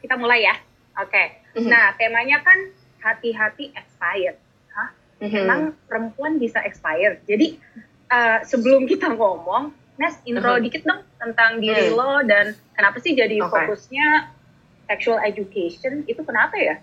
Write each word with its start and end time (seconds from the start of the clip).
Kita 0.00 0.14
mulai 0.16 0.42
ya. 0.42 0.54
Oke. 0.98 1.24
Mhm. 1.56 1.68
Nah, 1.68 1.94
temanya 1.94 2.38
kan 2.42 2.58
hati-hati 3.00 3.72
expired. 3.72 4.36
Hah? 4.74 4.88
Mhm. 5.22 5.36
Emang 5.36 5.60
perempuan 5.86 6.36
bisa 6.36 6.60
expired? 6.62 7.22
Jadi 7.26 7.58
eh, 8.10 8.42
sebelum 8.42 8.90
kita 8.90 9.14
ngomong, 9.14 9.70
Nes 9.94 10.18
intro 10.26 10.58
Mhm. 10.58 10.64
dikit 10.66 10.82
dong 10.82 11.06
tentang 11.14 11.62
diri 11.62 11.94
lo 11.94 12.24
dan 12.26 12.58
kenapa 12.74 12.98
sih 12.98 13.14
jadi 13.14 13.38
Oke. 13.38 13.52
fokusnya 13.52 14.32
sexual 14.88 15.22
education? 15.22 16.02
Itu 16.10 16.26
kenapa 16.26 16.58
ya? 16.58 16.82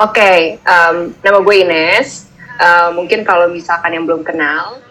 Oke, 0.00 0.56
em, 0.58 0.96
nama 1.20 1.38
gue 1.38 1.54
Ines. 1.54 2.32
Eh, 2.58 2.90
mungkin 2.96 3.22
kalau 3.22 3.46
misalkan 3.46 3.92
yang 3.92 4.08
belum 4.08 4.24
kenal, 4.24 4.82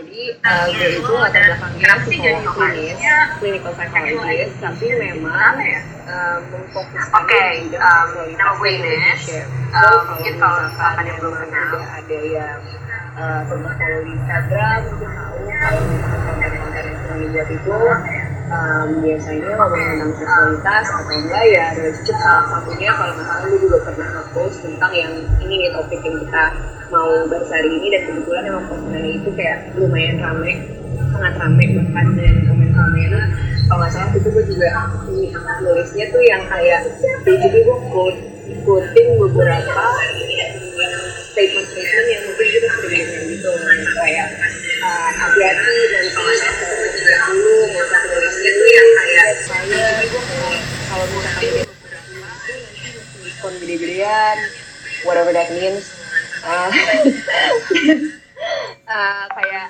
jadi 0.00 0.22
eh, 0.32 0.64
gue 0.72 0.88
itu 0.96 1.12
latar 1.12 1.42
belakangnya 1.44 1.80
Kenapa 1.84 2.02
sih 2.02 2.16
jadi 2.16 2.40
psikolog 2.40 2.54
klinis, 2.56 2.98
clinical 3.36 3.72
psychologist, 3.76 4.54
tapi 4.58 4.86
memang 4.96 5.54
ya? 5.60 5.80
em, 6.08 6.38
memfokuskan 6.50 7.22
dan 7.28 7.54
Ines. 8.64 9.20
relationship. 9.20 9.44
Em, 9.44 9.68
So, 9.70 9.86
mungkin 10.08 10.34
kalau 10.40 10.58
misalkan 10.66 11.04
yang 11.04 11.18
belum 11.20 11.34
kenal, 11.36 11.78
ada, 11.84 12.18
yang 12.26 12.58
eh, 13.12 13.40
pernah 13.46 13.72
follow 13.76 14.00
di 14.00 14.10
Instagram, 14.16 14.78
mungkin 14.88 15.08
tahu 15.12 15.38
kalau 15.60 15.82
konten-konten 16.24 16.84
yang 16.88 17.18
dibuat 17.20 17.48
itu 17.52 17.76
em, 18.50 18.86
biasanya 18.98 19.50
ngomong 19.54 19.78
tentang 19.78 20.12
seksualitas 20.16 20.84
atau 20.88 21.12
enggak 21.12 21.44
ya 21.46 21.66
relationship 21.76 22.16
salah 22.18 22.44
satunya 22.48 22.90
kalau 22.90 23.12
nggak 23.14 23.26
salah 23.28 23.44
gue 23.46 23.60
juga 23.60 23.78
pernah 23.86 24.08
nge-post 24.10 24.56
tentang 24.64 24.92
yang 24.96 25.12
ini 25.38 25.54
nih 25.60 25.70
topik 25.70 26.00
yang 26.02 26.16
kita 26.18 26.44
mau 26.90 27.10
bahas 27.30 27.50
ini 27.62 27.86
dan 27.94 28.02
kebetulan 28.10 28.42
emang 28.50 28.64
postingannya 28.66 29.12
itu 29.22 29.30
kayak 29.38 29.58
lumayan 29.78 30.18
rame 30.18 30.52
sangat 31.14 31.34
rame 31.38 31.64
bahkan 31.78 32.06
dan 32.18 32.34
komen-komen 32.50 33.12
kalau 33.70 33.78
nggak 33.86 33.92
salah 33.94 34.10
itu 34.18 34.28
gue 34.34 34.44
juga 34.50 34.68
nulisnya 35.62 36.04
tuh 36.10 36.22
yang 36.26 36.42
kayak 36.50 36.80
basically 37.22 37.62
gue 37.62 37.78
quote 37.94 38.18
quoting 38.66 39.08
beberapa 39.22 39.84
statement-statement 41.30 42.06
yang 42.10 42.22
mungkin 42.26 42.46
kita 42.50 42.68
sering 42.82 43.06
dengar 43.06 43.22
gitu. 43.30 43.50
Kayak 43.94 44.26
uh, 44.82 45.10
hati-hati 45.14 45.78
dan 45.94 46.04
kalau 46.10 46.34
juga 46.90 47.14
dulu 47.30 47.54
mau 47.70 47.84
satu 47.86 48.06
nulisnya 48.10 48.50
tuh 48.50 48.66
yang 48.66 48.88
kayak 48.98 49.28
saya 49.46 49.86
kalau 50.90 51.06
misalkan 51.14 51.54
gede-gedean 53.62 54.36
whatever 55.06 55.30
that 55.30 55.48
means 55.54 55.99
Uh, 56.40 56.72
kayak 59.36 59.66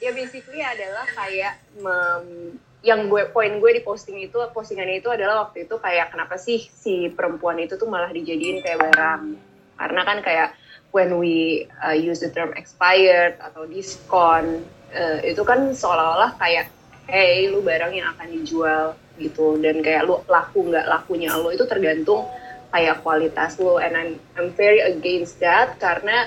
ya 0.00 0.10
basically 0.12 0.60
adalah 0.60 1.06
kayak 1.16 1.60
mem- 1.80 2.58
yang 2.84 3.08
gue 3.08 3.32
poin 3.32 3.48
gue 3.64 3.70
di 3.80 3.82
posting 3.82 4.20
itu 4.20 4.36
postingannya 4.52 5.00
itu 5.00 5.08
adalah 5.08 5.48
waktu 5.48 5.64
itu 5.64 5.80
kayak 5.80 6.12
kenapa 6.12 6.36
sih 6.36 6.68
si 6.68 7.08
perempuan 7.08 7.56
itu 7.56 7.80
tuh 7.80 7.88
malah 7.88 8.12
dijadiin 8.12 8.60
kayak 8.60 8.84
barang? 8.84 9.40
Karena 9.80 10.00
kan 10.04 10.20
kayak 10.20 10.48
when 10.92 11.16
we 11.16 11.64
uh, 11.80 11.96
use 11.96 12.20
the 12.20 12.28
term 12.28 12.52
expired 12.60 13.40
atau 13.40 13.64
diskon 13.64 14.60
uh, 14.92 15.18
itu 15.24 15.40
kan 15.48 15.72
seolah-olah 15.72 16.36
kayak 16.36 16.68
hey 17.08 17.48
lu 17.48 17.64
barang 17.64 17.96
yang 17.96 18.12
akan 18.12 18.28
dijual 18.36 18.92
gitu. 19.16 19.56
Dan 19.56 19.80
kayak 19.80 20.04
lu 20.04 20.20
laku 20.28 20.68
nggak 20.68 20.84
lakunya 20.84 21.32
lo 21.40 21.48
itu 21.56 21.64
tergantung 21.64 22.28
kayak 22.74 23.06
kualitas 23.06 23.54
lo 23.62 23.78
and 23.78 23.94
I'm 23.94 24.18
I'm 24.34 24.50
very 24.58 24.82
against 24.82 25.38
that 25.38 25.78
karena 25.78 26.26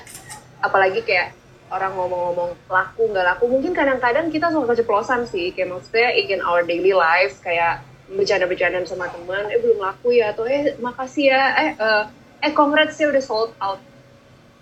apalagi 0.63 1.03
kayak 1.03 1.35
orang 1.67 1.91
ngomong-ngomong 1.99 2.55
laku 2.71 3.11
nggak 3.11 3.35
laku 3.35 3.51
mungkin 3.51 3.75
kadang-kadang 3.75 4.31
kita 4.31 4.47
suka 4.55 4.71
keceplosan 4.71 5.27
sih 5.27 5.51
kayak 5.51 5.75
maksudnya 5.75 6.15
in 6.15 6.39
our 6.39 6.63
daily 6.63 6.95
life 6.95 7.43
kayak 7.43 7.83
bercanda-bercandaan 8.07 8.87
sama 8.87 9.11
teman 9.11 9.51
eh 9.51 9.59
belum 9.59 9.83
laku 9.83 10.15
ya 10.15 10.31
atau 10.31 10.47
eh 10.47 10.79
makasih 10.79 11.35
ya 11.35 11.43
eh 11.59 11.69
eh, 11.75 12.03
eh 12.47 12.51
congrats 12.55 12.95
ya 12.95 13.11
udah 13.11 13.19
sold 13.19 13.51
out 13.59 13.83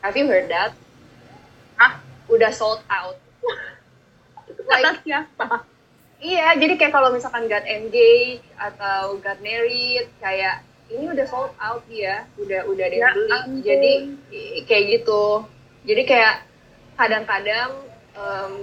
have 0.01 0.17
you 0.17 0.25
heard 0.25 0.49
that 0.49 0.73
Hah? 1.77 2.01
udah 2.25 2.49
sold 2.49 2.81
out 2.89 3.21
Kata 4.65 4.97
siapa? 5.05 5.61
Iya, 6.17 6.57
jadi 6.57 6.73
kayak 6.79 6.93
kalau 6.95 7.13
misalkan 7.13 7.45
got 7.45 7.67
engaged 7.69 8.45
atau 8.57 9.21
got 9.21 9.37
married, 9.45 10.09
kayak 10.17 10.65
ini 10.89 11.09
udah 11.09 11.25
sold 11.25 11.53
out 11.57 11.81
dia, 11.89 12.29
udah 12.37 12.69
udah 12.69 12.83
ada 12.85 12.95
yang 12.95 13.01
Ya 13.01 13.11
beli. 13.13 13.31
ampun. 13.33 13.51
Jadi 13.65 13.91
kayak 14.65 14.83
gitu. 14.99 15.23
Jadi 15.85 16.01
kayak 16.05 16.35
kadang-kadang 16.95 17.69
em, 18.13 18.53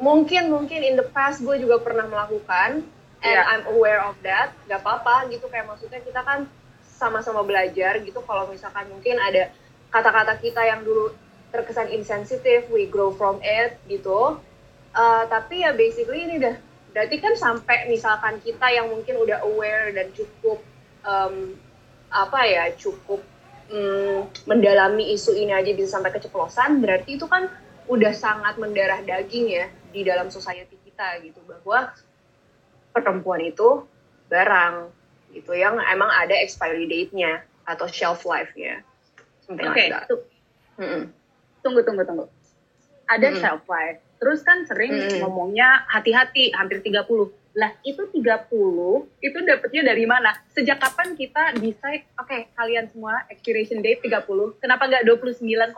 mungkin 0.00 0.50
mungkin 0.50 0.80
in 0.82 0.96
the 0.96 1.06
past 1.12 1.44
gue 1.44 1.56
juga 1.60 1.78
pernah 1.80 2.08
melakukan, 2.08 2.82
and 3.20 3.36
Ya. 3.36 3.44
I'm 3.44 3.64
aware 3.70 4.00
of 4.04 4.16
that. 4.24 4.52
Gak 4.66 4.80
apa-apa 4.84 5.28
gitu 5.28 5.48
kayak 5.48 5.68
maksudnya 5.68 6.00
kita 6.00 6.20
kan 6.24 6.48
sama-sama 6.84 7.44
belajar 7.44 8.00
gitu. 8.00 8.20
Kalau 8.24 8.48
misalkan 8.48 8.88
mungkin 8.88 9.16
ada 9.20 9.52
kata-kata 9.92 10.40
kita 10.40 10.64
yang 10.64 10.82
dulu 10.82 11.12
terkesan 11.54 11.92
insensitif, 11.94 12.66
we 12.72 12.88
grow 12.88 13.14
from 13.14 13.38
it 13.44 13.78
gitu. 13.86 14.40
Uh, 14.94 15.22
tapi 15.26 15.62
ya 15.62 15.74
basically 15.74 16.22
ini 16.26 16.38
udah 16.38 16.54
berarti 16.94 17.18
kan 17.18 17.34
sampai 17.34 17.90
misalkan 17.90 18.38
kita 18.38 18.70
yang 18.70 18.86
mungkin 18.86 19.18
udah 19.18 19.42
aware 19.42 19.90
dan 19.90 20.10
cukup 20.14 20.62
um, 21.04 21.54
apa 22.10 22.40
ya 22.44 22.64
cukup 22.74 23.20
mm, 23.70 24.48
mendalami 24.48 25.12
isu 25.14 25.36
ini 25.36 25.52
aja 25.54 25.70
bisa 25.72 25.98
sampai 25.98 26.10
keceplosan 26.10 26.80
berarti 26.80 27.16
itu 27.16 27.26
kan 27.28 27.48
udah 27.84 28.12
sangat 28.16 28.56
mendarah 28.56 29.04
daging 29.04 29.52
ya 29.52 29.66
di 29.92 30.02
dalam 30.02 30.32
society 30.32 30.80
kita 30.82 31.20
gitu 31.20 31.38
bahwa 31.44 31.92
perempuan 32.90 33.44
itu 33.44 33.84
barang 34.30 34.88
gitu 35.34 35.52
yang 35.52 35.76
emang 35.90 36.08
ada 36.08 36.32
expiry 36.38 36.86
date-nya 36.86 37.42
atau 37.66 37.84
shelf 37.90 38.24
life-nya 38.24 38.80
Oke, 39.50 39.60
like 39.60 40.08
tu- 40.08 40.24
Mm-mm. 40.80 41.12
tunggu 41.60 41.84
tunggu 41.84 42.02
tunggu. 42.08 42.24
Ada 43.04 43.28
Mm-mm. 43.28 43.40
shelf 43.44 43.64
life. 43.68 44.00
Terus 44.16 44.40
kan 44.40 44.64
sering 44.64 44.96
Mm-mm. 44.96 45.20
ngomongnya 45.20 45.84
hati-hati 45.84 46.48
hampir 46.56 46.80
30. 46.80 47.28
Lah, 47.54 47.70
itu 47.80 48.02
30 48.02 48.50
itu 49.20 49.38
dapetnya 49.40 49.86
dari 49.86 50.04
mana? 50.04 50.34
Sejak 50.50 50.74
kapan 50.76 51.14
kita 51.14 51.54
decide, 51.54 52.02
oke, 52.16 52.50
kalian 52.52 52.90
semua 52.90 53.22
expiration 53.28 53.78
date 53.78 54.02
30. 54.02 54.58
Kenapa 54.58 54.84
nggak 54.84 55.06
29,5 55.06 55.70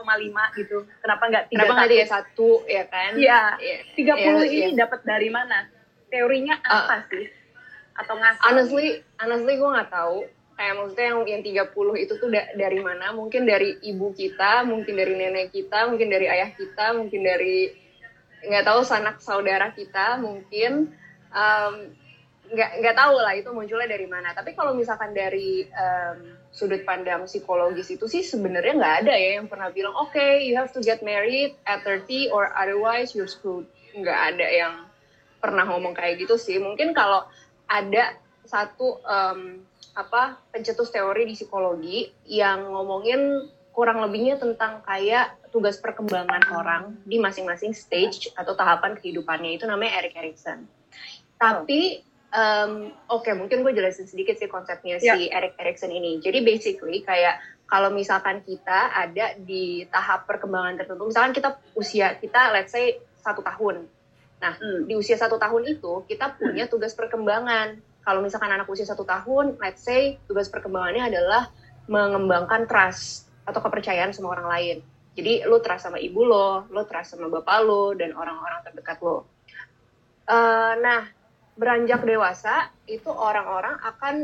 gitu? 0.57 0.89
Kenapa 0.99 1.23
nggak 1.27 1.45
31? 1.47 1.53
Kenapa 1.53 1.73
nggak 1.75 1.91
dia 1.91 2.07
satu 2.07 2.51
ya 2.65 2.85
kan? 2.87 3.13
Iya. 3.15 3.43
Iya. 3.61 3.79
30 3.93 4.17
Iya, 4.17 4.33
ini 4.47 4.71
iya. 4.73 4.79
dapat 4.79 5.01
dari 5.05 5.29
mana? 5.29 5.69
Teorinya 6.09 6.57
Ah. 6.63 6.89
apa 6.89 6.97
sih? 7.07 7.29
Atau 7.93 8.15
ngasal? 8.15 8.41
honestly 8.43 8.87
honestly 9.17 9.55
gue 9.55 9.71
nggak 9.71 9.89
tahu 9.89 10.29
kayak 10.53 10.75
maksudnya 10.75 11.07
yang 11.07 11.21
yang 11.27 11.43
30 11.43 11.69
itu 11.99 12.13
tuh 12.15 12.29
da- 12.29 12.53
dari 12.53 12.77
mana 12.79 13.09
mungkin 13.11 13.45
dari 13.45 13.77
ibu 13.83 14.13
kita 14.13 14.65
mungkin 14.65 14.97
dari 14.97 15.13
nenek 15.13 15.49
kita 15.49 15.85
mungkin 15.85 16.09
dari 16.09 16.25
ayah 16.27 16.49
kita 16.51 16.93
mungkin 16.93 17.21
dari 17.21 17.73
nggak 18.43 18.65
tahu 18.65 18.81
sanak 18.83 19.17
saudara 19.19 19.73
kita 19.73 20.17
mungkin 20.17 20.93
nggak 22.47 22.71
nggak 22.79 22.97
tahu 22.97 23.17
lah 23.19 23.35
itu 23.35 23.51
munculnya 23.51 23.91
dari 23.91 24.07
mana. 24.07 24.31
Tapi 24.33 24.55
kalau 24.55 24.73
misalkan 24.73 25.11
dari 25.11 25.67
em, 25.67 26.39
sudut 26.55 26.83
pandang 26.87 27.27
psikologis 27.27 27.91
itu 27.91 28.07
sih 28.07 28.23
sebenarnya 28.23 28.75
nggak 28.79 28.97
ada 29.05 29.15
ya 29.15 29.31
yang 29.43 29.47
pernah 29.51 29.69
bilang 29.75 29.93
oke 29.99 30.41
you 30.41 30.57
have 30.57 30.71
to 30.71 30.81
get 30.81 31.03
married 31.03 31.53
at 31.67 31.83
30 31.85 32.31
or 32.31 32.55
otherwise 32.55 33.13
you're 33.13 33.31
screwed. 33.31 33.67
Nggak 33.93 34.19
ada 34.35 34.47
yang 34.47 34.75
pernah 35.43 35.67
ngomong 35.67 35.93
kayak 35.93 36.23
gitu 36.23 36.39
sih. 36.39 36.57
Mungkin 36.63 36.95
kalau 36.95 37.27
ada 37.67 38.15
satu 38.47 39.03
em, 39.03 39.67
apa 39.97 40.39
pencetus 40.53 40.93
teori 40.93 41.27
di 41.27 41.35
psikologi 41.35 42.13
yang 42.29 42.69
ngomongin 42.69 43.49
kurang 43.77 44.01
lebihnya 44.01 44.41
tentang 44.41 44.81
kayak 44.89 45.37
tugas 45.53 45.77
perkembangan 45.81 46.49
orang 46.53 46.97
di 47.05 47.21
masing-masing 47.21 47.77
stage 47.77 48.33
atau 48.33 48.57
tahapan 48.57 48.97
kehidupannya. 48.97 49.57
Itu 49.61 49.69
namanya 49.69 50.01
Erik 50.01 50.17
Erikson. 50.17 50.65
Tapi 51.37 52.01
em, 52.33 52.73
oke 53.09 53.31
mungkin 53.37 53.63
gue 53.65 53.73
jelasin 53.73 54.09
sedikit 54.09 54.37
sih 54.37 54.49
konsepnya 54.49 55.01
si 55.01 55.29
Erik 55.29 55.57
Erikson 55.57 55.93
ini. 55.93 56.19
Jadi 56.21 56.43
basically 56.43 57.01
kayak 57.05 57.41
kalau 57.67 57.91
misalkan 57.91 58.47
kita 58.47 58.95
ada 58.95 59.35
di 59.43 59.83
tahap 59.91 60.25
perkembangan 60.25 60.79
tertentu, 60.79 61.11
misalkan 61.11 61.35
kita 61.35 61.59
usia 61.75 62.15
kita 62.17 62.55
let's 62.55 62.71
say 62.71 63.03
satu 63.19 63.43
tahun. 63.43 63.91
Nah, 64.37 64.55
Hmm. 64.55 64.85
di 64.85 64.95
usia 64.95 65.17
satu 65.17 65.41
tahun 65.41 65.65
itu 65.67 66.05
kita 66.07 66.37
punya 66.37 66.69
tugas 66.69 66.93
perkembangan. 66.95 67.81
Kalau 68.07 68.23
misalkan 68.23 68.53
anak 68.53 68.71
usia 68.71 68.87
satu 68.87 69.03
tahun, 69.03 69.59
let's 69.59 69.83
say 69.83 70.21
tugas 70.31 70.47
perkembangannya 70.47 71.11
adalah 71.11 71.51
mengembangkan 71.91 72.71
trust 72.71 73.27
atau 73.43 73.59
kepercayaan 73.59 74.15
sama 74.15 74.37
orang 74.39 74.47
lain. 74.47 74.77
Jadi 75.17 75.43
lo 75.49 75.59
trust 75.59 75.89
sama 75.91 75.99
ibu 75.99 76.23
lo, 76.23 76.69
lo 76.71 76.87
trust 76.87 77.17
sama 77.17 77.27
bapak 77.33 77.59
lo, 77.67 77.97
dan 77.97 78.13
orang-orang 78.15 78.63
terdekat 78.63 79.01
lo. 79.03 79.27
Eh, 80.27 80.73
nah, 80.83 81.03
beranjak 81.57 82.05
dewasa 82.05 82.71
itu 82.87 83.09
orang-orang 83.09 83.81
akan 83.83 84.15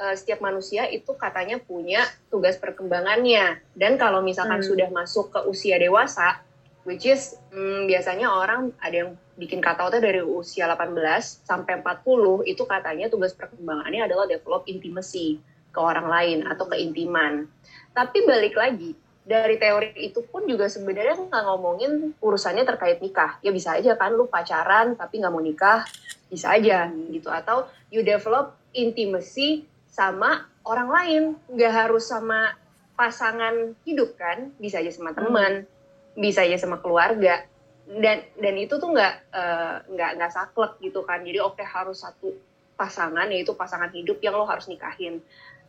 eh, 0.00 0.14
setiap 0.16 0.40
manusia 0.40 0.88
itu 0.88 1.12
katanya 1.16 1.60
punya 1.60 2.04
tugas 2.32 2.56
perkembangannya. 2.56 3.60
Dan 3.76 4.00
kalau 4.00 4.24
misalkan 4.24 4.60
Hmm. 4.60 4.68
sudah 4.68 4.88
masuk 4.88 5.32
ke 5.32 5.40
usia 5.48 5.76
dewasa, 5.76 6.40
which 6.88 7.04
is 7.08 7.36
hmm, 7.52 7.86
biasanya 7.86 8.32
orang 8.32 8.72
ada 8.80 9.06
yang 9.06 9.10
bikin 9.36 9.64
out 9.64 9.92
dari 9.96 10.20
usia 10.20 10.68
18 10.68 11.44
sampai 11.44 11.80
40 11.80 12.44
itu 12.44 12.62
katanya 12.68 13.08
tugas 13.08 13.32
perkembangannya 13.32 14.04
adalah 14.04 14.28
develop 14.28 14.68
intimacy 14.68 15.40
ke 15.72 15.78
orang 15.80 16.06
lain 16.06 16.38
atau 16.44 16.68
keintiman. 16.68 17.48
Tapi 17.92 18.24
balik 18.28 18.56
lagi, 18.56 18.92
dari 19.22 19.54
teori 19.56 19.94
itu 19.96 20.26
pun 20.26 20.44
juga 20.50 20.66
sebenarnya 20.66 21.30
nggak 21.30 21.44
ngomongin 21.46 22.12
urusannya 22.18 22.66
terkait 22.66 22.98
nikah. 22.98 23.38
Ya 23.40 23.54
bisa 23.54 23.78
aja 23.78 23.94
kan 23.94 24.14
lu 24.14 24.26
pacaran 24.26 24.98
tapi 24.98 25.22
nggak 25.22 25.32
mau 25.32 25.42
nikah, 25.42 25.86
bisa 26.26 26.50
aja 26.54 26.90
gitu. 26.90 27.30
Atau 27.30 27.70
you 27.94 28.02
develop 28.02 28.58
intimacy 28.74 29.66
sama 29.86 30.48
orang 30.66 30.88
lain, 30.88 31.22
nggak 31.52 31.72
harus 31.72 32.08
sama 32.10 32.56
pasangan 32.98 33.78
hidup 33.86 34.14
kan, 34.18 34.50
bisa 34.58 34.82
aja 34.82 34.90
sama 34.90 35.14
teman, 35.14 35.64
hmm. 35.64 36.18
bisa 36.18 36.42
aja 36.42 36.58
sama 36.58 36.82
keluarga 36.82 37.46
dan 37.88 38.22
dan 38.38 38.54
itu 38.56 38.78
tuh 38.78 38.94
nggak 38.94 39.14
uh, 39.34 39.76
nggak 39.90 40.10
nggak 40.16 40.32
saklek 40.32 40.78
gitu 40.78 41.02
kan 41.02 41.20
jadi 41.26 41.42
oke 41.42 41.58
okay, 41.58 41.66
harus 41.66 42.06
satu 42.06 42.30
pasangan 42.78 43.26
yaitu 43.28 43.52
pasangan 43.58 43.90
hidup 43.90 44.22
yang 44.22 44.38
lo 44.38 44.46
harus 44.46 44.70
nikahin 44.70 45.18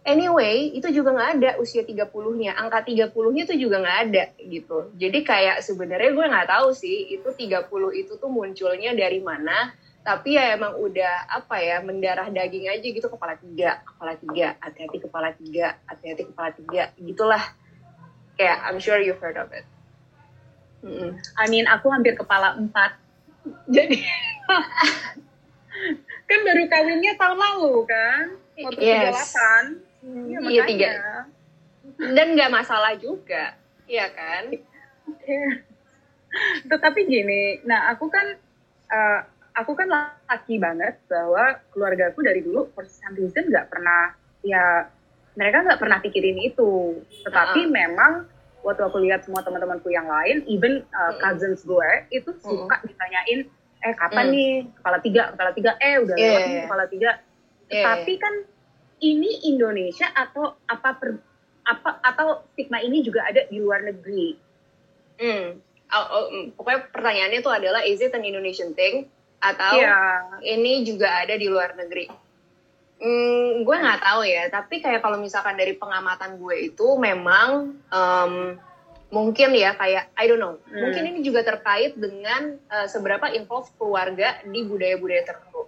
anyway 0.04 0.72
itu 0.76 0.88
juga 0.92 1.16
nggak 1.16 1.32
ada 1.40 1.50
usia 1.60 1.84
30-nya 1.84 2.60
angka 2.60 2.84
30-nya 2.88 3.44
tuh 3.48 3.58
juga 3.58 3.80
nggak 3.84 4.00
ada 4.10 4.24
gitu 4.40 4.92
jadi 5.00 5.20
kayak 5.24 5.58
sebenarnya 5.64 6.12
gue 6.12 6.26
nggak 6.28 6.50
tahu 6.52 6.76
sih 6.76 7.16
itu 7.16 7.28
30 7.28 7.72
itu 7.96 8.14
tuh 8.20 8.30
munculnya 8.32 8.92
dari 8.96 9.24
mana 9.24 9.72
tapi 10.04 10.36
ya 10.36 10.60
emang 10.60 10.76
udah 10.76 11.32
apa 11.32 11.64
ya 11.64 11.80
mendarah 11.80 12.28
daging 12.28 12.68
aja 12.68 12.84
gitu 12.84 13.08
kepala 13.08 13.40
tiga 13.40 13.80
kepala 13.88 14.20
tiga 14.20 14.48
hati-hati 14.60 14.98
kepala 15.00 15.30
tiga 15.32 15.80
hati-hati 15.88 16.24
kepala 16.28 16.50
tiga 16.52 16.92
gitulah 17.00 17.44
kayak 18.36 18.68
I'm 18.68 18.84
sure 18.84 19.00
you've 19.00 19.24
heard 19.24 19.40
of 19.40 19.48
it 19.56 19.64
Mm. 20.84 21.16
I 21.40 21.46
mean, 21.48 21.66
aku 21.66 21.88
hampir 21.88 22.20
kepala 22.20 22.60
empat. 22.60 23.00
Jadi 23.72 24.04
kan 26.30 26.40
baru 26.44 26.64
kawinnya 26.68 27.16
tahun 27.16 27.40
lalu 27.40 27.88
kan? 27.88 28.24
Waktu 28.60 28.84
yes. 28.84 29.32
38. 29.32 29.93
Hmm, 30.04 30.28
ya, 30.28 30.40
iya, 30.52 30.64
tiga. 30.68 30.92
Dan 31.98 32.36
nggak 32.36 32.52
masalah 32.52 32.94
juga, 33.00 33.56
iya 33.88 34.12
kan? 34.12 34.52
Tetapi 36.70 37.00
gini, 37.08 37.64
nah 37.64 37.88
aku 37.96 38.12
kan 38.12 38.36
uh, 38.92 39.20
aku 39.56 39.72
kan 39.80 39.88
laki 40.28 40.60
banget 40.60 41.00
bahwa 41.08 41.62
keluarga 41.72 42.12
aku 42.12 42.20
dari 42.26 42.44
dulu 42.44 42.68
for 42.76 42.84
some 42.90 43.16
reason 43.16 43.48
nggak 43.48 43.70
pernah 43.70 44.12
ya 44.44 44.90
mereka 45.40 45.64
nggak 45.64 45.80
pernah 45.80 45.98
pikirin 46.04 46.40
itu. 46.44 47.00
Tetapi 47.24 47.62
uh 47.64 47.68
-huh. 47.70 47.74
memang 47.74 48.14
waktu 48.64 48.82
aku 48.84 48.98
lihat 49.04 49.24
semua 49.28 49.44
teman-temanku 49.44 49.92
yang 49.92 50.08
lain, 50.08 50.44
even 50.48 50.84
uh, 50.96 51.16
cousins 51.20 51.64
gue 51.64 51.90
itu 52.12 52.32
suka 52.40 52.80
ditanyain, 52.88 53.48
eh 53.84 53.94
kapan 54.00 54.26
mm. 54.32 54.34
nih 54.34 54.52
kepala 54.80 54.98
tiga, 55.04 55.24
kepala 55.36 55.52
tiga, 55.52 55.72
eh 55.84 55.96
udah 56.00 56.16
yeah, 56.16 56.28
lewat 56.32 56.42
nih 56.48 56.62
kepala 56.64 56.86
tiga. 56.88 57.12
Yeah. 57.68 57.84
Tapi 57.84 58.14
kan 58.20 58.34
ini 59.04 59.52
Indonesia 59.52 60.08
atau 60.16 60.56
apa 60.64 60.96
per, 60.96 61.20
apa 61.68 62.00
atau 62.00 62.48
stigma 62.56 62.80
ini 62.80 63.04
juga 63.04 63.28
ada 63.28 63.44
di 63.52 63.60
luar 63.60 63.84
negeri. 63.84 64.40
Mm. 65.20 65.48
Oh, 65.94 66.06
oh, 66.10 66.26
pokoknya 66.58 66.90
pertanyaannya 66.90 67.40
tuh 67.46 67.54
adalah 67.54 67.86
is 67.86 68.02
it 68.02 68.16
an 68.18 68.26
Indonesian 68.26 68.74
thing 68.74 69.06
atau 69.44 69.78
yeah. 69.78 70.42
ini 70.42 70.82
juga 70.88 71.22
ada 71.22 71.38
di 71.38 71.46
luar 71.46 71.78
negeri? 71.78 72.10
Hmm, 73.04 73.68
gue 73.68 73.76
nggak 73.78 74.00
tahu 74.00 74.24
ya, 74.24 74.48
tapi 74.48 74.80
kayak 74.80 75.04
kalau 75.04 75.20
misalkan 75.20 75.60
dari 75.60 75.76
pengamatan 75.76 76.40
gue 76.40 76.72
itu 76.72 76.96
memang 76.96 77.76
um, 77.92 78.34
mungkin 79.12 79.52
ya 79.54 79.76
kayak 79.76 80.10
I 80.16 80.26
don't 80.26 80.40
know, 80.40 80.56
hmm. 80.56 80.82
mungkin 80.82 81.04
ini 81.12 81.20
juga 81.20 81.44
terkait 81.44 82.00
dengan 82.00 82.58
uh, 82.72 82.88
seberapa 82.88 83.28
involve 83.36 83.68
keluarga 83.76 84.40
di 84.48 84.64
budaya-budaya 84.64 85.30
tertentu. 85.30 85.68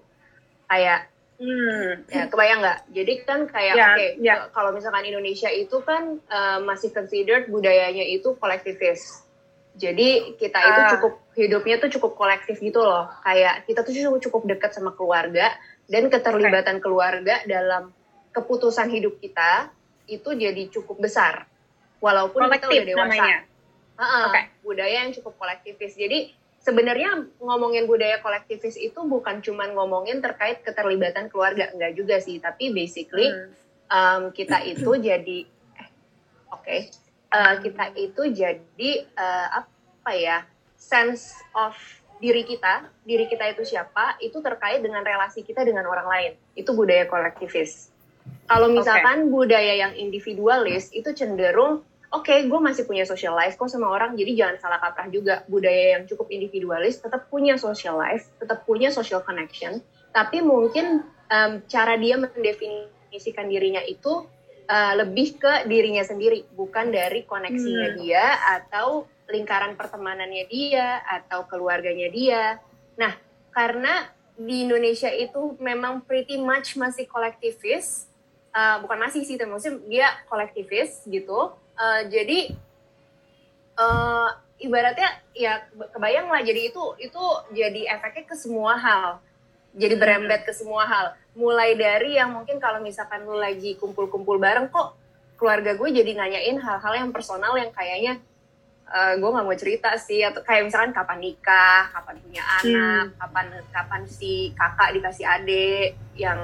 Kayak 0.66 1.12
Hmm. 1.36 2.08
Ya, 2.08 2.32
kebayang 2.32 2.64
nggak? 2.64 2.80
Jadi 2.96 3.14
kan 3.28 3.40
kayak 3.52 3.76
yeah, 3.76 3.92
oke, 3.92 3.96
okay, 4.00 4.10
yeah. 4.24 4.38
kalau 4.56 4.72
misalkan 4.72 5.04
Indonesia 5.04 5.52
itu 5.52 5.84
kan 5.84 6.24
uh, 6.32 6.64
masih 6.64 6.96
considered 6.96 7.52
budayanya 7.52 8.08
itu 8.08 8.40
kolektivis. 8.40 9.26
Jadi 9.76 10.40
kita 10.40 10.56
itu 10.56 10.82
ah. 10.88 10.90
cukup 10.96 11.14
hidupnya 11.36 11.76
tuh 11.84 11.92
cukup 11.92 12.16
kolektif 12.16 12.64
gitu 12.64 12.80
loh. 12.80 13.12
Kayak 13.28 13.68
kita 13.68 13.84
tuh 13.84 13.92
cukup 13.92 14.20
cukup 14.24 14.42
dekat 14.56 14.72
sama 14.72 14.96
keluarga 14.96 15.52
dan 15.92 16.08
keterlibatan 16.08 16.80
okay. 16.80 16.84
keluarga 16.84 17.36
dalam 17.44 17.92
keputusan 18.32 18.88
hidup 18.88 19.20
kita 19.20 19.68
itu 20.08 20.32
jadi 20.32 20.72
cukup 20.72 21.04
besar 21.04 21.52
walaupun 22.00 22.48
kolektif 22.48 22.72
kita 22.72 22.72
udah 22.72 22.88
dewasa. 22.88 23.12
Namanya. 23.12 23.40
Uh-uh, 23.96 24.24
okay. 24.32 24.44
budaya 24.64 24.96
yang 25.04 25.12
cukup 25.12 25.36
kolektivis. 25.36 26.00
Jadi 26.00 26.32
sebenarnya 26.65 27.29
ngomongin 27.38 27.85
budaya 27.85 28.17
kolektivis 28.25 28.73
itu 28.81 28.97
bukan 29.06 29.45
cuma 29.45 29.69
ngomongin 29.69 30.17
terkait 30.17 30.65
keterlibatan 30.65 31.29
keluarga, 31.29 31.69
enggak 31.69 31.94
juga 31.94 32.17
sih, 32.17 32.41
tapi 32.41 32.73
basically 32.73 33.29
hmm. 33.29 33.53
um, 33.94 34.21
kita 34.33 34.65
itu 34.65 34.97
jadi 34.97 35.39
eh, 35.77 35.89
oke, 36.50 36.65
okay, 36.65 36.89
uh, 37.29 37.62
kita 37.62 37.94
itu 37.94 38.21
jadi 38.33 38.91
uh, 39.13 39.62
apa 39.62 40.12
ya 40.17 40.41
sense 40.73 41.38
of 41.53 41.77
diri 42.17 42.41
kita, 42.41 42.89
diri 43.06 43.29
kita 43.29 43.45
itu 43.53 43.62
siapa, 43.62 44.17
itu 44.17 44.41
terkait 44.41 44.81
dengan 44.81 45.06
relasi 45.06 45.45
kita 45.45 45.62
dengan 45.62 45.85
orang 45.85 46.07
lain. 46.09 46.31
Itu 46.57 46.73
budaya 46.73 47.06
kolektivis. 47.06 47.94
Kalau 48.50 48.73
misalkan 48.73 49.29
okay. 49.29 49.29
budaya 49.29 49.73
yang 49.85 49.94
individualis 49.94 50.89
itu 50.95 51.13
cenderung, 51.13 51.85
oke, 52.15 52.31
okay, 52.31 52.47
gue 52.47 52.59
masih 52.63 52.88
punya 52.88 53.03
social 53.03 53.35
life 53.35 53.59
kok 53.59 53.67
sama 53.67 53.91
orang, 53.91 54.15
jadi 54.15 54.31
jangan 54.33 54.56
salah 54.63 54.79
kaprah 54.79 55.12
juga. 55.12 55.44
Budaya 55.51 56.00
yang 56.00 56.07
cukup 56.07 56.31
individualis 56.31 57.03
tetap 57.03 57.27
punya 57.27 57.59
social 57.59 58.00
life, 58.00 58.31
tetap 58.39 58.63
punya 58.63 58.89
social 58.89 59.19
connection, 59.19 59.83
tapi 60.15 60.39
mungkin 60.39 61.03
um, 61.27 61.51
cara 61.67 62.00
dia 62.00 62.15
mendefinisikan 62.15 63.51
dirinya 63.51 63.83
itu 63.83 64.23
uh, 64.71 64.94
lebih 64.95 65.35
ke 65.35 65.67
dirinya 65.67 66.01
sendiri, 66.07 66.47
bukan 66.56 66.89
dari 66.95 67.27
koneksinya 67.27 67.94
hmm. 67.94 67.97
dia 68.00 68.25
atau 68.59 69.06
lingkaran 69.27 69.73
pertemanannya 69.75 70.45
dia 70.47 71.01
atau 71.03 71.44
keluarganya 71.50 72.07
dia. 72.13 72.44
Nah, 72.95 73.12
karena 73.51 74.07
di 74.35 74.67
Indonesia 74.67 75.09
itu 75.09 75.56
memang 75.59 76.03
pretty 76.03 76.38
much 76.38 76.75
masih 76.75 77.07
kolektivis, 77.07 78.07
uh, 78.51 78.79
bukan 78.83 79.00
masih 79.00 79.23
sih, 79.23 79.35
maksudnya 79.39 79.79
dia 79.88 80.07
kolektivis 80.29 81.03
gitu. 81.07 81.56
Uh, 81.75 82.01
jadi 82.07 82.56
uh, 83.75 84.30
ibaratnya 84.60 85.19
ya 85.36 85.68
kebayang 85.92 86.31
lah 86.31 86.39
jadi 86.39 86.72
itu 86.72 86.83
itu 86.98 87.24
jadi 87.51 88.00
efeknya 88.00 88.24
ke 88.27 88.36
semua 88.36 88.79
hal. 88.79 89.20
Jadi 89.75 89.96
berembet 90.00 90.48
ke 90.48 90.55
semua 90.55 90.88
hal. 90.88 91.05
Mulai 91.36 91.75
dari 91.75 92.15
yang 92.15 92.32
mungkin 92.32 92.63
kalau 92.63 92.79
misalkan 92.79 93.27
lu 93.27 93.36
lagi 93.36 93.75
kumpul-kumpul 93.75 94.39
bareng 94.39 94.72
kok 94.72 94.96
keluarga 95.36 95.75
gue 95.75 95.89
jadi 95.91 96.15
nanyain 96.15 96.55
hal-hal 96.55 96.94
yang 96.96 97.12
personal 97.12 97.51
yang 97.60 97.67
kayaknya 97.75 98.24
uh, 98.88 99.20
gue 99.20 99.29
nggak 99.36 99.44
mau 99.44 99.58
cerita 99.60 99.91
sih. 100.00 100.24
Atau 100.24 100.48
kayak 100.48 100.72
misalkan 100.72 100.96
kapan 100.96 101.20
nikah, 101.20 101.91
kapan 101.91 102.15
punya 102.24 102.44
anak, 102.63 103.03
hmm. 103.12 103.20
kapan 103.20 103.46
kapan 103.75 104.01
si 104.08 104.55
kakak 104.55 104.96
dikasih 104.96 105.27
adik 105.27 106.00
yang 106.15 106.39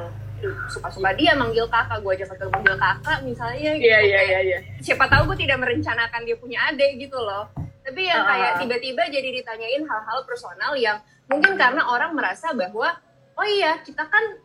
suka-suka 0.69 1.11
dia 1.13 1.37
manggil 1.37 1.65
kakak, 1.69 2.01
gue 2.01 2.11
aja 2.17 2.25
kagak 2.29 2.49
manggil 2.49 2.77
kakak 2.77 3.19
misalnya 3.21 3.71
gitu. 3.77 3.87
Iya 3.87 3.99
iya 4.01 4.19
iya. 4.25 4.39
iya. 4.41 4.59
Siapa 4.81 5.05
tahu 5.07 5.31
gue 5.33 5.45
tidak 5.45 5.61
merencanakan 5.61 6.21
dia 6.25 6.37
punya 6.37 6.59
adik 6.69 6.97
gitu 6.97 7.17
loh. 7.17 7.49
Tapi 7.81 8.01
yang 8.05 8.23
kayak 8.25 8.61
tiba-tiba 8.61 9.03
jadi 9.09 9.29
ditanyain 9.41 9.83
hal-hal 9.85 10.19
personal 10.25 10.77
yang 10.77 11.01
mungkin 11.25 11.57
karena 11.57 11.85
orang 11.89 12.13
merasa 12.13 12.53
bahwa 12.53 12.93
oh 13.37 13.47
iya 13.47 13.81
kita 13.81 14.05
kan 14.05 14.37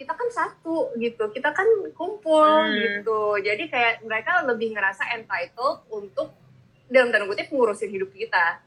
kita 0.00 0.16
kan 0.16 0.28
satu 0.32 0.96
gitu, 0.96 1.28
kita 1.28 1.52
kan 1.52 1.68
kumpul 1.92 2.64
hmm. 2.64 2.76
gitu. 2.80 3.36
Jadi 3.44 3.68
kayak 3.68 4.00
mereka 4.00 4.40
lebih 4.48 4.72
ngerasa 4.72 5.12
entitled 5.12 5.84
untuk 5.92 6.32
dalam 6.90 7.14
tanda 7.14 7.30
kutip 7.30 7.46
ngurusin 7.54 7.88
hidup 7.94 8.10
kita 8.10 8.58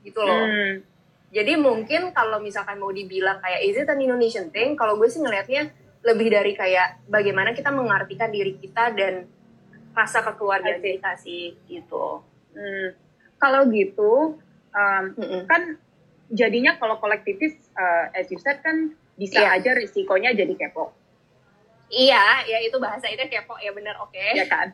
gitu 0.00 0.20
loh 0.24 0.48
hmm. 0.48 0.80
jadi 1.28 1.60
mungkin 1.60 2.16
kalau 2.16 2.40
misalkan 2.40 2.80
mau 2.80 2.88
dibilang 2.88 3.38
kayak 3.44 3.60
is 3.68 3.76
it 3.76 3.86
an 3.86 4.00
Indonesian 4.00 4.48
thing 4.48 4.72
kalau 4.74 4.96
gue 4.96 5.06
sih 5.12 5.20
ngelihatnya 5.20 5.68
lebih 6.00 6.32
dari 6.32 6.52
kayak 6.56 7.04
bagaimana 7.06 7.52
kita 7.52 7.68
mengartikan 7.68 8.32
diri 8.32 8.56
kita 8.56 8.92
dan 8.96 9.28
rasa 9.92 10.24
kekeluargaan 10.24 10.80
kita 10.80 11.12
sih 11.20 11.58
gitu 11.68 12.24
hmm. 12.56 12.88
kalau 13.36 13.68
gitu 13.68 14.40
um, 14.72 15.04
mm 15.16 15.44
kan 15.44 15.76
jadinya 16.30 16.78
kalau 16.78 17.02
kolektivis 17.02 17.58
uh, 17.74 18.06
as 18.14 18.30
you 18.30 18.38
said 18.38 18.62
kan 18.62 18.94
bisa 19.18 19.42
yeah. 19.42 19.58
aja 19.58 19.74
risikonya 19.74 20.30
jadi 20.30 20.54
kepo 20.54 20.94
iya 21.90 22.46
ya 22.46 22.62
itu 22.62 22.78
bahasa 22.78 23.10
itu 23.10 23.26
kepo 23.26 23.58
ya 23.58 23.74
benar 23.74 23.98
oke 23.98 24.14
okay. 24.14 24.38
ya 24.38 24.46
kan 24.46 24.70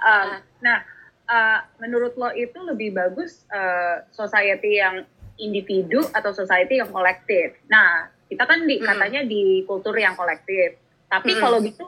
uh, 0.00 0.40
nah 0.64 0.82
uh, 1.28 1.60
menurut 1.78 2.16
lo 2.16 2.32
itu 2.32 2.56
lebih 2.64 2.96
bagus 2.96 3.44
uh, 3.52 4.02
society 4.08 4.80
yang 4.80 5.04
individu 5.36 6.00
atau 6.16 6.32
society 6.32 6.80
yang 6.80 6.90
kolektif? 6.90 7.56
Nah, 7.68 8.08
kita 8.26 8.44
kan 8.44 8.66
di, 8.66 8.78
hmm. 8.78 8.86
katanya 8.86 9.20
di 9.24 9.62
kultur 9.64 9.94
yang 9.96 10.14
kolektif. 10.18 10.78
Tapi 11.06 11.32
hmm. 11.34 11.40
kalau 11.40 11.58
gitu 11.62 11.86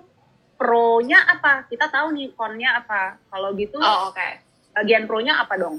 pro-nya 0.59 1.23
apa? 1.27 1.67
Kita 1.67 1.91
tahu 1.91 2.15
nih 2.15 2.35
konnya 2.35 2.83
apa. 2.83 3.19
Kalau 3.31 3.55
gitu 3.55 3.79
oh, 3.79 4.11
okay. 4.11 4.43
bagian 4.75 5.07
pro-nya 5.07 5.43
apa 5.43 5.55
dong? 5.59 5.79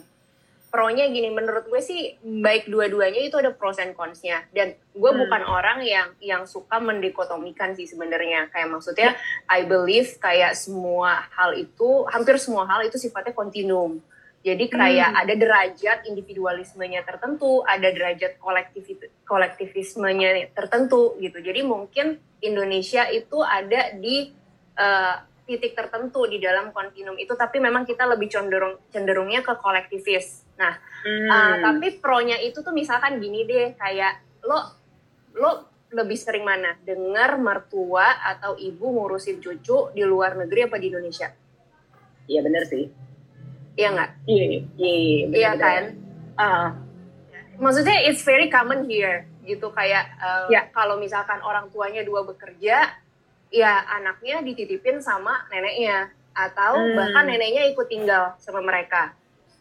pro-nya 0.69 1.09
gini 1.09 1.33
menurut 1.33 1.65
gue 1.65 1.81
sih 1.81 2.15
baik 2.21 2.69
dua-duanya 2.69 3.25
itu 3.25 3.35
ada 3.41 3.49
pros 3.49 3.81
and 3.81 3.97
cons-nya 3.97 4.45
dan 4.53 4.77
gue 4.93 5.11
Hmm. 5.11 5.25
bukan 5.25 5.43
orang 5.49 5.81
yang 5.81 6.13
yang 6.21 6.45
suka 6.45 6.77
mendikotomikan 6.77 7.73
sih 7.73 7.89
sebenarnya 7.89 8.53
kayak 8.53 8.69
maksudnya 8.69 9.17
I 9.49 9.65
believe 9.65 10.21
kayak 10.21 10.53
semua 10.53 11.25
hal 11.33 11.57
itu 11.57 12.05
hampir 12.13 12.37
semua 12.37 12.69
hal 12.69 12.85
itu 12.85 13.01
sifatnya 13.01 13.33
kontinum 13.33 13.97
jadi 14.39 14.65
kayak 14.71 15.09
Hmm. 15.11 15.21
ada 15.25 15.33
derajat 15.35 15.97
individualismenya 16.07 17.03
tertentu 17.03 17.63
ada 17.67 17.91
derajat 17.91 18.39
kolektif 18.39 18.87
kolektivismenya 19.27 20.55
tertentu 20.55 21.19
gitu 21.19 21.43
jadi 21.43 21.63
mungkin 21.67 22.19
Indonesia 22.39 23.07
itu 23.11 23.43
ada 23.43 23.93
di 23.99 24.31
eh, 24.79 25.15
titik 25.43 25.75
tertentu 25.75 26.23
di 26.29 26.39
dalam 26.39 26.71
kontinum 26.71 27.17
itu 27.19 27.35
tapi 27.35 27.59
memang 27.59 27.83
kita 27.83 28.07
lebih 28.07 28.31
cenderung 28.31 28.79
cenderungnya 28.93 29.43
ke 29.43 29.59
kolektivis 29.59 30.47
nah 30.55 30.77
Hmm. 30.99 31.29
Uh, 31.31 31.55
tapi 31.63 31.87
pro-nya 31.99 32.35
itu 32.43 32.59
tuh 32.59 32.75
misalkan 32.75 33.23
gini 33.23 33.47
deh, 33.47 33.71
kayak 33.79 34.19
lo 34.43 34.75
lo 35.39 35.51
lebih 35.89 36.19
sering 36.19 36.43
mana 36.45 36.75
dengar 36.83 37.39
mertua 37.39 38.19
atau 38.19 38.59
ibu 38.59 38.93
ngurusin 38.93 39.41
cucu 39.41 39.95
di 39.95 40.03
luar 40.03 40.35
negeri 40.37 40.67
apa 40.67 40.75
di 40.77 40.91
Indonesia? 40.91 41.31
Iya 42.29 42.45
bener 42.45 42.63
sih. 42.67 42.91
Iya 43.79 43.89
nggak? 43.89 44.11
Iya, 44.25 44.43
iya, 44.45 44.59
iya, 44.77 44.91
Iya 44.99 45.25
bener-bener. 45.25 45.59
kan? 45.63 45.83
Ah, 46.35 46.69
Maksudnya 47.57 47.97
it's 48.01 48.23
very 48.23 48.47
common 48.47 48.83
here 48.85 49.27
gitu 49.41 49.67
kayak 49.69 50.15
uh, 50.17 50.47
Ya. 50.47 50.67
kalau 50.69 50.95
misalkan 50.95 51.39
orang 51.41 51.67
tuanya 51.67 52.03
dua 52.03 52.23
bekerja, 52.23 52.87
ya 53.49 53.73
anaknya 53.89 54.39
dititipin 54.39 54.99
sama 54.99 55.43
neneknya 55.49 56.07
atau 56.31 56.77
Hmm. 56.77 56.95
bahkan 56.95 57.25
neneknya 57.25 57.67
ikut 57.67 57.87
tinggal 57.87 58.35
sama 58.37 58.59
mereka. 58.59 59.11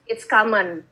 It's 0.04 0.22
common. 0.22 0.86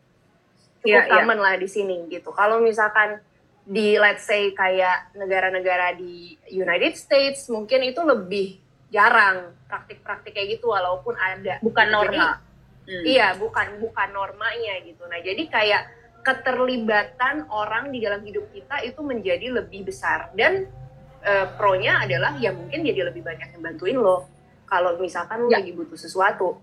Cukup 0.80 0.87
Iya, 0.88 1.02
iya. 1.04 1.12
common 1.12 1.38
lah 1.38 1.54
di 1.54 1.66
sini 1.66 2.06
gitu. 2.09 2.30
Kalau 2.30 2.59
misalkan 2.59 3.23
di 3.62 3.95
let's 3.97 4.23
say 4.23 4.50
kayak 4.50 5.11
negara-negara 5.12 5.95
di 5.95 6.35
United 6.49 6.95
States 6.95 7.47
mungkin 7.47 7.83
itu 7.83 7.99
lebih 8.00 8.59
jarang 8.88 9.50
praktik-praktik 9.66 10.30
kayak 10.33 10.59
gitu 10.59 10.71
walaupun 10.71 11.14
ada. 11.14 11.59
bukan 11.61 11.87
Gitu. 11.87 11.99
Hmm. 12.87 13.02
Iya, 13.02 13.35
bukan 13.35 13.83
bukan 13.83 14.09
normanya 14.14 14.78
gitu. 14.87 15.02
Nah, 15.11 15.19
jadi 15.19 15.43
kayak 15.50 15.83
keterlibatan 16.23 17.50
orang 17.50 17.90
di 17.90 17.99
dalam 17.99 18.23
hidup 18.23 18.47
kita 18.50 18.83
itu 18.83 19.02
menjadi 19.02 19.50
lebih 19.50 19.87
besar 19.87 20.31
dan 20.35 20.71
eh, 21.21 21.47
pro-nya 21.59 22.07
adalah 22.07 22.38
ya 22.38 22.55
mungkin 22.55 22.87
jadi 22.87 23.11
lebih 23.11 23.26
banyak 23.26 23.59
yang 23.59 23.62
bantuin 23.62 23.99
lo 23.99 24.31
kalau 24.64 24.95
misalkan 24.97 25.43
lo 25.43 25.50
Ya. 25.50 25.59
lagi 25.59 25.75
butuh 25.75 25.99
sesuatu. 25.99 26.62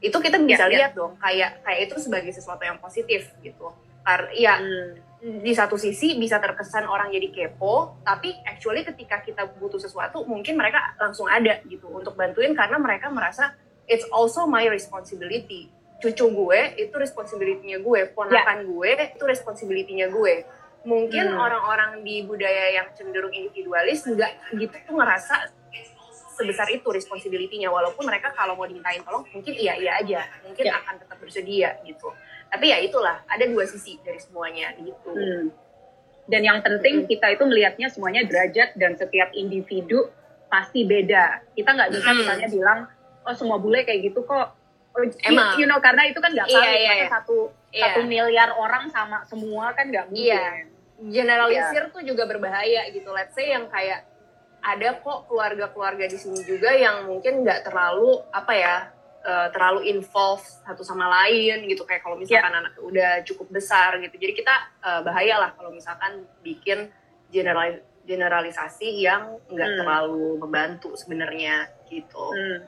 Itu 0.00 0.16
kita 0.18 0.40
bisa 0.40 0.64
Ya, 0.64 0.68
ya. 0.68 0.76
lihat 0.88 0.92
dong 0.96 1.20
kayak 1.20 1.60
kayak 1.60 1.80
itu 1.92 2.00
sebagai 2.00 2.32
sesuatu 2.32 2.64
yang 2.64 2.80
positif 2.80 3.28
gitu. 3.44 3.68
Karena 4.00 4.28
ya 4.32 4.54
Hmm. 4.56 5.42
di 5.42 5.52
satu 5.52 5.74
sisi 5.74 6.14
bisa 6.16 6.38
terkesan 6.38 6.86
orang 6.86 7.10
jadi 7.10 7.28
kepo, 7.28 7.98
tapi 8.00 8.32
actually 8.46 8.80
ketika 8.80 9.20
kita 9.20 9.44
butuh 9.58 9.76
sesuatu 9.76 10.22
mungkin 10.24 10.56
mereka 10.56 10.94
langsung 10.96 11.26
ada 11.26 11.58
gitu 11.66 11.90
untuk 11.90 12.14
bantuin 12.14 12.54
karena 12.54 12.78
mereka 12.78 13.10
merasa 13.10 13.52
it's 13.88 14.06
also 14.12 14.44
my 14.44 14.68
responsibility. 14.68 15.72
Cucu 15.98 16.30
gue 16.30 16.60
itu 16.78 16.94
responsibility-nya 16.94 17.82
gue, 17.82 18.00
ponakan 18.14 18.62
gue 18.62 18.90
itu 19.18 19.24
responsibility-nya 19.26 20.12
gue. 20.12 20.46
Mungkin 20.86 21.34
Hmm. 21.34 21.42
orang-orang 21.42 22.06
di 22.06 22.22
budaya 22.22 22.70
yang 22.70 22.86
cenderung 22.94 23.34
individualis 23.34 24.06
nggak 24.06 24.54
gitu 24.54 24.76
tuh 24.86 24.94
ngerasa 24.94 25.50
sebesar 26.38 26.70
itu 26.70 26.86
responsibility-nya 26.86 27.66
walaupun 27.66 28.06
mereka 28.06 28.30
kalau 28.30 28.54
mau 28.54 28.62
dimintain 28.62 29.02
tolong 29.02 29.26
mungkin 29.34 29.50
iya 29.58 29.74
iya 29.74 29.98
aja, 29.98 30.22
mungkin 30.46 30.70
Ya. 30.70 30.78
akan 30.78 31.02
tetap 31.02 31.18
bersedia 31.18 31.82
gitu. 31.82 32.14
Tapi 32.46 32.70
ya 32.70 32.78
itulah, 32.78 33.26
ada 33.26 33.42
dua 33.50 33.66
sisi 33.66 33.98
dari 34.06 34.22
semuanya 34.22 34.70
gitu. 34.78 35.10
Hmm. 35.10 35.50
Dan 36.28 36.40
yang 36.44 36.62
penting 36.62 37.04
Mm-mm. 37.04 37.10
kita 37.10 37.26
itu 37.34 37.42
melihatnya 37.42 37.88
semuanya 37.90 38.22
derajat 38.22 38.76
dan 38.78 38.94
setiap 38.94 39.34
individu 39.34 40.12
pasti 40.46 40.84
beda. 40.84 41.42
Kita 41.56 41.74
nggak 41.74 41.90
bisa 41.90 42.06
Mm-mm. 42.06 42.18
misalnya 42.22 42.48
bilang, 42.52 42.78
oh 43.28 43.36
semua 43.36 43.56
bule 43.56 43.84
kayak 43.84 44.00
gitu 44.02 44.24
kok. 44.24 44.56
Oh, 44.90 45.04
Emang. 45.22 45.54
you 45.54 45.64
know 45.64 45.78
karena 45.78 46.08
itu 46.08 46.16
kan 46.16 46.32
nggak 46.32 46.48
Iya, 46.48 46.58
valid. 46.58 46.80
iya, 46.80 46.92
iya. 46.96 47.06
satu 47.08 47.36
Iya. 47.68 47.82
satu 47.86 48.00
miliar 48.02 48.50
orang 48.50 48.88
sama 48.88 49.22
semua 49.24 49.70
kan 49.72 49.86
nggak 49.86 50.08
mungkin. 50.08 50.24
Iya. 50.26 50.44
generalisir 50.98 51.88
tuh 51.88 52.02
juga 52.02 52.26
berbahaya 52.26 52.90
gitu. 52.90 53.06
Let's 53.10 53.30
say 53.30 53.48
yang 53.48 53.68
kayak 53.68 54.02
ada 54.58 54.98
kok 54.98 55.30
keluarga-keluarga 55.30 56.04
di 56.04 56.18
sini 56.18 56.42
juga 56.42 56.74
yang 56.74 57.06
mungkin 57.06 57.46
nggak 57.46 57.62
terlalu 57.62 58.18
apa 58.28 58.52
ya 58.52 58.74
eh, 59.20 59.48
terlalu 59.50 59.86
involved 59.86 60.42
satu 60.64 60.82
sama 60.82 61.06
lain 61.06 61.66
gitu 61.66 61.82
kayak 61.82 62.02
kalau 62.02 62.18
misalkan 62.18 62.50
anak 62.50 62.74
udah 62.80 63.22
cukup 63.22 63.46
besar 63.52 63.94
gitu. 63.98 64.14
Jadi 64.16 64.32
kita 64.34 64.54
eh, 64.80 65.00
bahaya 65.02 65.38
lah 65.38 65.50
kalau 65.54 65.70
misalkan 65.70 66.26
bikin 66.42 66.90
general 67.30 67.78
generalisasi 68.02 68.98
yang 68.98 69.38
nggak 69.46 69.68
Hmm. 69.68 69.78
terlalu 69.78 70.26
membantu 70.36 70.96
sebenarnya 70.96 71.70
gitu. 71.86 72.26
Hmm. 72.26 72.58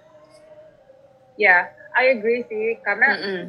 Ya, 1.40 1.72
I 1.96 2.20
agree 2.20 2.44
sih 2.44 2.76
karena 2.84 3.16
Mm-mm. 3.16 3.42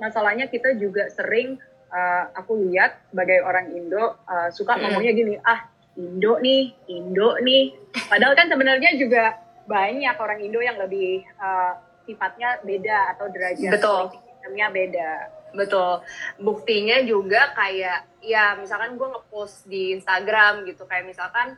masalahnya 0.00 0.48
kita 0.48 0.72
juga 0.80 1.12
sering 1.12 1.60
uh, 1.92 2.24
aku 2.32 2.56
lihat 2.72 3.04
sebagai 3.12 3.44
orang 3.44 3.70
Indo 3.76 4.16
uh, 4.24 4.48
suka 4.48 4.74
Mm. 4.74 4.80
ngomongnya 4.88 5.12
gini 5.12 5.34
ah 5.44 5.68
Indo 5.94 6.40
nih 6.42 6.74
Indo 6.90 7.38
nih 7.38 7.76
padahal 8.10 8.34
kan 8.34 8.48
sebenarnya 8.50 8.96
juga 8.98 9.38
banyak 9.68 10.16
orang 10.18 10.40
Indo 10.42 10.58
yang 10.58 10.80
lebih 10.80 11.22
uh, 11.38 11.78
sifatnya 12.02 12.64
beda 12.66 13.14
atau 13.14 13.30
derajat 13.30 13.70
Betul. 13.70 14.02
sistemnya 14.10 14.68
beda 14.72 15.10
Betul. 15.54 16.02
Buktinya 16.42 16.98
juga 17.06 17.54
kayak 17.54 18.18
ya 18.18 18.58
misalkan 18.58 18.98
gue 18.98 19.06
ngepost 19.06 19.70
di 19.70 19.94
Instagram 19.94 20.66
gitu 20.66 20.82
kayak 20.90 21.06
misalkan 21.06 21.54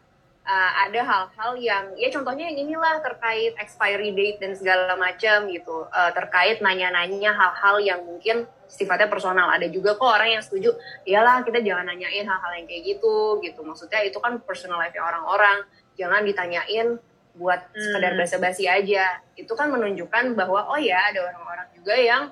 uh, 0.47 0.73
ada 0.89 1.01
hal-hal 1.03 1.53
yang 1.59 1.85
ya 1.99 2.09
contohnya 2.15 2.49
yang 2.49 2.71
inilah 2.71 3.03
terkait 3.03 3.59
expiry 3.59 4.15
date 4.15 4.39
dan 4.39 4.55
segala 4.55 4.95
macam 4.95 5.51
gitu. 5.51 5.91
Uh, 5.91 6.11
terkait 6.15 6.63
nanya-nanya 6.63 7.35
hal-hal 7.35 7.83
yang 7.83 8.01
mungkin 8.07 8.47
sifatnya 8.71 9.11
personal. 9.11 9.51
Ada 9.51 9.69
juga 9.69 9.99
kok 9.99 10.07
orang 10.07 10.39
yang 10.39 10.43
setuju 10.43 10.73
iyalah 11.05 11.43
kita 11.43 11.61
jangan 11.61 11.91
nanyain 11.91 12.25
hal-hal 12.25 12.53
yang 12.57 12.67
kayak 12.71 12.83
gitu 12.97 13.43
gitu. 13.43 13.61
Maksudnya 13.67 14.07
itu 14.07 14.19
kan 14.23 14.39
personal 14.41 14.79
life 14.79 14.95
orang-orang. 14.97 15.67
Jangan 15.99 16.23
ditanyain 16.23 16.97
buat 17.37 17.61
Hmm. 17.69 17.77
sekedar 17.77 18.13
basa-basi 18.17 18.65
aja. 18.65 19.21
Itu 19.37 19.53
kan 19.53 19.69
menunjukkan 19.69 20.33
bahwa 20.39 20.73
oh 20.73 20.81
ya 20.81 21.13
ada 21.13 21.27
orang-orang 21.29 21.69
juga 21.77 21.95
yang 21.99 22.23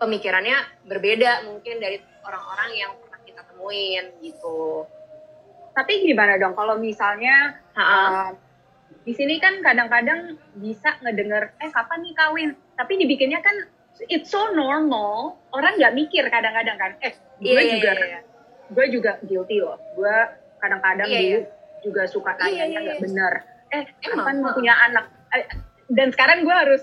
pemikirannya 0.00 0.86
berbeda 0.88 1.44
mungkin 1.48 1.80
dari 1.80 2.00
orang-orang 2.24 2.70
yang 2.76 2.90
pernah 3.00 3.20
kita 3.24 3.42
temuin 3.48 4.04
gitu. 4.24 4.84
Tapi 5.76 5.92
gimana 6.02 6.40
dong 6.40 6.56
kalau 6.56 6.80
misalnya 6.80 7.52
uh, 7.76 8.32
di 9.04 9.12
sini 9.12 9.36
kan 9.36 9.60
kadang-kadang 9.60 10.34
bisa 10.56 10.96
ngedenger 10.98 11.52
eh 11.60 11.68
kapan 11.68 12.00
nih 12.00 12.14
kawin 12.16 12.48
tapi 12.74 12.96
dibikinnya 12.96 13.38
kan 13.38 13.54
it's 14.08 14.28
so 14.28 14.50
normal 14.50 15.36
orang 15.52 15.76
nggak 15.76 15.94
mikir 15.94 16.24
kadang-kadang 16.26 16.74
kan 16.74 16.92
eh 17.00 17.12
gue 17.36 17.46
Iya, 17.46 17.60
iya, 17.60 17.72
juga 17.76 17.90
iya, 17.92 18.04
iya. 18.08 18.20
gue 18.66 18.86
juga 18.88 19.12
guilty 19.22 19.56
loh 19.60 19.76
gue 19.94 20.16
kadang-kadang 20.58 21.06
Iya, 21.06 21.20
dulu 21.20 21.28
iya. 21.28 21.40
juga 21.84 22.02
suka 22.08 22.30
Iya, 22.34 22.40
tanya 22.40 22.64
iya, 22.64 22.78
nggak 22.80 22.96
iya. 22.96 23.04
benar 23.04 23.32
eh 23.66 23.82
Emang, 24.02 24.16
kapan 24.24 24.34
mau 24.40 24.52
punya 24.52 24.74
anak 24.80 25.04
Eh, 25.28 25.44
dan 25.88 26.08
sekarang 26.08 26.42
gue 26.42 26.56
harus 26.56 26.82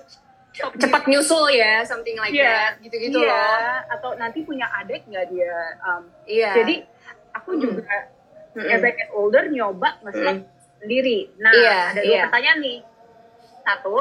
stop 0.54 0.78
Cepat 0.78 1.10
nyusul 1.10 1.50
ya, 1.50 1.82
something 1.82 2.14
like 2.14 2.30
Iya. 2.30 2.46
that, 2.46 2.74
gitu-gitu 2.80 3.18
Iya, 3.18 3.34
loh. 3.34 3.78
atau 3.90 4.10
nanti 4.14 4.46
punya 4.46 4.70
adik 4.70 5.02
nggak 5.10 5.26
dia 5.28 5.58
um, 5.82 6.04
Iya. 6.24 6.52
jadi 6.56 6.76
aku 7.34 7.50
Hmm. 7.52 7.62
juga 7.64 7.98
Mm-mm. 8.54 8.70
as 8.70 8.82
I 8.82 8.92
get 8.92 9.10
older 9.12 9.44
nyoba 9.46 9.98
nge-stop 10.02 10.38
Mm. 10.38 10.46
sendiri 10.80 11.20
nah 11.38 11.52
Iya, 11.52 11.78
ada 11.90 12.00
dua 12.00 12.10
iya. 12.10 12.22
pertanyaan 12.28 12.60
nih 12.60 12.78
satu 13.64 13.96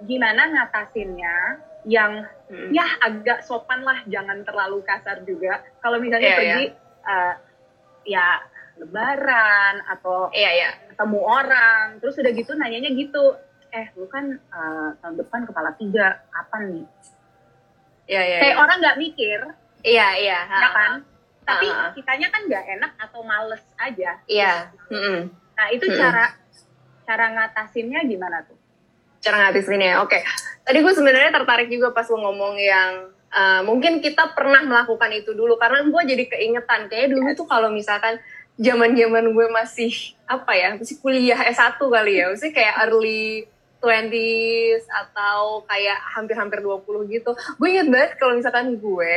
gimana 0.00 0.42
ngatasinnya 0.48 1.36
yang 1.84 2.12
Mm-mm. 2.46 2.70
ya 2.70 2.86
agak 3.00 3.42
sopan 3.42 3.80
lah 3.80 4.00
jangan 4.06 4.40
terlalu 4.42 4.80
kasar 4.80 5.20
juga 5.22 5.60
kalau 5.78 5.98
misalnya 5.98 6.26
Iya, 6.26 6.38
pergi 6.38 6.64
eh, 7.02 7.34
ya 8.06 8.26
lebaran 8.80 9.84
atau 9.86 10.32
Iya, 10.32 10.50
iya. 10.50 10.70
ketemu 10.88 11.20
orang 11.20 11.84
terus 11.98 12.16
udah 12.16 12.32
gitu 12.32 12.52
nanyanya 12.54 12.90
gitu 12.90 13.36
eh 13.70 13.86
lu 13.94 14.06
kan 14.06 14.24
eh, 14.32 14.88
tahun 14.98 15.14
depan 15.16 15.44
kepala 15.44 15.70
tiga 15.74 16.24
kapan 16.28 16.62
nih 16.72 16.86
Iya, 18.08 18.22
iya. 18.24 18.38
kayak 18.40 18.54
iya. 18.54 18.62
orang 18.62 18.76
nggak 18.80 18.98
mikir 18.98 19.40
Iya, 19.80 20.08
iya. 20.16 20.38
ya 20.44 20.68
kan 20.70 20.92
tapi 21.50 21.66
Ha. 21.66 21.90
kitanya 21.92 22.28
kan 22.30 22.42
nggak 22.46 22.64
enak 22.78 22.92
atau 22.98 23.20
males 23.22 23.62
aja 23.76 24.10
Iya. 24.24 24.70
Mm-mm. 24.88 25.18
nah 25.54 25.66
itu 25.70 25.84
Mm-mm. 25.84 25.98
cara 25.98 26.24
cara 27.02 27.26
ngatasinnya 27.34 28.06
gimana 28.06 28.46
tuh 28.46 28.56
cara 29.20 29.36
ngatasinnya. 29.36 30.00
Oke, 30.00 30.16
tadi 30.64 30.80
gue 30.80 30.94
sebenarnya 30.96 31.28
tertarik 31.28 31.68
juga 31.68 31.92
pas 31.92 32.08
lo 32.08 32.16
ngomong 32.16 32.56
yang 32.56 32.92
uh, 33.28 33.60
mungkin 33.68 34.00
kita 34.00 34.32
pernah 34.32 34.64
melakukan 34.64 35.12
itu 35.12 35.36
dulu 35.36 35.60
karena 35.60 35.84
gue 35.84 36.02
jadi 36.08 36.24
keingetan 36.24 36.88
kayak 36.88 37.12
dulu 37.12 37.28
tuh 37.36 37.44
kalau 37.44 37.68
misalkan 37.68 38.16
zaman-zaman 38.56 39.28
gue 39.28 39.46
masih 39.52 39.92
apa 40.24 40.56
ya 40.56 40.72
masih 40.72 40.96
kuliah 41.04 41.36
S1 41.52 41.76
kali 41.76 42.12
ya, 42.16 42.32
masih 42.32 42.48
kayak 42.48 42.88
early 42.88 43.44
20s 43.84 44.84
atau 44.88 45.64
kayak 45.64 46.00
hampir-hampir 46.16 46.64
20 46.64 47.12
gitu. 47.12 47.30
Gue 47.60 47.68
inget 47.72 47.88
banget 47.92 48.10
kalau 48.16 48.36
misalkan 48.36 48.76
gue 48.76 49.16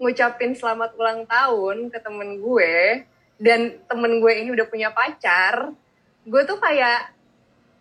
ngucapin 0.00 0.52
selamat 0.52 0.96
ulang 0.96 1.22
tahun 1.24 1.92
ke 1.92 1.98
temen 2.00 2.40
gue 2.40 3.04
dan 3.36 3.60
temen 3.84 4.18
gue 4.18 4.32
ini 4.34 4.48
udah 4.50 4.64
punya 4.64 4.88
pacar, 4.90 5.76
gue 6.22 6.42
tuh 6.42 6.56
kayak 6.56 7.12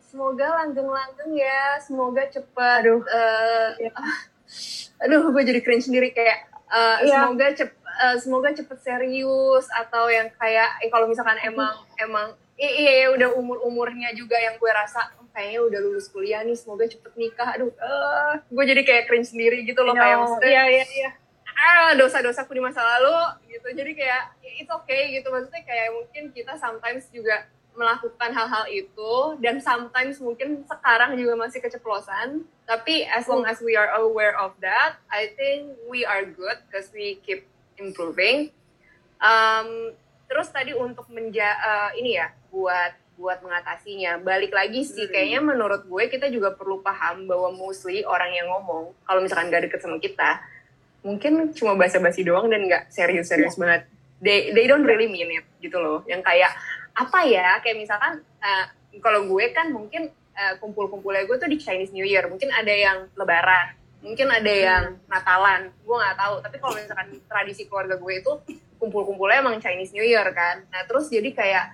semoga 0.01 0.51
langgeng-langgeng 0.57 1.31
ya, 1.33 1.79
semoga 1.79 2.23
cepet. 2.25 2.79
Aduh. 2.81 3.03
eh, 3.05 3.87
ah, 3.89 4.17
aduh, 5.03 5.29
gue 5.29 5.43
jadi 5.45 5.59
cringe 5.59 5.85
sendiri 5.85 6.09
kayak 6.09 6.43
eh, 6.65 6.97
Iya. 7.03 7.23
semoga 7.23 7.45
cep 7.53 7.71
eh, 7.73 8.15
semoga 8.17 8.49
cepet 8.51 8.77
serius 8.79 9.65
atau 9.69 10.07
yang 10.07 10.27
kayak 10.33 10.79
eh, 10.79 10.87
kalau 10.87 11.05
misalkan 11.05 11.39
emang 11.41 11.71
emang 11.97 12.27
i- 12.55 12.75
iya 12.77 12.91
iya, 12.97 13.07
udah 13.09 13.31
umur 13.33 13.59
umurnya 13.61 14.11
juga 14.11 14.35
yang 14.35 14.55
gue 14.55 14.67
rasa 14.69 15.11
"Oh, 15.15 15.27
kayaknya 15.29 15.59
udah 15.61 15.79
lulus 15.81 16.07
kuliah 16.07 16.39
nih 16.41 16.53
semoga 16.53 16.83
cepet 16.85 17.11
nikah 17.13 17.53
aduh 17.53 17.69
eh, 17.69 18.33
gue 18.45 18.63
jadi 18.65 18.81
kayak 18.81 19.03
cringe 19.05 19.29
sendiri 19.29 19.63
gitu 19.63 19.79
loh 19.81 19.91
kayak 19.93 20.15
maksudnya 20.17 20.47
Iya, 20.49 20.63
iya, 20.69 20.85
iya. 20.89 21.09
Ah 21.59 21.91
dosa-dosaku 21.99 22.55
di 22.55 22.63
masa 22.63 22.79
lalu 22.79 23.43
gitu. 23.51 23.67
Jadi 23.75 23.91
kayak 23.91 24.23
ya, 24.39 24.51
it's 24.63 24.71
okay 24.71 25.19
gitu. 25.19 25.27
Maksudnya 25.27 25.63
kayak 25.67 25.91
mungkin 25.91 26.23
kita 26.31 26.55
sometimes 26.55 27.11
juga 27.11 27.43
melakukan 27.75 28.35
hal-hal 28.35 28.65
itu 28.67 29.13
dan 29.39 29.63
sometimes 29.63 30.19
mungkin 30.19 30.63
sekarang 30.67 31.15
juga 31.19 31.35
masih 31.35 31.59
keceplosan. 31.59 32.47
Tapi 32.63 33.07
as 33.07 33.27
long 33.27 33.43
as 33.43 33.59
we 33.59 33.75
are 33.75 33.91
aware 33.99 34.35
of 34.39 34.55
that 34.63 34.99
I 35.11 35.31
think 35.35 35.75
we 35.87 36.03
are 36.07 36.23
good 36.23 36.59
because 36.67 36.91
we 36.95 37.19
keep 37.23 37.47
improving. 37.79 38.51
Um, 39.19 39.95
terus 40.31 40.51
tadi 40.51 40.71
untuk 40.75 41.07
menja 41.11 41.55
eh, 41.55 41.89
ini 41.99 42.19
ya 42.19 42.31
buat 42.51 42.95
buat 43.19 43.43
mengatasinya. 43.43 44.23
Balik 44.23 44.55
lagi 44.55 44.87
sih 44.87 45.07
Hmm. 45.07 45.11
kayaknya 45.11 45.39
menurut 45.43 45.83
gue 45.83 46.03
kita 46.07 46.31
juga 46.31 46.55
perlu 46.55 46.79
paham 46.79 47.27
bahwa 47.27 47.51
mostly 47.51 48.03
orang 48.07 48.31
yang 48.31 48.47
ngomong 48.47 48.95
kalau 49.03 49.19
misalkan 49.19 49.51
gak 49.51 49.67
deket 49.67 49.83
sama 49.83 49.99
kita 49.99 50.39
mungkin 51.05 51.55
cuma 51.55 51.79
basa-basi 51.79 52.27
doang 52.27 52.51
dan 52.51 52.65
nggak 52.67 52.91
serius-serius 52.91 53.55
banget. 53.55 53.87
They 54.19 54.51
they 54.51 54.67
don't 54.67 54.83
really 54.83 55.07
mean 55.07 55.31
it 55.39 55.45
gitu 55.63 55.79
loh. 55.79 56.03
Yang 56.07 56.27
kayak 56.27 56.51
apa 56.95 57.19
ya 57.23 57.59
kayak 57.63 57.77
misalkan 57.79 58.13
eh, 58.43 58.65
kalau 58.99 59.23
gue 59.27 59.45
kan 59.55 59.71
mungkin 59.71 60.11
eh, 60.11 60.53
kumpul-kumpulnya 60.59 61.23
gue 61.23 61.37
tuh 61.39 61.47
di 61.47 61.57
Chinese 61.59 61.95
New 61.95 62.03
Year. 62.03 62.27
Mungkin 62.27 62.51
ada 62.51 62.73
yang 62.73 63.07
Lebaran 63.15 63.79
mungkin 63.99 64.27
ada 64.31 64.51
yang 64.51 64.83
Natalan. 65.11 65.71
Gue 65.83 65.95
nggak 65.99 66.17
tahu. 66.17 66.35
Tapi 66.43 66.55
kalau 66.59 66.73
misalkan 66.75 67.09
tradisi 67.27 67.67
keluarga 67.67 67.95
gue 67.99 68.13
itu 68.15 68.31
kumpul-kumpulnya 68.79 69.43
emang 69.43 69.59
Chinese 69.59 69.91
New 69.91 70.03
Year 70.03 70.25
kan. 70.31 70.63
Nah 70.71 70.81
terus 70.87 71.11
jadi 71.11 71.29
kayak 71.35 71.65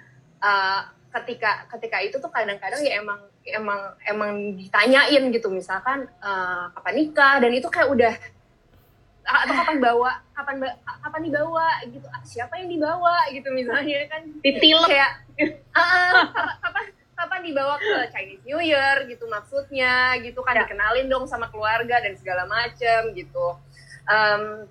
eh, 0.42 0.82
ketika 1.22 1.70
ketika 1.72 1.98
itu 2.04 2.18
tuh 2.20 2.32
kadang-kadang 2.34 2.82
ya 2.84 3.00
emang 3.00 3.22
emang 3.46 3.80
emang 4.04 4.32
ditanyain 4.58 5.24
gitu. 5.30 5.48
Misalkan 5.54 6.10
eh, 6.10 6.64
kapan 6.74 6.94
nikah? 6.98 7.36
Dan 7.42 7.52
itu 7.54 7.70
kayak 7.70 7.90
udah 7.94 8.14
atau 9.26 9.54
kapan 9.58 9.78
bawa? 9.82 10.12
Kapan 10.38 10.56
kapan 10.86 11.22
dibawa? 11.26 11.68
Gitu. 11.90 12.08
Ah, 12.14 12.22
siapa 12.22 12.54
yang 12.62 12.70
dibawa? 12.70 13.26
Gitu 13.34 13.50
misalnya 13.50 14.06
kan. 14.08 14.22
Titilep. 14.46 14.90
kayak 14.90 15.12
ah, 15.74 15.82
ah, 15.82 16.54
kapan 16.62 16.86
kapan 17.16 17.40
dibawa 17.42 17.76
ke 17.82 17.96
Chinese 18.14 18.46
New 18.46 18.62
Year? 18.62 19.10
Gitu 19.10 19.26
maksudnya. 19.26 20.16
Gitu 20.22 20.40
kan 20.46 20.56
Ya. 20.56 20.64
dikenalin 20.64 21.10
dong 21.10 21.26
sama 21.26 21.50
keluarga 21.50 22.00
dan 22.00 22.14
segala 22.16 22.46
macem 22.46 23.12
gitu. 23.18 23.58
Em, 24.06 24.70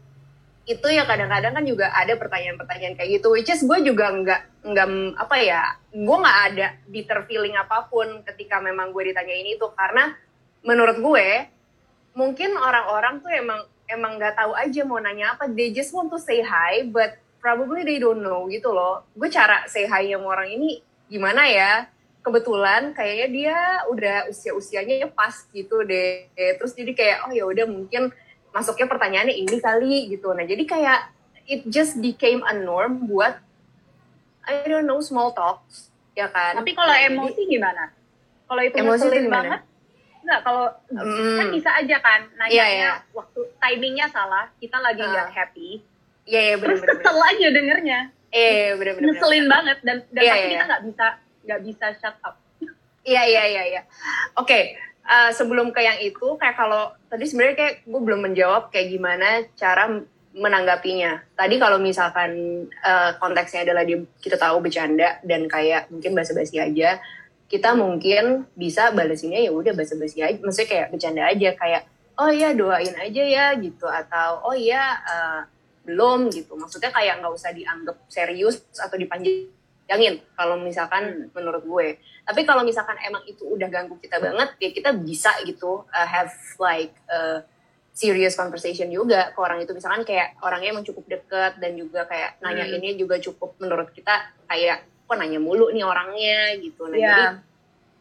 itu 0.65 0.87
ya 0.89 1.05
kadang-kadang 1.05 1.53
kan 1.53 1.65
juga 1.69 1.93
ada 1.93 2.17
pertanyaan-pertanyaan 2.17 2.97
kayak 2.97 3.21
gitu 3.21 3.37
which 3.37 3.53
is 3.53 3.61
gue 3.61 3.85
juga 3.85 4.09
nggak 4.09 4.65
nggak 4.65 4.89
apa 5.21 5.37
ya 5.45 5.77
gue 5.93 6.17
nggak 6.25 6.39
ada 6.49 6.67
bitter 6.89 7.21
feeling 7.29 7.53
apa 7.53 7.85
pun 7.93 8.25
ketika 8.25 8.65
memang 8.65 8.89
gue 8.97 9.13
ditanya 9.13 9.35
ini 9.37 9.61
tuh 9.61 9.77
karena 9.77 10.17
menurut 10.65 10.97
gue 11.05 11.29
mungkin 12.17 12.57
orang-orang 12.57 13.21
tuh 13.21 13.29
emang 13.29 13.61
emang 13.95 14.19
nggak 14.19 14.35
tahu 14.35 14.53
aja 14.53 14.83
mau 14.83 14.99
nanya 14.99 15.33
apa. 15.33 15.47
They 15.47 15.71
just 15.71 15.95
want 15.95 16.11
to 16.11 16.19
say 16.19 16.43
hi 16.43 16.85
but 16.85 17.15
probably 17.39 17.87
they 17.87 17.97
don't 17.97 18.21
know 18.21 18.45
gitu 18.47 18.75
loh. 18.75 19.07
Gue 19.15 19.31
cara 19.31 19.65
say 19.65 19.87
hi 19.87 20.11
sama 20.11 20.35
orang 20.35 20.51
ini 20.51 20.83
gimana 21.07 21.47
ya? 21.47 21.87
Kebetulan 22.21 22.97
kayaknya 22.97 23.29
dia 23.29 23.57
udah 23.87 24.16
usia-usianya 24.29 25.12
pas 25.12 25.47
gitu 25.49 25.85
deh. 25.85 26.29
Terus 26.35 26.73
jadi 26.73 26.92
kayak 26.92 27.18
oh 27.29 27.33
ya 27.33 27.45
udah 27.45 27.66
mungkin 27.68 28.11
masuknya 28.51 28.88
pertanyaannya 28.88 29.37
ini 29.37 29.57
kali 29.59 30.09
gitu. 30.11 30.33
Nah 30.33 30.42
jadi 30.42 30.64
kayak 30.64 31.01
it 31.45 31.62
just 31.68 32.01
became 32.01 32.40
a 32.42 32.57
norm 32.57 33.05
buat 33.05 33.38
I 34.45 34.64
don't 34.64 34.85
know 34.85 35.01
small 35.01 35.33
talks 35.33 35.92
ya 36.12 36.29
kan? 36.29 36.57
Tapi 36.61 36.73
kalau 36.73 36.92
Nah, 36.92 37.01
jadi- 37.01 37.12
emosi 37.12 37.42
gimana? 37.45 37.85
Kalau 38.45 38.61
itu 38.61 38.77
Emosi 38.77 39.07
itu 39.09 39.16
gimana? 39.25 39.33
banget, 39.40 39.61
enggak 40.25 40.41
kalau 40.41 40.67
Hmm. 40.89 41.37
kan 41.39 41.49
bisa 41.51 41.71
aja 41.71 41.97
kan 41.99 42.21
nanya 42.35 42.51
Iya, 42.51 42.67
iya. 42.67 42.93
waktu 43.13 43.41
timingnya 43.55 44.07
salah, 44.07 44.49
kita 44.57 44.77
lagi 44.79 44.99
Ah. 44.99 45.11
nggak 45.11 45.29
happy, 45.31 45.71
Iya, 46.25 46.41
iya, 46.43 46.55
terus 46.57 46.81
bener-bener. 46.81 46.97
kesel 46.99 47.19
aja 47.21 47.47
dengernya, 47.51 48.01
Eh, 48.31 48.73
bener-bener. 48.75 49.07
ngeselin 49.11 49.47
banget 49.47 49.79
dan 49.81 49.97
dan 50.09 50.23
Iya, 50.23 50.33
pasti 50.33 50.43
iya, 50.43 50.51
kita 50.51 50.65
nggak 50.67 50.83
bisa 50.83 51.07
nggak 51.45 51.61
bisa 51.63 51.87
shut 51.95 52.17
up. 52.21 52.35
Iya, 53.05 53.23
iya, 53.23 53.43
iya, 53.47 53.63
iya. 53.69 53.83
Oke, 54.35 54.75
eh, 55.05 55.31
sebelum 55.31 55.69
ke 55.69 55.81
yang 55.81 56.01
itu, 56.01 56.27
kayak 56.35 56.57
kalau 56.57 56.89
tadi 57.07 57.23
sebenarnya 57.23 57.55
kayak 57.55 57.75
gue 57.85 58.01
belum 58.03 58.21
menjawab 58.23 58.73
kayak 58.73 58.89
gimana 58.89 59.29
cara 59.55 59.93
menanggapinya. 60.35 61.23
Tadi 61.33 61.55
kalau 61.57 61.79
misalkan 61.79 62.33
eh, 62.67 63.11
konteksnya 63.15 63.63
adalah 63.63 63.83
dia, 63.83 64.01
kita 64.19 64.35
tahu 64.35 64.59
bercanda 64.59 65.21
dan 65.23 65.47
kayak 65.47 65.87
mungkin 65.89 66.11
basa-basi 66.13 66.59
aja, 66.59 66.99
kita 67.55 67.71
mungkin 67.79 68.51
bisa 68.59 68.90
balesinnya 68.90 69.38
ya 69.47 69.55
udah 69.55 69.71
basa-basi 69.79 70.27
aja, 70.27 70.43
maksudnya 70.43 70.69
kayak 70.75 70.87
bercanda 70.90 71.23
aja 71.23 71.51
kayak 71.55 71.83
oh 72.19 72.31
iya 72.35 72.51
doain 72.51 72.95
aja 72.99 73.23
ya 73.23 73.47
gitu 73.62 73.87
atau 73.87 74.43
oh 74.43 74.55
iya 74.59 74.99
eh, 75.07 75.40
belum 75.87 76.35
gitu. 76.35 76.59
Maksudnya 76.59 76.90
kayak 76.90 77.23
nggak 77.23 77.31
usah 77.31 77.53
dianggap 77.55 77.97
serius 78.11 78.64
atau 78.75 78.97
dipanjangin 78.99 80.25
kalau 80.35 80.59
misalkan 80.59 81.31
menurut 81.31 81.62
gue. 81.62 82.01
Tapi 82.25 82.40
kalau 82.49 82.64
misalkan 82.64 82.97
emang 83.05 83.21
itu 83.29 83.45
udah 83.45 83.69
ganggu 83.69 84.01
kita 84.01 84.17
banget, 84.17 84.57
ya 84.57 84.73
kita 84.73 84.90
bisa 84.97 85.31
gitu 85.45 85.85
uh, 85.93 86.09
have 86.09 86.33
like 86.57 86.97
a 87.12 87.45
serious 87.93 88.35
conversation 88.35 88.88
juga 88.88 89.31
ke 89.31 89.38
orang 89.38 89.61
itu. 89.61 89.77
Misalkan 89.77 90.09
kayak 90.09 90.40
orangnya 90.40 90.73
emang 90.73 90.88
cukup 90.88 91.05
deket 91.07 91.61
dan 91.61 91.77
juga 91.77 92.09
kayak 92.09 92.40
nanya 92.40 92.64
Hmm. 92.64 92.77
ini 92.81 92.97
juga 92.97 93.21
cukup 93.21 93.61
menurut 93.61 93.93
kita 93.93 94.33
kayak 94.49 94.88
kok 95.05 95.17
nanya 95.17 95.38
mulu 95.38 95.69
nih 95.71 95.85
orangnya 95.85 96.57
gitu. 96.59 96.88
Nah 96.88 96.97
Iya. 96.97 97.07
jadi 97.09 97.25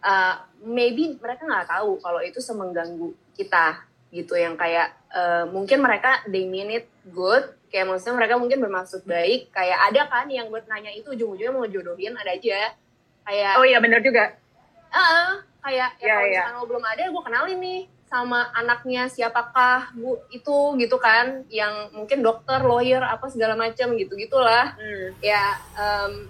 uh, 0.03 0.35
maybe 0.63 1.15
mereka 1.19 1.43
nggak 1.43 1.67
tahu 1.67 1.99
kalau 1.99 2.19
itu 2.23 2.39
semengganggu 2.39 3.11
kita 3.35 3.83
gitu 4.13 4.37
yang 4.37 4.53
kayak 4.53 4.93
uh, 5.09 5.49
mungkin 5.49 5.81
mereka 5.81 6.21
they 6.29 6.45
mean 6.45 6.69
it 6.69 6.85
good 7.09 7.49
kayak 7.73 7.89
maksudnya 7.89 8.13
mereka 8.13 8.37
mungkin 8.37 8.61
bermaksud 8.61 9.01
baik 9.03 9.49
kayak 9.49 9.89
ada 9.89 10.05
kan 10.05 10.29
yang 10.29 10.53
buat 10.53 10.69
nanya 10.69 10.93
itu 10.93 11.09
ujung-ujungnya 11.17 11.49
mau 11.49 11.65
jodohin 11.65 12.13
ada 12.13 12.29
aja 12.29 12.77
kayak 13.25 13.53
Oh 13.57 13.65
iya 13.65 13.81
benar 13.81 14.05
juga. 14.05 14.37
Ah, 14.93 15.41
kayak 15.65 15.97
ya 15.97 16.05
Iya, 16.05 16.13
kalau 16.13 16.27
misalkan 16.29 16.55
lo 16.61 16.65
belum 16.69 16.85
ada, 16.85 17.03
gue 17.09 17.23
kenalin 17.25 17.57
nih 17.57 17.81
sama 18.05 18.45
anaknya 18.53 19.09
siapakah 19.09 19.89
bu 19.97 20.21
itu 20.29 20.57
gitu 20.77 21.01
kan, 21.01 21.41
yang 21.49 21.89
mungkin 21.97 22.21
dokter, 22.21 22.61
lawyer 22.61 23.01
apa 23.01 23.25
segala 23.25 23.57
macam 23.57 23.97
gitu 23.97 24.13
gitulah. 24.13 24.77
Hmm. 24.77 25.17
Ya, 25.17 25.57
em, 25.73 26.29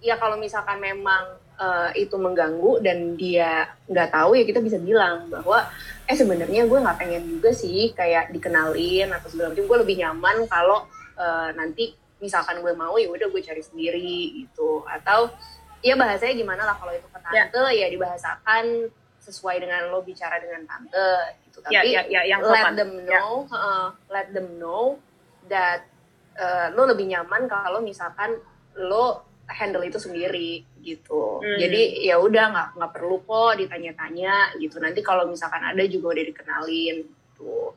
ya 0.00 0.16
kalau 0.16 0.36
misalkan 0.36 0.80
memang 0.80 1.22
eh, 1.56 2.04
itu 2.04 2.16
mengganggu 2.16 2.80
dan 2.80 3.14
dia 3.14 3.68
nggak 3.84 4.10
tahu 4.10 4.32
ya 4.34 4.44
kita 4.44 4.58
bisa 4.58 4.80
bilang 4.80 5.28
bahwa 5.28 5.68
eh 6.04 6.16
sebenarnya 6.16 6.64
gue 6.64 6.78
nggak 6.80 6.98
pengen 6.98 7.22
juga 7.28 7.52
sih 7.52 7.92
kayak 7.92 8.32
dikenalin 8.32 9.12
atau 9.12 9.28
segala 9.28 9.52
macam. 9.52 9.64
Gue 9.64 9.78
lebih 9.78 9.96
nyaman 10.00 10.48
kalau 10.48 10.88
eh, 11.16 11.48
nanti 11.52 11.92
misalkan 12.20 12.60
gue 12.60 12.72
mau 12.72 12.96
ya 12.96 13.08
udah 13.08 13.28
gue 13.28 13.40
cari 13.40 13.60
sendiri 13.60 14.44
gitu 14.44 14.84
atau 14.84 15.32
ya 15.80 15.96
bahasanya 15.96 16.36
gimana 16.36 16.62
lah 16.64 16.76
kalau 16.76 16.92
itu 16.92 17.08
ke 17.08 17.16
tante 17.16 17.64
ya, 17.72 17.88
dibahasakan 17.88 18.92
sesuai 19.20 19.56
dengan 19.56 19.88
lo 19.88 20.04
bicara 20.04 20.36
dengan 20.36 20.64
tante 20.64 21.08
gitu 21.44 21.60
tapi 21.60 21.72
Ya, 21.76 21.80
ya, 21.80 22.00
ya, 22.04 22.20
yang 22.28 22.40
let 22.40 22.60
sopan. 22.60 22.72
them 22.76 22.90
Ya. 23.00 23.16
know 23.16 23.48
heeh, 23.48 23.84
let 24.08 24.28
them 24.32 24.48
know 24.56 25.00
that 25.48 25.88
uh, 26.36 26.68
lo 26.72 26.84
lebih 26.84 27.08
nyaman 27.08 27.48
kalau 27.48 27.80
misalkan 27.80 28.36
lo 28.76 29.24
handle 29.50 29.82
itu 29.82 29.98
sendiri 29.98 30.62
gitu 30.80 31.38
Hmm. 31.38 31.58
jadi 31.58 31.80
ya 32.04 32.16
udah 32.16 32.44
nggak 32.50 32.68
nggak 32.76 32.92
perlu 32.92 33.20
kok 33.20 33.58
ditanya-tanya 33.58 34.54
gitu 34.56 34.78
nanti 34.78 35.00
kalau 35.00 35.26
misalkan 35.26 35.60
ada 35.60 35.82
juga 35.84 36.14
udah 36.14 36.24
dikenalin 36.24 36.96
gitu 37.04 37.74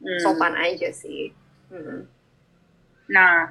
Hmm. 0.00 0.20
sopan 0.20 0.54
aja 0.54 0.88
sih 0.90 1.32
Hmm. 1.64 2.06
Nah, 3.06 3.50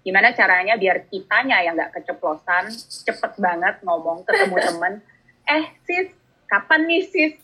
gimana 0.00 0.30
caranya 0.30 0.76
biar 0.76 1.04
kitanya 1.06 1.60
yang 1.60 1.74
nggak 1.74 1.92
keceplosan, 1.92 2.70
cepet 2.72 3.36
banget 3.36 3.82
ngomong 3.82 4.22
ketemu 4.22 4.56
temen, 4.68 4.92
eh 5.44 5.64
sis, 5.82 6.08
kapan 6.46 6.86
nih 6.86 7.02
sis? 7.04 7.34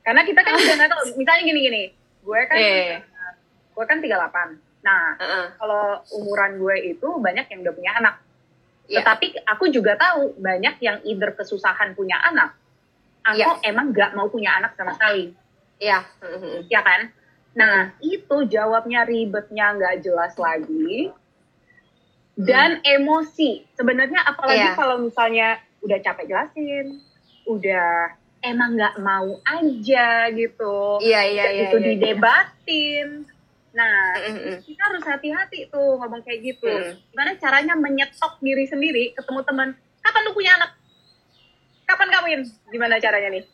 Karena 0.00 0.24
kita 0.24 0.40
kan 0.40 0.56
juga 0.56 0.74
nggak 0.76 0.90
tahu, 0.90 1.02
misalnya 1.14 1.42
gini-gini, 1.44 1.82
gue 2.24 2.40
kan, 2.48 2.56
Eh. 2.56 2.98
gue 3.70 3.84
kan 3.84 3.98
38. 4.00 4.58
Nah, 4.82 5.14
Heeh. 5.14 5.46
kalau 5.56 5.84
umuran 6.16 6.58
gue 6.58 6.76
itu 6.90 7.08
banyak 7.18 7.46
yang 7.46 7.60
udah 7.62 7.74
punya 7.74 7.92
anak. 7.94 8.14
Iya. 8.92 9.00
Tetapi 9.00 9.40
aku 9.48 9.72
juga 9.72 9.96
tahu 9.96 10.36
banyak 10.36 10.76
yang 10.84 11.00
either 11.08 11.32
kesusahan 11.32 11.96
punya 11.96 12.20
anak, 12.20 12.52
atau 13.24 13.56
Iya. 13.56 13.72
emang 13.72 13.96
nggak 13.96 14.12
mau 14.12 14.28
punya 14.28 14.60
anak 14.60 14.76
sama 14.76 14.92
sekali, 14.92 15.32
Iya. 15.80 16.04
Hmm. 16.20 16.68
ya 16.68 16.84
kan? 16.84 17.08
Nah, 17.56 17.96
itu 18.04 18.36
jawabnya 18.52 19.08
ribetnya 19.08 19.72
nggak 19.72 20.04
jelas 20.04 20.36
lagi. 20.36 21.08
Dan 22.32 22.80
emosi. 22.84 23.64
Sebenarnya 23.76 24.24
apalagi 24.24 24.72
Iya. 24.72 24.76
kalau 24.76 24.96
misalnya 25.00 25.60
udah 25.84 25.98
capek 26.00 26.28
jelasin, 26.28 27.00
udah 27.44 28.16
emang 28.40 28.76
nggak 28.76 28.96
mau 29.00 29.36
aja 29.44 30.32
gitu. 30.32 31.00
Iya 31.00 31.20
iya 31.28 31.44
iya. 31.48 31.62
itu 31.68 31.76
iya, 31.76 31.84
iya. 31.84 31.90
didebatin. 31.96 33.08
Nah, 33.72 34.20
Mm-mm. 34.28 34.56
kita 34.64 34.82
harus 34.84 35.04
hati-hati 35.04 35.72
tuh 35.72 35.96
ngomong 35.96 36.20
kayak 36.20 36.40
gitu. 36.44 36.68
Mm. 36.68 36.92
Gimana 37.12 37.30
caranya 37.40 37.74
menyetop 37.76 38.36
diri 38.44 38.68
sendiri 38.68 39.16
ketemu 39.16 39.40
teman, 39.48 39.68
kapan 40.04 40.22
lu 40.28 40.32
punya 40.36 40.52
anak? 40.60 40.70
Kapan 41.88 42.08
kawin? 42.12 42.40
Gimana 42.68 43.00
caranya 43.00 43.32
nih? 43.32 43.44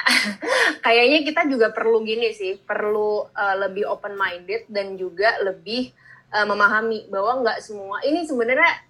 kayaknya 0.84 1.18
kita 1.22 1.46
juga 1.46 1.70
perlu 1.70 2.02
gini 2.02 2.32
sih, 2.34 2.58
perlu 2.58 3.28
uh, 3.30 3.56
lebih 3.66 3.86
open 3.86 4.16
minded 4.16 4.66
dan 4.66 4.96
juga 4.96 5.38
lebih 5.44 5.92
uh, 6.32 6.46
memahami 6.48 7.06
bahwa 7.12 7.44
nggak 7.44 7.58
semua 7.60 8.00
ini 8.02 8.24
sebenarnya 8.24 8.80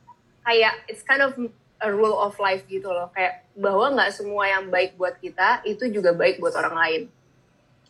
kayak 0.47 0.75
it's 0.88 1.03
kind 1.05 1.21
of 1.21 1.35
a 1.81 1.88
rule 1.90 2.16
of 2.16 2.37
life 2.38 2.62
gitu 2.71 2.88
loh, 2.88 3.11
kayak 3.12 3.43
bahwa 3.59 3.90
nggak 3.97 4.12
semua 4.14 4.49
yang 4.49 4.71
baik 4.71 4.95
buat 4.95 5.19
kita 5.19 5.64
itu 5.66 5.90
juga 5.90 6.14
baik 6.14 6.38
buat 6.38 6.55
orang 6.57 6.77
lain. 6.77 7.03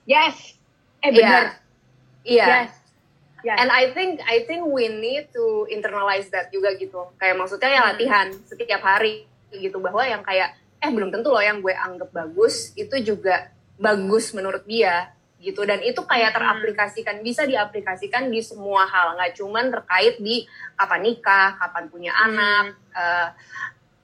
Yes. 0.08 0.56
Eh 1.04 1.12
Iya. 1.12 1.16
benar. 1.16 1.44
Iya. 2.24 2.46
Yes. 2.46 2.72
Yes. 3.40 3.56
And 3.56 3.68
I 3.68 3.90
think 3.92 4.20
I 4.22 4.44
think 4.44 4.68
we 4.68 4.88
need 4.88 5.32
to 5.32 5.64
internalize 5.68 6.28
that 6.30 6.52
juga 6.52 6.76
gitu. 6.76 7.08
Kayak 7.16 7.40
maksudnya 7.40 7.70
ya 7.70 7.80
Hmm. 7.80 7.88
latihan 7.94 8.26
setiap 8.44 8.80
hari 8.80 9.24
gitu 9.50 9.80
bahwa 9.80 10.04
yang 10.04 10.22
kayak 10.22 10.54
eh 10.78 10.88
belum 10.88 11.12
tentu 11.12 11.28
loh 11.28 11.42
yang 11.42 11.60
gue 11.60 11.72
anggap 11.72 12.08
bagus 12.08 12.72
itu 12.72 12.96
juga 13.04 13.52
bagus 13.76 14.32
menurut 14.32 14.64
dia 14.64 15.12
gitu 15.40 15.64
dan 15.64 15.80
itu 15.80 16.00
kayak 16.04 16.32
Hmm. 16.32 16.38
teraplikasikan 16.40 17.20
bisa 17.20 17.48
diaplikasikan 17.48 18.28
di 18.28 18.44
semua 18.44 18.84
hal 18.84 19.16
nggak 19.16 19.40
cuman 19.40 19.72
terkait 19.72 20.20
di 20.20 20.44
kapan 20.76 21.00
nikah 21.00 21.56
kapan 21.56 21.84
punya 21.88 22.12
Hmm. 22.12 22.24
anak 22.28 22.64
eh, 22.92 23.28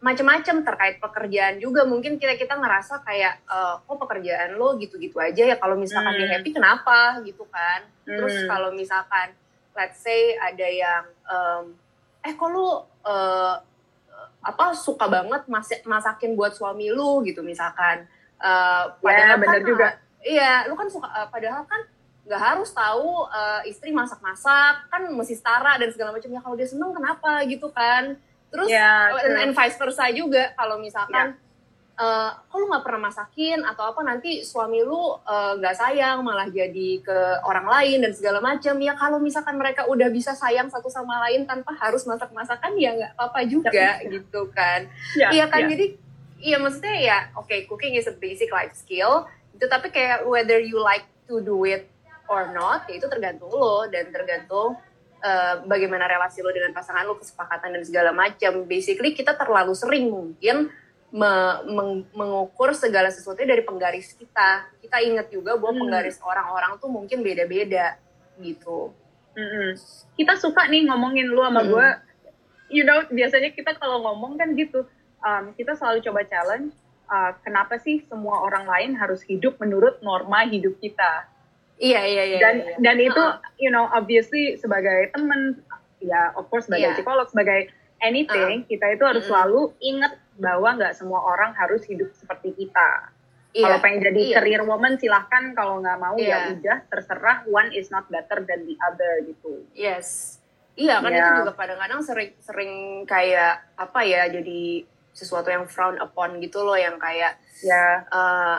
macam-macam 0.07 0.63
terkait 0.63 0.97
pekerjaan 0.97 1.59
juga. 1.59 1.83
Mungkin 1.83 2.17
kita 2.17 2.39
kita 2.39 2.55
ngerasa 2.55 3.03
kayak 3.03 3.43
eh, 3.43 3.75
kok 3.83 3.99
pekerjaan 3.99 4.55
lo 4.55 4.79
gitu-gitu 4.79 5.19
aja 5.19 5.43
ya. 5.45 5.57
Kalau 5.59 5.75
misalkan 5.75 6.15
dia 6.15 6.31
Hmm. 6.31 6.35
happy 6.39 6.51
kenapa? 6.53 6.99
Gitu 7.21 7.43
kan. 7.51 7.83
Terus 8.07 8.35
Hmm. 8.39 8.49
kalau 8.49 8.71
misalkan 8.71 9.35
let's 9.75 9.99
say 9.99 10.39
ada 10.39 10.65
yang 10.65 11.05
em, 11.27 11.63
eh 12.23 12.33
kok 12.33 12.49
lu 12.49 12.69
eh, 13.03 13.55
apa 14.41 14.73
suka 14.73 15.05
banget 15.07 15.43
masak 15.47 15.83
masakin 15.85 16.33
buat 16.33 16.55
suami 16.55 16.89
lu 16.89 17.21
gitu 17.23 17.43
misalkan. 17.43 18.07
Eh, 18.39 18.85
Ya, 19.03 19.35
bener 19.35 19.61
kan, 19.61 19.65
juga. 19.65 19.89
iya 20.23 20.65
lu 20.65 20.75
kan 20.75 20.87
suka 20.87 21.09
eh, 21.09 21.27
padahal 21.27 21.65
kan 21.65 21.83
nggak 22.27 22.43
harus 22.43 22.71
tahu 22.71 23.27
eh, 23.29 23.61
istri 23.67 23.91
masak-masak 23.91 24.87
kan 24.87 25.03
mesti 25.09 25.35
setara 25.35 25.79
dan 25.79 25.89
segala 25.91 26.11
macam 26.11 26.27
ya 26.29 26.41
kalau 26.41 26.55
dia 26.55 26.67
seneng 26.67 26.91
kenapa? 26.91 27.43
Gitu 27.45 27.67
kan 27.71 28.15
terus 28.53 28.69
Ya, 28.71 29.11
and, 29.13 29.51
and 29.51 29.53
vice 29.53 29.77
versa 29.77 30.09
juga 30.15 30.55
kalau 30.55 30.79
misalkan 30.79 31.37
eh 31.97 32.31
kok 32.53 32.57
lu 32.61 32.69
nggak 32.69 32.85
pernah 32.85 33.09
masakin 33.09 33.65
atau 33.65 33.89
apa 33.89 34.05
nanti 34.05 34.45
suami 34.45 34.85
lu 34.85 35.17
eh, 35.17 35.53
nggak 35.57 35.77
sayang 35.81 36.21
malah 36.21 36.45
jadi 36.45 37.01
ke 37.01 37.19
orang 37.41 37.65
lain 37.65 38.05
dan 38.05 38.13
segala 38.13 38.39
macam. 38.45 38.77
Ya 38.77 38.93
kalau 38.93 39.17
misalkan 39.17 39.57
mereka 39.57 39.89
udah 39.89 40.13
bisa 40.13 40.37
sayang 40.37 40.69
satu 40.69 40.93
sama 40.93 41.25
lain 41.25 41.49
tanpa 41.49 41.73
harus 41.81 42.05
masak 42.05 42.29
masakan 42.37 42.77
ya 42.77 42.93
nggak 42.93 43.13
apa-apa 43.17 43.41
juga 43.49 43.97
gitu 44.13 44.53
kan. 44.53 44.93
Ya, 45.17 45.33
iya 45.33 45.45
kan? 45.49 45.65
ya. 45.65 45.73
jadi 45.73 45.87
iya 46.37 46.57
maksudnya 46.61 46.97
ya 47.01 47.19
oke 47.33 47.57
cooking 47.65 47.97
is 47.97 48.05
a 48.05 48.13
basic 48.13 48.53
life 48.53 48.77
skill. 48.77 49.25
Itu 49.57 49.65
tapi 49.65 49.89
kayak 49.89 50.29
whether 50.29 50.61
you 50.61 50.77
like 50.77 51.09
to 51.33 51.41
do 51.41 51.65
it 51.65 51.89
or 52.29 52.51
not 52.53 52.87
ya 52.91 52.99
itu 52.99 53.07
tergantung 53.07 53.51
lo 53.51 53.87
dan 53.87 54.11
tergantung 54.11 54.77
eh, 55.27 55.55
bagaimana 55.67 56.07
relasi 56.07 56.39
lo 56.41 56.55
dengan 56.55 56.71
pasangan 56.71 57.03
lo 57.03 57.19
kesepakatan 57.19 57.75
dan 57.75 57.83
segala 57.83 58.11
macam 58.13 58.63
basically 58.65 59.11
kita 59.11 59.35
terlalu 59.35 59.75
sering 59.75 60.07
mungkin 60.07 60.71
me- 61.11 61.59
meng- 61.67 62.07
mengukur 62.13 62.71
segala 62.73 63.11
sesuatu 63.11 63.43
dari 63.43 63.63
penggaris 63.63 64.15
kita 64.15 64.71
kita 64.79 64.97
ingat 65.03 65.27
juga 65.29 65.59
bahwa 65.59 65.75
Hmm. 65.75 65.83
penggaris 65.83 66.23
orang-orang 66.23 66.79
tuh 66.79 66.87
mungkin 66.89 67.21
beda-beda 67.21 67.99
gitu 68.39 68.95
Mm-mm. 69.37 69.77
Kita 70.17 70.41
suka 70.41 70.65
nih 70.65 70.89
ngomongin 70.89 71.29
lu 71.29 71.45
sama 71.45 71.61
Mm-mm. 71.61 71.69
gue. 71.69 71.89
You 72.73 72.89
know, 72.89 73.05
biasanya 73.07 73.53
kita 73.53 73.77
kalau 73.77 74.01
ngomong 74.01 74.41
kan 74.41 74.57
gitu. 74.57 74.89
um, 75.21 75.53
kita 75.53 75.77
selalu 75.77 76.01
coba 76.01 76.25
challenge. 76.25 76.73
uh, 77.07 77.37
kenapa 77.45 77.77
sih 77.77 78.01
semua 78.09 78.41
orang 78.41 78.65
lain 78.65 78.91
harus 78.97 79.21
hidup 79.23 79.61
menurut 79.61 80.01
norma 80.01 80.49
hidup 80.49 80.81
kita? 80.81 81.29
Iya 81.79 82.01
iya 82.03 82.25
iya 82.27 82.39
dan 82.41 82.55
iya. 82.59 82.77
dan 82.81 82.97
itu, 82.99 83.21
Heeh. 83.21 83.61
you 83.61 83.69
know, 83.69 83.85
obviously 83.89 84.57
sebagai 84.57 85.13
teman, 85.13 85.61
ya, 85.99 86.33
of 86.33 86.49
course 86.49 86.67
sebagai 86.67 86.93
Iya. 86.93 86.97
psikolog, 86.97 87.27
sebagai 87.29 87.69
anything, 87.99 88.65
kita 88.65 88.93
itu 88.93 89.05
harus 89.05 89.25
Mm-mm. 89.25 89.33
selalu 89.33 89.61
ingat 89.81 90.13
bahwa 90.37 90.69
nggak 90.77 90.93
semua 90.93 91.21
orang 91.23 91.53
harus 91.53 91.85
hidup 91.85 92.13
seperti 92.13 92.53
kita. 92.53 93.13
Iya. 93.53 93.65
Kalau 93.65 93.79
pengen 93.81 94.01
jadi 94.05 94.21
Iya. 94.23 94.35
career 94.37 94.63
woman 94.63 95.01
silahkan, 95.01 95.57
kalau 95.57 95.81
nggak 95.81 95.97
mau 95.97 96.17
Iya. 96.17 96.29
ya 96.29 96.39
udah 96.55 96.79
terserah. 96.89 97.49
One 97.49 97.73
is 97.73 97.89
not 97.89 98.05
better 98.07 98.45
than 98.45 98.69
the 98.69 98.77
other 98.85 99.25
gitu. 99.25 99.65
Yes. 99.73 100.37
Iya 100.77 101.01
kan 101.01 101.09
Ya. 101.09 101.25
itu 101.25 101.31
juga 101.41 101.57
kadang-kadang 101.57 102.05
sering 102.05 102.37
sering 102.37 102.73
kayak 103.09 103.65
apa 103.81 104.05
ya 104.05 104.29
jadi 104.29 104.85
sesuatu 105.17 105.49
yang 105.49 105.65
frown 105.65 105.97
upon 105.97 106.37
gitu 106.39 106.61
loh 106.61 106.77
yang 106.77 107.01
kayak 107.01 107.41
Ya, 107.57 108.05
eh, 108.05 108.57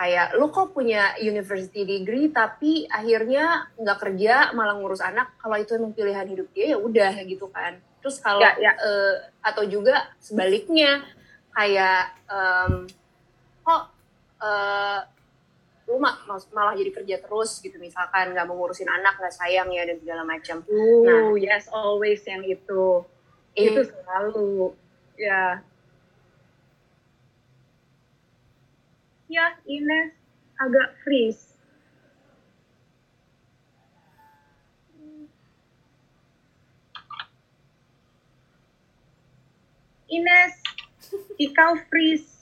kayak 0.00 0.32
lu 0.32 0.48
kok 0.48 0.72
punya 0.72 1.12
university 1.20 1.84
degree 1.84 2.32
tapi 2.32 2.88
akhirnya 2.88 3.68
nggak 3.76 3.98
kerja 4.00 4.48
malah 4.50 4.72
ngurus 4.72 5.04
anak 5.04 5.36
kalau 5.36 5.54
itu 5.54 5.76
emang 5.76 5.92
pilihan 5.92 6.24
hidup 6.24 6.48
dia 6.50 6.72
ya 6.72 6.78
udah 6.80 7.12
gitu 7.22 7.52
kan 7.52 7.76
terus 8.00 8.16
kalau 8.16 8.40
Ya, 8.40 8.56
ya. 8.56 8.72
eh, 8.72 9.14
atau 9.44 9.68
juga 9.68 10.08
sebaliknya 10.16 11.04
kayak 11.52 12.16
em, 12.26 12.88
kok 13.60 13.82
eh, 14.40 15.00
lu 15.84 15.98
ma- 15.98 16.16
malah 16.48 16.72
jadi 16.72 16.94
kerja 16.94 17.16
terus 17.18 17.58
gitu 17.58 17.76
misalkan 17.76 18.32
nggak 18.32 18.46
mau 18.46 18.56
ngurusin 18.56 18.88
anak 18.88 19.20
nggak 19.20 19.34
sayang 19.34 19.68
ya 19.68 19.84
dan 19.84 20.00
segala 20.00 20.22
macam 20.24 20.64
Uh, 20.64 21.02
Nah. 21.02 21.36
yes, 21.36 21.68
always 21.68 22.24
yang 22.24 22.40
itu. 22.40 23.04
Eh, 23.52 23.68
Itu 23.68 23.84
selalu. 23.84 24.72
Ya. 25.18 25.60
Ya, 29.30 29.54
Ines 29.62 30.10
agak 30.58 30.90
freeze. 31.06 31.54
Ines, 40.10 40.58
ikau 41.38 41.78
freeze. 41.86 42.39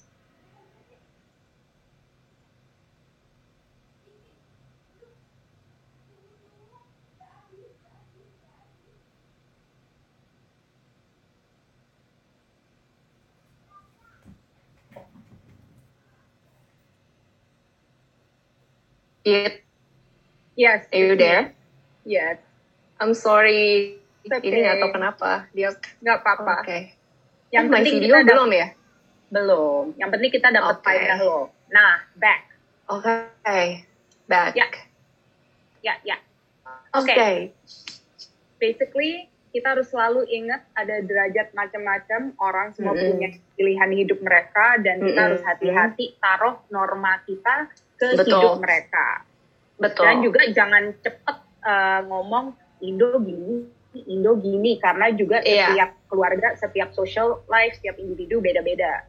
It, 19.28 19.54
Yes. 20.56 20.88
are 20.90 20.98
you 20.98 21.14
there? 21.14 21.54
Yes. 22.08 22.40
I'm 22.98 23.12
sorry. 23.14 24.00
Okay. 24.24 24.42
Ini 24.42 24.58
nggak 24.64 24.76
tahu 24.82 24.90
kenapa 24.96 25.30
dia. 25.52 25.70
Nggak 26.02 26.16
apa-apa. 26.24 26.54
Oke. 26.64 26.80
Yang 27.52 27.64
main 27.68 27.84
penting 27.84 27.94
video 28.00 28.14
kita 28.18 28.32
belum 28.32 28.50
ya? 28.52 28.68
belum. 29.28 29.84
Yang 30.00 30.10
penting 30.16 30.30
kita 30.32 30.48
dapat 30.48 30.76
Oke. 30.80 30.84
faedah 30.88 31.18
loh. 31.20 31.44
Nah, 31.68 32.00
back. 32.16 32.40
Oke. 32.88 33.14
Back. 34.24 34.52
Ya. 34.56 34.66
Ya, 35.84 35.94
ya. 36.04 36.16
Oke. 36.96 37.12
Oke. 37.12 37.30
Basically, 38.58 39.28
kita 39.52 39.76
harus 39.76 39.88
selalu 39.92 40.24
ingat 40.28 40.64
ada 40.72 41.00
derajat 41.04 41.52
macam-macam. 41.52 42.32
Orang 42.40 42.68
semua 42.72 42.96
Mm-mm. 42.96 43.08
punya 43.14 43.28
pilihan 43.56 43.90
hidup 43.94 44.18
mereka 44.24 44.80
dan 44.80 45.00
kita 45.04 45.12
Mm-mm. 45.12 45.26
harus 45.28 45.42
hati-hati 45.44 46.16
taruh 46.20 46.56
norma 46.72 47.20
kita 47.28 47.68
ke 47.98 48.14
Betul. 48.14 48.38
hidup 48.38 48.54
mereka. 48.58 49.06
Betul. 49.76 50.04
Dan 50.06 50.16
juga 50.22 50.40
jangan 50.48 50.94
cepet 50.96 51.36
uh, 51.60 52.00
ngomong 52.06 52.54
Indo 52.78 53.18
gini, 53.18 53.66
Indo 54.06 54.38
gini 54.38 54.78
karena 54.78 55.10
juga 55.10 55.42
Iya. 55.42 55.70
setiap 55.70 55.90
keluarga, 56.06 56.48
setiap 56.54 56.88
social 56.92 57.42
life, 57.46 57.74
setiap 57.74 57.98
individu 57.98 58.38
beda-beda. 58.38 59.02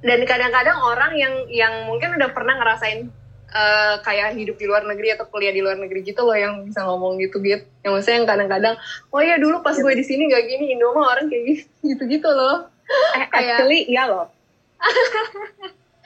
Dan 0.00 0.24
kadang-kadang 0.24 0.76
orang 0.78 1.12
yang 1.14 1.34
yang 1.46 1.84
mungkin 1.84 2.16
udah 2.16 2.30
pernah 2.30 2.56
ngerasain 2.56 3.08
eh, 3.50 3.94
kayak 4.00 4.32
hidup 4.32 4.56
di 4.56 4.64
luar 4.64 4.84
negeri 4.84 5.12
atau 5.12 5.26
kuliah 5.26 5.50
di 5.50 5.60
luar 5.60 5.76
negeri 5.76 6.00
gitu 6.02 6.22
loh 6.22 6.32
yang 6.32 6.64
bisa 6.64 6.80
ngomong 6.84 7.16
gitu 7.18 7.36
gitu. 7.40 7.64
Yang 7.82 7.92
maksudnya 7.96 8.16
yang 8.16 8.28
kadang-kadang, 8.28 8.74
oh 9.10 9.20
ya 9.20 9.36
dulu 9.36 9.60
pas 9.60 9.74
gue 9.74 9.92
di 9.92 10.00
sini 10.00 10.28
gak 10.28 10.44
gini, 10.46 10.72
Indo 10.72 10.92
mah 10.92 11.16
orang 11.16 11.28
kayak 11.28 11.64
gitu 11.88 12.02
gitu 12.06 12.28
loh. 12.28 12.68
Eh, 13.16 13.26
Kayak- 13.26 13.60
actually, 13.60 13.80
iya 13.86 14.04
loh. 14.06 14.26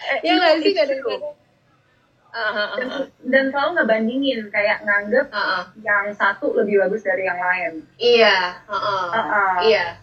Eh, 0.04 0.18
Ya 0.20 0.32
no, 0.32 0.38
nggak 0.38 0.54
sih 0.60 0.72
kadang-kadang. 0.74 1.22
Uh, 2.35 2.75
dan, 2.75 2.88
dan 3.31 3.44
selalu 3.55 3.70
ngebandingin 3.79 4.40
kayak 4.51 4.83
nganggep 4.83 5.31
uh, 5.31 5.70
yang 5.87 6.11
satu 6.18 6.51
lebih 6.51 6.83
bagus 6.83 7.07
dari 7.07 7.31
yang 7.31 7.38
lain. 7.38 7.87
Iya, 7.94 8.59
uh, 8.66 8.75
uh. 8.75 9.07
Uh-uh. 9.14 9.55
iya. 9.62 10.03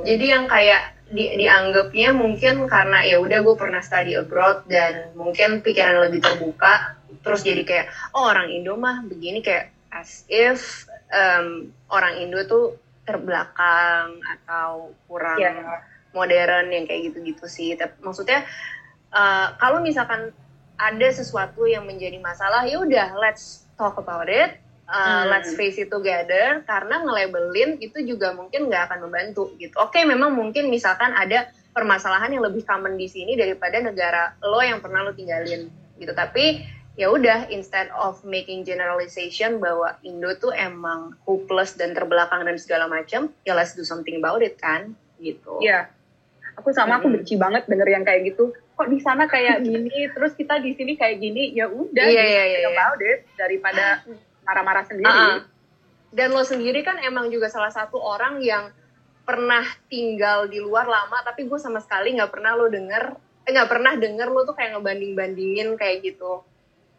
Jadi 0.00 0.24
yang 0.32 0.48
kayak 0.48 0.96
di, 1.12 1.36
dianggapnya 1.36 2.16
mungkin 2.16 2.64
karena 2.72 3.04
ya 3.04 3.20
udah 3.20 3.44
gue 3.44 3.56
pernah 3.60 3.84
study 3.84 4.16
abroad 4.16 4.64
dan 4.64 5.12
mungkin 5.12 5.60
pikiran 5.60 6.08
lebih 6.08 6.24
terbuka, 6.24 6.96
terus 7.20 7.44
jadi 7.44 7.62
kayak 7.68 7.86
oh 8.16 8.32
orang 8.32 8.48
Indo 8.48 8.72
mah 8.80 9.04
begini 9.04 9.44
kayak 9.44 9.68
as 9.92 10.24
if 10.32 10.88
um, 11.12 11.68
orang 11.92 12.16
Indo 12.16 12.48
tuh 12.48 12.80
terbelakang 13.04 14.20
atau 14.24 14.92
kurang 15.04 15.36
Iya. 15.36 15.84
modern 16.16 16.72
yang 16.72 16.84
kayak 16.88 17.12
gitu-gitu 17.12 17.44
sih. 17.44 17.76
Tapi 17.76 17.96
maksudnya 18.00 18.44
uh, 19.12 19.52
kalau 19.56 19.84
misalkan 19.84 20.32
ada 20.78 21.08
sesuatu 21.10 21.66
yang 21.66 21.84
menjadi 21.84 22.22
masalah, 22.22 22.62
ya 22.64 22.78
udah 22.78 23.18
let's 23.18 23.66
talk 23.74 23.98
about 23.98 24.30
it, 24.30 24.62
uh, 24.86 25.26
Hmm. 25.26 25.34
let's 25.34 25.50
face 25.58 25.76
it 25.76 25.90
together. 25.90 26.62
Karena 26.64 27.02
nge-labelin 27.02 27.82
itu 27.82 27.98
juga 28.06 28.30
mungkin 28.32 28.70
nggak 28.70 28.88
akan 28.88 28.98
membantu 29.10 29.52
gitu. 29.58 29.74
Oke, 29.82 30.06
memang 30.06 30.32
mungkin 30.32 30.70
misalkan 30.70 31.10
ada 31.18 31.50
permasalahan 31.74 32.30
yang 32.30 32.46
lebih 32.46 32.62
common 32.62 32.94
di 32.94 33.10
sini 33.10 33.34
daripada 33.34 33.78
negara 33.82 34.34
lo 34.42 34.62
yang 34.62 34.78
pernah 34.78 35.02
lo 35.02 35.12
tinggalin 35.14 35.66
gitu. 35.98 36.12
Tapi 36.14 36.62
ya 36.98 37.10
udah 37.14 37.46
instead 37.54 37.86
of 37.94 38.18
making 38.26 38.66
generalization 38.66 39.62
bahwa 39.62 39.94
Indo 40.02 40.34
tuh 40.38 40.50
emang 40.50 41.14
hopeless 41.22 41.78
dan 41.78 41.94
terbelakang 41.94 42.42
dan 42.42 42.58
segala 42.58 42.90
macam, 42.90 43.30
ya 43.46 43.54
let's 43.54 43.78
do 43.78 43.86
something 43.86 44.18
about 44.18 44.42
it 44.42 44.58
kan 44.58 44.94
gitu. 45.22 45.62
Iya. 45.62 45.90
Aku 46.58 46.74
sama 46.74 46.98
aku 46.98 47.06
Mm-mm. 47.06 47.22
benci 47.22 47.38
banget 47.38 47.70
denger 47.70 47.86
yang 47.86 48.02
kayak 48.02 48.34
gitu. 48.34 48.50
Kok 48.78 48.88
di 48.88 49.02
sana 49.02 49.26
kayak 49.26 49.66
gini, 49.66 49.90
terus 50.14 50.38
kita 50.38 50.62
di 50.62 50.70
sini 50.78 50.94
kayak 50.94 51.18
gini, 51.18 51.50
ya 51.50 51.66
udah 51.66 52.06
something 52.06 52.30
iya, 52.30 52.62
iya. 52.62 52.68
about 52.70 53.02
it 53.02 53.26
daripada 53.34 54.06
marah-marah 54.46 54.86
sendiri. 54.86 55.10
Ah, 55.10 55.18
ah. 55.18 55.38
Dan 56.08 56.30
lo 56.30 56.46
sendiri 56.46 56.86
kan 56.86 57.02
emang 57.02 57.28
juga 57.28 57.50
salah 57.50 57.74
satu 57.74 57.98
orang 57.98 58.38
yang 58.38 58.70
pernah 59.26 59.60
tinggal 59.90 60.46
di 60.46 60.62
luar 60.62 60.86
lama, 60.86 61.20
tapi 61.20 61.44
gue 61.44 61.58
sama 61.58 61.82
sekali 61.82 62.16
nggak 62.16 62.32
pernah 62.32 62.56
lo 62.56 62.70
denger, 62.70 63.12
eh, 63.44 63.50
nggak 63.52 63.68
pernah 63.68 63.92
denger 63.98 64.28
lo 64.30 64.46
tuh 64.46 64.56
kayak 64.56 64.78
ngebanding-bandingin 64.78 65.74
kayak 65.76 66.00
gitu. 66.00 66.46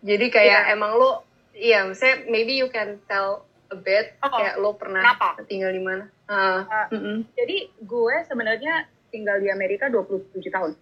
Jadi 0.05 0.29
kayak 0.29 0.69
Iya. 0.69 0.73
emang 0.77 0.93
lo, 0.99 1.25
iya, 1.57 1.87
misalnya 1.87 2.27
maybe 2.29 2.53
you 2.59 2.69
can 2.69 3.01
tell 3.09 3.47
a 3.71 3.77
bit, 3.79 4.13
Oh, 4.21 4.29
kayak 4.29 4.61
lo 4.61 4.77
pernah 4.77 5.01
kenapa? 5.01 5.41
tinggal 5.47 5.71
di 5.73 5.81
mana? 5.81 6.05
Ah, 6.29 6.61
Ah, 6.69 6.85
mm-mm. 6.93 7.25
Jadi 7.33 7.71
gue 7.81 8.15
sebenarnya 8.29 8.85
tinggal 9.09 9.41
di 9.41 9.49
Amerika 9.49 9.89
27 9.89 10.53
tahun. 10.53 10.77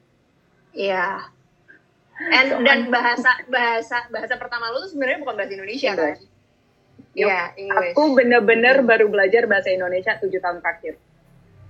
Iya. 0.71 1.29
And 2.17 2.47
So, 2.49 2.57
dan 2.59 2.89
bahasa 2.89 3.29
bahasa 3.45 4.09
bahasa 4.09 4.33
pertama 4.35 4.67
lo 4.67 4.81
tuh 4.81 4.89
sebenarnya 4.89 5.21
bukan 5.21 5.35
bahasa 5.35 5.53
Indonesia 5.53 5.91
kan? 5.91 6.17
English. 6.17 6.23
Iya, 7.13 7.41
English. 7.55 7.93
Aku 7.93 8.13
bener-bener 8.13 8.81
baru 8.81 9.05
belajar 9.05 9.45
bahasa 9.45 9.69
Indonesia 9.69 10.13
7 10.13 10.27
tahun 10.33 10.57
terakhir. 10.59 10.97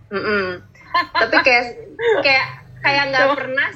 Mm-mm. 0.07 0.63
Tapi 1.13 1.35
kayak 1.41 1.65
kayak 2.21 2.45
kayak 2.79 3.03
nggak 3.09 3.27
pernah 3.33 3.69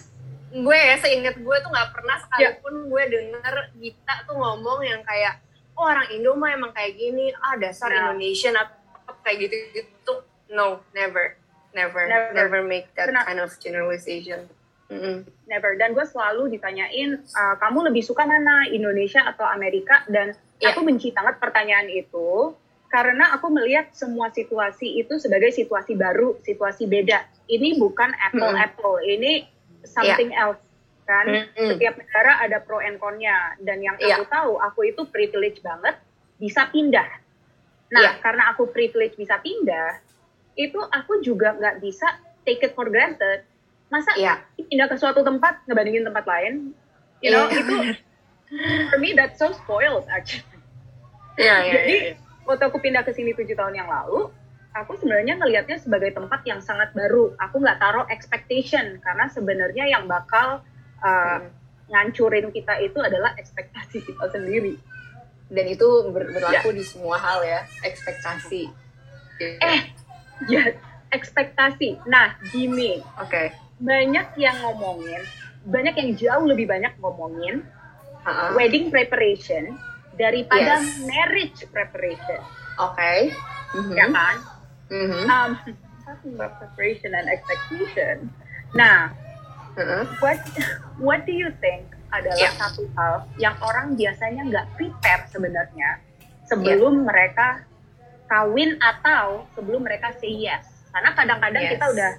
gue 0.49 0.77
ya 0.77 0.95
seingat 0.97 1.35
gue 1.37 1.55
tuh 1.57 1.69
nggak 1.69 1.91
pernah 1.91 2.15
Ya. 2.37 2.55
sekalipun 2.55 2.87
gue 2.87 3.03
denger 3.05 3.55
Gita 3.73 4.15
tuh 4.23 4.35
ngomong 4.35 4.79
yang 4.81 4.99
kayak 5.01 5.39
oh 5.73 5.83
orang 5.85 6.07
Indo 6.07 6.35
mah 6.35 6.51
emang 6.51 6.71
kayak 6.71 6.91
gini 6.93 7.31
ah 7.33 7.55
dasar 7.55 7.87
Nah. 7.87 8.11
Indonesian 8.11 8.55
apa 8.55 8.75
kayak 9.21 9.37
gitu 9.41 9.55
gitu 9.73 10.13
no 10.49 10.83
never 10.91 11.35
never 11.71 12.03
Never. 12.03 12.31
never, 12.33 12.59
make 12.61 12.91
that 12.93 13.07
Kena- 13.07 13.23
kind 13.23 13.39
of 13.39 13.51
generalization 13.57 14.47
Mm-mm. 14.91 15.23
Never. 15.47 15.79
Dan 15.79 15.95
gue 15.95 16.03
selalu 16.03 16.51
ditanyain, 16.51 17.23
"Ah, 17.31 17.55
kamu 17.55 17.87
lebih 17.87 18.03
suka 18.03 18.27
mana, 18.27 18.67
Indonesia 18.67 19.23
atau 19.23 19.47
Amerika? 19.47 20.03
Dan 20.11 20.35
Iya. 20.59 20.75
aku 20.75 20.83
benci 20.83 21.15
banget 21.15 21.39
pertanyaan 21.39 21.87
itu, 21.87 22.51
karena 22.91 23.31
aku 23.31 23.47
melihat 23.47 23.87
semua 23.95 24.27
situasi 24.35 24.99
itu 24.99 25.15
sebagai 25.15 25.55
situasi 25.55 25.95
baru, 25.95 26.35
situasi 26.43 26.91
beda. 26.91 27.23
Ini 27.47 27.79
bukan 27.79 28.11
apple-apple, 28.19 28.99
ini 29.07 29.47
something 29.87 30.35
else. 30.35 30.59
Kan? 31.07 31.27
Mm-mm. 31.27 31.75
Setiap 31.75 31.95
negara 31.97 32.39
ada 32.43 32.59
pro 32.59 32.83
and 32.83 32.99
con-nya. 32.99 33.55
Dan 33.63 33.79
yang 33.79 33.95
Iya. 33.95 34.19
aku 34.19 34.27
tahu, 34.27 34.51
aku 34.59 34.79
itu 34.91 35.01
privilege 35.07 35.63
banget, 35.63 35.95
bisa 36.35 36.67
pindah. 36.67 37.07
Nah, 37.91 38.15
Iya. 38.15 38.23
karena 38.23 38.51
aku 38.51 38.71
privilege 38.71 39.15
bisa 39.15 39.39
pindah, 39.39 39.99
itu 40.55 40.79
aku 40.79 41.19
juga 41.23 41.55
nggak 41.55 41.79
bisa 41.79 42.07
take 42.43 42.63
it 42.63 42.71
for 42.75 42.87
granted. 42.87 43.43
Masa 43.91 44.15
Iya. 44.15 44.39
pindah 44.55 44.87
ke 44.87 44.95
suatu 44.95 45.19
tempat 45.19 45.67
ngebandingin 45.67 46.07
tempat 46.07 46.23
lain 46.23 46.71
you 47.19 47.29
know 47.29 47.45
Iya. 47.45 47.59
itu 47.59 47.75
for 48.87 48.97
me 48.97 49.11
that's 49.11 49.35
so 49.35 49.51
spoiled 49.51 50.07
actually 50.07 50.47
Iya, 51.35 51.55
iya, 51.59 51.73
jadi 51.73 51.93
iya. 51.93 52.13
waktu 52.43 52.63
aku 52.65 52.79
pindah 52.79 53.03
ke 53.03 53.11
sini 53.11 53.31
tujuh 53.31 53.53
tahun 53.53 53.75
yang 53.75 53.87
lalu 53.87 54.31
aku 54.71 54.95
sebenarnya 54.95 55.35
ngelihatnya 55.35 55.77
sebagai 55.77 56.11
tempat 56.11 56.41
yang 56.43 56.59
sangat 56.59 56.91
baru 56.91 57.35
aku 57.37 57.59
nggak 57.59 57.77
taruh 57.77 58.07
expectation 58.07 58.99
karena 58.99 59.27
sebenarnya 59.27 59.85
yang 59.85 60.07
bakal 60.07 60.63
uh, 60.99 61.37
Hmm. 61.37 61.51
ngancurin 61.87 62.47
kita 62.49 62.79
itu 62.79 62.95
adalah 62.97 63.35
ekspektasi 63.35 63.99
kita 64.01 64.25
sendiri 64.29 64.79
dan 65.51 65.65
itu 65.67 65.83
ber- 66.07 66.31
berlaku 66.31 66.71
Iya. 66.71 66.77
di 66.79 66.83
semua 66.83 67.19
hal 67.19 67.43
ya 67.43 67.59
ekspektasi 67.83 68.71
eh 69.59 69.81
ya 70.47 70.71
ekspektasi 71.11 71.99
nah 72.05 72.39
gini 72.47 73.03
oke 73.17 73.51
banyak 73.81 74.27
yang 74.37 74.57
ngomongin 74.61 75.21
banyak 75.61 75.93
yang 75.93 76.11
jauh 76.15 76.45
lebih 76.45 76.65
banyak 76.65 76.93
ngomongin 76.97 77.61
Ha-ha. 78.21 78.53
wedding 78.53 78.89
preparation 78.89 79.77
daripada 80.13 80.77
Yes. 80.77 81.01
marriage 81.01 81.59
preparation, 81.69 82.37
oke 82.77 83.13
Mhm. 83.73 83.93
ya 83.93 84.05
kan? 84.09 84.35
Mhm. 84.89 85.23
Um, 85.25 85.51
talking 86.01 86.33
about 86.35 86.57
preparation 86.57 87.09
and 87.11 87.25
expectation. 87.25 88.29
Nah, 88.73 89.09
Ha-ha. 89.73 90.05
what 90.19 90.37
what 90.97 91.25
do 91.25 91.33
you 91.33 91.49
think 91.57 91.85
adalah 92.11 92.37
Yeah. 92.37 92.53
satu 92.57 92.85
hal 92.93 93.25
yang 93.37 93.55
orang 93.57 93.95
biasanya 93.95 94.45
nggak 94.45 94.67
prepare 94.75 95.25
sebenarnya 95.25 95.89
sebelum 96.45 97.07
mereka 97.07 97.65
kawin 98.27 98.77
atau 98.77 99.49
sebelum 99.53 99.81
mereka 99.81 100.13
say 100.17 100.29
yes? 100.29 100.65
Karena 100.91 101.15
kadang-kadang 101.15 101.63
Yes. 101.63 101.71
kita 101.73 101.85
udah 101.89 102.11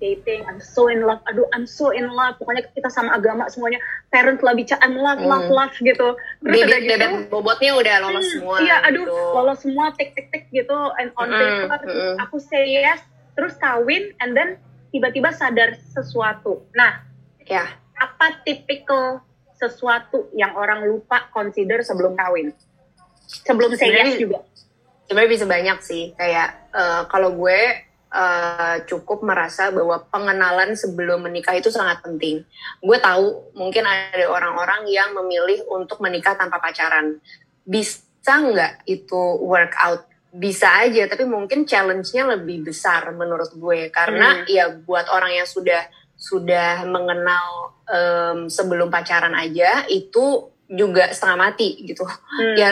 dating, 0.00 0.42
I'm 0.48 0.58
so 0.58 0.88
in 0.88 1.04
love, 1.04 1.20
aduh 1.28 1.44
I'm 1.52 1.68
so 1.68 1.92
in 1.92 2.08
love, 2.08 2.40
pokoknya 2.40 2.66
kita 2.72 2.88
sama 2.88 3.14
agama 3.14 3.46
semuanya, 3.46 3.78
parents 4.08 4.40
lah 4.40 4.56
bicara 4.56 4.80
I'm 4.80 4.96
love, 4.96 5.20
love, 5.20 5.46
Hmm. 5.46 5.54
love 5.54 5.74
gitu. 5.76 6.16
Terus 6.16 6.56
udah 6.56 6.66
bebek 6.66 6.80
gitu, 6.82 6.96
bebek 6.96 7.28
bobotnya 7.28 7.72
udah 7.76 7.94
lolos 8.00 8.24
Hmm, 8.24 8.32
semua 8.34 8.56
Iya, 8.58 8.76
aduh, 8.88 9.04
gitu. 9.04 9.20
lolos 9.36 9.58
semua, 9.60 9.84
tik 9.94 10.10
tik 10.16 10.26
tik 10.32 10.44
gitu, 10.50 10.78
and 10.96 11.12
on 11.14 11.28
Mm-mm, 11.28 11.38
paper, 11.38 11.78
terus 11.84 11.94
mm-mm. 12.10 12.24
aku 12.24 12.36
say 12.40 12.64
yes, 12.72 13.00
terus 13.36 13.54
kawin, 13.56 14.10
and 14.18 14.32
then 14.32 14.56
tiba-tiba 14.88 15.30
sadar 15.30 15.76
sesuatu. 15.92 16.64
Nah, 16.72 17.04
ya 17.44 17.68
apa 17.94 18.40
tipikal 18.42 19.20
sesuatu 19.54 20.32
yang 20.32 20.56
orang 20.56 20.82
lupa 20.82 21.28
consider 21.30 21.84
sebelum 21.84 22.16
kawin? 22.16 22.56
Sebelum 23.44 23.76
say 23.76 23.92
yes 23.92 24.16
juga. 24.16 24.40
sebenarnya 25.04 25.30
bisa 25.34 25.46
banyak 25.46 25.78
sih 25.82 26.14
kayak 26.14 26.70
eh, 26.70 27.02
kalau 27.10 27.34
gue 27.34 27.58
eh, 28.10 28.76
cukup 28.90 29.22
merasa 29.22 29.70
bahwa 29.70 30.02
pengenalan 30.10 30.74
sebelum 30.74 31.22
menikah 31.24 31.54
itu 31.54 31.70
sangat 31.70 32.02
penting. 32.02 32.42
Gue 32.82 32.98
tahu 32.98 33.54
mungkin 33.54 33.86
ada 33.86 34.26
orang-orang 34.26 34.90
yang 34.90 35.14
memilih 35.14 35.62
untuk 35.70 36.02
menikah 36.02 36.34
tanpa 36.34 36.58
pacaran. 36.58 37.22
Bisa 37.62 38.34
nggak 38.42 38.84
itu 38.86 39.22
workout 39.42 40.10
bisa 40.30 40.86
aja 40.86 41.10
tapi 41.10 41.26
mungkin 41.26 41.66
challenge-nya 41.66 42.22
lebih 42.38 42.62
besar 42.70 43.10
menurut 43.14 43.50
gue. 43.54 43.90
Karena 43.90 44.42
Hmm. 44.42 44.46
ya 44.46 44.70
buat 44.70 45.10
orang 45.10 45.34
yang 45.34 45.46
sudah 45.46 45.86
sudah 46.14 46.84
mengenal 46.86 47.74
em, 47.90 48.38
sebelum 48.46 48.92
pacaran 48.92 49.34
aja 49.34 49.88
itu 49.90 50.50
juga 50.70 51.10
setengah 51.10 51.50
mati 51.50 51.82
gitu. 51.82 52.06
Hmm. 52.06 52.54
ya 52.54 52.70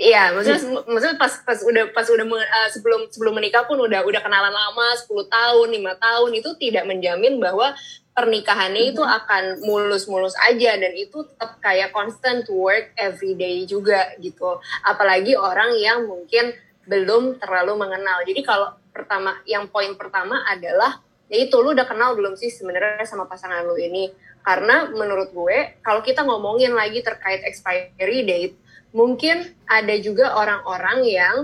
Iya, 0.00 0.32
maksudnya, 0.32 0.80
maksudnya 0.88 1.16
pas 1.20 1.32
pas 1.44 1.60
udah 1.60 1.92
pas 1.92 2.08
udah 2.08 2.24
eh, 2.24 2.68
sebelum 2.72 3.12
sebelum 3.12 3.36
menikah 3.36 3.68
pun 3.68 3.76
udah 3.76 4.00
udah 4.00 4.20
kenalan 4.24 4.48
lama 4.48 4.96
10 4.96 5.28
tahun, 5.28 5.68
lima 5.76 5.92
tahun 6.00 6.40
itu 6.40 6.56
tidak 6.56 6.88
menjamin 6.88 7.36
bahwa 7.36 7.76
pernikahannya 8.16 8.96
itu 8.96 9.04
akan 9.04 9.60
mulus-mulus 9.60 10.32
aja 10.40 10.72
dan 10.80 10.96
itu 10.96 11.20
tetap 11.28 11.60
kayak 11.60 11.92
constant 11.92 12.48
work 12.48 12.96
every 12.96 13.36
day 13.36 13.68
juga 13.68 14.16
gitu. 14.24 14.56
Apalagi 14.88 15.36
orang 15.36 15.76
yang 15.76 16.08
mungkin 16.08 16.56
belum 16.88 17.36
terlalu 17.36 17.76
mengenal. 17.84 18.24
Jadi 18.24 18.40
kalau 18.40 18.72
pertama 18.96 19.36
yang 19.44 19.68
poin 19.68 19.92
pertama 20.00 20.40
adalah 20.48 21.04
ya 21.28 21.44
itu 21.44 21.60
lu 21.60 21.76
udah 21.76 21.84
kenal 21.84 22.16
belum 22.16 22.40
sih 22.40 22.48
sebenarnya 22.48 23.04
sama 23.04 23.28
pasangan 23.28 23.68
lu 23.68 23.76
ini? 23.76 24.08
Karena 24.40 24.88
menurut 24.88 25.28
gue 25.28 25.76
kalau 25.84 26.00
kita 26.00 26.24
ngomongin 26.24 26.72
lagi 26.72 27.04
terkait 27.04 27.44
expiry 27.44 28.24
date 28.24 28.69
mungkin 28.90 29.54
ada 29.66 29.94
juga 29.98 30.34
orang-orang 30.34 31.06
yang 31.06 31.36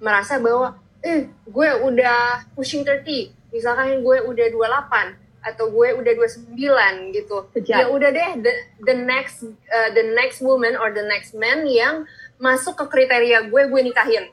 merasa 0.00 0.40
bahwa 0.40 0.76
eh 1.00 1.28
gue 1.48 1.68
udah 1.80 2.44
pushing 2.52 2.84
30 2.84 3.32
misalkan 3.50 4.04
gue 4.04 4.18
udah 4.24 4.46
28 4.52 5.16
atau 5.40 5.72
gue 5.72 5.88
udah 5.96 6.12
29 6.52 7.16
gitu. 7.16 7.36
Sejak. 7.56 7.78
Ya 7.80 7.86
udah 7.88 8.10
deh 8.12 8.30
the, 8.44 8.52
the 8.84 8.96
next 8.96 9.44
uh, 9.48 9.88
the 9.96 10.12
next 10.12 10.44
woman 10.44 10.76
or 10.76 10.92
the 10.92 11.04
next 11.04 11.32
man 11.32 11.64
yang 11.64 12.04
masuk 12.36 12.76
ke 12.76 12.84
kriteria 12.92 13.48
gue 13.48 13.62
gue 13.68 13.80
nikahin 13.80 14.28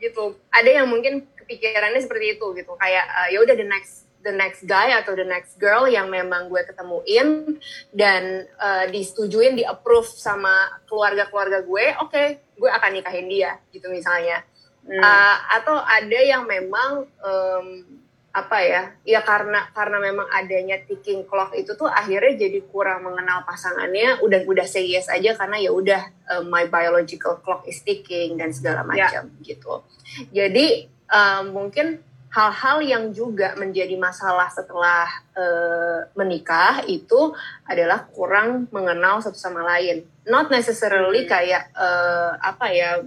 gitu. 0.00 0.36
Ada 0.52 0.84
yang 0.84 0.86
mungkin 0.92 1.24
kepikirannya 1.36 2.00
seperti 2.04 2.36
itu 2.36 2.46
gitu. 2.52 2.72
Kayak 2.76 3.08
uh, 3.08 3.28
ya 3.32 3.40
udah 3.40 3.56
the 3.56 3.64
next 3.64 4.09
the 4.20 4.32
next 4.32 4.68
guy 4.68 4.92
atau 4.92 5.16
the 5.16 5.24
next 5.24 5.56
girl 5.56 5.88
yang 5.88 6.12
memang 6.12 6.52
gue 6.52 6.60
ketemuin 6.68 7.56
dan 7.92 8.44
uh, 8.60 8.84
disetujuin 8.88 9.56
di 9.56 9.64
approve 9.64 10.08
sama 10.08 10.80
keluarga-keluarga 10.84 11.64
gue, 11.64 11.86
oke, 12.00 12.12
okay, 12.12 12.44
gue 12.56 12.70
akan 12.70 12.90
nikahin 13.00 13.26
dia 13.28 13.56
gitu 13.72 13.88
misalnya. 13.88 14.44
Hmm. 14.84 15.00
Uh, 15.00 15.36
atau 15.60 15.76
ada 15.76 16.20
yang 16.20 16.44
memang 16.48 17.04
um, 17.20 17.66
apa 18.30 18.62
ya 18.62 18.82
ya 19.02 19.20
karena 19.26 19.66
karena 19.74 19.98
memang 19.98 20.22
adanya 20.30 20.78
ticking 20.86 21.26
clock 21.26 21.50
itu 21.50 21.74
tuh 21.74 21.90
akhirnya 21.90 22.46
jadi 22.46 22.62
kurang 22.70 23.02
mengenal 23.02 23.42
pasangannya 23.42 24.22
udah 24.22 24.46
udah 24.46 24.66
say 24.70 24.86
yes 24.86 25.10
aja 25.10 25.34
karena 25.34 25.58
ya 25.58 25.74
udah 25.74 26.02
uh, 26.30 26.42
my 26.46 26.70
biological 26.70 27.42
clock 27.42 27.66
is 27.66 27.82
ticking 27.82 28.38
dan 28.38 28.54
segala 28.54 28.86
macam 28.86 29.34
gitu 29.42 29.82
jadi 30.30 30.86
um, 31.10 31.58
mungkin 31.58 32.06
hal-hal 32.30 32.78
yang 32.78 33.04
juga 33.10 33.58
menjadi 33.58 33.98
masalah 33.98 34.46
setelah 34.54 35.10
uh, 35.34 36.06
menikah 36.14 36.78
itu 36.86 37.34
adalah 37.66 38.06
kurang 38.14 38.70
mengenal 38.70 39.18
satu 39.18 39.34
sama 39.34 39.66
lain. 39.66 40.06
Not 40.30 40.46
necessarily 40.46 41.26
kayak 41.26 41.74
uh, 41.74 42.38
apa 42.38 42.66
ya 42.70 43.02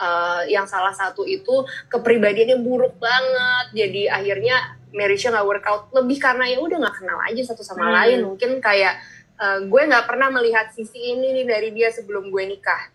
uh, 0.00 0.42
yang 0.48 0.64
salah 0.64 0.96
satu 0.96 1.28
itu 1.28 1.68
kepribadiannya 1.92 2.64
buruk 2.64 2.96
banget 2.96 3.76
jadi 3.76 4.02
akhirnya 4.08 4.56
marriage-nya 4.96 5.36
nggak 5.36 5.48
workout. 5.48 5.82
Lebih 5.92 6.16
karena 6.16 6.48
ya 6.48 6.58
udah 6.64 6.76
nggak 6.80 6.96
kenal 7.04 7.20
aja 7.28 7.42
satu 7.44 7.60
sama 7.60 7.92
Hmm. 7.92 7.94
lain. 8.00 8.18
Mungkin 8.24 8.50
kayak 8.64 9.04
uh, 9.36 9.60
gue 9.68 9.82
nggak 9.84 10.08
pernah 10.08 10.32
melihat 10.32 10.72
sisi 10.72 11.12
ini 11.12 11.36
nih 11.36 11.44
dari 11.44 11.68
dia 11.76 11.92
sebelum 11.92 12.32
gue 12.32 12.44
nikah. 12.56 12.88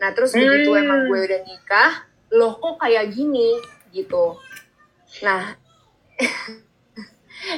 Nah 0.00 0.16
terus 0.16 0.32
begitu 0.32 0.72
Hmm. 0.72 0.80
emang 0.80 1.00
gue 1.12 1.20
udah 1.28 1.40
nikah 1.44 1.92
loh 2.32 2.56
kok 2.56 2.80
kayak 2.80 3.12
gini? 3.12 3.60
Gitu 3.92 4.45
nah 5.20 5.54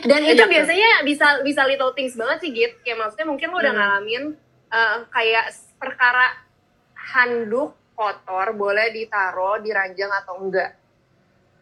dan 0.04 0.20
itu 0.20 0.34
Iya, 0.34 0.44
betul. 0.44 0.52
biasanya 0.52 0.90
bisa 1.02 1.26
bisa 1.40 1.62
little 1.64 1.94
things 1.94 2.12
banget 2.12 2.38
sih 2.40 2.50
Git 2.50 2.82
kayak 2.82 2.98
maksudnya 2.98 3.26
mungkin 3.26 3.48
lo 3.48 3.56
udah 3.56 3.70
Hmm. 3.70 3.78
ngalamin 3.78 4.24
uh, 4.68 4.96
kayak 5.08 5.46
perkara 5.76 6.34
handuk 6.94 7.72
kotor 7.94 8.52
boleh 8.52 8.90
ditaruh 8.90 9.58
di 9.58 9.70
ranjang 9.70 10.11
atau 10.14 10.38
enggak 10.38 10.76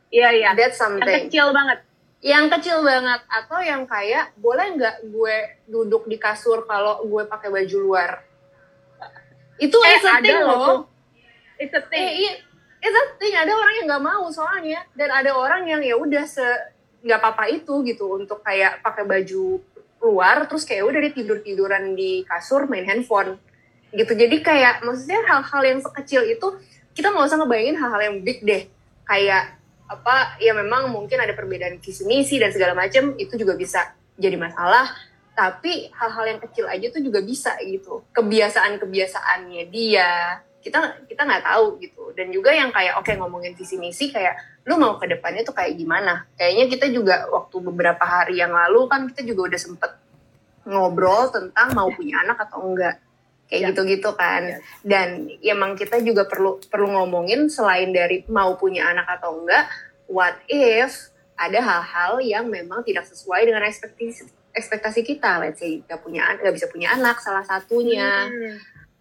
Iya 0.07 0.29
iya. 0.33 0.51
that's 0.53 0.75
Yang 0.75 0.81
something 0.81 1.25
kecil 1.27 1.49
banget. 1.51 1.79
yang 2.18 2.46
kecil 2.49 2.79
banget 2.81 3.20
atau 3.29 3.59
yang 3.61 3.85
kayak 3.85 4.33
boleh 4.35 4.66
nggak 4.72 4.96
gue 5.05 5.37
duduk 5.66 6.07
di 6.07 6.16
kasur 6.16 6.64
kalau 6.64 7.05
gue 7.05 7.22
pakai 7.25 7.49
baju 7.49 7.77
luar 7.79 8.11
itu 9.57 9.77
Eh, 9.79 10.01
ada 10.03 10.35
loh. 10.42 10.85
It's 11.57 11.72
a 11.72 11.81
eh, 11.90 12.11
iya 12.16 12.33
it's 12.87 12.99
a 13.18 13.29
ada 13.42 13.53
orang 13.53 13.75
yang 13.83 13.87
nggak 13.90 14.05
mau 14.07 14.25
soalnya. 14.31 14.81
Dan 14.94 15.11
ada 15.11 15.35
orang 15.35 15.66
yang 15.66 15.83
ya 15.83 15.99
udah 15.99 16.25
se 16.25 16.46
nggak 17.03 17.18
apa-apa 17.18 17.44
itu 17.51 17.83
gitu. 17.83 18.14
Untuk 18.14 18.40
kayak 18.46 18.81
pakai 18.81 19.05
baju 19.05 19.61
luar 20.07 20.46
terus 20.46 20.62
kayak 20.62 20.87
udah 20.87 21.01
dia 21.03 21.12
tidur 21.12 21.38
tiduran 21.42 21.99
di 21.99 22.22
kasur 22.25 22.70
main 22.70 22.87
handphone 22.87 23.42
gitu. 23.90 24.12
Jadi 24.14 24.37
kayak 24.44 24.87
maksudnya 24.87 25.20
hal-hal 25.27 25.62
yang 25.66 25.81
sekecil 25.83 26.22
itu 26.29 26.46
kita 26.94 27.12
nggak 27.12 27.27
usah 27.27 27.38
ngebayangin 27.42 27.77
hal-hal 27.77 28.01
yang 28.07 28.16
big 28.22 28.38
deh. 28.46 28.62
Kayak 29.07 29.59
apa 29.87 30.35
ya 30.42 30.51
memang 30.51 30.90
mungkin 30.90 31.22
ada 31.22 31.31
perbedaan 31.31 31.79
visi 31.79 32.03
misi 32.03 32.42
dan 32.42 32.51
segala 32.51 32.75
macam 32.75 33.14
itu 33.18 33.35
juga 33.35 33.55
bisa 33.59 33.94
jadi 34.16 34.38
masalah. 34.38 34.90
Tapi 35.37 35.92
hal-hal 35.92 36.25
yang 36.33 36.40
kecil 36.40 36.64
aja 36.64 36.87
tuh 36.88 37.05
juga 37.05 37.20
bisa 37.20 37.53
gitu. 37.61 38.09
Kebiasaan 38.16 38.81
kebiasaannya 38.81 39.62
dia 39.68 40.40
kita 40.66 41.07
kita 41.07 41.22
nggak 41.22 41.44
tahu 41.46 41.79
gitu 41.79 42.11
dan 42.18 42.35
juga 42.35 42.50
yang 42.50 42.74
kayak 42.74 42.98
oke 42.98 43.09
ngomongin 43.14 43.55
visi 43.55 43.79
misi 43.79 44.11
kayak 44.11 44.35
lu 44.66 44.74
mau 44.74 44.98
ke 44.98 45.07
depannya 45.07 45.46
tuh 45.46 45.55
kayak 45.55 45.79
gimana 45.79 46.26
kayaknya 46.35 46.66
kita 46.66 46.87
juga 46.90 47.31
waktu 47.31 47.57
beberapa 47.62 48.02
hari 48.02 48.42
yang 48.42 48.50
lalu 48.50 48.90
kan 48.90 49.07
kita 49.07 49.22
juga 49.22 49.55
udah 49.55 49.61
sempet 49.62 49.90
ngobrol 50.66 51.31
tentang 51.31 51.70
mau 51.72 51.87
punya 51.94 52.26
anak 52.26 52.42
atau 52.50 52.66
enggak 52.66 52.98
kayak 53.46 53.62
Ya. 53.62 53.66
gitu-gitu 53.70 54.11
kan 54.18 54.42
Ya. 54.42 54.59
dan 54.83 55.09
emang 55.38 55.79
kita 55.79 56.02
juga 56.02 56.26
perlu 56.26 56.59
perlu 56.66 56.90
ngomongin 56.90 57.46
selain 57.46 57.94
dari 57.94 58.26
mau 58.26 58.59
punya 58.59 58.90
anak 58.90 59.07
atau 59.22 59.38
enggak 59.38 59.70
what 60.11 60.35
if 60.50 61.14
ada 61.38 61.62
hal-hal 61.62 62.18
yang 62.18 62.50
memang 62.50 62.83
tidak 62.83 63.07
sesuai 63.07 63.46
dengan 63.46 63.62
ekspektasi 63.62 64.26
ekspektasi 64.50 65.00
kita 65.05 65.38
let's 65.38 65.62
say 65.62 65.79
nggak 65.79 66.00
punya 66.02 66.26
nggak 66.42 66.55
bisa 66.59 66.66
punya 66.66 66.90
anak 66.90 67.22
salah 67.22 67.46
satunya 67.46 68.26
Hmm. 68.26 68.57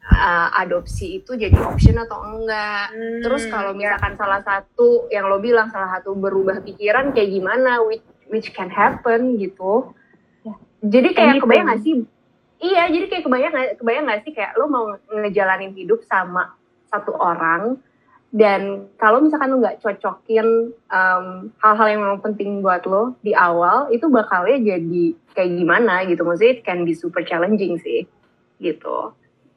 Uh, 0.08 0.50
adopsi 0.56 1.20
itu 1.20 1.34
jadi 1.34 1.56
option 1.58 1.98
atau 1.98 2.22
enggak 2.24 2.92
Hmm, 2.92 3.22
terus 3.22 3.46
kalau 3.48 3.74
ya. 3.74 3.78
misalkan 3.78 4.14
salah 4.16 4.42
satu 4.42 5.10
yang 5.10 5.26
lo 5.26 5.40
bilang 5.40 5.70
salah 5.70 5.98
satu 5.98 6.14
berubah 6.14 6.62
pikiran 6.62 7.12
kayak 7.12 7.30
gimana 7.32 7.82
which 7.82 8.06
which 8.30 8.50
can 8.52 8.70
happen 8.70 9.38
gitu 9.38 9.92
Ya. 10.42 10.54
jadi 10.80 11.10
kayak 11.12 11.30
Anything. 11.32 11.44
kebayang 11.44 11.68
gak 11.68 11.82
sih 11.82 11.94
iya 12.62 12.84
jadi 12.88 13.06
kayak 13.08 13.24
kebayang 13.26 13.54
kebayang 13.78 14.06
gak 14.06 14.22
sih 14.22 14.32
kayak 14.32 14.54
lo 14.56 14.66
mau 14.66 14.86
ngejalanin 15.10 15.74
hidup 15.74 16.06
sama 16.06 16.54
satu 16.86 17.18
orang 17.18 17.82
dan 18.30 18.92
kalau 18.96 19.24
misalkan 19.24 19.48
lo 19.48 19.58
nggak 19.58 19.80
cocokin 19.80 20.48
um, 20.86 21.26
hal-hal 21.58 21.88
yang 21.88 22.02
memang 22.04 22.22
penting 22.22 22.60
buat 22.60 22.84
lo 22.84 23.16
di 23.20 23.32
awal 23.32 23.88
itu 23.90 24.06
bakalnya 24.06 24.76
jadi 24.76 25.06
kayak 25.34 25.52
gimana 25.56 26.04
gitu 26.04 26.22
maksudnya 26.22 26.52
it 26.52 26.62
can 26.62 26.84
be 26.84 26.92
super 26.92 27.24
challenging 27.24 27.80
sih 27.80 28.04
gitu 28.60 29.16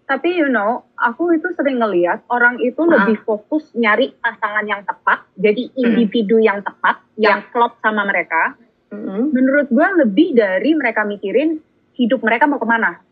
Tapi 0.09 0.41
you 0.41 0.49
know, 0.49 0.89
aku 0.97 1.37
itu 1.37 1.53
sering 1.53 1.85
ngeliat 1.85 2.25
orang 2.33 2.57
itu 2.59 2.81
Ah. 2.89 3.05
lebih 3.05 3.21
fokus 3.23 3.69
nyari 3.77 4.17
pasangan 4.17 4.65
yang 4.65 4.81
tepat, 4.83 5.29
jadi 5.37 5.69
Hmm. 5.69 5.79
individu 5.85 6.41
yang 6.41 6.65
tepat, 6.65 7.05
Ya. 7.15 7.37
yang 7.37 7.45
klop 7.53 7.77
sama 7.85 8.09
mereka. 8.09 8.57
Mm-mm. 8.89 9.37
Menurut 9.37 9.69
gue 9.69 9.89
lebih 10.01 10.33
dari 10.33 10.73
mereka 10.73 11.05
mikirin 11.05 11.61
hidup 11.93 12.25
mereka 12.25 12.49
mau 12.49 12.57
ke 12.57 12.65
mana. 12.65 13.05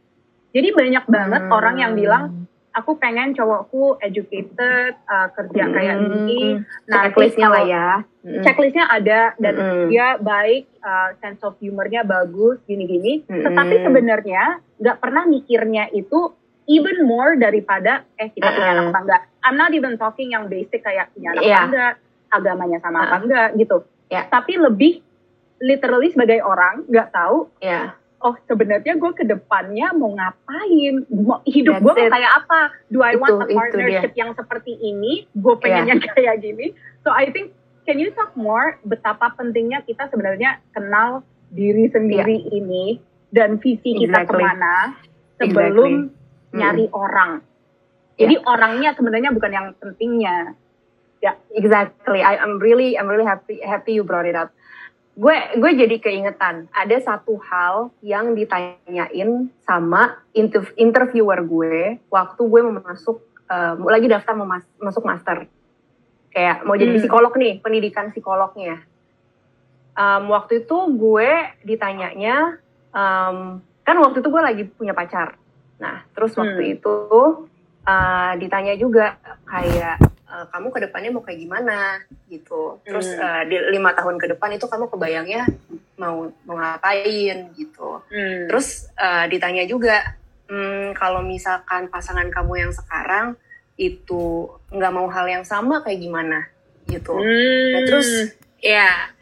Jadi 0.57 0.73
banyak 0.73 1.05
banget 1.05 1.43
Hmm. 1.45 1.53
orang 1.53 1.77
yang 1.77 1.93
bilang, 1.93 2.49
aku 2.73 2.97
pengen 2.97 3.37
cowokku 3.37 4.01
educated, 4.01 4.97
uh, 5.05 5.29
kerja 5.37 5.69
kayak 5.69 5.97
Mm-mm. 6.01 6.09
gini. 6.25 6.41
Nanti 6.89 7.13
checklistnya 7.13 7.49
lah 7.49 7.65
ya 7.65 7.89
Mm-mm. 8.25 8.41
checklistnya 8.41 8.85
ada 8.89 9.21
dan 9.37 9.55
Mm-mm. 9.55 9.87
dia 9.89 10.17
baik, 10.17 10.65
uh, 10.81 11.13
sense 11.21 11.45
of 11.45 11.61
humornya 11.61 12.09
bagus, 12.09 12.57
gini-gini. 12.65 13.21
Mm-mm. 13.25 13.45
Tetapi 13.45 13.75
sebenarnya 13.85 14.45
nggak 14.81 14.97
pernah 14.97 15.25
mikirnya 15.25 15.93
itu 15.93 16.33
even 16.67 17.07
more 17.07 17.35
daripada 17.35 18.03
eh 18.15 18.29
kita 18.29 18.47
punya 18.47 18.71
anak 18.75 18.87
apa 18.91 19.01
enggak. 19.03 19.23
I'm 19.43 19.57
not 19.57 19.71
even 19.71 19.95
talking 19.97 20.31
yang 20.31 20.47
basic 20.47 20.83
kayak 20.83 21.15
punya 21.15 21.33
anak 21.33 21.43
Iya. 21.43 21.57
apa 21.57 21.67
enggak, 21.67 21.93
agamanya 22.29 22.79
sama 22.81 22.99
apa 23.01 23.07
Uh-uh. 23.09 23.23
enggak 23.25 23.49
gitu. 23.57 23.77
Iya. 24.07 24.23
Tapi 24.29 24.53
lebih 24.59 24.93
literally 25.57 26.11
sebagai 26.11 26.43
orang 26.43 26.85
nggak 26.85 27.09
tahu 27.11 27.49
ya 27.59 27.97
oh 28.17 28.33
sebenarnya 28.45 28.97
gue 28.97 29.13
ke 29.13 29.23
depannya 29.23 29.93
mau 29.93 30.09
ngapain, 30.11 31.05
mau, 31.07 31.45
hidup 31.45 31.79
gue 31.79 31.93
mau 31.95 32.09
kayak 32.11 32.33
apa, 32.43 32.61
do 32.89 33.05
I 33.05 33.13
Itu- 33.13 33.21
want 33.21 33.39
a 33.39 33.47
partnership 33.47 34.13
yang 34.17 34.33
seperti 34.33 34.73
ini, 34.75 35.29
gue 35.31 35.55
pengen 35.61 35.85
Iya. 35.85 35.91
yang 35.95 36.01
kayak 36.03 36.37
gini, 36.41 36.67
so 37.05 37.13
I 37.13 37.29
think 37.29 37.53
can 37.85 38.01
you 38.01 38.11
talk 38.11 38.33
more 38.35 38.81
betapa 38.83 39.37
pentingnya 39.37 39.85
kita 39.85 40.09
sebenarnya 40.09 40.59
kenal 40.73 41.23
diri 41.53 41.87
sendiri 41.87 42.51
ini 42.51 42.99
dan 43.31 43.61
visi 43.61 43.95
kita 43.95 44.25
Exactly. 44.25 44.43
ke 44.43 44.49
mana 44.49 44.75
sebelum 45.37 45.91
Exactly. 46.09 46.26
Hmm. 46.51 46.59
nyari 46.59 46.87
orang. 46.93 47.43
Iya. 48.17 48.21
Jadi 48.23 48.35
orangnya 48.47 48.91
sebenarnya 48.97 49.31
bukan 49.35 49.51
yang 49.53 49.67
pentingnya. 49.77 50.55
Exactly. 51.57 52.23
I, 52.23 52.39
I'm 52.39 52.63
really 52.63 52.95
I'm 52.95 53.09
really 53.11 53.27
happy 53.27 53.59
happy 53.65 53.99
you 53.99 54.05
brought 54.07 54.29
it 54.29 54.37
up. 54.39 54.53
Gue 55.17 55.35
gue 55.57 55.71
jadi 55.75 55.97
keingetan 55.97 56.69
ada 56.71 56.97
satu 57.01 57.41
hal 57.41 57.91
yang 58.05 58.37
ditanyain 58.37 59.49
sama 59.65 60.21
inter- 60.37 60.77
interviewer 60.77 61.41
gue 61.43 61.99
waktu 62.13 62.41
gue 62.47 62.61
mau 62.63 62.79
masuk 62.85 63.25
um, 63.49 63.89
lagi 63.89 64.07
daftar 64.07 64.37
mau 64.37 64.47
mas- 64.47 64.69
masuk 64.77 65.03
master. 65.03 65.49
Kayak 66.31 66.69
mau 66.69 66.77
jadi 66.77 66.95
Hmm. 66.95 67.03
psikolog 67.03 67.33
nih, 67.33 67.65
pendidikan 67.65 68.13
psikolognya. 68.13 68.85
Um, 69.97 70.29
waktu 70.29 70.69
itu 70.69 70.77
gue 71.01 71.29
ditanyanya 71.65 72.61
um, 72.93 73.65
kan 73.83 73.97
waktu 73.97 74.21
itu 74.21 74.29
gue 74.29 74.43
lagi 74.45 74.63
punya 74.69 74.93
pacar. 74.93 75.41
Nah, 75.77 76.05
terus 76.17 76.33
waktu 76.37 76.63
Hmm. 76.63 76.75
itu 76.79 76.95
uh, 77.87 78.33
ditanya 78.41 78.75
juga 78.75 79.21
kayak 79.45 79.97
uh, 80.27 80.47
kamu 80.51 80.69
ke 80.73 80.79
depannya 80.89 81.11
mau 81.13 81.23
kayak 81.23 81.41
gimana 81.41 82.03
gitu. 82.29 82.81
Terus 82.83 83.13
Hmm. 83.15 83.23
uh, 83.23 83.43
di 83.47 83.57
lima 83.73 83.93
tahun 83.93 84.17
ke 84.17 84.37
depan 84.37 84.57
itu 84.57 84.67
kamu 84.67 84.89
kebayangnya 84.91 85.47
mau 85.97 86.29
mau 86.45 86.57
ngapain 86.57 87.53
gitu. 87.57 88.01
Hmm. 88.11 88.49
Terus 88.51 88.89
uh, 88.97 89.25
ditanya 89.29 89.65
juga 89.65 90.17
hmm, 90.49 90.95
kalau 90.97 91.23
misalkan 91.23 91.89
pasangan 91.89 92.29
kamu 92.31 92.69
yang 92.69 92.73
sekarang 92.73 93.37
itu 93.77 94.49
nggak 94.73 94.93
mau 94.93 95.07
hal 95.13 95.29
yang 95.29 95.45
sama 95.45 95.85
kayak 95.85 96.01
gimana 96.01 96.49
gitu. 96.89 97.13
Hmm. 97.13 97.73
Nah, 97.77 97.81
terus 97.85 98.09
ya 98.63 99.13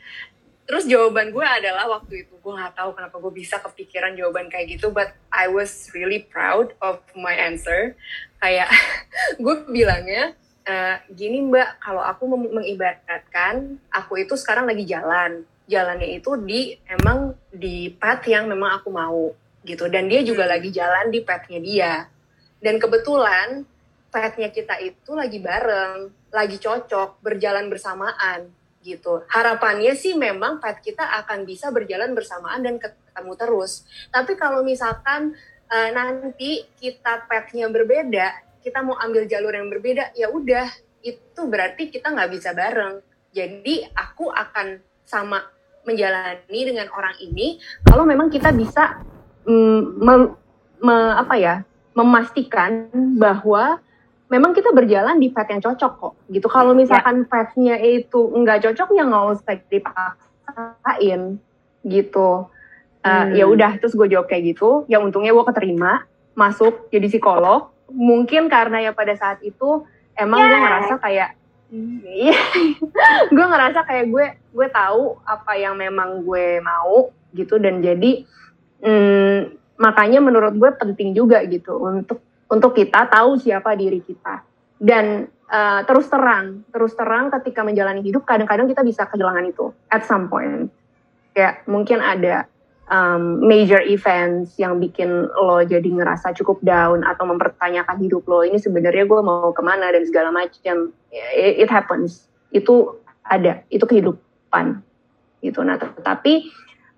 terus 0.75 0.91
jawaban 0.91 1.31
gue 1.31 1.47
adalah 1.47 1.87
waktu 1.87 2.27
itu 2.27 2.35
gue 2.35 2.51
nggak 2.51 2.75
tahu 2.75 2.99
kenapa 2.99 3.15
gue 3.23 3.31
bisa 3.31 3.63
kepikiran 3.63 4.19
jawaban 4.19 4.51
kayak 4.51 4.75
gitu 4.75 4.91
but 4.91 5.15
I 5.31 5.47
was 5.47 5.87
really 5.95 6.27
proud 6.27 6.75
of 6.83 6.99
my 7.15 7.31
answer. 7.31 7.95
Kayak 8.43 8.75
gue 9.39 9.71
bilangnya 9.71 10.35
uh, 10.67 10.99
gini 11.15 11.47
mbak 11.47 11.79
kalau 11.79 12.03
aku 12.03 12.27
mengibaratkan 12.27 13.79
aku 13.87 14.27
itu 14.27 14.35
sekarang 14.35 14.67
lagi 14.67 14.83
jalan. 14.83 15.47
Jalannya 15.71 16.19
itu 16.19 16.35
di 16.43 16.75
emang 16.91 17.39
di 17.55 17.95
path 17.95 18.27
yang 18.27 18.51
memang 18.51 18.83
aku 18.83 18.91
mau 18.91 19.31
gitu. 19.63 19.87
Dan 19.87 20.11
dia 20.11 20.27
juga 20.27 20.51
hmm. 20.51 20.53
lagi 20.59 20.75
jalan 20.75 21.07
di 21.15 21.23
pathnya 21.23 21.63
dia. 21.63 21.93
Dan 22.59 22.83
kebetulan 22.83 23.63
pathnya 24.11 24.51
kita 24.51 24.83
itu 24.83 25.15
lagi 25.15 25.39
bareng 25.39 26.11
lagi 26.35 26.59
cocok 26.59 27.23
berjalan 27.23 27.71
bersamaan 27.71 28.51
gitu. 28.85 29.25
Harapannya 29.33 29.97
sih 29.97 30.13
memang 30.13 30.61
path 30.61 30.85
kita 30.85 31.03
akan 31.25 31.49
bisa 31.49 31.73
berjalan 31.73 32.13
bersamaan 32.13 32.61
dan 32.61 32.77
ketemu 32.77 33.33
terus. 33.41 33.89
Tapi 34.13 34.37
kalau 34.37 34.61
misalkan 34.61 35.33
uh, 35.73 35.91
nanti 35.97 36.69
kita 36.77 37.25
pathnya 37.25 37.73
berbeda, 37.73 38.61
kita 38.61 38.85
mau 38.85 39.01
ambil 39.01 39.25
jalur 39.25 39.57
yang 39.57 39.73
berbeda, 39.73 40.13
ya 40.13 40.29
udah 40.29 40.69
itu 41.01 41.41
berarti 41.49 41.89
kita 41.89 42.13
nggak 42.13 42.31
bisa 42.31 42.53
bareng. 42.53 43.01
Jadi 43.33 43.89
aku 43.97 44.29
akan 44.29 44.79
sama 45.09 45.41
menjalani 45.85 46.61
dengan 46.65 46.89
orang 46.97 47.17
ini 47.21 47.61
kalau 47.85 48.09
memang 48.09 48.33
kita 48.33 48.53
bisa 48.57 49.05
mm, 49.45 49.81
me, 50.01 50.15
me, 50.81 50.97
apa 51.21 51.35
ya 51.37 51.55
memastikan 51.93 52.89
bahwa 53.21 53.79
memang 54.35 54.51
kita 54.51 54.75
berjalan 54.75 55.23
di 55.23 55.31
path 55.31 55.47
yang 55.47 55.63
cocok 55.63 55.93
kok 56.03 56.15
gitu 56.27 56.51
kalau 56.51 56.75
misalkan 56.75 57.23
ya. 57.23 57.27
pathnya 57.31 57.77
itu 57.79 58.19
nggak 58.35 58.67
cocok 58.67 58.89
ya 58.91 59.07
nggak 59.07 59.25
usah 59.31 59.55
dipaksain 59.71 61.21
gitu 61.87 62.51
uh, 63.07 63.07
hmm. 63.07 63.39
ya 63.39 63.45
udah 63.47 63.79
terus 63.79 63.95
gue 63.95 64.11
jawab 64.11 64.27
kayak 64.27 64.59
gitu 64.59 64.83
ya 64.91 64.99
untungnya 64.99 65.31
gue 65.31 65.47
keterima 65.47 66.03
masuk 66.35 66.91
jadi 66.91 67.07
psikolog 67.07 67.71
mungkin 67.95 68.51
karena 68.51 68.91
ya 68.91 68.91
pada 68.91 69.15
saat 69.15 69.39
itu 69.47 69.87
emang 70.19 70.43
yeah. 70.43 70.51
gue 70.51 70.59
ngerasa 70.59 70.95
kayak 70.99 71.31
iya, 72.19 72.39
gue 73.35 73.47
ngerasa 73.51 73.83
kayak 73.87 74.07
gue 74.11 74.27
gue 74.51 74.69
tahu 74.71 75.19
apa 75.27 75.53
yang 75.59 75.79
memang 75.79 76.27
gue 76.27 76.59
mau 76.63 77.11
gitu 77.35 77.59
dan 77.59 77.83
jadi 77.83 78.27
hmm, 78.83 79.39
makanya 79.79 80.23
menurut 80.23 80.55
gue 80.55 80.71
penting 80.75 81.15
juga 81.15 81.43
gitu 81.47 81.79
untuk 81.83 82.23
untuk 82.51 82.77
kita 82.77 83.09
tahu 83.09 83.41
siapa 83.41 83.75
diri 83.77 84.01
kita. 84.05 84.45
Dan 84.79 85.31
uh, 85.49 85.81
terus 85.87 86.11
terang 86.11 86.67
terus 86.69 86.93
terang 86.99 87.31
ketika 87.41 87.65
menjalani 87.65 88.03
hidup 88.05 88.27
kadang-kadang 88.27 88.69
kita 88.69 88.83
bisa 88.85 89.07
kehilangan 89.09 89.47
itu 89.49 89.73
at 89.89 90.05
some 90.05 90.29
point. 90.29 90.69
Kayak 91.35 91.67
mungkin 91.67 91.99
ada 91.99 92.47
um, 92.91 93.43
major 93.45 93.81
events 93.83 94.57
yang 94.61 94.79
bikin 94.79 95.09
lo 95.31 95.63
jadi 95.65 95.87
ngerasa 95.87 96.37
cukup 96.37 96.61
down 96.63 97.03
atau 97.07 97.25
mempertanyakan 97.27 97.97
hidup 98.03 98.27
lo 98.29 98.45
ini 98.45 98.61
sebenarnya 98.61 99.05
gue 99.09 99.21
mau 99.25 99.51
ke 99.55 99.63
mana? 99.65 99.91
dan 99.91 100.05
segala 100.05 100.31
macam. 100.35 100.93
It, 101.15 101.71
happens. 101.71 102.27
Itu 102.51 102.99
ada 103.25 103.63
itu 103.71 103.85
kehidupan. 103.87 104.83
Gitu. 105.45 105.61
Nah 105.61 105.77
tetapi 105.77 106.49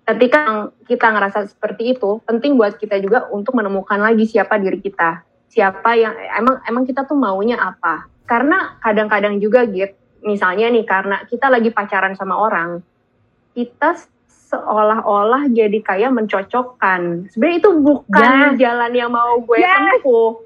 ketika 0.07 0.71
kita 0.87 1.07
ngerasa 1.11 1.51
seperti 1.51 1.99
itu 1.99 2.23
penting 2.23 2.55
buat 2.55 2.79
kita 2.79 2.95
juga 3.03 3.27
untuk 3.27 3.59
menemukan 3.59 3.99
lagi 3.99 4.23
siapa 4.23 4.55
diri 4.55 4.79
kita 4.79 5.26
siapa 5.57 5.97
yang 5.97 6.13
emang 6.13 6.61
emang 6.69 6.85
kita 6.85 7.01
tuh 7.09 7.17
maunya 7.17 7.57
apa 7.57 8.05
karena 8.29 8.77
kadang-kadang 8.77 9.41
juga 9.41 9.65
gitu 9.65 9.97
misalnya 10.21 10.69
nih 10.69 10.85
karena 10.85 11.25
kita 11.25 11.49
lagi 11.49 11.73
pacaran 11.73 12.13
sama 12.13 12.37
orang 12.37 12.85
kita 13.57 13.97
seolah-olah 14.53 15.49
jadi 15.49 15.81
kayak 15.81 16.13
mencocokkan 16.13 17.25
sebenarnya 17.33 17.57
itu 17.57 17.71
bukan 17.73 18.21
yeah. 18.21 18.53
jalan 18.53 18.91
yang 18.93 19.09
mau 19.09 19.41
gue 19.41 19.57
yeah. 19.57 19.97
tempuh 19.97 20.45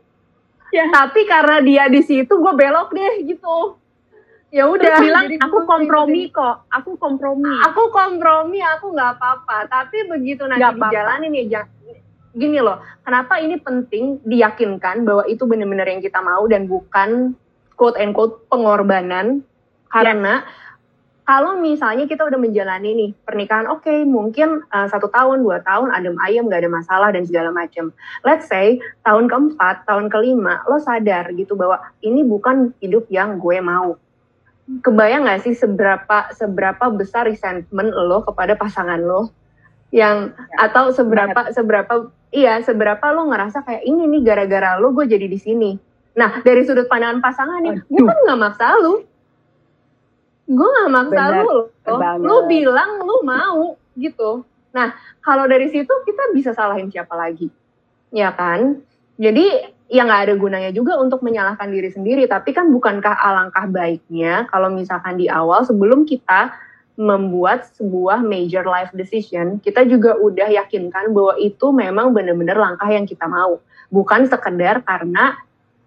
yeah. 0.72 0.88
tapi 0.88 1.28
karena 1.28 1.59
dia 1.59 1.84
di 1.91 1.99
situ 2.07 2.32
gue 2.32 2.53
belok 2.55 2.95
deh 2.95 3.28
gitu 3.28 3.76
ya 4.51 4.68
udah 4.68 4.95
bilang 4.99 5.28
aku 5.28 5.57
kompromi 5.68 6.32
gitu. 6.32 6.39
kok 6.39 6.68
aku 6.72 6.95
kompromi 6.95 7.51
aku 7.68 7.84
kompromi 7.91 8.59
aku 8.64 8.95
nggak 8.95 9.20
apa-apa 9.20 9.68
tapi 9.68 10.07
begitu 10.07 10.47
nanti 10.47 10.64
gak 10.64 10.76
dijalanin 10.80 11.36
ya 11.51 11.64
gini 12.32 12.63
loh, 12.63 12.79
kenapa 13.03 13.39
ini 13.43 13.59
penting 13.59 14.23
diyakinkan 14.23 15.03
bahwa 15.03 15.23
itu 15.27 15.43
benar-benar 15.43 15.88
yang 15.88 15.99
kita 15.99 16.23
mau 16.23 16.47
dan 16.47 16.67
bukan 16.67 17.36
quote 17.75 17.99
and 17.99 18.15
quote 18.15 18.45
pengorbanan 18.47 19.43
karena 19.91 20.45
yes. 20.45 20.47
kalau 21.27 21.59
misalnya 21.59 22.07
kita 22.07 22.23
udah 22.23 22.39
menjalani 22.39 22.91
nih 22.95 23.11
pernikahan, 23.27 23.67
oke 23.67 23.84
okay, 23.84 24.07
mungkin 24.07 24.63
uh, 24.71 24.88
satu 24.88 25.11
tahun, 25.11 25.43
dua 25.43 25.59
tahun 25.63 25.91
adem 25.91 26.15
ayam 26.23 26.47
gak 26.47 26.63
ada 26.63 26.71
masalah 26.71 27.09
dan 27.11 27.27
segala 27.27 27.51
macam. 27.51 27.91
Let's 28.23 28.47
say 28.47 28.79
tahun 29.03 29.27
keempat, 29.27 29.84
tahun 29.86 30.07
kelima 30.07 30.63
lo 30.71 30.79
sadar 30.79 31.36
gitu 31.36 31.59
bahwa 31.59 31.84
ini 31.99 32.23
bukan 32.23 32.71
hidup 32.79 33.11
yang 33.11 33.38
gue 33.38 33.59
mau. 33.59 33.99
Kebayang 34.86 35.27
gak 35.27 35.43
sih 35.43 35.51
seberapa 35.51 36.32
seberapa 36.32 36.88
besar 36.95 37.27
resentment 37.27 37.91
lo 37.91 38.23
kepada 38.23 38.55
pasangan 38.55 39.03
lo? 39.03 39.40
Yang 39.91 40.31
ya, 40.31 40.67
atau 40.71 40.95
seberapa 40.95 41.51
seberapa 41.51 42.09
iya 42.31 42.63
seberapa 42.63 43.11
lo 43.11 43.27
ngerasa 43.27 43.67
kayak 43.67 43.83
ini 43.83 44.07
nih 44.07 44.21
gara-gara 44.23 44.79
lo 44.79 44.95
gue 44.95 45.05
jadi 45.05 45.27
di 45.27 45.39
sini. 45.39 45.71
Nah 46.15 46.39
dari 46.43 46.63
sudut 46.63 46.87
pandangan 46.87 47.19
pasangan 47.19 47.59
nih 47.59 47.75
gue 47.85 48.01
kan 48.07 48.17
nggak 48.27 48.39
maksa 48.39 48.67
lo 48.79 49.03
gue 50.51 50.67
nggak 50.67 50.91
maksa 50.91 51.21
lo 51.43 51.71
lo 52.23 52.35
bilang 52.47 53.03
lo 53.03 53.19
mau 53.23 53.75
gitu. 53.99 54.47
Nah 54.71 54.95
kalau 55.19 55.43
dari 55.45 55.67
situ 55.67 55.91
kita 56.07 56.31
bisa 56.31 56.55
salahin 56.55 56.87
siapa 56.87 57.11
lagi 57.13 57.51
ya 58.15 58.31
kan? 58.31 58.79
Jadi 59.19 59.75
ya 59.91 60.07
nggak 60.07 60.31
ada 60.31 60.33
gunanya 60.39 60.71
juga 60.71 60.95
untuk 61.03 61.19
menyalahkan 61.19 61.67
diri 61.67 61.91
sendiri 61.91 62.23
tapi 62.23 62.55
kan 62.55 62.71
bukankah 62.71 63.11
alangkah 63.11 63.67
baiknya 63.67 64.47
kalau 64.47 64.71
misalkan 64.71 65.19
di 65.19 65.27
awal 65.27 65.67
sebelum 65.67 66.07
kita 66.07 66.55
membuat 66.99 67.71
sebuah 67.75 68.19
major 68.21 68.67
life 68.67 68.91
decision, 68.91 69.57
kita 69.63 69.87
juga 69.87 70.19
udah 70.19 70.51
yakinkan 70.51 71.15
bahwa 71.15 71.39
itu 71.39 71.71
memang 71.71 72.11
benar-benar 72.11 72.59
langkah 72.59 72.87
yang 72.91 73.07
kita 73.07 73.25
mau. 73.25 73.63
Bukan 73.91 74.27
sekedar 74.27 74.83
karena 74.83 75.39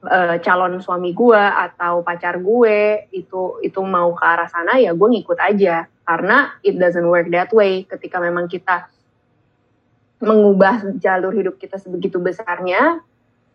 uh, 0.04 0.36
calon 0.40 0.80
suami 0.80 1.12
gue 1.12 1.38
atau 1.40 2.04
pacar 2.04 2.40
gue 2.40 3.08
itu 3.12 3.60
itu 3.64 3.80
mau 3.84 4.12
ke 4.16 4.24
arah 4.24 4.48
sana 4.48 4.80
ya 4.80 4.92
gue 4.92 5.08
ngikut 5.08 5.38
aja. 5.40 5.88
Karena 6.04 6.52
it 6.60 6.76
doesn't 6.76 7.08
work 7.08 7.32
that 7.32 7.48
way. 7.52 7.88
Ketika 7.88 8.20
memang 8.20 8.48
kita 8.48 8.88
mengubah 10.20 10.96
jalur 11.00 11.32
hidup 11.32 11.56
kita 11.60 11.76
sebegitu 11.80 12.20
besarnya, 12.20 13.00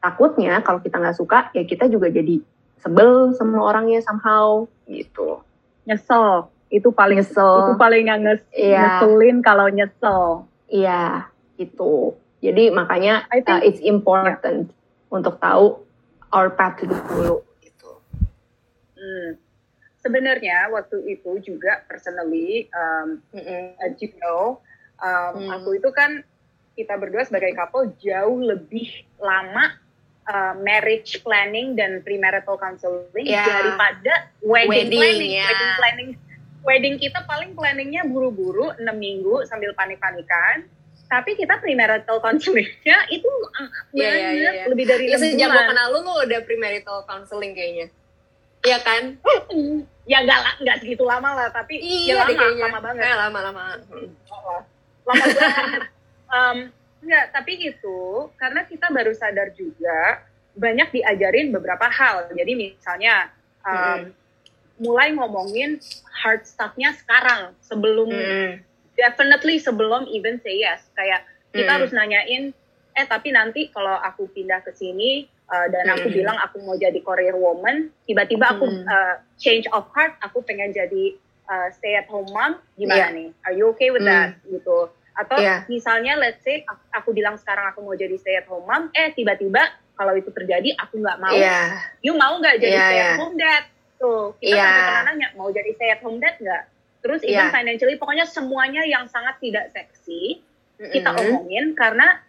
takutnya 0.01 0.61
kalau 0.61 0.81
kita 0.81 0.97
nggak 1.01 1.17
suka 1.17 1.49
ya 1.53 1.65
kita 1.65 1.89
juga 1.89 2.09
jadi 2.09 2.41
sebel 2.81 3.35
sama 3.37 3.61
orangnya 3.61 4.01
somehow 4.01 4.65
gitu. 4.89 5.41
Nyesel 5.85 6.49
itu 6.69 6.89
paling 6.93 7.19
nyesel. 7.21 7.53
itu 7.65 7.73
paling 7.81 8.05
nges 8.05 8.41
yeah. 8.53 9.01
ngeselin 9.01 9.37
kalau 9.41 9.67
nyesel 9.67 10.45
iya 10.69 11.27
itu 11.57 12.13
jadi 12.39 12.71
makanya 12.71 13.25
I 13.33 13.41
think, 13.41 13.59
uh, 13.59 13.61
it's 13.65 13.81
important 13.81 14.69
yeah. 14.69 15.13
untuk 15.13 15.41
tahu 15.41 15.81
our 16.29 16.53
path 16.53 16.77
dulu 16.85 17.41
gitu 17.65 17.91
hmm. 18.93 19.41
sebenarnya 20.05 20.69
waktu 20.69 21.17
itu 21.17 21.41
juga 21.41 21.81
personally 21.89 22.69
um, 22.71 23.17
mm 23.33 23.81
as 23.81 23.97
you 23.97 24.13
know 24.21 24.61
um, 25.01 25.33
mm. 25.41 25.49
aku 25.55 25.81
itu 25.81 25.89
kan 25.89 26.21
kita 26.77 26.95
berdua 26.95 27.25
sebagai 27.27 27.51
couple 27.57 27.91
jauh 27.99 28.39
lebih 28.39 29.03
lama 29.19 29.75
uh, 30.29 30.53
marriage 30.61 31.19
planning 31.25 31.75
dan 31.75 31.99
premarital 32.05 32.55
counseling 32.55 33.27
yeah. 33.27 33.43
daripada 33.43 34.31
wedding, 34.39 34.69
wedding 34.69 34.99
planning. 35.01 35.31
Yeah. 35.33 35.47
Wedding 35.49 35.73
planning 35.75 36.09
wedding 36.63 36.99
kita 36.99 37.23
paling 37.23 37.55
planningnya 37.55 38.03
buru-buru 38.07 38.71
6 38.75 38.83
minggu 38.95 39.47
sambil 39.47 39.71
panik-panikan 39.75 40.67
tapi 41.09 41.33
kita 41.33 41.57
premarital 41.57 42.21
counselingnya 42.21 42.97
itu 43.09 43.31
yeah, 43.97 44.13
yeah, 44.13 44.31
yeah, 44.31 44.53
yeah. 44.53 44.65
lebih 44.69 44.85
dari 44.85 45.09
ya, 45.09 45.17
sejak 45.17 45.49
gue 45.49 45.63
kenal 45.65 45.87
lu 45.95 45.99
lu 46.05 46.13
udah 46.21 46.39
premarital 46.45 47.03
counseling 47.09 47.57
kayaknya 47.57 47.89
Iya 48.59 48.75
kan? 48.83 49.03
ya 50.11 50.19
nggak 50.25 50.67
nggak 50.67 50.77
segitu 50.83 51.07
lama 51.07 51.31
lah, 51.31 51.47
tapi 51.47 51.79
iya, 51.79 52.11
ya 52.11 52.27
lama, 52.27 52.35
kayaknya. 52.35 52.65
lama 52.67 52.79
banget. 52.83 53.03
Eh, 53.07 53.15
lama 53.15 53.39
lama. 53.39 53.63
Hmm. 53.87 54.09
Lama 55.07 55.25
banget. 55.31 55.81
um, 56.35 56.57
enggak, 56.99 57.25
tapi 57.31 57.53
itu 57.55 57.99
karena 58.35 58.61
kita 58.67 58.91
baru 58.91 59.15
sadar 59.15 59.55
juga 59.55 60.27
banyak 60.59 60.91
diajarin 60.91 61.55
beberapa 61.55 61.87
hal. 61.87 62.35
Jadi 62.35 62.51
misalnya 62.51 63.31
um, 63.63 64.11
hmm 64.11 64.18
mulai 64.79 65.11
ngomongin 65.11 65.77
hard 66.23 66.47
stuffnya 66.47 66.95
sekarang 66.95 67.53
sebelum 67.59 68.09
mm. 68.09 68.63
definitely 68.95 69.59
sebelum 69.59 70.07
even 70.09 70.39
say 70.39 70.59
yes 70.59 70.87
kayak 70.95 71.27
kita 71.51 71.67
mm. 71.67 71.75
harus 71.79 71.91
nanyain 71.91 72.55
eh 72.95 73.05
tapi 73.05 73.31
nanti 73.31 73.67
kalau 73.71 73.95
aku 73.95 74.27
pindah 74.31 74.63
ke 74.63 74.71
sini 74.75 75.27
uh, 75.47 75.67
dan 75.71 75.87
mm. 75.87 75.95
aku 75.99 76.07
bilang 76.11 76.39
aku 76.39 76.63
mau 76.63 76.79
jadi 76.79 76.99
career 77.03 77.35
woman 77.35 77.91
tiba-tiba 78.07 78.55
aku 78.55 78.65
uh, 78.67 79.15
change 79.35 79.67
of 79.75 79.87
heart 79.91 80.15
aku 80.23 80.39
pengen 80.43 80.71
jadi 80.71 81.15
uh, 81.49 81.67
stay 81.75 81.99
at 81.99 82.07
home 82.07 82.29
mom 82.31 82.55
gimana 82.79 83.11
Iya. 83.11 83.15
nih 83.15 83.29
are 83.45 83.55
you 83.55 83.65
okay 83.73 83.89
with 83.89 84.05
Hmm. 84.05 84.31
that 84.31 84.39
gitu 84.47 84.87
atau 85.19 85.35
Iya. 85.35 85.67
misalnya 85.67 86.15
let's 86.15 86.39
say 86.45 86.63
aku, 86.63 86.83
aku 86.95 87.09
bilang 87.11 87.35
sekarang 87.35 87.75
aku 87.75 87.83
mau 87.83 87.97
jadi 87.97 88.15
stay 88.15 88.39
at 88.39 88.47
home 88.47 88.63
mom 88.63 88.87
eh 88.95 89.11
tiba-tiba 89.11 89.59
kalau 89.99 90.15
itu 90.15 90.31
terjadi 90.31 90.79
aku 90.79 91.01
nggak 91.03 91.17
mau 91.19 91.35
Iya. 91.35 91.75
you 91.99 92.15
mau 92.15 92.37
nggak 92.39 92.55
jadi 92.61 92.77
Iya, 92.77 92.85
stay 92.87 92.99
at 93.03 93.13
home 93.19 93.35
dad 93.35 93.63
tuh 93.99 94.33
kita 94.39 94.55
Iya. 94.55 94.63
sampai 94.63 94.81
pernah 94.87 95.03
nanya 95.11 95.27
mau 95.35 95.51
jadi 95.51 95.69
stay 95.75 95.91
at 95.91 96.01
home 96.01 96.17
dad 96.17 96.39
nggak 96.39 96.63
terus 96.99 97.21
even 97.27 97.47
Iya. 97.47 97.51
financially 97.51 97.95
pokoknya 97.99 98.25
semuanya 98.25 98.83
yang 98.87 99.05
sangat 99.05 99.35
tidak 99.43 99.69
seksi 99.75 100.39
kita 100.79 101.11
Mm-mm. 101.11 101.23
omongin 101.27 101.75
karena 101.75 102.23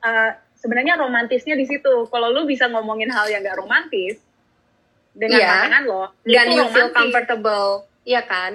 uh, 0.00 0.30
sebenarnya 0.54 0.94
romantisnya 0.94 1.56
di 1.56 1.66
situ. 1.66 2.06
Kalau 2.06 2.28
lu 2.30 2.44
bisa 2.46 2.68
ngomongin 2.68 3.10
hal 3.10 3.26
yang 3.32 3.42
gak 3.42 3.58
romantis 3.58 4.20
dengan 5.10 5.40
Iya. 5.42 5.48
pasangan 5.50 5.82
lo, 5.88 6.04
dan 6.22 6.46
you 6.52 6.62
feel 6.70 6.86
romantis. 6.86 6.94
comfortable, 6.94 7.68
iya 8.06 8.22
kan? 8.22 8.52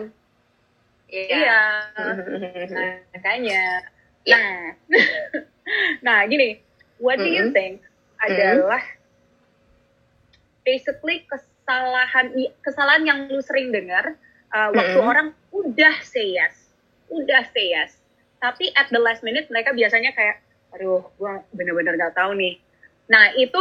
Iya. 1.12 1.60
Nah, 2.72 2.96
makanya. 3.12 3.64
Iya. 4.24 4.38
Nah, 4.38 4.56
nah 6.06 6.18
gini, 6.30 6.62
what 7.02 7.20
do 7.20 7.28
you 7.28 7.52
think 7.52 7.84
adalah 8.24 8.80
basically 10.64 11.28
kesalahan 11.66 12.26
kesalahan 12.62 13.04
yang 13.04 13.20
lu 13.26 13.42
sering 13.42 13.74
dengar 13.74 14.14
uh, 14.54 14.70
waktu 14.70 15.02
Mm-mm. 15.02 15.10
orang 15.10 15.28
udah 15.50 15.98
say 16.06 16.38
yes, 16.38 16.70
udah 17.10 17.42
say 17.50 17.74
yes, 17.74 17.98
tapi 18.38 18.70
at 18.78 18.86
the 18.94 19.02
last 19.02 19.26
minute 19.26 19.50
mereka 19.50 19.74
biasanya 19.74 20.14
kayak, 20.14 20.46
aduh, 20.70 21.02
gua 21.18 21.42
bener-bener 21.50 21.98
gak 21.98 22.14
tahu 22.14 22.38
nih. 22.38 22.62
Nah 23.10 23.34
itu 23.34 23.58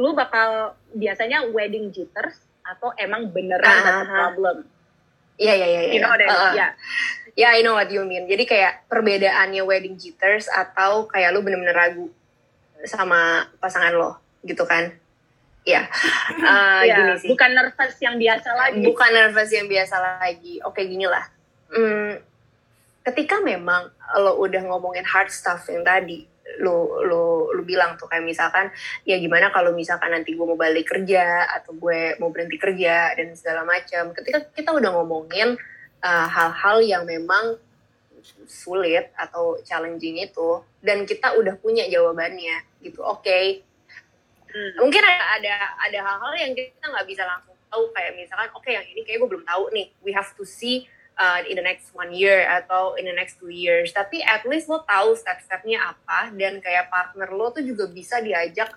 lu 0.00 0.16
bakal 0.16 0.72
biasanya 0.96 1.44
wedding 1.52 1.92
jitters 1.92 2.40
atau 2.64 2.96
emang 2.96 3.28
beneran 3.28 3.60
that's 3.60 3.84
a 3.84 4.08
Aha. 4.08 4.16
problem. 4.16 4.56
Iya 5.36 5.52
iya 5.60 5.66
iya. 5.68 5.80
You 5.92 6.00
know 6.00 6.08
what 6.08 6.22
I 6.22 6.26
mean? 6.26 6.40
Uh-uh. 6.40 6.54
Yeah. 6.56 6.72
Ya, 7.34 7.48
I 7.58 7.66
know 7.66 7.74
what 7.74 7.90
you 7.90 8.06
mean. 8.06 8.30
Jadi 8.30 8.46
kayak 8.46 8.86
perbedaannya 8.86 9.66
wedding 9.66 9.98
jitters 9.98 10.46
atau 10.46 11.10
kayak 11.10 11.34
lu 11.34 11.42
bener-bener 11.42 11.74
ragu 11.74 12.06
sama 12.86 13.50
pasangan 13.58 13.90
lo, 13.90 14.22
gitu 14.46 14.62
kan? 14.62 14.94
Ya, 15.64 15.88
Eh, 16.44 16.80
Iya, 16.84 16.96
gini 17.00 17.12
sih. 17.24 17.28
bukan 17.32 17.50
nervous 17.56 17.96
yang 17.98 18.20
biasa 18.20 18.48
lagi. 18.52 18.84
Bukan 18.84 19.10
nervous 19.10 19.50
yang 19.50 19.66
biasa 19.66 19.96
lagi. 20.20 20.60
Oke, 20.60 20.84
gini 20.84 21.08
lah. 21.08 21.24
Hmm, 21.72 22.20
ketika 23.02 23.40
memang 23.40 23.88
lo 24.20 24.36
udah 24.44 24.60
ngomongin 24.68 25.04
hard 25.08 25.32
stuff 25.32 25.64
yang 25.72 25.80
tadi, 25.80 26.28
lo 26.60 27.00
lo 27.02 27.22
lo 27.50 27.62
bilang 27.64 27.96
tuh 27.96 28.04
kayak 28.06 28.22
misalkan 28.22 28.68
ya 29.08 29.16
gimana 29.16 29.48
kalau 29.48 29.72
misalkan 29.72 30.12
nanti 30.12 30.36
gue 30.36 30.44
mau 30.44 30.60
balik 30.60 30.84
kerja 30.86 31.48
atau 31.48 31.72
gue 31.74 32.14
mau 32.20 32.28
berhenti 32.28 32.60
kerja 32.60 33.16
dan 33.16 33.32
segala 33.32 33.64
macam. 33.64 34.12
Ketika 34.12 34.44
kita 34.52 34.70
udah 34.76 34.90
ngomongin 35.00 35.56
uh, 36.04 36.26
hal-hal 36.28 36.84
yang 36.84 37.02
memang 37.08 37.56
sulit 38.44 39.12
atau 39.16 39.60
challenging 39.64 40.20
itu 40.20 40.60
dan 40.80 41.04
kita 41.04 41.32
udah 41.36 41.56
punya 41.60 41.88
jawabannya 41.88 42.60
gitu. 42.80 43.00
Oke, 43.04 43.64
Hmm. 44.54 44.86
mungkin 44.86 45.02
ada 45.02 45.24
ada 45.34 45.54
ada 45.82 45.98
hal-hal 45.98 46.32
yang 46.38 46.52
kita 46.54 46.86
nggak 46.86 47.06
bisa 47.10 47.26
langsung 47.26 47.58
tahu 47.74 47.90
kayak 47.90 48.14
misalkan 48.14 48.54
oke 48.54 48.70
yang 48.70 48.86
ini 48.86 49.02
kayak 49.02 49.18
gue 49.18 49.28
belum 49.34 49.42
tahu 49.42 49.74
nih. 49.74 49.90
We 50.06 50.14
have 50.14 50.30
to 50.38 50.46
see 50.46 50.86
uh, 51.18 51.42
in 51.42 51.58
the 51.58 51.66
next 51.66 51.90
one 51.90 52.14
year 52.14 52.46
atau 52.46 52.94
in 52.94 53.10
the 53.10 53.16
next 53.18 53.42
two 53.42 53.50
years. 53.50 53.90
Tapi 53.90 54.22
at 54.22 54.46
least 54.46 54.70
lo 54.70 54.86
tahu 54.86 55.18
step-stepnya 55.18 55.82
apa 55.82 56.30
dan 56.38 56.62
kayak 56.62 56.86
partner 56.86 57.34
lo 57.34 57.50
tuh 57.50 57.66
juga 57.66 57.90
bisa 57.90 58.22
diajak 58.22 58.70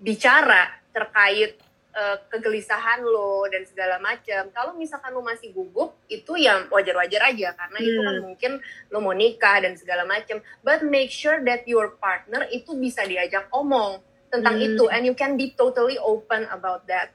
bicara 0.00 0.72
terkait 0.96 1.60
uh, 1.92 2.16
kegelisahan 2.32 3.04
lo 3.04 3.44
dan 3.52 3.68
segala 3.68 4.00
macam. 4.00 4.48
Kalau 4.56 4.72
misalkan 4.80 5.12
lo 5.12 5.20
masih 5.20 5.52
gugup 5.52 6.00
itu 6.08 6.32
ya 6.40 6.64
wajar-wajar 6.72 7.28
aja 7.28 7.52
karena 7.52 7.78
itu 7.78 8.00
kan 8.00 8.14
Hmm. 8.16 8.24
mungkin 8.24 8.52
lo 8.88 9.04
mau 9.04 9.12
nikah 9.12 9.60
dan 9.60 9.76
segala 9.76 10.08
macam. 10.08 10.40
But 10.64 10.80
make 10.80 11.12
sure 11.12 11.44
that 11.44 11.68
your 11.68 11.92
partner 12.00 12.48
itu 12.48 12.72
bisa 12.72 13.04
diajak 13.04 13.52
omong 13.52 14.00
tentang 14.30 14.54
Hmm. 14.54 14.66
itu 14.66 14.84
and 14.86 15.02
you 15.04 15.12
can 15.12 15.34
be 15.34 15.50
totally 15.52 15.98
open 15.98 16.46
about 16.48 16.86
that 16.86 17.10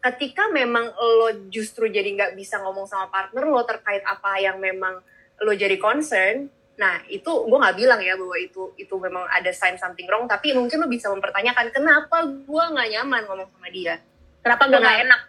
ketika 0.00 0.48
memang 0.48 0.88
lo 0.94 1.28
justru 1.48 1.86
jadi 1.86 2.08
nggak 2.08 2.32
bisa 2.32 2.56
ngomong 2.58 2.86
sama 2.86 3.06
partner 3.06 3.44
lo 3.44 3.60
terkait 3.62 4.00
apa 4.02 4.38
yang 4.38 4.56
memang 4.56 5.02
lo 5.38 5.52
jadi 5.52 5.76
concern 5.76 6.48
nah 6.74 6.96
itu 7.06 7.28
gue 7.28 7.58
nggak 7.58 7.76
bilang 7.76 8.00
ya 8.00 8.16
bahwa 8.16 8.32
itu 8.34 8.72
itu 8.74 8.94
memang 8.96 9.28
ada 9.28 9.50
sign 9.50 9.76
something 9.76 10.08
wrong 10.08 10.24
tapi 10.24 10.50
mungkin 10.50 10.80
lo 10.80 10.88
bisa 10.88 11.10
mempertanyakan 11.10 11.68
kenapa 11.68 12.24
gue 12.24 12.64
nggak 12.66 12.88
nyaman 12.90 13.22
ngomong 13.26 13.48
sama 13.50 13.68
dia 13.68 14.00
Kenapa 14.40 14.64
gue 14.64 14.72
Kenapa? 14.72 14.88
gak 14.88 15.00
enak? 15.04 15.20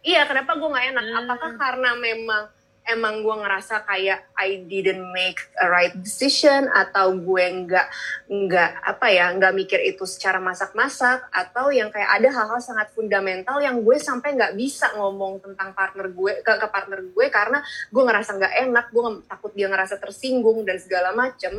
iya 0.00 0.22
kenapa 0.22 0.50
gue 0.54 0.68
nggak 0.68 0.86
enak 0.88 1.04
Hmm. 1.04 1.18
apakah 1.18 1.50
karena 1.56 1.90
memang 1.92 2.42
emang 2.90 3.22
gue 3.22 3.36
ngerasa 3.38 3.86
kayak 3.86 4.34
I 4.34 4.66
didn't 4.66 5.14
make 5.14 5.38
a 5.62 5.70
right 5.70 5.94
decision 5.94 6.66
atau 6.70 7.14
gue 7.14 7.44
nggak 7.66 7.86
nggak 8.26 8.70
apa 8.82 9.06
ya 9.08 9.30
nggak 9.34 9.54
mikir 9.54 9.80
itu 9.86 10.02
secara 10.04 10.42
masak-masak 10.42 11.30
atau 11.30 11.70
yang 11.70 11.88
kayak 11.88 12.20
ada 12.20 12.28
hal-hal 12.34 12.60
sangat 12.60 12.90
fundamental 12.92 13.62
yang 13.62 13.80
gue 13.80 13.96
sampai 13.96 14.34
nggak 14.34 14.54
bisa 14.58 14.90
ngomong 14.98 15.38
tentang 15.40 15.70
partner 15.72 16.10
gue 16.10 16.32
ke, 16.42 16.52
ke 16.52 16.66
partner 16.68 17.00
gue 17.06 17.26
karena 17.30 17.58
gue 17.90 18.02
ngerasa 18.02 18.30
nggak 18.36 18.54
enak 18.68 18.86
gue 18.90 19.02
takut 19.30 19.52
dia 19.54 19.66
ngerasa 19.70 19.96
tersinggung 20.02 20.66
dan 20.66 20.76
segala 20.82 21.14
macem 21.14 21.52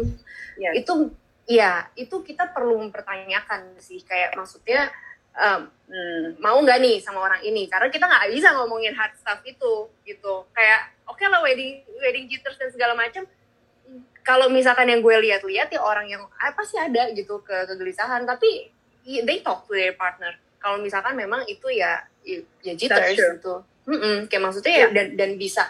Yes. 0.60 0.84
itu 0.84 0.94
ya 1.48 1.90
itu 1.96 2.22
kita 2.22 2.52
perlu 2.52 2.78
mempertanyakan 2.86 3.80
sih 3.80 4.04
kayak 4.04 4.36
maksudnya 4.36 4.92
um, 5.34 5.72
Hmm. 5.92 6.40
mau 6.40 6.56
nggak 6.64 6.80
nih 6.80 7.04
sama 7.04 7.20
orang 7.20 7.44
ini 7.44 7.68
karena 7.68 7.92
kita 7.92 8.08
nggak 8.08 8.32
bisa 8.32 8.56
ngomongin 8.56 8.96
hard 8.96 9.12
stuff 9.12 9.44
itu 9.44 9.92
gitu 10.08 10.48
kayak 10.56 10.88
oke 11.12 11.24
lah 11.28 11.43
wedding 11.43 11.84
wedding 11.99 12.26
jitters 12.32 12.55
dan 12.55 12.72
segala 12.72 12.95
macam 12.95 13.28
kalau 14.22 14.47
misalkan 14.47 14.86
yang 14.88 15.01
gue 15.01 15.16
lihat-lihat 15.18 15.74
ya 15.74 15.82
orang 15.82 16.05
yang 16.07 16.24
apa 16.38 16.62
sih 16.62 16.78
ada 16.78 17.09
gitu 17.12 17.41
ke 17.41 17.66
kegelisahan. 17.66 18.22
Tapi 18.24 18.70
they 19.26 19.41
talk 19.41 19.66
to 19.66 19.74
their 19.74 19.97
partner. 19.97 20.38
Kalau 20.62 20.78
misalkan 20.78 21.18
memang 21.18 21.41
itu 21.49 21.68
ya 21.74 22.05
ya 22.22 22.38
ya 22.62 22.74
jitters 22.78 23.18
gitu. 23.18 23.66
Mm-mm, 23.89 24.30
kayak 24.30 24.43
maksudnya 24.45 24.74
ya 24.74 24.80
Yeah. 24.86 24.91
dan 24.93 25.07
dan 25.18 25.32
bisa 25.41 25.66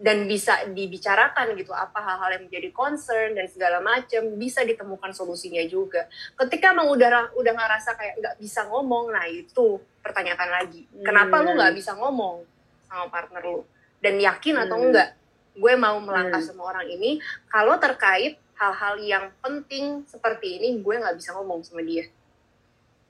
dan 0.00 0.24
bisa 0.24 0.64
dibicarakan 0.72 1.52
gitu 1.60 1.76
apa 1.76 2.00
hal-hal 2.00 2.40
yang 2.40 2.48
menjadi 2.48 2.72
concern 2.72 3.36
dan 3.36 3.44
segala 3.52 3.84
macam 3.84 4.32
bisa 4.40 4.64
ditemukan 4.64 5.12
solusinya 5.12 5.60
juga. 5.68 6.08
Ketika 6.40 6.72
emang 6.72 6.88
udah 6.88 7.36
udah 7.36 7.52
ngerasa 7.52 8.00
kayak 8.00 8.16
nggak 8.16 8.36
bisa 8.40 8.64
ngomong 8.64 9.12
nah 9.12 9.28
itu 9.28 9.76
pertanyakan 10.00 10.48
lagi. 10.48 10.88
Kenapa 11.04 11.44
lu 11.44 11.52
Hmm. 11.52 11.58
nggak 11.60 11.74
bisa 11.76 11.92
ngomong 12.00 12.48
sama 12.88 13.12
partner 13.12 13.44
lu 13.44 13.60
dan 14.00 14.16
yakin 14.16 14.56
atau 14.58 14.76
Hmm. 14.76 14.84
enggak 14.88 15.08
gue 15.52 15.72
mau 15.76 15.96
melangkah 15.98 16.40
Hmm. 16.40 16.48
sama 16.48 16.62
orang 16.66 16.88
ini 16.88 17.20
kalau 17.46 17.76
terkait 17.76 18.36
hal-hal 18.54 18.94
yang 18.98 19.24
penting 19.38 20.04
seperti 20.04 20.56
ini 20.56 20.78
gue 20.78 20.94
nggak 20.94 21.16
bisa 21.16 21.32
ngomong 21.32 21.60
sama 21.60 21.80
dia 21.80 22.08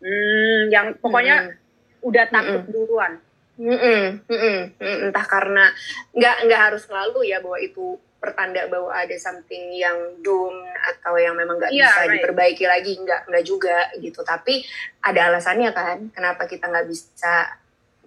Hmm, 0.01 0.73
yang 0.73 0.97
pokoknya 0.97 1.61
udah 2.01 2.25
takut 2.27 2.65
duluan. 2.67 3.21
Mm-mm, 3.61 4.25
mm-mm, 4.25 4.59
mm, 4.73 4.99
entah 5.05 5.27
karena 5.29 5.69
nggak 6.17 6.49
nggak 6.49 6.61
harus 6.65 6.89
selalu 6.89 7.29
ya 7.29 7.45
bahwa 7.45 7.61
itu 7.61 8.01
pertanda 8.17 8.65
bahwa 8.65 8.89
ada 8.89 9.13
something 9.21 9.69
yang 9.71 9.97
doom 10.25 10.57
atau 10.81 11.21
yang 11.21 11.37
memang 11.37 11.61
nggak 11.61 11.69
Iya, 11.69 11.85
bisa 11.85 12.01
right. 12.01 12.13
diperbaiki 12.17 12.65
lagi 12.65 12.97
nggak 12.97 13.29
nggak 13.29 13.45
juga 13.45 13.93
gitu 14.01 14.25
tapi 14.25 14.65
ada 15.05 15.29
alasannya 15.29 15.71
kan 15.77 16.09
kenapa 16.09 16.49
kita 16.49 16.73
nggak 16.73 16.89
bisa 16.89 17.53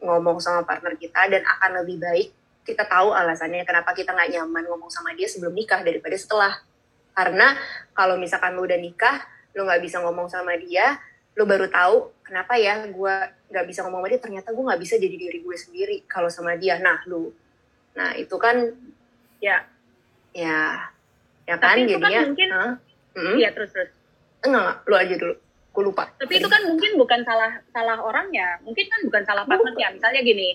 ngomong 0.01 0.41
sama 0.41 0.65
partner 0.65 0.97
kita 0.97 1.29
dan 1.29 1.45
akan 1.45 1.85
lebih 1.85 2.01
baik 2.01 2.33
kita 2.63 2.83
tahu 2.83 3.11
alasannya 3.11 3.63
kenapa 3.63 3.91
kita 3.91 4.11
nggak 4.11 4.29
nyaman 4.33 4.63
ngomong 4.65 4.87
sama 4.87 5.11
dia 5.11 5.27
sebelum 5.27 5.51
nikah 5.51 5.79
daripada 5.79 6.15
setelah 6.15 6.53
karena 7.11 7.53
kalau 7.91 8.15
misalkan 8.15 8.55
lu 8.55 8.63
udah 8.63 8.75
nikah 8.75 9.21
lu 9.53 9.63
nggak 9.63 9.79
bisa 9.79 9.99
ngomong 9.99 10.25
sama 10.25 10.55
dia 10.55 10.97
lu 11.33 11.43
baru 11.43 11.67
tahu 11.67 12.09
kenapa 12.23 12.55
ya 12.55 12.85
gue 12.85 13.15
nggak 13.49 13.65
bisa 13.65 13.83
ngomong 13.83 14.01
sama 14.01 14.09
dia 14.09 14.21
ternyata 14.21 14.49
gue 14.49 14.63
nggak 14.63 14.81
bisa 14.81 14.95
jadi 14.95 15.15
diri 15.17 15.39
gue 15.39 15.55
sendiri 15.55 15.97
kalau 16.05 16.27
sama 16.27 16.55
dia 16.55 16.79
nah 16.79 17.03
lu 17.05 17.29
nah 17.93 18.13
itu 18.13 18.33
kan 18.35 18.73
Ya. 19.37 19.59
ya 20.31 20.87
ya 21.43 21.55
kan 21.59 21.75
Tapi 21.75 21.83
itu 21.85 21.99
kan 21.99 22.07
jadinya 22.07 22.21
mungkin- 22.25 22.51
Hah? 22.51 22.71
Mm-mm. 23.13 23.35
Iya 23.37 23.49
terus 23.51 23.69
terus. 23.69 23.91
enggak 24.39 24.87
lu 24.87 24.95
aja 24.95 25.15
dulu 25.19 25.35
gue 25.73 25.83
lupa 25.83 26.03
Tapi 26.15 26.33
itu 26.37 26.47
kan 26.47 26.61
mungkin 26.63 26.91
bukan 26.95 27.19
salah 27.21 27.51
salah 27.69 27.97
orangnya, 27.99 28.55
mungkin 28.61 28.85
kan 28.87 28.99
bukan 29.03 29.21
salah 29.25 29.43
partnernya. 29.43 29.89
Misalnya 29.91 30.21
gini, 30.21 30.53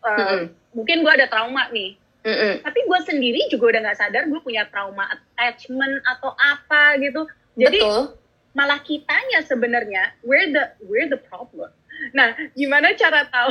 uh, 0.00 0.08
Mm-mm. 0.08 0.42
Mungkin 0.74 1.06
gue 1.06 1.12
ada 1.14 1.30
trauma 1.30 1.70
nih, 1.70 1.94
Mm-mm. 2.26 2.60
tapi 2.66 2.80
gue 2.84 3.00
sendiri 3.06 3.40
juga 3.48 3.74
udah 3.74 3.80
nggak 3.88 3.98
sadar 3.98 4.26
gue 4.26 4.40
punya 4.42 4.66
trauma 4.68 5.06
attachment 5.08 6.02
atau 6.04 6.34
apa 6.34 6.98
gitu. 7.00 7.24
Jadi 7.54 7.78
betul 7.80 8.18
malah 8.54 8.78
kitanya 8.86 9.42
sebenarnya 9.42 10.14
we're 10.22 10.46
the 10.54 10.70
we're 10.86 11.10
the 11.10 11.18
problem. 11.26 11.70
Nah, 12.14 12.34
gimana 12.54 12.94
cara 12.94 13.26
tahu? 13.26 13.50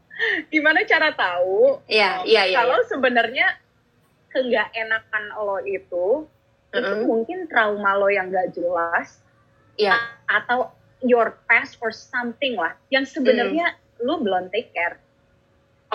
gimana 0.54 0.86
cara 0.86 1.10
tahu 1.10 1.82
Iya, 1.90 2.22
um, 2.22 2.28
iya, 2.28 2.42
iya, 2.46 2.56
kalau 2.62 2.78
sebenarnya 2.86 3.46
keenggak 4.30 4.70
enakan 4.70 5.24
lo 5.34 5.58
itu 5.66 6.28
itu 6.74 6.92
Mm-mm. 6.94 7.06
mungkin 7.06 7.50
trauma 7.50 7.98
lo 7.98 8.06
yang 8.10 8.30
gak 8.30 8.54
jelas 8.54 9.18
Iya. 9.74 9.98
atau 10.30 10.70
your 11.02 11.34
past 11.50 11.78
or 11.82 11.90
something 11.90 12.54
lah 12.54 12.78
yang 12.94 13.02
sebenarnya 13.02 13.74
Mm. 13.98 14.06
lo 14.06 14.14
belum 14.22 14.50
take 14.54 14.70
care. 14.70 15.02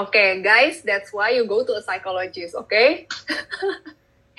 Okay, 0.08 0.40
guys, 0.40 0.82
that's 0.82 1.12
why 1.12 1.36
you 1.36 1.44
go 1.44 1.66
to 1.66 1.74
a 1.76 1.82
psychologist, 1.84 2.56
okay? 2.56 3.10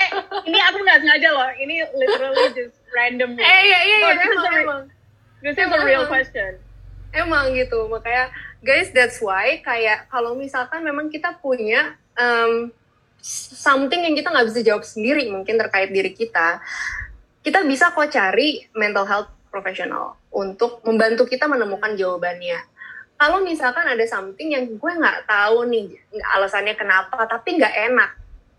eh, 0.01 0.11
ini 0.49 0.59
aku 0.59 0.79
nggak 0.81 1.01
sengaja 1.05 1.29
loh. 1.35 1.51
Ini 1.53 1.75
literally 1.93 2.47
just 2.57 2.77
random. 2.95 3.37
Eh, 3.37 3.45
iya, 3.45 3.81
iya, 3.85 3.97
iya, 4.01 4.13
this 4.17 4.33
is 4.33 4.41
a 4.41 4.51
re- 4.51 4.65
emang. 4.65 4.83
This 5.41 5.57
is 5.57 5.71
a 5.71 5.81
real 5.85 6.05
question. 6.09 6.53
Emang 7.11 7.51
gitu, 7.59 7.91
makanya 7.91 8.31
guys, 8.63 8.95
that's 8.95 9.19
why 9.19 9.59
kayak 9.65 10.07
kalau 10.09 10.39
misalkan 10.39 10.87
memang 10.87 11.11
kita 11.11 11.35
punya 11.43 11.99
um, 12.15 12.71
something 13.21 14.01
yang 14.07 14.15
kita 14.15 14.31
nggak 14.31 14.47
bisa 14.47 14.61
jawab 14.63 14.85
sendiri 14.87 15.27
mungkin 15.29 15.59
terkait 15.59 15.91
diri 15.91 16.15
kita, 16.15 16.63
kita 17.43 17.67
bisa 17.67 17.91
kok 17.91 18.09
cari 18.15 18.69
mental 18.79 19.09
health 19.09 19.31
professional 19.51 20.15
untuk 20.31 20.81
membantu 20.87 21.27
kita 21.27 21.51
menemukan 21.51 21.99
jawabannya. 21.99 22.63
Kalau 23.21 23.45
misalkan 23.45 23.85
ada 23.85 24.01
something 24.09 24.49
yang 24.57 24.65
gue 24.65 24.93
nggak 24.97 25.29
tahu 25.29 25.69
nih 25.69 25.93
alasannya 26.41 26.73
kenapa, 26.73 27.29
tapi 27.29 27.61
nggak 27.61 27.93
enak, 27.93 28.11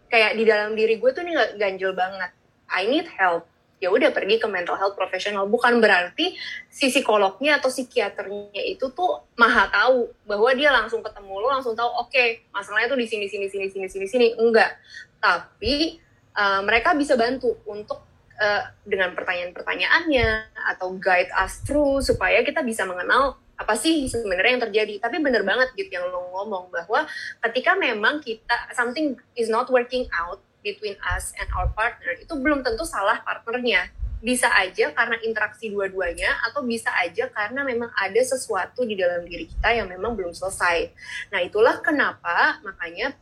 kayak 0.06 0.38
di 0.38 0.46
dalam 0.46 0.78
diri 0.78 1.02
gue 1.02 1.10
tuh 1.10 1.26
nih 1.26 1.34
nggak 1.34 1.52
ganjel 1.58 1.98
banget. 1.98 2.30
I 2.70 2.86
need 2.86 3.10
help. 3.18 3.50
Ya 3.82 3.90
udah 3.90 4.14
pergi 4.14 4.38
ke 4.38 4.46
mental 4.46 4.78
health 4.78 4.94
professional. 4.94 5.50
Bukan 5.50 5.82
berarti 5.82 6.38
si 6.70 6.94
psikolognya 6.94 7.58
atau 7.58 7.74
psikiaternya 7.74 8.62
itu 8.62 8.86
tuh 8.94 9.26
maha 9.34 9.66
tahu 9.74 10.14
bahwa 10.30 10.54
dia 10.54 10.70
langsung 10.70 11.02
ketemu 11.02 11.42
lo 11.42 11.50
langsung 11.50 11.74
tahu 11.74 11.90
oke 12.06 12.54
masalahnya 12.54 12.94
tuh 12.94 13.02
di 13.02 13.10
sini 13.10 13.26
sini 13.26 13.50
sini 13.50 13.66
sini 13.66 13.90
sini 13.90 14.06
sini 14.06 14.28
enggak 14.38 14.78
tapi 15.18 15.98
uh, 16.38 16.62
mereka 16.62 16.94
bisa 16.94 17.18
bantu 17.18 17.58
untuk 17.66 18.06
uh, 18.38 18.64
dengan 18.86 19.18
pertanyaan-pertanyaannya 19.18 20.28
atau 20.78 20.94
guide 21.02 21.34
us 21.34 21.66
through 21.66 22.00
supaya 22.06 22.46
kita 22.46 22.62
bisa 22.62 22.86
mengenal 22.86 23.42
apa 23.62 23.78
sih 23.78 24.10
sebenarnya 24.10 24.58
yang 24.58 24.64
terjadi 24.70 24.94
tapi 24.98 25.22
bener 25.22 25.46
banget 25.46 25.70
gitu 25.78 26.02
yang 26.02 26.10
lo 26.10 26.34
ngomong 26.34 26.74
bahwa 26.74 27.06
ketika 27.50 27.78
memang 27.78 28.18
kita 28.18 28.58
something 28.74 29.14
is 29.38 29.54
not 29.54 29.70
working 29.70 30.10
out 30.18 30.42
between 30.66 30.98
us 31.14 31.30
and 31.38 31.46
our 31.54 31.70
partner 31.78 32.18
itu 32.18 32.34
belum 32.34 32.66
tentu 32.66 32.82
salah 32.86 33.22
partnernya 33.22 33.94
bisa 34.22 34.46
aja 34.54 34.94
karena 34.94 35.18
interaksi 35.26 35.74
dua-duanya 35.74 36.30
atau 36.46 36.62
bisa 36.62 36.94
aja 36.94 37.26
karena 37.34 37.66
memang 37.66 37.90
ada 37.98 38.22
sesuatu 38.22 38.86
di 38.86 38.94
dalam 38.94 39.26
diri 39.26 39.50
kita 39.50 39.74
yang 39.74 39.90
memang 39.90 40.14
belum 40.14 40.30
selesai. 40.30 40.94
Nah, 41.34 41.42
itulah 41.42 41.82
kenapa 41.82 42.62
makanya 42.62 43.18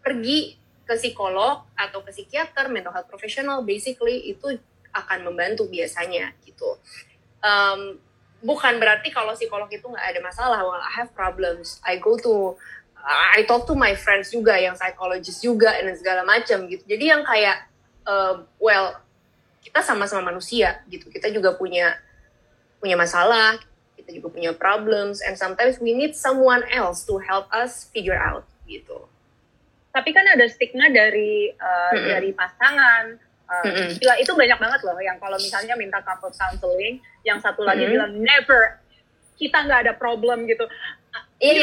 pergi 0.00 0.56
ke 0.88 0.96
psikolog 0.96 1.68
atau 1.76 2.00
ke 2.00 2.10
psikiater, 2.16 2.72
mental 2.72 2.96
health 2.96 3.12
professional 3.12 3.60
basically 3.60 4.32
itu 4.32 4.56
akan 4.96 5.28
membantu 5.28 5.68
biasanya 5.68 6.32
gitu. 6.48 6.80
Um, 7.44 8.00
bukan 8.42 8.76
berarti 8.82 9.14
kalau 9.14 9.32
psikolog 9.38 9.70
itu 9.70 9.86
nggak 9.86 10.06
ada 10.12 10.20
masalah, 10.20 10.60
well 10.66 10.82
I 10.82 10.92
have 10.98 11.14
problems, 11.14 11.78
I 11.86 11.96
go 12.02 12.18
to 12.20 12.58
I 13.02 13.42
talk 13.50 13.66
to 13.66 13.74
my 13.74 13.98
friends 13.98 14.30
juga 14.30 14.54
yang 14.54 14.78
psychologist 14.78 15.42
juga 15.42 15.74
dan 15.74 15.94
segala 15.98 16.22
macam 16.22 16.70
gitu. 16.70 16.86
Jadi 16.86 17.04
yang 17.10 17.26
kayak 17.26 17.66
uh, 18.06 18.46
well 18.62 18.94
kita 19.62 19.82
sama-sama 19.82 20.30
manusia 20.30 20.82
gitu. 20.86 21.10
Kita 21.10 21.30
juga 21.34 21.54
punya 21.58 21.98
punya 22.78 22.94
masalah, 22.94 23.58
kita 23.98 24.10
juga 24.14 24.30
punya 24.30 24.54
problems 24.54 25.22
and 25.22 25.34
sometimes 25.38 25.78
we 25.82 25.94
need 25.94 26.14
someone 26.14 26.62
else 26.70 27.02
to 27.06 27.18
help 27.22 27.50
us 27.50 27.90
figure 27.90 28.18
out 28.18 28.46
gitu. 28.66 29.06
Tapi 29.90 30.10
kan 30.14 30.26
ada 30.26 30.46
stigma 30.46 30.86
dari 30.90 31.50
uh, 31.54 31.92
Mm-mm. 31.94 32.06
dari 32.06 32.30
pasangan. 32.34 33.18
Uh, 33.52 33.68
Mm-mm. 33.68 33.88
gila, 34.00 34.14
itu 34.16 34.32
banyak 34.32 34.56
banget 34.56 34.80
loh 34.80 34.96
yang 34.96 35.20
kalau 35.20 35.36
misalnya 35.36 35.76
minta 35.76 36.00
couple 36.00 36.32
counseling, 36.32 36.96
yang 37.20 37.36
satu 37.36 37.60
lagi 37.60 37.84
Mm-mm. 37.84 37.92
bilang 37.92 38.12
never, 38.16 38.80
kita 39.36 39.60
nggak 39.60 39.80
ada 39.84 39.92
problem 39.92 40.48
gitu. 40.48 40.64
Iya, 41.36 41.60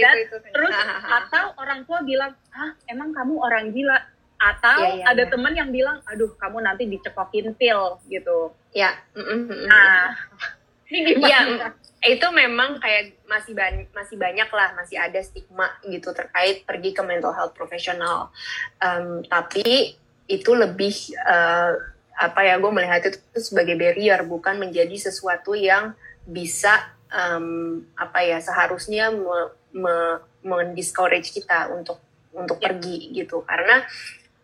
that. 0.00 0.16
itu, 0.16 0.36
itu. 0.40 0.48
Terus 0.56 0.72
atau 1.04 1.52
orang 1.60 1.84
tua 1.84 2.00
bilang, 2.00 2.32
ah 2.54 2.72
emang 2.88 3.12
kamu 3.12 3.34
orang 3.36 3.76
gila. 3.76 3.98
Atau 4.38 4.78
Iya, 4.78 5.02
iya, 5.02 5.04
ada 5.10 5.24
iya. 5.26 5.30
teman 5.34 5.52
yang 5.52 5.68
bilang, 5.68 5.98
aduh 6.06 6.30
kamu 6.38 6.62
nanti 6.62 6.86
dicekokin 6.86 7.58
pil 7.58 7.98
gitu. 8.06 8.54
ya, 8.70 8.94
mm-mm, 9.12 9.50
mm-mm. 9.50 9.66
Nah, 9.66 10.14
ini 10.94 11.18
Iya, 11.18 11.38
gimana? 11.44 11.68
itu 11.98 12.26
memang 12.30 12.78
kayak 12.78 13.18
masih 13.26 13.52
ban- 13.58 13.90
masih 13.90 14.14
banyak 14.14 14.46
lah, 14.46 14.78
masih 14.78 14.94
ada 14.94 15.18
stigma 15.20 15.74
gitu 15.82 16.14
terkait 16.14 16.62
pergi 16.62 16.94
ke 16.94 17.02
mental 17.02 17.34
health 17.34 17.52
profesional. 17.52 18.30
Em, 18.78 19.26
tapi 19.26 19.98
itu 20.28 20.52
lebih 20.52 20.94
eh, 21.16 21.72
apa 22.18 22.40
ya, 22.44 22.58
gue 22.58 22.70
melihat 22.74 23.00
itu 23.08 23.18
sebagai 23.38 23.78
barrier, 23.78 24.20
bukan 24.26 24.58
menjadi 24.58 24.94
sesuatu 24.98 25.54
yang 25.54 25.94
bisa 26.28 26.74
em, 27.08 27.80
apa 27.96 28.20
ya 28.26 28.38
seharusnya 28.42 29.08
me, 29.14 29.54
me- 29.72 30.20
mendiscourage 30.44 31.32
kita 31.32 31.72
untuk 31.72 31.98
untuk 32.34 32.60
Ya. 32.60 32.70
pergi 32.70 33.10
gitu, 33.16 33.42
karena 33.42 33.82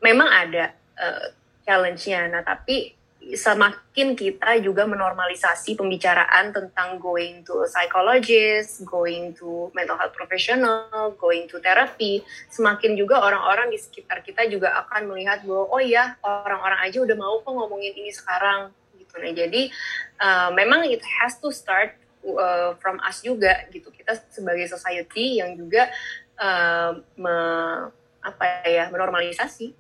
memang 0.01 0.27
ada 0.27 0.73
eh, 0.97 1.27
challenge-nya. 1.67 2.31
Nah, 2.33 2.43
tapi 2.47 2.95
semakin 3.33 4.13
kita 4.13 4.61
juga 4.61 4.85
menormalisasi 4.85 5.81
pembicaraan 5.81 6.53
tentang 6.53 7.01
going 7.01 7.41
to 7.41 7.65
a 7.65 7.69
psychologist, 7.71 8.85
going 8.85 9.33
to 9.33 9.73
mental 9.73 9.97
health 9.97 10.13
professional, 10.13 11.17
going 11.17 11.49
to 11.49 11.57
therapy, 11.65 12.21
semakin 12.53 12.93
juga 12.93 13.25
orang-orang 13.25 13.73
di 13.73 13.81
sekitar 13.81 14.21
kita 14.21 14.45
juga 14.53 14.77
akan 14.85 15.09
melihat 15.09 15.41
bahwa 15.49 15.73
oh 15.73 15.81
ya 15.81 16.21
orang-orang 16.21 16.81
aja 16.85 16.99
udah 17.01 17.17
mau 17.17 17.41
kok 17.41 17.53
ngomongin 17.57 17.97
ini 17.97 18.13
sekarang 18.13 18.69
gitu. 19.01 19.17
Nah 19.17 19.33
jadi 19.33 19.63
uh, 20.21 20.51
memang 20.53 20.85
it 20.85 21.01
has 21.01 21.41
to 21.41 21.49
start 21.49 21.97
uh, 22.29 22.77
from 22.77 23.01
us 23.01 23.25
juga 23.25 23.65
gitu. 23.73 23.89
Kita 23.89 24.21
sebagai 24.29 24.69
society 24.69 25.41
yang 25.41 25.57
juga 25.57 25.89
uh, 26.37 27.01
me- 27.17 27.89
apa 28.25 28.65
ya 28.65 28.89
menormalisasi 28.89 29.77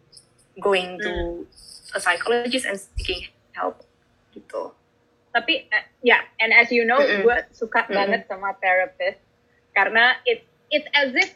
going 0.60 1.00
to 1.00 1.44
a 1.96 2.00
psychologist 2.00 2.68
and 2.68 2.76
seeking 2.76 3.33
help 3.54 3.82
gitu. 4.30 4.74
tapi 5.30 5.66
eh, 5.66 5.84
ya 6.00 6.18
and 6.38 6.50
as 6.50 6.70
you 6.70 6.82
know 6.82 6.98
Mm-mm. 6.98 7.22
gue 7.22 7.36
suka 7.50 7.86
Mm-mm. 7.86 7.94
banget 7.94 8.20
sama 8.26 8.54
therapist 8.58 9.18
karena 9.72 10.14
it 10.22 10.42
it's 10.70 10.86
as 10.92 11.10
if 11.10 11.34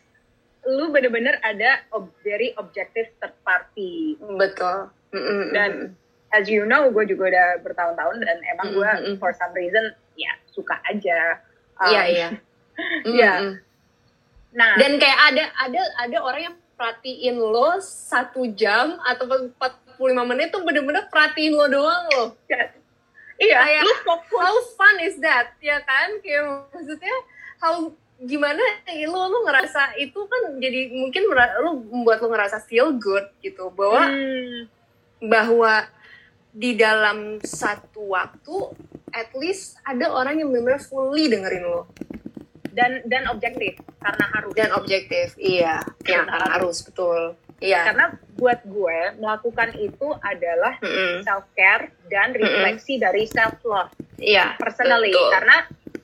lu 0.63 0.91
bener-bener 0.91 1.35
ada 1.41 1.83
ob- 1.91 2.15
very 2.21 2.55
objective 2.55 3.11
third 3.19 3.35
party 3.43 4.15
Betul. 4.37 4.91
Mm-mm, 5.11 5.43
Dan 5.51 5.71
mm-mm. 5.91 5.91
as 6.31 6.47
you 6.47 6.63
know 6.63 6.87
gue 6.91 7.05
juga 7.07 7.31
udah 7.31 7.49
bertahun-tahun 7.63 8.21
dan 8.21 8.39
emang 8.47 8.71
gue 8.71 8.85
Mm-mm. 8.85 9.15
for 9.17 9.33
some 9.33 9.51
reason 9.53 9.83
ya 10.15 10.31
suka 10.49 10.79
aja 10.87 11.43
Um, 11.79 11.95
Iya 11.95 12.03
iya. 12.11 12.29
Iya. 13.07 13.33
Mm-mm. 13.39 13.53
nah 14.51 14.75
Dan 14.75 14.99
kayak 14.99 15.19
ada 15.31 15.45
ada 15.59 15.83
ada 15.99 16.19
orang 16.19 16.43
yang 16.43 16.57
perhatiin 16.75 17.39
lo 17.39 17.79
satu 17.79 18.51
jam 18.55 18.99
atau 19.01 19.27
45 19.27 19.88
menit 19.99 20.55
tuh 20.55 20.63
bener-bener 20.63 21.11
perhatiin 21.11 21.53
lo 21.55 21.67
doang 21.67 22.05
lo. 22.15 22.25
ya, 22.47 22.71
iya 23.39 23.59
Kayak, 23.67 23.83
lu 23.85 23.95
fokus. 24.07 24.39
How 24.39 24.57
fun 24.79 24.97
is 25.03 25.17
that? 25.19 25.55
Ya 25.59 25.83
kan? 25.83 26.23
Kayak 26.23 26.71
maksudnya 26.71 27.17
how 27.59 27.91
gimana 28.19 28.59
lo 29.07 29.31
lo 29.31 29.39
ngerasa 29.47 29.95
itu 29.95 30.19
kan 30.27 30.59
jadi 30.59 30.91
mungkin 30.91 31.23
lo 31.63 31.71
membuat 31.87 32.19
lo 32.19 32.35
ngerasa 32.35 32.59
feel 32.67 32.99
good 32.99 33.31
gitu 33.43 33.71
bahwa 33.71 34.11
Hmm, 34.11 34.67
bahwa 35.23 35.87
di 36.51 36.75
dalam 36.75 37.39
satu 37.43 38.15
waktu 38.15 38.75
at 39.15 39.31
least 39.39 39.79
ada 39.87 40.11
orang 40.11 40.43
yang 40.43 40.51
benar-benar 40.51 40.83
fully 40.83 41.31
dengerin 41.31 41.67
lo. 41.67 41.87
Dan 42.79 43.03
dan 43.11 43.27
objektif 43.27 43.75
karena 43.99 44.25
harus. 44.39 44.53
Dan 44.55 44.71
objektif 44.75 45.35
iya. 45.35 45.83
Ya 46.07 46.23
Karena 46.23 46.39
harus 46.59 46.87
betul 46.87 47.35
iya 47.59 47.87
karena 47.87 48.07
buat 48.39 48.61
gue 48.65 48.99
melakukan 49.19 49.75
itu 49.75 50.09
adalah 50.23 50.79
Mm-mm. 50.79 51.27
self 51.27 51.47
care 51.53 51.91
dan 52.07 52.31
refleksi 52.33 52.97
dari 52.97 53.27
self 53.27 53.59
love 53.67 53.91
iya 54.19 54.55
personally 54.57 55.11
betul. 55.11 55.31
karena 55.35 55.57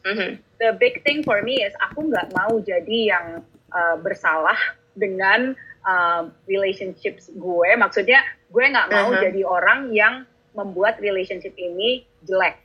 Mhm. 0.04 0.30
the 0.60 0.70
big 0.76 1.00
thing 1.00 1.24
for 1.24 1.40
me 1.40 1.64
is 1.64 1.72
aku 1.80 2.04
nggak 2.04 2.28
mau 2.32 2.60
jadi 2.60 3.16
yang 3.16 3.26
uh, 3.72 3.96
bersalah 3.96 4.58
dengan 4.92 5.56
uh, 5.82 6.28
relationships 6.44 7.32
gue 7.32 7.70
maksudnya 7.74 8.20
gue 8.52 8.64
nggak 8.64 8.90
mau 8.90 9.08
Uh-huh. 9.10 9.22
jadi 9.22 9.40
orang 9.42 9.90
yang 9.90 10.14
membuat 10.52 11.00
relationship 11.00 11.56
ini 11.56 12.04
jelek 12.22 12.60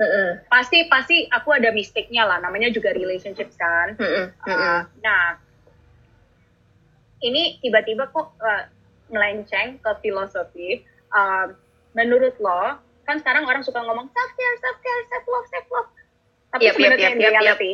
Mm-mm. 0.00 0.40
pasti 0.48 0.88
pasti 0.88 1.28
aku 1.28 1.52
ada 1.52 1.68
mistake-nya 1.70 2.24
lah 2.24 2.40
namanya 2.40 2.72
juga 2.72 2.90
relationships 2.90 3.54
kan 3.54 3.94
Mm-mm. 4.00 4.26
Uh, 4.40 4.48
Mm-mm. 4.48 4.78
nah 5.04 5.36
ini 7.20 7.60
tiba-tiba 7.60 8.08
kok 8.10 8.36
uh, 8.40 8.64
melenceng 9.10 9.78
ke 9.80 9.90
filosofi 10.00 10.86
Uh, 11.10 11.50
menurut 11.90 12.38
lo 12.38 12.78
kan 13.02 13.18
sekarang 13.18 13.42
orang 13.42 13.66
suka 13.66 13.82
ngomong 13.82 14.06
self 14.14 14.30
care 14.38 14.56
self 14.62 14.78
care 14.78 15.02
self 15.10 15.26
love 15.26 15.46
self 15.50 15.66
love 15.74 15.90
tapi 16.54 16.70
yap, 16.70 16.78
sebenarnya 16.78 17.08
in 17.10 17.18
yap, 17.18 17.18
yap. 17.18 17.42
reality 17.58 17.72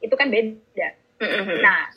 itu 0.00 0.14
kan 0.16 0.32
beda 0.32 0.88
Mm-mm. 1.20 1.60
nah 1.60 1.92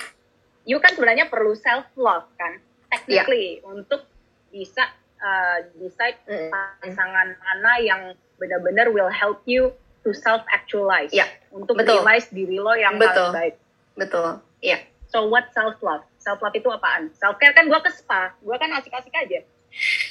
you 0.68 0.84
kan 0.84 0.92
sebenarnya 1.00 1.32
perlu 1.32 1.56
self 1.56 1.88
love 1.96 2.28
kan 2.36 2.60
technically 2.92 3.64
untuk 3.64 4.04
bisa 4.52 4.92
uh, 5.24 5.64
decide 5.80 6.20
Mm-mm. 6.28 6.52
pasangan 6.84 7.40
mana 7.40 7.74
yang 7.80 8.02
benar-benar 8.36 8.92
will 8.92 9.08
help 9.08 9.40
you 9.48 9.72
to 10.04 10.12
self 10.12 10.44
actualize 10.52 11.16
Ya, 11.16 11.24
untuk 11.56 11.80
betul. 11.80 12.04
realize 12.04 12.28
diri 12.36 12.60
lo 12.60 12.76
yang 12.76 13.00
Betul. 13.00 13.32
paling 13.32 13.56
baik 13.56 13.56
betul 13.96 14.44
iya 14.60 14.84
So 15.08 15.24
what 15.32 15.56
self 15.56 15.80
love? 15.80 16.04
Self 16.28 16.44
love 16.44 16.60
itu 16.60 16.68
apaan? 16.68 17.08
Self 17.16 17.40
care 17.40 17.56
kan 17.56 17.72
gue 17.72 17.80
ke 17.80 17.88
spa, 17.88 18.36
gue 18.36 18.56
kan 18.60 18.68
asik-asik 18.76 19.16
aja. 19.16 19.40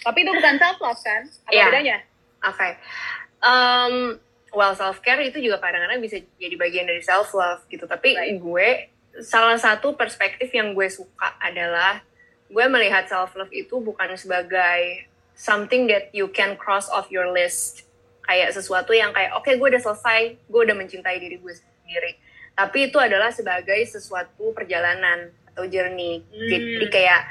Tapi 0.01 0.19
itu 0.25 0.33
bukan 0.33 0.57
self 0.57 0.81
love 0.81 1.01
kan? 1.05 1.29
Apa 1.45 1.53
Iya. 1.53 1.65
bedanya? 1.69 1.97
Oke. 2.41 2.69
Um, 3.45 3.95
well 4.57 4.73
self 4.73 5.05
care 5.05 5.21
itu 5.21 5.37
juga 5.45 5.61
kadang-kadang 5.61 6.01
bisa 6.01 6.17
jadi 6.41 6.57
bagian 6.57 6.89
dari 6.89 7.05
self 7.05 7.37
love 7.37 7.61
gitu. 7.69 7.85
Tapi 7.85 8.17
Right. 8.17 8.41
gue 8.41 8.69
salah 9.21 9.61
satu 9.61 9.93
perspektif 9.93 10.49
yang 10.53 10.73
gue 10.73 10.89
suka 10.89 11.37
adalah 11.37 12.01
gue 12.49 12.65
melihat 12.65 13.05
self 13.05 13.37
love 13.37 13.53
itu 13.53 13.77
bukan 13.77 14.17
sebagai 14.17 15.05
something 15.37 15.85
that 15.85 16.09
you 16.17 16.33
can 16.33 16.57
cross 16.57 16.89
off 16.89 17.13
your 17.13 17.29
list. 17.29 17.85
Kayak 18.25 18.57
sesuatu 18.57 18.97
yang 18.97 19.13
kayak 19.13 19.37
oke 19.37 19.53
gue 19.53 19.69
udah 19.69 19.83
selesai, 19.85 20.41
gue 20.49 20.61
udah 20.65 20.73
mencintai 20.73 21.21
diri 21.21 21.37
gue 21.37 21.53
sendiri. 21.53 22.17
Tapi 22.57 22.89
itu 22.89 22.97
adalah 22.97 23.29
sebagai 23.29 23.77
sesuatu 23.85 24.57
perjalanan 24.57 25.29
atau 25.57 25.65
journey. 25.65 26.21
Hmm. 26.21 26.49
Jadi 26.53 26.87
kayak 26.93 27.23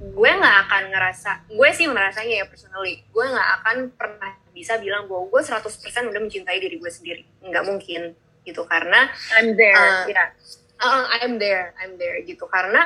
gue 0.00 0.30
nggak 0.36 0.56
akan 0.68 0.82
ngerasa, 0.92 1.30
gue 1.48 1.68
sih 1.72 1.88
merasanya 1.88 2.44
ya 2.44 2.46
personally, 2.48 3.00
gue 3.08 3.24
nggak 3.24 3.48
akan 3.64 3.76
pernah 3.96 4.36
bisa 4.52 4.76
bilang 4.76 5.08
bahwa 5.08 5.32
gue 5.32 5.40
100% 5.40 6.12
udah 6.12 6.20
mencintai 6.20 6.60
diri 6.60 6.76
gue 6.76 6.92
sendiri. 6.92 7.24
Nggak 7.40 7.64
mungkin 7.64 8.12
gitu 8.44 8.68
karena 8.68 9.08
I'm 9.40 9.56
there. 9.56 9.76
Uh, 9.76 10.04
ya. 10.12 10.24
uh, 10.84 11.04
I'm 11.16 11.40
there, 11.40 11.72
I'm 11.80 11.96
there 11.96 12.20
gitu 12.28 12.44
karena 12.52 12.84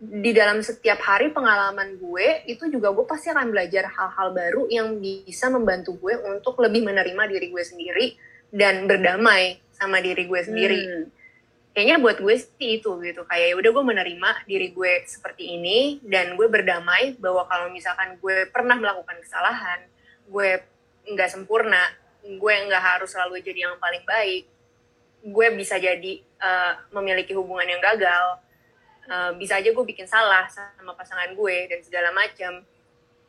di 0.00 0.32
dalam 0.32 0.64
setiap 0.64 0.96
hari 1.04 1.28
pengalaman 1.28 2.00
gue 2.00 2.48
itu 2.48 2.72
juga 2.72 2.88
gue 2.88 3.04
pasti 3.04 3.28
akan 3.28 3.52
belajar 3.52 3.84
hal-hal 3.84 4.32
baru 4.32 4.64
yang 4.72 4.96
bisa 4.96 5.52
membantu 5.52 6.00
gue 6.00 6.16
untuk 6.24 6.56
lebih 6.64 6.88
menerima 6.88 7.28
diri 7.28 7.52
gue 7.52 7.60
sendiri 7.60 8.06
dan 8.48 8.88
berdamai 8.88 9.60
sama 9.76 10.00
diri 10.00 10.24
gue 10.24 10.40
sendiri 10.40 10.80
Hmm. 10.88 11.19
Kayaknya 11.80 11.96
buat 11.96 12.20
gue 12.20 12.36
sih 12.36 12.76
itu 12.76 13.00
gitu. 13.00 13.24
Kayak 13.24 13.46
ya 13.48 13.54
udah 13.56 13.70
gue 13.72 13.84
menerima 13.96 14.30
diri 14.44 14.68
gue 14.76 14.92
seperti 15.08 15.56
ini 15.56 15.96
dan 16.04 16.36
gue 16.36 16.44
berdamai 16.44 17.16
bahwa 17.16 17.48
kalau 17.48 17.72
misalkan 17.72 18.20
gue 18.20 18.52
pernah 18.52 18.76
melakukan 18.76 19.16
kesalahan 19.24 19.88
gue 20.28 20.60
nggak 21.08 21.32
sempurna 21.32 21.80
gue 22.20 22.54
nggak 22.68 22.84
harus 22.84 23.08
selalu 23.10 23.40
jadi 23.40 23.72
yang 23.72 23.80
paling 23.80 24.04
baik 24.04 24.44
gue 25.24 25.46
bisa 25.56 25.80
jadi 25.80 26.20
eh, 26.20 26.72
memiliki 26.92 27.32
hubungan 27.32 27.64
yang 27.64 27.80
gagal 27.80 28.38
Eh, 29.10 29.32
bisa 29.42 29.58
aja 29.58 29.66
gue 29.66 29.84
bikin 29.90 30.06
salah 30.06 30.46
sama 30.46 30.94
pasangan 30.94 31.34
gue 31.34 31.56
dan 31.66 31.82
segala 31.82 32.14
macam. 32.14 32.62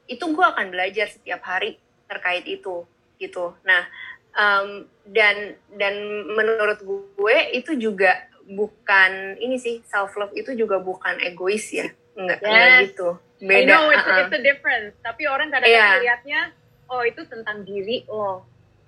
Itu 0.06 0.30
gue 0.30 0.45
akan 0.45 0.70
belajar 0.70 1.10
setiap 1.10 1.41
hari 1.41 1.82
terkait 2.06 2.45
itu 2.45 2.86
gitu. 3.18 3.58
Nah 3.66 3.89
em, 4.38 4.86
dan 5.10 5.58
dan 5.74 5.95
menurut 6.38 6.86
gue 6.86 7.38
itu 7.58 7.74
juga 7.82 8.14
bukan 8.48 9.12
ini 9.38 9.56
sih 9.56 9.84
self 9.86 10.14
love 10.16 10.34
itu 10.34 10.54
juga 10.54 10.78
bukan 10.78 11.20
egois 11.20 11.70
ya 11.70 11.88
enggak 12.14 12.39
enggak 12.39 12.68
Yes. 12.68 12.82
gitu 12.89 13.10
I 13.42 13.46
beda 13.46 13.66
know 13.68 13.84
it's, 13.89 14.06
uh-uh. 14.06 14.22
it's 14.22 14.36
a 14.38 14.42
difference. 14.42 14.94
Tapi 15.02 15.26
orang 15.26 15.50
kadang-kadang 15.50 15.74
Iya. 15.74 15.98
melihatnya, 15.98 16.42
oh 16.86 17.02
itu 17.02 17.26
tentang 17.26 17.66
diri, 17.66 18.06
oh 18.06 18.46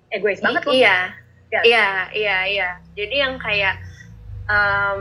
egois 0.08 0.38
banget 0.38 0.62
loh. 0.62 0.70
iya 0.72 1.10
Ya. 1.50 1.60
iya 1.62 1.88
iya 2.10 2.38
iya 2.46 2.68
jadi 2.94 3.14
yang 3.26 3.34
kayak 3.38 3.78
em, 4.44 4.98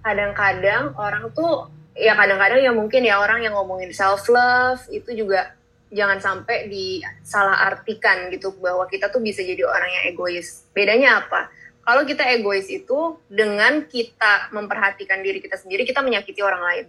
kadang-kadang 0.00 0.92
orang 0.94 1.32
tuh 1.32 1.68
ya 1.92 2.12
kadang-kadang 2.12 2.60
ya 2.60 2.72
mungkin 2.72 3.00
ya 3.00 3.16
orang 3.16 3.40
yang 3.40 3.52
ngomongin 3.52 3.88
self 3.92 4.28
love 4.28 4.80
itu 4.88 5.12
juga 5.12 5.56
jangan 5.88 6.18
sampai 6.18 6.68
disalah 6.68 7.68
artikan 7.68 8.28
gitu 8.28 8.52
bahwa 8.60 8.84
kita 8.86 9.08
tuh 9.08 9.20
bisa 9.20 9.40
jadi 9.40 9.64
orang 9.64 9.88
yang 9.88 10.04
egois 10.08 10.68
bedanya 10.72 11.24
apa 11.24 11.48
kalau 11.86 12.02
kita 12.02 12.26
egois 12.34 12.66
itu 12.66 13.14
dengan 13.30 13.86
kita 13.86 14.50
memperhatikan 14.50 15.22
diri 15.22 15.38
kita 15.38 15.54
sendiri 15.54 15.86
kita 15.86 16.02
menyakiti 16.02 16.42
orang 16.42 16.62
lain. 16.66 16.86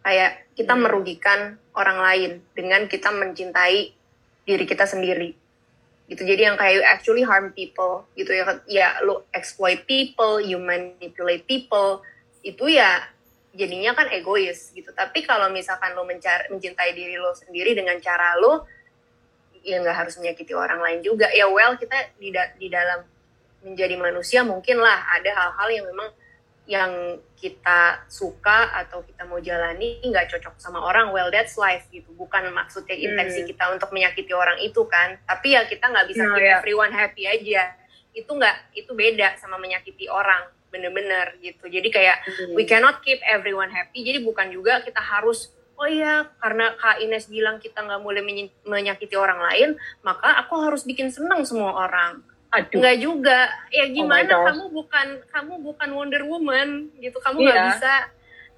Kayak 0.00 0.48
kita 0.56 0.72
Hmm. 0.72 0.82
merugikan 0.88 1.40
orang 1.76 2.00
lain 2.00 2.30
dengan 2.56 2.88
kita 2.88 3.12
mencintai 3.12 3.92
diri 4.48 4.64
kita 4.64 4.88
sendiri. 4.88 5.36
Gitu. 6.08 6.24
Jadi 6.24 6.42
yang 6.48 6.56
kayak 6.56 6.80
you 6.80 6.82
actually 6.82 7.22
harm 7.28 7.52
people 7.52 8.08
gitu 8.16 8.32
ya. 8.32 8.48
Ya 8.64 8.88
lu 9.04 9.20
exploit 9.36 9.84
people 9.84 10.40
you 10.40 10.56
manipulate 10.56 11.44
people 11.44 12.00
itu 12.40 12.72
ya 12.72 13.04
jadinya 13.52 13.92
kan 13.92 14.08
egois 14.08 14.72
gitu. 14.72 14.96
Tapi 14.96 15.28
kalau 15.28 15.52
misalkan 15.52 15.92
lo 15.92 16.08
mencar 16.08 16.48
mencintai 16.48 16.96
diri 16.96 17.20
lo 17.20 17.36
sendiri 17.36 17.76
dengan 17.76 18.00
cara 18.00 18.32
lo 18.40 18.64
ya 19.60 19.76
nggak 19.76 19.92
harus 19.92 20.16
menyakiti 20.16 20.56
orang 20.56 20.80
lain 20.80 21.04
juga. 21.04 21.28
Ya 21.36 21.44
well 21.52 21.76
kita 21.76 22.16
di 22.16 22.32
da- 22.32 22.56
di 22.56 22.72
dalam 22.72 23.04
menjadi 23.60 23.94
manusia 23.94 24.40
mungkin 24.42 24.78
lah 24.78 25.04
ada 25.10 25.30
hal-hal 25.30 25.68
yang 25.70 25.86
memang 25.86 26.10
yang 26.64 26.92
kita 27.34 28.06
suka 28.06 28.70
atau 28.70 29.02
kita 29.02 29.26
mau 29.26 29.42
jalani 29.42 29.98
nggak 30.00 30.30
cocok 30.30 30.54
sama 30.56 30.78
orang. 30.78 31.10
Well 31.10 31.26
that's 31.28 31.58
life 31.58 31.82
gitu. 31.90 32.14
Bukan 32.14 32.46
maksudnya 32.50 32.94
intensi 32.94 33.42
Hmm. 33.42 33.48
kita 33.48 33.64
untuk 33.70 33.90
menyakiti 33.90 34.30
orang 34.30 34.54
itu 34.60 34.86
kan. 34.86 35.18
Tapi 35.24 35.58
ya 35.58 35.66
kita 35.66 35.90
nggak 35.90 36.06
bisa 36.06 36.22
Nah, 36.22 36.32
keep 36.32 36.46
ya. 36.46 36.54
everyone 36.56 36.92
happy 36.94 37.26
aja. 37.26 37.74
Itu 38.12 38.30
nggak 38.32 38.78
itu 38.78 38.92
beda 38.94 39.34
sama 39.36 39.58
menyakiti 39.58 40.06
orang. 40.06 40.46
Bener-bener 40.70 41.34
gitu. 41.42 41.66
Jadi 41.66 41.90
kayak 41.90 42.22
Hmm. 42.22 42.54
we 42.54 42.62
cannot 42.62 43.02
keep 43.02 43.18
everyone 43.26 43.68
happy. 43.68 44.06
Jadi 44.06 44.22
bukan 44.22 44.54
juga 44.54 44.78
kita 44.78 45.02
harus 45.02 45.50
oh 45.74 45.88
iya 45.88 46.28
karena 46.38 46.76
kak 46.76 47.00
Ines 47.00 47.26
bilang 47.26 47.58
kita 47.58 47.82
nggak 47.82 47.98
boleh 47.98 48.20
menyakiti 48.62 49.16
orang 49.16 49.40
lain 49.40 49.68
maka 50.04 50.36
aku 50.36 50.60
harus 50.60 50.84
bikin 50.84 51.08
senang 51.08 51.40
semua 51.42 51.72
orang 51.72 52.20
Aduh. 52.50 52.82
Enggak 52.82 52.96
juga. 52.98 53.38
Ya 53.70 53.86
Oh 53.86 53.94
gimana 53.94 54.26
gosh. 54.26 54.46
kamu 54.50 54.64
bukan 54.70 55.06
kamu 55.28 55.54
bukan 55.62 55.88
Wonder 55.90 56.22
Woman 56.24 56.68
gitu. 56.98 57.18
Kamu 57.18 57.36
nggak 57.38 57.54
Iya. 57.56 57.68
bisa 57.74 57.94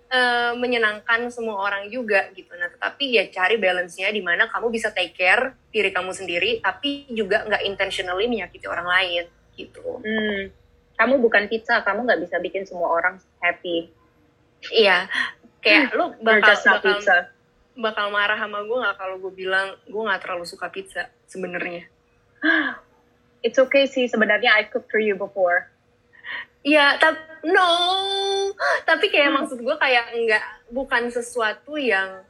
eh, 0.09 0.53
menyenangkan 0.55 1.33
semua 1.33 1.57
orang 1.59 1.89
juga 1.89 2.29
gitu. 2.33 2.53
Nah, 2.53 2.69
tetapi 2.69 3.17
ya 3.17 3.25
cari 3.29 3.57
balance-nya 3.57 4.13
di 4.13 4.21
mana 4.21 4.45
kamu 4.45 4.69
bisa 4.69 4.93
take 4.93 5.13
care 5.13 5.57
diri 5.69 5.89
kamu 5.89 6.13
sendiri 6.13 6.61
tapi 6.61 7.09
juga 7.09 7.49
nggak 7.49 7.65
intentionally 7.65 8.29
menyakiti 8.29 8.69
orang 8.69 8.85
lain 8.85 9.25
gitu. 9.57 10.05
Hmm. 10.05 10.53
Kamu 10.93 11.17
bukan 11.17 11.49
pizza, 11.49 11.81
kamu 11.81 12.05
nggak 12.05 12.21
bisa 12.29 12.37
bikin 12.39 12.69
semua 12.69 12.93
orang 12.93 13.17
happy. 13.41 13.89
Iya. 14.69 15.09
Kayak 15.61 15.97
lu 15.97 16.13
You're 16.13 16.21
bakal 16.21 16.55
bakal, 16.61 16.81
pizza. 16.93 17.17
bakal 17.73 18.07
marah 18.13 18.37
sama 18.37 18.61
gue 18.63 18.79
nggak 18.79 18.97
kalau 19.01 19.17
gue 19.17 19.33
bilang 19.33 19.81
gue 19.83 20.03
nggak 20.03 20.21
terlalu 20.21 20.45
suka 20.45 20.69
pizza 20.69 21.09
sebenarnya. 21.25 21.89
It's 23.43 23.59
okay 23.59 23.85
sih, 23.85 24.07
sebenarnya 24.07 24.55
I 24.55 24.71
cooked 24.71 24.89
for 24.89 25.03
you 25.03 25.15
before. 25.15 25.67
Iya, 26.63 26.95
tapi 26.97 27.19
no, 27.51 27.67
tapi 28.87 29.11
kayak 29.11 29.35
Hmm. 29.35 29.37
maksud 29.43 29.59
gue 29.59 29.77
kayak 29.77 30.15
enggak 30.15 30.45
bukan 30.71 31.11
sesuatu 31.11 31.75
yang 31.75 32.23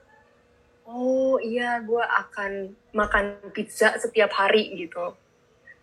oh 0.89 1.37
iya 1.39 1.79
gue 1.79 2.01
akan 2.01 2.73
makan 2.91 3.37
pizza 3.53 3.93
setiap 3.97 4.33
hari 4.33 4.73
gitu. 4.75 5.13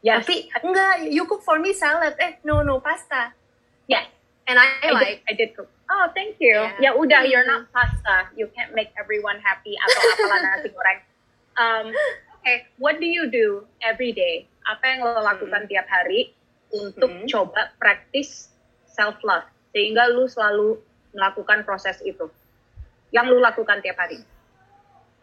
Yes. 0.01 0.25
Tapi 0.25 0.49
enggak, 0.65 1.05
you 1.07 1.29
cook 1.29 1.45
for 1.45 1.61
me 1.61 1.71
salad. 1.71 2.17
Eh, 2.17 2.41
no 2.41 2.65
no 2.65 2.81
pasta. 2.81 3.35
Yes. 3.85 4.09
And 4.49 4.57
I, 4.57 4.65
I 4.81 4.89
like 4.97 5.21
did, 5.21 5.29
I 5.29 5.33
did 5.37 5.49
cook. 5.53 5.69
Oh, 5.85 6.09
thank 6.13 6.41
you. 6.41 6.57
Yeah. 6.81 6.89
Ya 6.89 6.97
udah, 6.97 7.21
you're 7.25 7.45
Mhm. 7.45 7.53
not 7.53 7.63
pasta. 7.69 8.33
You 8.33 8.49
can't 8.49 8.73
make 8.73 8.89
everyone 8.97 9.37
happy 9.41 9.77
atau 9.77 9.93
apalah 10.17 10.39
nasi 10.41 10.69
goreng. 10.73 11.01
Um, 11.59 11.91
okay, 12.39 12.71
what 12.79 13.03
do 13.03 13.05
you 13.05 13.27
do 13.27 13.67
every 13.83 14.15
day? 14.15 14.47
Apa 14.69 14.83
yang 14.85 14.99
lo 15.01 15.17
lakukan 15.17 15.65
tiap 15.65 15.89
hari 15.89 16.29
untuk 16.69 17.09
Mhm. 17.09 17.25
coba 17.25 17.73
praktis 17.81 18.53
self 18.85 19.17
love 19.25 19.49
sehingga 19.73 20.05
lu 20.13 20.29
selalu 20.29 20.77
melakukan 21.17 21.65
proses 21.65 21.97
itu 22.05 22.29
yang 23.09 23.25
lu 23.25 23.41
lakukan 23.41 23.81
tiap 23.81 23.97
hari. 23.97 24.21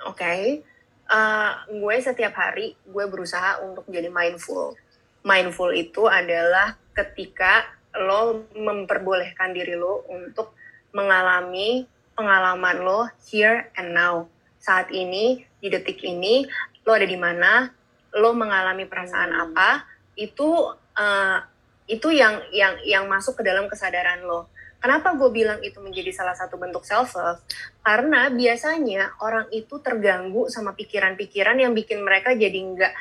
Oke, 0.03 0.67
Eh, 1.07 1.53
gue 1.71 1.97
setiap 2.03 2.35
hari 2.35 2.75
gue 2.83 3.05
berusaha 3.07 3.63
untuk 3.63 3.87
menjadi 3.87 4.11
mindful. 4.11 4.75
Mindful 5.23 5.71
itu 5.71 6.11
adalah 6.11 6.75
ketika 6.99 7.63
lo 7.95 8.51
memperbolehkan 8.59 9.55
diri 9.55 9.79
lo 9.79 10.03
untuk 10.11 10.59
mengalami 10.91 11.87
pengalaman 12.19 12.83
lo 12.83 13.07
here 13.31 13.71
and 13.79 13.95
now. 13.95 14.27
Saat 14.59 14.91
ini, 14.91 15.47
di 15.63 15.71
detik 15.71 16.03
ini, 16.03 16.43
lo 16.83 16.91
ada 16.91 17.07
di 17.07 17.15
mana, 17.15 17.71
lo 18.17 18.33
mengalami 18.33 18.89
perasaan 18.89 19.31
Hmm. 19.33 19.45
apa, 19.53 19.85
itu 20.17 20.49
eh, 20.97 21.39
itu 21.87 22.09
yang 22.11 22.43
yang 22.51 22.75
yang 22.83 23.05
masuk 23.07 23.39
ke 23.39 23.43
dalam 23.47 23.71
kesadaran 23.71 24.25
lo. 24.27 24.51
Kenapa 24.77 25.17
gue 25.17 25.31
bilang 25.33 25.59
itu 25.65 25.81
menjadi 25.81 26.13
salah 26.13 26.37
satu 26.37 26.61
bentuk 26.61 26.85
self 26.85 27.17
love? 27.17 27.41
Karena 27.81 28.29
biasanya 28.29 29.17
orang 29.25 29.49
itu 29.51 29.81
terganggu 29.81 30.53
sama 30.53 30.77
pikiran-pikiran 30.77 31.57
yang 31.57 31.73
bikin 31.73 32.05
mereka 32.05 32.37
jadi 32.37 32.55
nggak 32.55 32.93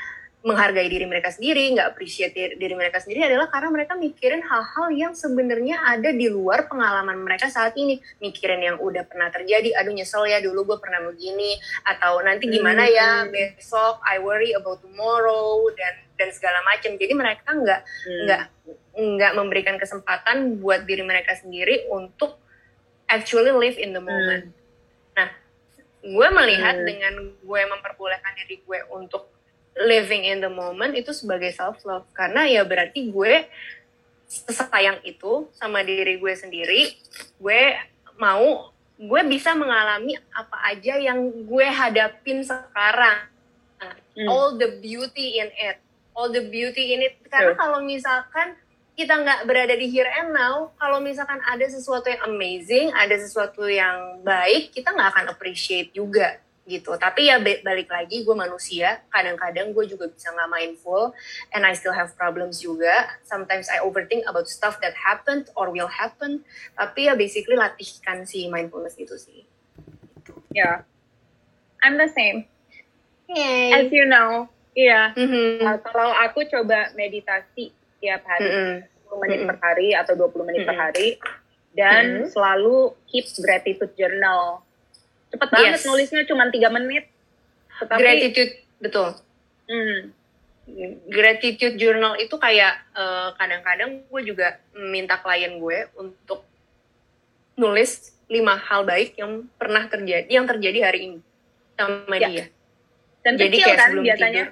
menghargai 0.46 0.86
diri 0.86 1.10
mereka 1.10 1.34
sendiri, 1.34 1.74
nggak 1.74 1.90
appreciate 1.90 2.38
diri, 2.38 2.76
mereka 2.78 3.02
sendiri 3.02 3.26
adalah 3.26 3.50
karena 3.50 3.74
mereka 3.74 3.98
mikirin 3.98 4.46
hal-hal 4.46 4.94
yang 4.94 5.18
sebenarnya 5.18 5.82
ada 5.82 6.14
di 6.14 6.30
luar 6.30 6.70
pengalaman 6.70 7.18
mereka 7.18 7.50
saat 7.50 7.74
ini. 7.74 7.98
Mikirin 8.22 8.62
yang 8.62 8.78
udah 8.78 9.10
pernah 9.10 9.34
terjadi, 9.34 9.74
aduh 9.74 9.90
nyesel 9.90 10.30
ya 10.30 10.38
dulu 10.46 10.70
gue 10.70 10.78
pernah 10.78 11.02
begini, 11.10 11.58
atau 11.90 12.22
nanti 12.22 12.46
gimana 12.46 12.86
ya 12.86 13.26
Hmm. 13.26 13.34
besok, 13.34 14.06
I 14.06 14.22
worry 14.22 14.54
about 14.54 14.86
tomorrow, 14.86 15.66
dan 15.74 16.06
dan 16.14 16.30
segala 16.30 16.62
macam. 16.62 16.94
Jadi 16.94 17.14
mereka 17.18 17.50
nggak 17.50 17.82
Hmm. 17.82 18.22
nggak 18.30 18.42
nggak 18.96 19.32
memberikan 19.34 19.76
kesempatan 19.82 20.62
buat 20.62 20.86
diri 20.86 21.02
mereka 21.02 21.34
sendiri 21.36 21.90
untuk 21.90 22.38
actually 23.10 23.50
live 23.50 23.82
in 23.82 23.98
the 23.98 24.04
moment. 24.04 24.54
Hmm. 24.54 25.18
Nah, 25.18 25.30
gue 26.06 26.28
melihat 26.38 26.78
hmm. 26.78 26.86
dengan 26.86 27.14
gue 27.34 27.62
memperbolehkan 27.66 28.38
diri 28.46 28.62
gue 28.62 28.80
untuk 28.94 29.35
living 29.76 30.24
in 30.24 30.40
the 30.40 30.52
moment 30.52 30.96
itu 30.96 31.12
sebagai 31.12 31.52
self 31.52 31.84
love 31.84 32.08
karena 32.16 32.48
ya 32.48 32.64
berarti 32.64 33.12
gue 33.12 33.44
sesayang 34.26 35.04
itu 35.04 35.52
sama 35.54 35.84
diri 35.84 36.18
gue 36.18 36.34
sendiri 36.34 36.96
gue 37.38 37.62
mau 38.16 38.72
gue 38.96 39.22
bisa 39.28 39.52
mengalami 39.52 40.16
apa 40.32 40.72
aja 40.72 40.96
yang 40.96 41.20
gue 41.44 41.68
hadapin 41.68 42.44
sekarang. 42.44 43.28
Hmm. 44.16 44.32
all 44.32 44.56
the 44.56 44.80
beauty 44.80 45.44
in 45.44 45.52
it. 45.52 45.84
All 46.16 46.32
the 46.32 46.48
beauty 46.48 46.96
in 46.96 47.04
it. 47.04 47.20
Karena 47.28 47.52
sure. 47.52 47.60
kalau 47.60 47.84
misalkan 47.84 48.56
kita 48.96 49.12
nggak 49.12 49.44
berada 49.44 49.76
di 49.76 49.92
here 49.92 50.08
and 50.08 50.32
now 50.32 50.72
kalau 50.80 51.04
misalkan 51.04 51.44
ada 51.44 51.68
sesuatu 51.68 52.08
yang 52.08 52.24
amazing 52.32 52.88
ada 52.96 53.20
sesuatu 53.20 53.68
yang 53.68 54.24
baik 54.24 54.72
kita 54.72 54.96
nggak 54.96 55.12
akan 55.12 55.26
appreciate 55.36 55.92
juga 55.92 56.40
gitu 56.66 56.98
tapi 56.98 57.30
ya 57.30 57.38
balik 57.38 57.86
lagi 57.94 58.26
gue 58.26 58.34
manusia 58.34 59.06
kadang-kadang 59.14 59.70
gue 59.70 59.86
juga 59.86 60.10
bisa 60.10 60.34
nggak 60.34 60.50
mindful 60.50 61.14
and 61.54 61.62
I 61.62 61.78
still 61.78 61.94
have 61.94 62.18
problems 62.18 62.58
juga 62.58 63.06
sometimes 63.22 63.70
I 63.70 63.86
overthink 63.86 64.26
about 64.26 64.50
stuff 64.50 64.82
that 64.82 64.98
happened 64.98 65.54
or 65.54 65.70
will 65.70 65.90
happen 65.90 66.42
tapi 66.74 67.06
ya 67.06 67.14
basically 67.14 67.54
latihkan 67.54 68.26
si 68.26 68.50
mindfulness 68.50 68.98
itu 68.98 69.14
sih 69.14 69.46
ya 70.50 70.58
yeah. 70.58 70.76
I'm 71.86 72.02
the 72.02 72.10
same 72.10 72.50
Yay. 73.30 73.86
as 73.86 73.94
you 73.94 74.10
know 74.10 74.50
iya 74.74 75.14
yeah. 75.14 75.22
mm 75.22 75.28
-hmm. 75.30 75.50
uh, 75.62 75.78
kalau 75.86 76.18
aku 76.18 76.50
coba 76.50 76.90
meditasi 76.98 77.70
tiap 78.02 78.26
hari 78.26 78.50
mm 78.50 78.58
-hmm. 78.58 78.76
10 79.14 79.22
menit 79.22 79.38
mm 79.38 79.46
-hmm. 79.46 79.50
per 79.54 79.58
hari 79.62 79.88
atau 79.94 80.14
20 80.18 80.50
menit 80.50 80.66
mm 80.66 80.66
-hmm. 80.66 80.70
per 80.74 80.78
hari 80.82 81.10
dan 81.78 82.04
mm 82.10 82.18
-hmm. 82.26 82.30
selalu 82.34 82.98
keep 83.06 83.30
gratitude 83.38 83.94
journal 83.94 84.65
cepet 85.34 85.50
banget 85.50 85.80
yes. 85.82 85.86
nulisnya 85.88 86.24
cuma 86.28 86.50
tiga 86.52 86.70
menit. 86.70 87.10
Tetapi 87.82 88.00
gratitude 88.00 88.54
betul. 88.82 89.10
Hmm. 89.66 90.14
gratitude 91.10 91.78
journal 91.78 92.18
itu 92.18 92.34
kayak 92.42 92.82
eh, 92.98 93.30
kadang-kadang 93.38 94.02
gue 94.06 94.22
juga 94.26 94.58
minta 94.74 95.22
klien 95.22 95.62
gue 95.62 95.90
untuk 95.98 96.42
nulis 97.54 98.18
lima 98.26 98.58
hal 98.58 98.82
baik 98.82 99.14
yang 99.22 99.46
pernah 99.62 99.86
terjadi 99.86 100.26
yang 100.26 100.50
terjadi 100.50 100.90
hari 100.90 101.00
ini 101.06 101.20
sama 101.78 102.16
ya. 102.18 102.28
dia. 102.30 102.46
Dan 103.22 103.38
jadi 103.38 103.58
kecil 103.58 103.66
kayak 103.66 103.78
kan 103.78 103.90
sebelum 103.90 104.06
biasanya. 104.06 104.44
tidur, 104.46 104.48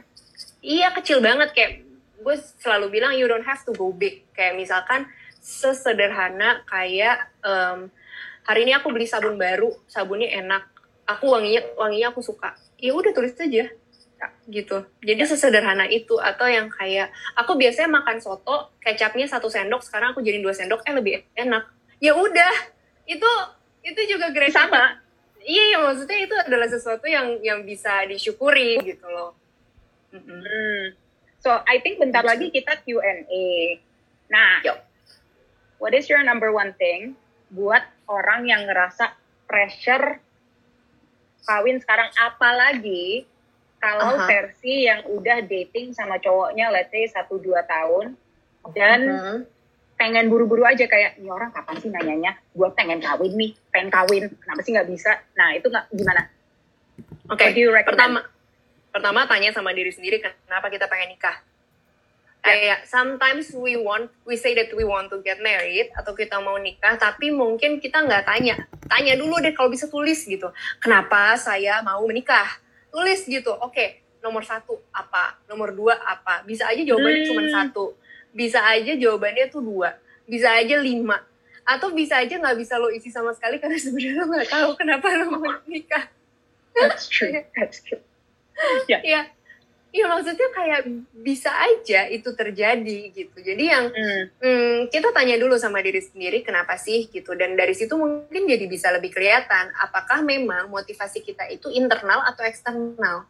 iya 0.61 0.87
kecil 0.93 1.17
banget. 1.21 1.49
Kayak 1.53 1.71
gue 2.23 2.35
selalu 2.61 2.87
bilang 2.89 3.13
you 3.17 3.25
don't 3.25 3.45
have 3.45 3.61
to 3.65 3.73
go 3.73 3.89
big. 3.93 4.25
Kayak 4.33 4.57
misalkan 4.57 5.09
sesederhana 5.43 6.63
kayak 6.69 7.29
um, 7.43 7.91
hari 8.43 8.67
ini 8.67 8.73
aku 8.75 8.91
beli 8.91 9.07
sabun 9.07 9.35
baru 9.35 9.71
sabunnya 9.87 10.29
enak. 10.39 10.63
Aku 11.03 11.35
wanginya 11.35 11.61
wanginya 11.75 12.15
aku 12.15 12.23
suka. 12.23 12.55
Ya 12.79 12.95
udah 12.95 13.11
tulis 13.11 13.35
aja. 13.35 13.67
Gitu. 14.47 14.77
Jadi 15.03 15.19
ya. 15.19 15.27
sesederhana 15.27 15.83
itu 15.91 16.15
atau 16.15 16.47
yang 16.47 16.71
kayak 16.71 17.11
aku 17.35 17.59
biasanya 17.59 17.91
makan 17.91 18.23
soto 18.23 18.71
kecapnya 18.79 19.27
satu 19.27 19.51
sendok 19.51 19.83
sekarang 19.83 20.15
aku 20.15 20.23
jadi 20.23 20.39
dua 20.39 20.55
sendok 20.55 20.83
eh 20.87 20.95
lebih 20.95 21.13
enak. 21.35 21.67
Ya 21.99 22.15
udah. 22.15 22.53
Itu 23.03 23.27
itu 23.83 24.15
juga 24.15 24.31
great 24.31 24.55
sama. 24.55 24.99
iya 25.43 25.75
ya 25.75 25.77
maksudnya 25.83 26.23
itu 26.23 26.35
adalah 26.39 26.71
sesuatu 26.71 27.03
yang 27.03 27.35
yang 27.43 27.67
bisa 27.67 28.07
disyukuri 28.07 28.79
gitu 28.79 29.03
loh. 29.11 29.35
Hmm. 30.13 30.93
so 31.41 31.49
I 31.65 31.81
think 31.81 31.97
bentar 31.97 32.21
lagi 32.21 32.53
kita 32.53 32.85
Q&A 32.85 33.45
nah 34.29 34.61
Yuk. 34.61 34.77
what 35.81 35.97
is 35.97 36.05
your 36.05 36.21
number 36.21 36.53
one 36.53 36.77
thing 36.77 37.17
buat 37.53 37.85
orang 38.09 38.49
yang 38.49 38.65
ngerasa 38.65 39.13
pressure 39.45 40.17
kawin 41.45 41.77
sekarang 41.77 42.09
apalagi 42.17 43.29
kalau 43.77 44.15
uh-huh. 44.15 44.25
versi 44.25 44.87
yang 44.87 45.05
udah 45.05 45.43
dating 45.45 45.91
sama 45.93 46.17
cowoknya 46.17 46.71
let's 46.73 46.89
say 46.89 47.05
satu 47.05 47.37
dua 47.37 47.61
tahun 47.67 48.15
dan 48.73 48.99
uh-huh. 49.05 49.37
pengen 49.99 50.31
buru-buru 50.31 50.65
aja 50.65 50.87
kayak 50.87 51.19
ini 51.19 51.29
orang 51.29 51.51
kapan 51.51 51.77
sih 51.77 51.91
nanyanya 51.91 52.39
gue 52.55 52.69
pengen 52.73 53.03
kawin 53.03 53.35
nih 53.37 53.51
pengen 53.69 53.91
kawin 53.93 54.23
kenapa 54.39 54.59
sih 54.65 54.71
nggak 54.73 54.89
bisa 54.89 55.11
nah 55.37 55.53
itu 55.53 55.67
nggak 55.69 55.85
gimana 55.93 56.21
oke 57.29 57.37
okay. 57.37 57.83
pertama 57.85 58.19
pertama 58.89 59.19
tanya 59.29 59.53
sama 59.53 59.75
diri 59.75 59.91
sendiri 59.93 60.23
kenapa 60.23 60.71
kita 60.71 60.87
pengen 60.89 61.13
nikah 61.13 61.37
kayak 62.43 62.83
sometimes 62.83 63.55
we 63.55 63.79
want 63.79 64.11
we 64.27 64.35
say 64.35 64.51
that 64.51 64.67
we 64.75 64.83
want 64.83 65.07
to 65.07 65.23
get 65.23 65.39
married 65.39 65.87
atau 65.95 66.11
kita 66.11 66.43
mau 66.43 66.59
nikah 66.59 66.99
tapi 66.99 67.31
mungkin 67.31 67.79
kita 67.79 68.03
nggak 68.03 68.27
tanya. 68.27 68.67
Tanya 68.91 69.15
dulu 69.15 69.39
deh 69.39 69.55
kalau 69.55 69.71
bisa 69.71 69.87
tulis 69.87 70.27
gitu. 70.27 70.51
Kenapa 70.83 71.39
saya 71.39 71.79
mau 71.81 72.03
menikah? 72.03 72.59
Tulis 72.91 73.23
gitu. 73.25 73.55
Oke 73.63 73.71
okay, 73.71 73.87
nomor 74.19 74.43
satu 74.43 74.75
apa? 74.91 75.39
Nomor 75.47 75.71
dua 75.71 75.95
apa? 76.03 76.43
Bisa 76.43 76.67
aja 76.67 76.83
jawabannya 76.83 77.23
hmm. 77.23 77.29
cuma 77.31 77.43
satu. 77.47 77.85
Bisa 78.35 78.59
aja 78.59 78.91
jawabannya 78.91 79.47
tuh 79.47 79.63
dua. 79.63 79.95
Bisa 80.27 80.51
aja 80.51 80.75
lima. 80.83 81.23
Atau 81.63 81.95
bisa 81.95 82.19
aja 82.19 82.35
nggak 82.35 82.59
bisa 82.59 82.75
lo 82.75 82.91
isi 82.91 83.07
sama 83.07 83.31
sekali 83.31 83.55
karena 83.63 83.79
sebenarnya 83.87 84.27
nggak 84.27 84.51
tahu 84.51 84.69
kenapa 84.75 85.15
lo 85.15 85.39
mau 85.39 85.63
nikah. 85.63 86.11
That's 86.75 87.07
true. 87.07 87.31
That's 87.55 87.79
true. 87.79 88.03
Ya 88.91 88.99
yeah. 88.99 89.01
yeah 89.01 89.25
Iya 89.93 90.09
maksudnya 90.09 90.49
kayak 90.49 90.81
bisa 91.21 91.53
aja 91.53 92.09
itu 92.09 92.33
terjadi 92.33 93.13
gitu. 93.13 93.37
Jadi 93.37 93.63
yang 93.69 93.93
hmm. 93.93 94.23
Hmm, 94.41 94.77
kita 94.89 95.13
tanya 95.13 95.37
dulu 95.37 95.53
sama 95.61 95.85
diri 95.85 96.01
sendiri 96.01 96.41
kenapa 96.41 96.81
sih 96.81 97.05
gitu. 97.13 97.37
Dan 97.37 97.53
dari 97.53 97.77
situ 97.77 97.93
mungkin 97.93 98.49
jadi 98.49 98.65
bisa 98.65 98.89
lebih 98.89 99.13
kelihatan 99.13 99.69
apakah 99.77 100.25
memang 100.25 100.73
motivasi 100.73 101.21
kita 101.21 101.45
itu 101.53 101.69
internal 101.69 102.25
atau 102.25 102.41
eksternal. 102.41 103.29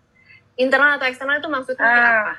Internal 0.56 0.96
atau 0.96 1.08
eksternal 1.12 1.44
itu 1.44 1.52
maksudnya 1.52 1.84
ah. 1.84 2.00
apa? 2.00 2.36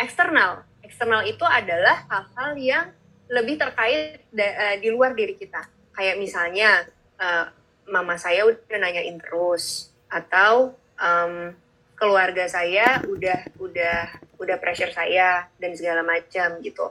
Eksternal. 0.00 0.52
Eksternal 0.80 1.22
itu 1.28 1.44
adalah 1.44 2.08
hal-hal 2.08 2.50
yang 2.56 2.86
lebih 3.28 3.60
terkait 3.60 4.24
uh, 4.32 4.76
di 4.80 4.88
luar 4.88 5.12
diri 5.12 5.36
kita. 5.36 5.60
Kayak 5.92 6.16
misalnya 6.16 6.88
uh, 7.20 7.52
mama 7.84 8.16
saya 8.16 8.48
udah 8.48 8.78
nanyain 8.80 9.20
terus 9.20 9.92
atau 10.08 10.72
um, 10.96 11.52
keluarga 12.02 12.50
saya 12.50 12.98
udah 13.06 13.54
udah 13.62 13.96
udah 14.42 14.56
pressure 14.58 14.90
saya 14.90 15.46
dan 15.62 15.70
segala 15.78 16.02
macam 16.02 16.58
gitu 16.58 16.90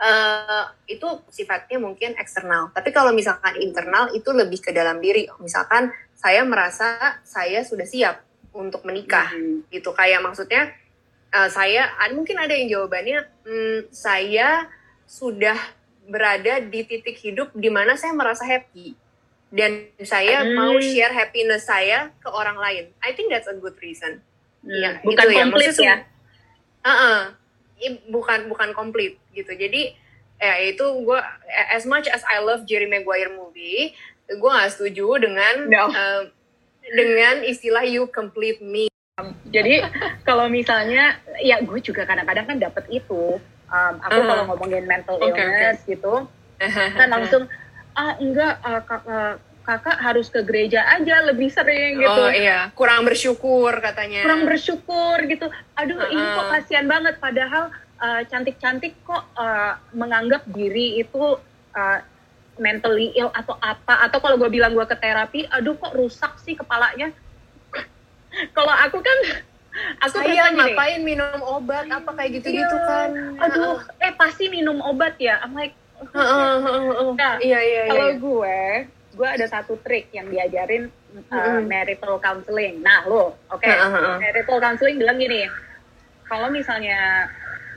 uh, 0.00 0.64
itu 0.88 1.04
sifatnya 1.28 1.76
mungkin 1.76 2.16
eksternal 2.16 2.72
tapi 2.72 2.88
kalau 2.96 3.12
misalkan 3.12 3.60
internal 3.60 4.08
itu 4.16 4.32
lebih 4.32 4.64
ke 4.64 4.72
dalam 4.72 5.04
diri 5.04 5.28
misalkan 5.44 5.92
saya 6.16 6.48
merasa 6.48 7.20
saya 7.28 7.60
sudah 7.60 7.84
siap 7.84 8.24
untuk 8.56 8.88
menikah 8.88 9.28
hmm. 9.36 9.68
gitu 9.68 9.92
kayak 9.92 10.24
maksudnya 10.24 10.72
uh, 11.36 11.52
saya 11.52 11.92
mungkin 12.16 12.40
ada 12.40 12.56
yang 12.56 12.72
jawabannya 12.72 13.28
hmm, 13.44 13.92
saya 13.92 14.64
sudah 15.04 15.60
berada 16.08 16.64
di 16.64 16.88
titik 16.88 17.20
hidup 17.20 17.52
di 17.52 17.68
mana 17.68 18.00
saya 18.00 18.16
merasa 18.16 18.48
happy 18.48 18.96
dan 19.52 19.92
saya 20.04 20.44
hmm. 20.44 20.56
mau 20.56 20.76
share 20.80 21.12
happiness 21.12 21.64
saya 21.64 22.12
ke 22.20 22.28
orang 22.28 22.56
lain. 22.60 22.92
I 23.00 23.16
think 23.16 23.32
that's 23.32 23.48
a 23.48 23.56
good 23.56 23.76
reason. 23.80 24.20
Iya, 24.68 24.90
bukan 25.00 25.24
gitu 25.24 25.38
komplit 25.40 25.74
ya. 25.80 25.96
Uh 26.84 26.90
-uh, 26.92 27.18
bukan 28.12 28.38
bukan 28.52 28.68
komplit 28.76 29.16
gitu. 29.32 29.52
Jadi 29.56 29.96
ya 30.38 30.54
itu 30.62 30.84
gue 31.02 31.20
as 31.74 31.82
much 31.88 32.06
as 32.06 32.22
I 32.28 32.38
love 32.44 32.68
Jerry 32.68 32.86
Maguire 32.86 33.32
movie, 33.32 33.96
gue 34.28 34.50
gak 34.50 34.70
setuju 34.76 35.18
dengan 35.18 35.54
no. 35.66 35.88
uh, 35.90 36.22
dengan 36.92 37.42
istilah 37.42 37.82
you 37.88 38.06
complete 38.12 38.60
me. 38.60 38.86
Jadi 39.50 39.82
kalau 40.22 40.46
misalnya 40.46 41.18
ya 41.42 41.58
gue 41.64 41.80
juga 41.82 42.06
kadang-kadang 42.06 42.46
kan 42.46 42.58
dapet 42.60 42.84
itu. 42.92 43.40
Um, 43.68 43.94
aku 44.00 44.16
uh 44.16 44.20
-huh. 44.24 44.28
kalau 44.32 44.44
ngomongin 44.48 44.88
mental 44.88 45.20
illness 45.20 45.84
okay. 45.84 45.92
gitu, 45.92 46.24
kan 46.98 47.08
langsung 47.12 47.44
ah 47.92 48.16
enggak 48.16 48.56
uh, 48.64 48.80
uh, 48.80 49.34
kakak 49.68 50.00
harus 50.00 50.32
ke 50.32 50.40
gereja 50.48 50.80
aja 50.96 51.28
lebih 51.28 51.52
sering 51.52 52.00
gitu. 52.00 52.08
Oh 52.08 52.32
iya, 52.32 52.72
kurang 52.72 53.04
bersyukur 53.04 53.76
katanya. 53.84 54.24
Kurang 54.24 54.48
bersyukur 54.48 55.20
gitu. 55.28 55.52
Aduh, 55.76 56.00
uh 56.00 56.08
-uh. 56.08 56.14
ini 56.16 56.24
kok 56.24 56.46
kasihan 56.56 56.86
banget 56.88 57.20
padahal 57.20 57.68
uh, 58.00 58.24
cantik-cantik 58.32 58.96
kok 59.04 59.28
uh, 59.36 59.76
menganggap 59.92 60.48
diri 60.48 61.04
itu 61.04 61.36
uh, 61.76 61.98
mentally 62.56 63.12
ill 63.12 63.28
atau 63.36 63.60
apa 63.60 64.08
atau 64.08 64.18
kalau 64.24 64.40
gue 64.40 64.48
bilang 64.48 64.72
gue 64.72 64.88
ke 64.88 64.96
terapi, 64.96 65.44
aduh 65.52 65.76
kok 65.76 65.92
rusak 65.92 66.40
sih 66.40 66.56
kepalanya. 66.56 67.12
kalau 68.56 68.72
aku 68.72 69.04
kan 69.04 69.18
aku 70.00 70.16
saya 70.16 70.48
ngapain 70.48 71.04
minum 71.04 71.44
obat 71.44 71.84
apa 71.92 72.08
kayak 72.16 72.40
gitu-gitu 72.40 72.72
iya. 72.72 72.88
kan. 72.88 73.08
Aduh, 73.44 73.84
eh 74.00 74.16
pasti 74.16 74.48
minum 74.48 74.80
obat 74.80 75.20
ya. 75.20 75.44
I'm 75.44 75.52
like. 75.52 75.76
Nah, 76.14 77.42
iya, 77.42 77.58
iya, 77.58 77.58
iya, 77.58 77.82
kalau 77.90 78.06
iya. 78.06 78.22
gue 78.22 78.58
gue 79.18 79.26
ada 79.28 79.46
satu 79.50 79.74
trik 79.82 80.14
yang 80.14 80.30
diajarin 80.30 80.86
uh, 80.86 81.34
mm-hmm. 81.34 81.66
marital 81.66 82.22
counseling. 82.22 82.78
Nah 82.78 83.02
lo, 83.10 83.34
oke, 83.50 83.58
okay, 83.58 83.74
uh-huh. 83.74 84.22
marital 84.22 84.62
counseling 84.62 85.02
bilang 85.02 85.18
gini, 85.18 85.50
kalau 86.30 86.46
misalnya 86.54 87.26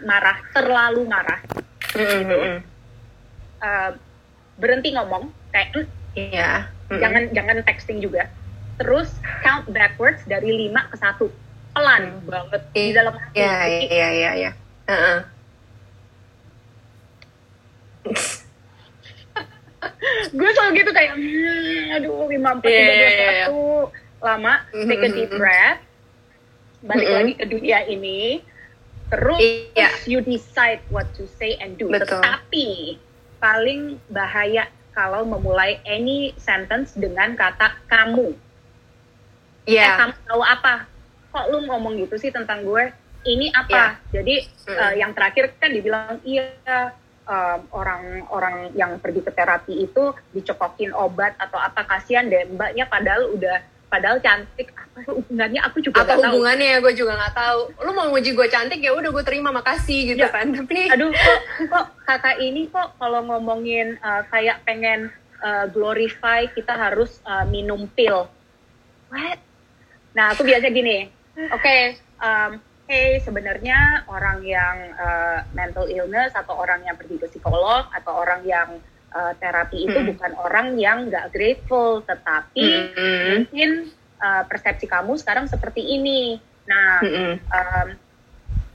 marah 0.05 0.37
terlalu 0.53 1.01
marah, 1.09 1.41
mm-hmm. 1.97 2.17
gitu, 2.21 2.37
uh, 3.65 3.89
berhenti 4.61 4.93
ngomong, 4.93 5.33
kayak 5.49 5.73
mm, 5.73 5.89
Iya. 6.11 6.67
Mm-mm. 6.91 6.99
jangan 6.99 7.23
jangan 7.31 7.57
texting 7.63 8.03
juga 8.03 8.27
terus 8.75 9.07
count 9.39 9.63
backwards 9.71 10.19
dari 10.27 10.67
5 10.67 10.91
ke 10.91 10.97
1 10.99 11.23
pelan 11.71 12.03
banget 12.27 12.61
di 12.75 12.91
dalam 12.91 13.15
hati 13.15 13.39
Iya, 13.39 13.55
iya, 13.87 14.07
iya, 14.11 14.31
iya. 14.35 14.51
Gue 20.31 20.49
selalu 20.53 20.71
gitu 20.77 20.91
kayak 20.93 21.11
"Hmm, 21.17 21.95
aduh 21.97 22.29
5 22.29 22.61
4 22.61 22.61
3 22.61 22.69
Iya, 22.69 22.85
2 22.85 22.93
iya, 22.93 23.09
iya. 23.09 23.45
1 23.49 23.89
lama 24.21 24.53
take 24.69 25.01
a 25.01 25.09
deep 25.09 25.31
Mhm. 25.33 25.39
breath 25.41 25.81
balik 26.81 27.07
Mhm. 27.09 27.15
lagi 27.17 27.33
ke 27.33 27.45
dunia 27.47 27.79
ini 27.85 28.21
terus 29.09 29.41
Iya. 29.73 29.89
you 30.05 30.21
decide 30.21 30.79
what 30.87 31.09
to 31.13 31.25
say 31.25 31.57
and 31.57 31.75
do 31.75 31.89
Betul. 31.89 32.21
tetapi 32.21 32.97
paling 33.37 33.97
bahaya 34.07 34.65
kalau 34.93 35.25
memulai 35.25 35.81
any 35.83 36.37
sentence 36.37 36.93
dengan 36.93 37.33
kata 37.33 37.73
kamu 37.85 38.37
eh 39.63 39.77
Iya. 39.77 39.97
kamu 39.97 40.13
tahu 40.25 40.41
apa 40.41 40.85
kok 41.31 41.45
lu 41.49 41.65
ngomong 41.65 41.97
gitu 41.97 42.15
sih 42.17 42.29
tentang 42.29 42.61
gue 42.61 42.93
ini 43.23 43.49
apa 43.51 43.97
jadi 44.09 44.45
Mm-mm. 44.45 44.77
eh, 44.77 44.93
yang 44.97 45.11
terakhir 45.11 45.53
kan 45.57 45.69
dibilang 45.69 46.21
iya 46.21 46.93
orang-orang 47.71 48.71
yang 48.73 48.99
pergi 48.99 49.21
ke 49.21 49.31
terapi 49.31 49.85
itu 49.85 50.03
dicokokin 50.31 50.91
obat 50.91 51.35
atau 51.37 51.57
apa 51.57 51.83
kasihan 51.85 52.27
deh 52.27 52.47
mbaknya 52.47 52.85
padahal 52.85 53.31
udah 53.31 53.57
padahal 53.87 54.23
cantik. 54.23 54.71
Apa 54.71 55.03
hubungannya? 55.11 55.59
Aku 55.67 55.83
juga 55.83 55.99
Apa 55.99 56.15
nggak 56.15 56.15
tahu. 56.15 56.23
hubungannya? 56.31 56.71
Gue 56.79 56.93
juga 56.95 57.13
nggak 57.19 57.35
tahu. 57.35 57.59
Lu 57.83 57.91
mau 57.91 58.07
nguji 58.07 58.31
gue 58.31 58.47
cantik 58.47 58.79
ya 58.79 58.95
udah 58.95 59.09
gue 59.11 59.23
terima 59.27 59.51
makasih 59.51 60.15
gitu 60.15 60.23
Ya. 60.23 60.31
kan. 60.31 60.47
Tapi 60.55 60.87
aduh 60.87 61.11
kok 61.11 61.39
kok 61.67 61.85
kakak 62.07 62.39
ini 62.39 62.71
kok 62.71 62.95
kalau 62.95 63.19
ngomongin 63.27 63.99
uh, 63.99 64.23
kayak 64.31 64.63
pengen 64.63 65.11
uh, 65.43 65.67
glorify 65.67 66.47
kita 66.47 66.71
harus 66.71 67.19
uh, 67.27 67.43
minum 67.43 67.83
pil. 67.91 68.31
What? 69.11 69.39
Nah 70.15 70.31
aku 70.31 70.47
biasa 70.47 70.71
gini. 70.71 71.11
Oke 71.51 71.99
um, 72.23 72.51
hey 72.91 73.23
sebenarnya 73.23 74.03
orang 74.11 74.43
yang 74.43 74.91
uh, 74.99 75.47
mental 75.55 75.87
illness 75.87 76.35
atau 76.35 76.59
orang 76.59 76.83
yang 76.83 76.99
pergi 76.99 77.15
ke 77.15 77.31
psikolog 77.31 77.87
atau 77.95 78.19
orang 78.19 78.43
yang 78.43 78.83
uh, 79.15 79.31
terapi 79.39 79.87
itu 79.87 79.95
Hmm. 79.95 80.11
bukan 80.11 80.31
orang 80.35 80.67
yang 80.75 81.07
nggak 81.07 81.31
grateful 81.31 82.03
tetapi 82.03 82.91
Mm-mm. 82.91 83.47
mungkin 83.47 83.95
uh, 84.19 84.43
persepsi 84.43 84.91
kamu 84.91 85.15
sekarang 85.15 85.47
seperti 85.47 85.79
ini 85.79 86.35
nah 86.67 86.99
Mm-mm. 86.99 87.39
um, 87.47 87.87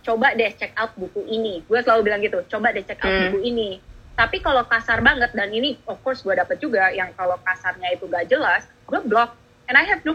coba 0.01 0.39
deh 0.39 0.55
check 0.55 0.71
out 0.79 0.95
buku 0.95 1.19
ini. 1.27 1.67
Gue 1.67 1.83
selalu 1.83 2.07
bilang 2.07 2.23
gitu, 2.23 2.39
coba 2.47 2.71
deh 2.71 2.87
check 2.87 3.03
out 3.03 3.11
Hmm. 3.11 3.35
buku 3.35 3.43
ini. 3.43 3.83
Tapi 4.15 4.39
kalau 4.39 4.63
kasar 4.65 5.03
banget 5.03 5.35
dan 5.35 5.51
ini 5.51 5.77
of 5.91 5.99
course 6.01 6.23
gue 6.23 6.31
dapet 6.33 6.63
juga 6.63 6.95
yang 6.95 7.11
kalau 7.19 7.35
kasarnya 7.43 7.91
itu 7.91 8.07
gak 8.07 8.31
jelas, 8.31 8.65
gue 8.87 9.03
block. 9.03 9.35
And 9.67 9.75
I 9.75 9.83
have 9.91 10.07
no, 10.07 10.15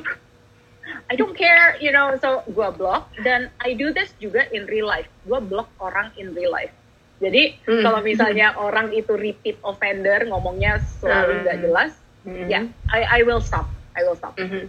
I 1.07 1.13
don't 1.13 1.33
care, 1.33 1.77
you 1.77 1.89
know. 1.89 2.17
So 2.17 2.41
gue 2.45 2.69
block 2.73 3.13
dan 3.19 3.53
I 3.57 3.73
do 3.73 3.89
this 3.89 4.11
juga 4.17 4.47
in 4.49 4.65
real 4.65 4.85
life. 4.85 5.07
Gue 5.23 5.37
block 5.39 5.69
orang 5.77 6.09
in 6.15 6.31
real 6.31 6.49
life. 6.49 6.73
Jadi 7.17 7.53
Hmm. 7.63 7.81
kalau 7.81 8.01
misalnya 8.01 8.55
orang 8.55 8.89
itu 8.89 9.13
repeat 9.13 9.61
offender 9.61 10.25
ngomongnya 10.25 10.81
selalu 10.97 11.37
Hmm. 11.37 11.45
gak 11.45 11.57
jelas, 11.61 11.91
Mm-mm. 12.23 12.47
ya 12.47 12.65
I, 12.89 13.01
I 13.07 13.21
will 13.21 13.37
stop. 13.39 13.69
I 13.93 14.01
will 14.01 14.15
stop. 14.15 14.33
Mhm. 14.35 14.65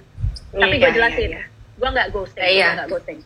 Tapi 0.52 0.74
Iya, 0.74 0.82
gue 0.82 0.90
jelasin, 0.92 1.30
iya, 1.30 1.40
iya. 1.40 1.42
gue 1.72 1.88
nggak 1.88 2.08
ghosting, 2.10 2.44
Iya. 2.44 2.52
gue 2.52 2.76
nggak 2.76 2.90
ghosting. 2.90 3.18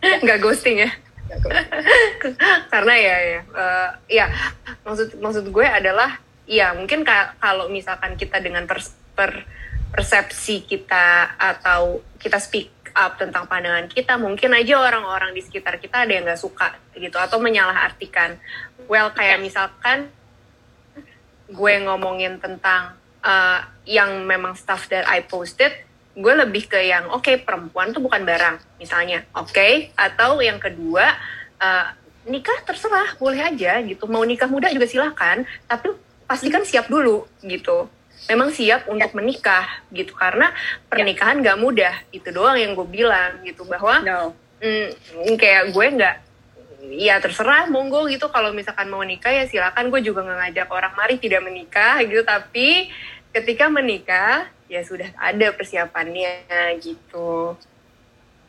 nggak 0.24 0.38
ghosting 0.40 0.76
ya. 0.78 0.90
Nggak 1.24 1.40
karena 2.72 2.94
ya 2.96 3.16
ya 3.22 3.40
eh, 3.46 3.88
ya 4.12 4.26
maksud 4.82 5.16
maksud 5.16 5.44
gue 5.46 5.62
adalah 5.62 6.18
ya 6.44 6.74
mungkin 6.74 7.00
ka- 7.00 7.38
kalau 7.38 7.70
misalkan 7.70 8.12
kita 8.14 8.38
dengan 8.38 8.66
pers- 8.66 8.98
per- 9.14 9.46
persepsi 9.90 10.62
kita 10.64 11.34
atau 11.34 11.98
kita 12.16 12.38
speak 12.38 12.80
up 12.94 13.18
tentang 13.18 13.46
pandangan 13.46 13.86
kita 13.86 14.18
mungkin 14.18 14.50
aja 14.54 14.78
orang-orang 14.78 15.30
di 15.34 15.42
sekitar 15.42 15.78
kita 15.78 16.06
ada 16.06 16.12
yang 16.12 16.24
nggak 16.26 16.40
suka 16.40 16.74
gitu 16.94 17.18
atau 17.18 17.38
menyalahartikan. 17.38 18.38
Well 18.90 19.14
kayak 19.14 19.38
misalkan 19.42 20.10
gue 21.50 21.74
ngomongin 21.86 22.38
tentang 22.38 22.98
eh, 23.22 23.60
yang 23.86 24.26
memang 24.26 24.54
stuff 24.58 24.86
that 24.90 25.06
I 25.06 25.22
posted 25.26 25.70
gue 26.10 26.34
lebih 26.34 26.66
ke 26.66 26.82
yang 26.82 27.06
oke 27.14 27.30
perempuan 27.46 27.94
tuh 27.94 28.02
bukan 28.02 28.22
barang 28.26 28.82
misalnya 28.82 29.26
oke? 29.34 29.94
Atau 29.94 30.42
yang 30.42 30.58
kedua 30.58 31.14
eh, 31.62 31.86
nikah 32.26 32.62
terserah 32.66 33.18
boleh 33.18 33.42
aja 33.42 33.78
gitu. 33.82 34.06
Mau 34.10 34.22
nikah 34.26 34.50
muda 34.50 34.70
juga 34.70 34.86
silahkan 34.86 35.46
tapi 35.66 35.94
pastikan 36.26 36.62
siap 36.62 36.86
dulu 36.86 37.26
gitu 37.42 37.90
memang 38.30 38.54
siap 38.54 38.86
untuk 38.86 39.10
menikah 39.18 39.66
gitu 39.90 40.14
karena 40.14 40.54
pernikahan 40.86 41.42
gak 41.42 41.58
mudah 41.58 41.98
itu 42.14 42.30
doang 42.30 42.54
yang 42.54 42.78
gue 42.78 42.86
bilang 42.86 43.42
gitu 43.42 43.66
bahwa 43.66 43.98
No. 44.06 44.30
mm, 44.62 45.34
kayak 45.34 45.74
gue 45.74 45.86
nggak 45.98 46.16
ya 46.94 47.18
terserah 47.18 47.66
monggo 47.66 48.06
gitu 48.06 48.30
kalau 48.30 48.54
misalkan 48.54 48.86
mau 48.86 49.02
nikah 49.02 49.34
ya 49.34 49.44
silakan 49.50 49.90
gue 49.90 50.00
juga 50.00 50.22
nggak 50.22 50.38
ngajak 50.46 50.68
orang 50.70 50.94
mari 50.94 51.18
tidak 51.18 51.42
menikah 51.42 51.98
gitu 52.06 52.22
tapi 52.22 52.88
ketika 53.34 53.66
menikah 53.66 54.46
ya 54.70 54.80
sudah 54.86 55.10
ada 55.18 55.50
persiapannya 55.50 56.78
gitu 56.78 57.58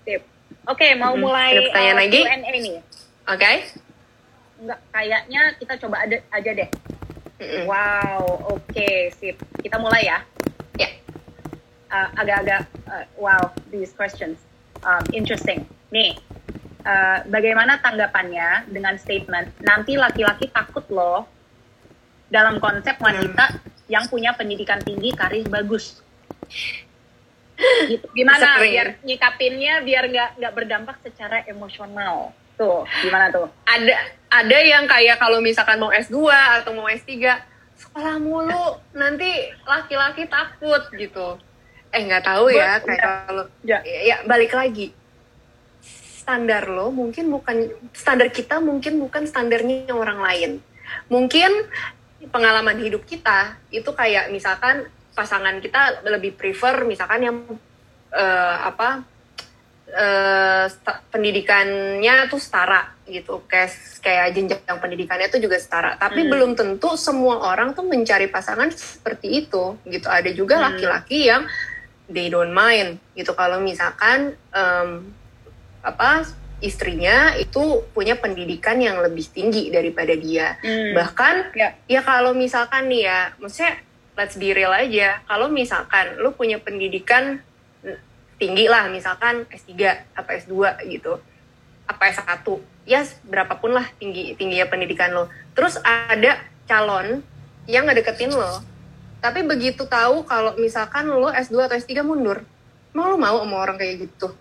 Sip. 0.06 0.22
Oke, 0.70 0.94
mau 0.98 1.14
Mm-mm. 1.18 1.26
mulai 1.26 1.58
Ada 1.58 1.62
pertanyaan 1.70 1.98
uh, 1.98 2.02
lagi? 2.06 2.22
Q&A 2.22 2.50
nih. 2.54 2.78
oke 3.26 3.54
Enggak, 4.62 4.80
kayaknya 4.94 5.42
kita 5.58 5.74
coba 5.82 5.96
ada 6.06 6.18
aja 6.30 6.52
deh. 6.54 6.70
Mm-mm. 7.42 7.66
Wow, 7.66 8.54
oke, 8.54 8.90
sip. 9.18 9.42
Kita 9.58 9.82
mulai 9.82 10.06
ya. 10.06 10.20
ya 10.78 10.90
Uh, 11.92 12.08
Agak-agak, 12.24 12.72
uh, 12.88 13.04
wow, 13.20 13.52
these 13.68 13.92
questions. 13.92 14.40
Um, 14.80 15.04
interesting. 15.12 15.68
Nih, 15.92 16.16
uh, 16.88 17.28
bagaimana 17.28 17.84
tanggapannya 17.84 18.72
dengan 18.72 18.96
statement, 18.96 19.52
nanti 19.60 20.00
laki-laki 20.00 20.48
takut 20.56 20.88
loh 20.88 21.28
dalam 22.32 22.64
konsep 22.64 22.96
wanita 22.96 23.60
yang 23.92 24.08
punya 24.08 24.32
pendidikan 24.32 24.80
tinggi, 24.80 25.12
karir 25.12 25.44
bagus. 25.52 26.00
Gitu. 27.62 28.08
Gimana 28.18 28.58
Sering. 28.58 28.74
biar 28.74 28.88
nyikapinnya 29.06 29.86
biar 29.86 30.10
nggak 30.10 30.30
nggak 30.42 30.54
berdampak 30.58 30.98
secara 31.06 31.46
emosional. 31.46 32.34
Tuh, 32.62 32.86
gimana 33.02 33.26
tuh? 33.28 33.50
ada 33.66 33.96
ada 34.30 34.58
yang 34.64 34.86
kayak 34.86 35.18
kalau 35.18 35.42
misalkan 35.42 35.76
mau 35.76 35.90
S2 35.90 36.30
atau 36.30 36.72
mau 36.72 36.86
S3 36.86 37.10
sekolah 37.76 38.16
mulu 38.16 38.64
nanti 38.94 39.28
laki-laki 39.64 40.24
takut 40.26 40.86
gitu 40.94 41.42
eh 41.90 42.02
nggak 42.02 42.22
tahu 42.22 42.48
ya 42.48 42.78
Gua- 42.78 42.86
kayak 42.86 43.02
kalau 43.02 43.44
Ya. 43.62 43.82
ya, 43.82 44.00
ya, 44.06 44.18
balik 44.24 44.54
lagi 44.54 44.94
standar 46.16 46.70
lo 46.70 46.92
mungkin 46.92 47.28
bukan 47.28 47.58
standar 47.92 48.30
kita 48.30 48.62
mungkin 48.62 49.02
bukan 49.02 49.26
standarnya 49.26 49.90
orang 49.92 50.22
lain 50.22 50.52
mungkin 51.08 51.50
pengalaman 52.28 52.78
hidup 52.78 53.04
kita 53.04 53.40
itu 53.70 53.90
kayak 53.92 54.30
misalkan 54.30 54.86
pasangan 55.12 55.58
kita 55.58 56.06
lebih 56.06 56.32
prefer 56.32 56.86
misalkan 56.86 57.22
yang 57.22 57.38
eh, 58.12 58.58
apa 58.62 59.02
eh, 59.90 60.66
sta- 60.70 60.91
pendidikannya 61.12 62.32
tuh 62.32 62.40
setara 62.40 62.96
gitu 63.04 63.44
kayak 63.46 63.70
kayak 64.00 64.32
jenjang 64.32 64.64
pendidikannya 64.80 65.28
tuh 65.28 65.44
juga 65.44 65.60
setara 65.60 66.00
tapi 66.00 66.24
Hmm. 66.24 66.32
belum 66.32 66.52
tentu 66.56 66.96
semua 66.96 67.52
orang 67.52 67.76
tuh 67.76 67.84
mencari 67.84 68.32
pasangan 68.32 68.72
seperti 68.72 69.44
itu 69.46 69.76
gitu 69.84 70.08
ada 70.08 70.32
juga 70.32 70.58
Hmm. 70.58 70.66
laki-laki 70.72 71.28
yang 71.28 71.44
they 72.08 72.32
don't 72.32 72.56
mind 72.56 72.98
gitu 73.14 73.36
kalau 73.36 73.60
misalkan 73.60 74.40
em, 74.56 75.12
apa 75.84 76.24
istrinya 76.62 77.36
itu 77.36 77.84
punya 77.92 78.16
pendidikan 78.16 78.78
yang 78.80 79.02
lebih 79.02 79.28
tinggi 79.28 79.68
daripada 79.68 80.16
dia 80.16 80.56
Hmm. 80.64 80.96
bahkan 80.96 81.52
Ya. 81.52 81.76
ya 81.92 82.02
kalau 82.02 82.32
misalkan 82.32 82.88
nih 82.88 83.12
ya 83.12 83.20
maksudnya 83.36 83.84
let's 84.16 84.40
be 84.40 84.56
real 84.56 84.72
aja 84.72 85.20
kalau 85.28 85.52
misalkan 85.52 86.16
lu 86.22 86.32
punya 86.32 86.62
pendidikan 86.62 87.44
tinggi 88.42 88.66
lah 88.66 88.90
misalkan 88.90 89.46
S3 89.46 89.78
apa 90.18 90.30
S2 90.34 90.58
gitu 90.90 91.22
apa 91.86 92.04
S1 92.10 92.42
ya 92.90 93.06
berapapun 93.22 93.78
lah 93.78 93.86
tinggi 94.02 94.34
tingginya 94.34 94.66
pendidikan 94.66 95.14
lo. 95.14 95.30
Terus 95.54 95.78
ada 95.78 96.42
calon 96.66 97.22
yang 97.70 97.86
ngedeketin 97.86 98.34
lo 98.34 98.66
tapi 99.22 99.46
begitu 99.46 99.86
tahu 99.86 100.26
kalau 100.26 100.58
misalkan 100.58 101.06
lo 101.06 101.30
S2 101.30 101.70
atau 101.70 101.78
S3 101.78 102.02
mundur 102.02 102.42
mau 102.92 103.06
lo 103.06 103.22
mau 103.22 103.38
sama 103.46 103.62
orang 103.62 103.78
kayak 103.78 104.10
gitu? 104.10 104.34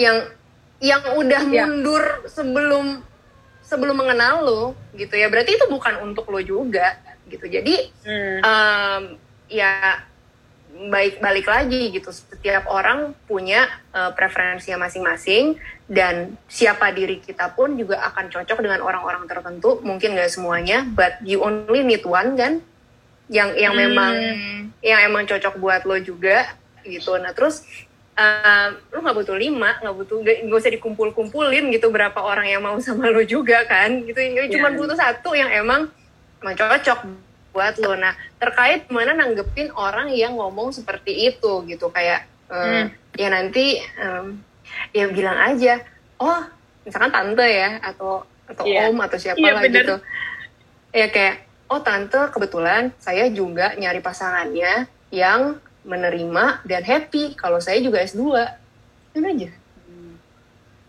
Yang 0.00 0.32
yang 0.80 1.02
udah 1.20 1.42
Ya. 1.44 1.66
mundur 1.68 2.24
sebelum 2.24 3.04
sebelum 3.60 4.00
mengenal 4.00 4.40
lo 4.40 4.62
gitu 4.96 5.12
ya. 5.12 5.28
Berarti 5.28 5.60
itu 5.60 5.68
bukan 5.68 6.00
untuk 6.00 6.32
lo 6.32 6.40
juga 6.40 6.96
gitu. 7.28 7.44
Jadi 7.44 7.92
Hmm. 8.08 8.38
em, 8.40 9.02
ya 9.52 10.00
baik 10.78 11.18
balik 11.18 11.50
lagi 11.50 11.90
gitu. 11.90 12.14
Setiap 12.14 12.70
orang 12.70 13.10
punya 13.26 13.66
eh, 13.90 14.14
preferensinya 14.14 14.86
masing-masing 14.86 15.58
dan 15.90 16.38
siapa 16.46 16.94
diri 16.94 17.18
kita 17.18 17.50
pun 17.58 17.74
juga 17.74 17.98
akan 18.06 18.30
cocok 18.30 18.58
dengan 18.62 18.86
orang-orang 18.86 19.26
tertentu. 19.26 19.82
Mungkin 19.82 20.14
nggak 20.14 20.30
semuanya 20.30 20.86
but 20.86 21.18
you 21.26 21.42
only 21.42 21.82
need 21.82 22.06
one 22.06 22.38
kan? 22.38 22.62
Yang 23.26 23.58
yang 23.58 23.74
Hmm. 23.74 23.82
memang 23.82 24.14
yang 24.80 25.00
emang 25.02 25.26
cocok 25.26 25.58
buat 25.58 25.82
lo 25.82 25.98
juga 25.98 26.54
gitu. 26.86 27.18
Nah 27.18 27.34
terus 27.34 27.66
uh, 28.14 28.78
lo 28.94 29.02
nggak 29.02 29.16
butuh 29.18 29.36
lima 29.36 29.82
nggak 29.82 29.94
butuh 29.98 30.16
nggak 30.22 30.36
nggak 30.46 30.58
usah 30.62 30.72
dikumpul-kumpulin 30.72 31.74
gitu 31.74 31.90
berapa 31.90 32.16
orang 32.22 32.46
yang 32.46 32.62
mau 32.62 32.78
sama 32.78 33.10
lo 33.10 33.20
juga 33.26 33.66
kan? 33.66 34.06
Gitu 34.06 34.16
cuma 34.54 34.70
Iya. 34.70 34.78
butuh 34.78 34.96
satu 34.96 35.34
yang 35.34 35.50
emang 35.50 35.90
emang 36.38 36.54
cocok 36.54 37.27
buat 37.58 37.74
lo 37.82 37.98
nah 37.98 38.14
terkait 38.38 38.86
mana 38.86 39.18
nanggepin 39.18 39.74
orang 39.74 40.14
yang 40.14 40.38
ngomong 40.38 40.70
seperti 40.70 41.26
itu 41.26 41.66
gitu 41.66 41.90
kayak 41.90 42.22
uh, 42.46 42.54
Hmm. 42.54 42.86
ya 43.18 43.28
nanti 43.28 43.82
um, 43.98 44.38
ya 44.94 45.10
bilang 45.10 45.34
aja 45.34 45.82
oh 46.16 46.38
misalkan 46.86 47.10
tante 47.10 47.42
ya 47.42 47.82
atau 47.82 48.22
atau 48.46 48.64
Iya. 48.64 48.88
om 48.88 48.96
atau 49.02 49.18
siapa 49.18 49.36
Iya, 49.36 49.52
lah 49.52 49.62
bener. 49.66 49.74
gitu 49.82 49.96
ya 50.94 51.06
kayak 51.10 51.34
oh 51.66 51.82
tante 51.82 52.30
kebetulan 52.30 52.94
saya 52.96 53.26
juga 53.28 53.74
nyari 53.74 53.98
pasangannya 53.98 54.86
yang 55.10 55.58
menerima 55.82 56.62
dan 56.62 56.82
happy 56.86 57.34
kalau 57.34 57.58
saya 57.58 57.82
juga 57.82 58.00
S2 58.00 58.22
itu 59.12 59.24
aja 59.26 59.50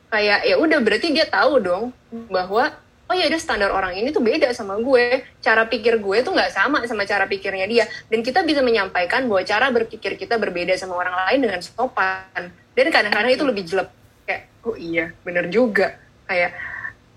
kayak 0.09 0.39
ya 0.43 0.55
udah 0.57 0.79
berarti 0.81 1.07
dia 1.11 1.25
tahu 1.25 1.59
dong 1.59 1.83
bahwa 2.29 2.73
oh 3.09 3.15
ya 3.17 3.25
udah 3.25 3.41
standar 3.41 3.73
orang 3.73 3.97
ini 3.97 4.13
tuh 4.13 4.21
beda 4.21 4.53
sama 4.53 4.77
gue. 4.77 5.25
Cara 5.41 5.65
pikir 5.65 5.97
gue 5.97 6.17
tuh 6.21 6.31
nggak 6.31 6.53
sama 6.53 6.85
sama 6.85 7.09
cara 7.09 7.25
pikirnya 7.25 7.65
dia. 7.65 7.85
Dan 8.05 8.21
kita 8.21 8.45
bisa 8.45 8.61
menyampaikan 8.61 9.25
bahwa 9.25 9.41
cara 9.41 9.73
berpikir 9.73 10.13
kita 10.13 10.37
berbeda 10.37 10.77
sama 10.77 10.93
orang 10.93 11.17
lain 11.25 11.49
dengan 11.49 11.59
sopan. 11.65 12.53
Dan 12.77 12.85
kadang-kadang 12.93 13.33
itu 13.33 13.43
lebih 13.43 13.65
jelek. 13.65 13.89
Kayak 14.29 14.43
oh 14.61 14.77
iya 14.77 15.09
bener 15.25 15.49
juga. 15.49 15.97
Kayak 16.29 16.53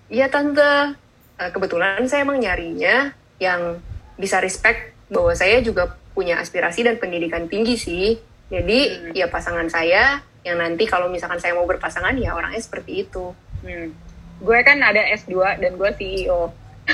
iya 0.09 0.25
tante. 0.27 0.97
Eh, 1.37 1.49
kebetulan 1.53 2.01
saya 2.09 2.25
emang 2.25 2.41
nyarinya 2.41 3.13
yang 3.37 3.77
bisa 4.17 4.41
respect 4.41 4.97
bahwa 5.13 5.33
saya 5.37 5.61
juga 5.61 5.93
punya 6.17 6.41
aspirasi 6.41 6.85
dan 6.85 6.97
pendidikan 6.97 7.45
tinggi 7.45 7.77
sih. 7.77 8.17
Jadi 8.49 8.79
Hmm. 8.89 9.11
ya 9.13 9.29
pasangan 9.29 9.69
saya 9.69 10.21
yang 10.41 10.57
nanti 10.59 10.85
kalau 10.89 11.07
misalkan 11.07 11.39
saya 11.39 11.53
mau 11.53 11.65
berpasangan 11.65 12.17
ya 12.17 12.33
orangnya 12.33 12.61
seperti 12.61 13.05
itu. 13.05 13.33
Hmm. 13.61 13.93
Gue 14.41 14.59
kan 14.65 14.81
ada 14.81 15.01
S2 15.13 15.61
dan 15.61 15.77
gue 15.77 15.89
CEO. 15.93 16.49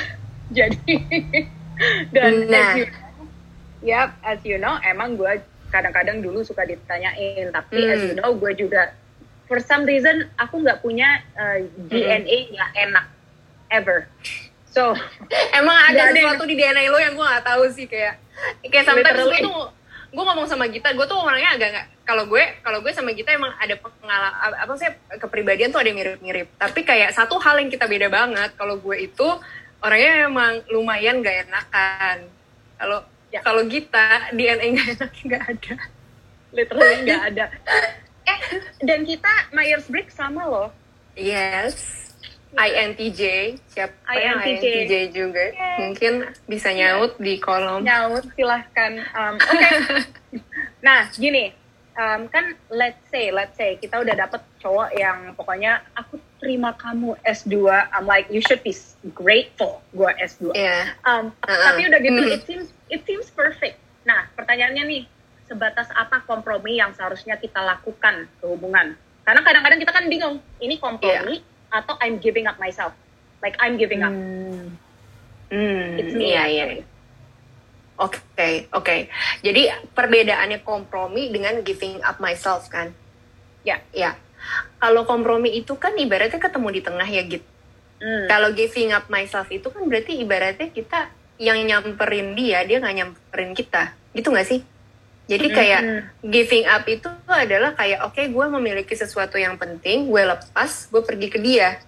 Jadi 0.58 0.94
dan 2.12 2.32
Nah. 2.50 2.74
as 2.74 2.76
you 2.76 2.86
Yap, 3.80 4.12
as 4.20 4.44
you 4.44 4.60
know, 4.60 4.76
emang 4.84 5.16
gue 5.16 5.40
kadang-kadang 5.72 6.20
dulu 6.20 6.44
suka 6.44 6.68
ditanyain, 6.68 7.48
tapi 7.48 7.80
Hmm. 7.80 7.92
as 7.96 8.02
you 8.04 8.16
know, 8.18 8.36
gue 8.36 8.52
juga 8.52 8.92
for 9.48 9.56
some 9.56 9.88
reason 9.88 10.28
aku 10.36 10.60
nggak 10.60 10.84
punya 10.84 11.24
uh, 11.32 11.64
DNA 11.88 12.52
yang 12.52 12.70
enak 12.76 13.08
ever. 13.72 14.04
So, 14.68 14.92
Emang 15.58 15.74
ada 15.88 15.96
Nggak 16.12 16.20
sesuatu 16.20 16.44
di 16.44 16.60
DNA 16.60 16.92
lo 16.92 17.00
yang 17.00 17.16
gue 17.16 17.24
gak 17.24 17.46
tahu 17.48 17.64
sih 17.72 17.88
kayak 17.88 18.20
kayak 18.68 18.84
sometimes 18.84 19.24
gue 19.24 19.40
tuh 19.40 19.79
gue 20.10 20.18
ngomong 20.20 20.44
sama 20.44 20.66
Gita, 20.66 20.90
gue 20.90 21.06
tuh 21.06 21.14
orangnya 21.16 21.54
agak 21.54 21.68
nggak 21.70 21.86
kalau 22.02 22.26
gue 22.26 22.42
kalau 22.60 22.82
gue 22.82 22.90
sama 22.90 23.14
Gita 23.14 23.30
emang 23.30 23.54
ada 23.54 23.74
pengalaman 23.74 24.58
apa 24.58 24.72
sih 24.74 24.90
kepribadian 25.16 25.70
tuh 25.70 25.78
ada 25.78 25.90
mirip-mirip. 25.90 26.50
Tapi 26.56 26.82
kayak 26.82 27.14
satu 27.14 27.38
hal 27.38 27.58
yang 27.58 27.68
kita 27.68 27.86
beda 27.86 28.06
banget 28.06 28.50
kalau 28.54 28.74
gue 28.76 28.96
itu 29.00 29.28
orangnya 29.78 30.26
emang 30.26 30.52
lumayan 30.68 31.20
gak 31.20 31.46
enakan. 31.46 32.26
Kalau 32.76 33.00
Ya. 33.30 33.46
kalau 33.46 33.62
Gita 33.62 34.34
DNA 34.34 34.74
gak 34.74 34.88
enak 34.98 35.12
nggak 35.22 35.44
ada. 35.48 35.74
literally 36.50 36.96
nggak 37.06 37.22
ada. 37.30 37.46
Eh, 38.26 38.38
dan 38.82 39.06
kita 39.06 39.30
Myers-Briggs 39.54 40.18
sama 40.18 40.42
loh. 40.42 40.74
Yes. 41.14 41.99
INTJ 42.52 43.20
siapa 43.64 43.94
yang 44.12 44.38
INTJ. 44.38 44.64
INTJ 44.64 44.92
juga? 45.10 45.44
Mungkin 45.78 46.12
bisa 46.44 46.70
nyaut 46.70 47.14
di 47.16 47.38
kolom. 47.38 47.80
nyaut 47.80 48.26
silahkan. 48.34 48.92
Um, 49.10 49.34
oke. 49.36 49.68
Nah 50.80 51.10
gini. 51.12 51.52
Um, 51.92 52.26
kan 52.26 52.42
let's 52.70 52.96
say 53.06 53.28
let's 53.28 53.52
say 53.54 53.76
kita 53.76 54.00
udah 54.00 54.16
dapet 54.16 54.40
cowok 54.58 54.88
yang 54.94 55.34
pokoknya 55.34 55.84
aku 55.92 56.16
terima 56.40 56.72
kamu 56.72 57.12
S2 57.20 57.66
I'm 57.92 58.08
like 58.08 58.30
you 58.30 58.40
should 58.40 58.62
be 58.62 58.72
grateful. 59.12 59.84
Gue 59.92 60.08
S2 60.16 60.54
Iya. 60.54 60.96
um, 61.04 61.28
Uh-uh. 61.36 61.60
tapi 61.66 61.84
udah 61.84 62.00
gitu 62.00 62.16
Mhm. 62.16 62.30
it 62.30 62.42
seems 62.42 62.66
it 62.88 63.02
seems 63.04 63.28
perfect. 63.28 63.76
Nah 64.02 64.32
pertanyaannya 64.32 64.84
nih 64.86 65.02
sebatas 65.44 65.90
apa 65.92 66.24
kompromi 66.24 66.78
yang 66.78 66.94
seharusnya 66.94 67.36
kita 67.36 67.60
lakukan 67.60 68.30
ke 68.32 68.46
hubungan? 68.48 68.96
Karena 69.20 69.44
kadang-kadang 69.44 69.78
kita 69.78 69.92
kan 69.92 70.04
bingung 70.08 70.34
ini 70.56 70.80
kompromi 70.80 71.42
atau 71.70 71.94
I'm 72.02 72.18
giving 72.18 72.50
up 72.50 72.58
myself 72.58 72.92
like 73.40 73.56
I'm 73.58 73.78
giving 73.80 74.02
up 74.04 74.12
Hmm. 74.12 74.76
Hmm, 75.50 75.98
It's 75.98 76.14
me, 76.14 76.30
iya, 76.30 76.46
iya. 76.46 76.64
Oke, 77.98 78.70
oke. 78.70 78.96
Jadi 79.42 79.66
perbedaannya 79.92 80.62
kompromi 80.62 81.28
dengan 81.34 81.60
giving 81.66 81.98
up 82.06 82.22
myself 82.22 82.70
kan? 82.70 82.94
Ya. 83.66 83.82
Ya. 83.90 84.14
Kalau 84.80 85.04
kompromi 85.04 85.52
itu 85.52 85.76
kan 85.76 85.98
ibaratnya 85.98 86.38
ketemu 86.38 86.68
di 86.70 86.80
tengah 86.80 87.04
ya 87.04 87.22
gitu. 87.26 87.44
Hmm. 88.00 88.24
Kalau 88.30 88.54
giving 88.56 88.94
up 88.94 89.10
myself 89.12 89.50
itu 89.52 89.68
kan 89.68 89.84
berarti 89.84 90.22
ibaratnya 90.22 90.72
kita 90.72 91.12
yang 91.36 91.60
nyamperin 91.66 92.32
dia, 92.38 92.64
dia 92.64 92.80
nggak 92.80 92.96
nyamperin 92.96 93.52
kita. 93.52 93.92
Gitu 94.16 94.32
nggak 94.32 94.48
sih? 94.48 94.64
Jadi 95.30 95.46
kayak 95.54 95.82
Mhm. 95.86 96.00
giving 96.26 96.66
up 96.66 96.82
itu 96.90 97.06
adalah 97.30 97.70
kayak 97.78 98.02
oke 98.02 98.18
gue 98.18 98.46
memiliki 98.50 98.98
sesuatu 98.98 99.38
yang 99.38 99.54
penting, 99.54 100.10
gue 100.10 100.22
lepas, 100.26 100.90
gue 100.90 101.02
pergi 101.06 101.28
ke 101.30 101.38
dia. 101.38 101.78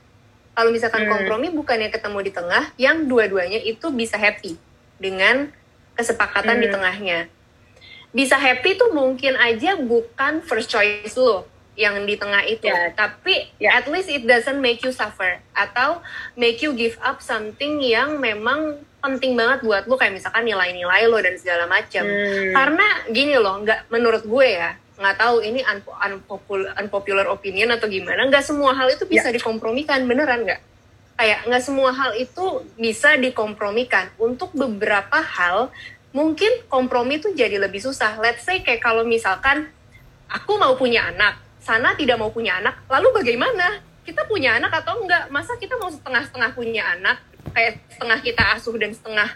Kalau 0.54 0.70
misalkan 0.70 1.10
Hmm. 1.10 1.10
kompromi 1.10 1.50
bukannya 1.50 1.90
ketemu 1.90 2.18
di 2.22 2.30
tengah, 2.30 2.64
yang 2.78 3.10
dua-duanya 3.10 3.58
itu 3.58 3.90
bisa 3.90 4.14
happy 4.14 4.54
dengan 5.02 5.50
kesepakatan 5.98 6.62
di 6.62 6.70
Hmm. 6.70 6.74
tengahnya. 6.78 7.18
Bisa 8.14 8.38
happy 8.38 8.78
tuh 8.78 8.94
mungkin 8.94 9.34
aja 9.40 9.74
bukan 9.74 10.44
first 10.44 10.70
choice 10.70 11.16
lo 11.16 11.48
yang 11.72 12.04
di 12.04 12.20
tengah 12.20 12.44
itu, 12.44 12.68
Ya. 12.68 12.92
tapi 12.92 13.48
Ya. 13.56 13.80
at 13.80 13.88
least 13.88 14.12
it 14.12 14.28
doesn't 14.28 14.60
make 14.60 14.84
you 14.84 14.92
suffer 14.92 15.40
atau 15.56 16.04
make 16.36 16.60
you 16.60 16.76
give 16.76 17.00
up 17.00 17.24
something 17.24 17.80
yang 17.80 18.20
memang 18.20 18.84
penting 19.02 19.34
banget 19.34 19.66
buat 19.66 19.84
lo 19.90 19.98
kayak 19.98 20.14
misalkan 20.14 20.46
nilai-nilai 20.46 21.10
lo 21.10 21.18
dan 21.18 21.34
segala 21.34 21.66
macam. 21.66 22.06
Hmm. 22.06 22.54
Karena 22.54 22.86
gini 23.10 23.34
loh, 23.34 23.58
nggak 23.66 23.90
menurut 23.90 24.22
gue 24.22 24.46
ya, 24.46 24.78
nggak 25.02 25.16
tahu 25.18 25.42
ini 25.42 25.60
unpo- 25.66 25.98
unpopular, 25.98 26.70
unpopular 26.78 27.26
opinion 27.34 27.74
atau 27.74 27.90
gimana, 27.90 28.22
nggak 28.30 28.46
semua 28.46 28.70
hal 28.78 28.86
itu 28.94 29.02
bisa 29.10 29.34
dikompromikan, 29.34 30.06
beneran 30.06 30.46
nggak? 30.46 30.60
Kayak 31.18 31.38
nggak 31.50 31.62
semua 31.66 31.90
hal 31.90 32.14
itu 32.14 32.62
bisa 32.78 33.18
dikompromikan. 33.18 34.14
Untuk 34.16 34.54
beberapa 34.54 35.18
hal, 35.18 35.74
mungkin 36.14 36.62
kompromi 36.70 37.18
itu 37.18 37.34
jadi 37.34 37.58
lebih 37.58 37.82
susah. 37.82 38.22
Let's 38.22 38.46
say 38.46 38.62
kayak 38.62 38.80
kalau 38.80 39.02
misalkan 39.02 39.66
aku 40.30 40.56
mau 40.56 40.78
punya 40.78 41.10
anak, 41.10 41.42
sana 41.58 41.98
tidak 41.98 42.22
mau 42.22 42.30
punya 42.30 42.62
anak, 42.62 42.86
lalu 42.86 43.10
bagaimana? 43.18 43.82
Kita 44.02 44.26
punya 44.26 44.58
anak 44.58 44.82
atau 44.82 44.98
enggak? 44.98 45.30
Masa 45.30 45.54
kita 45.62 45.78
mau 45.78 45.86
setengah-setengah 45.86 46.50
punya 46.58 46.82
anak, 46.98 47.22
kayak 47.50 47.82
setengah 47.90 48.18
kita 48.22 48.42
asuh 48.54 48.74
dan 48.78 48.94
setengah 48.94 49.28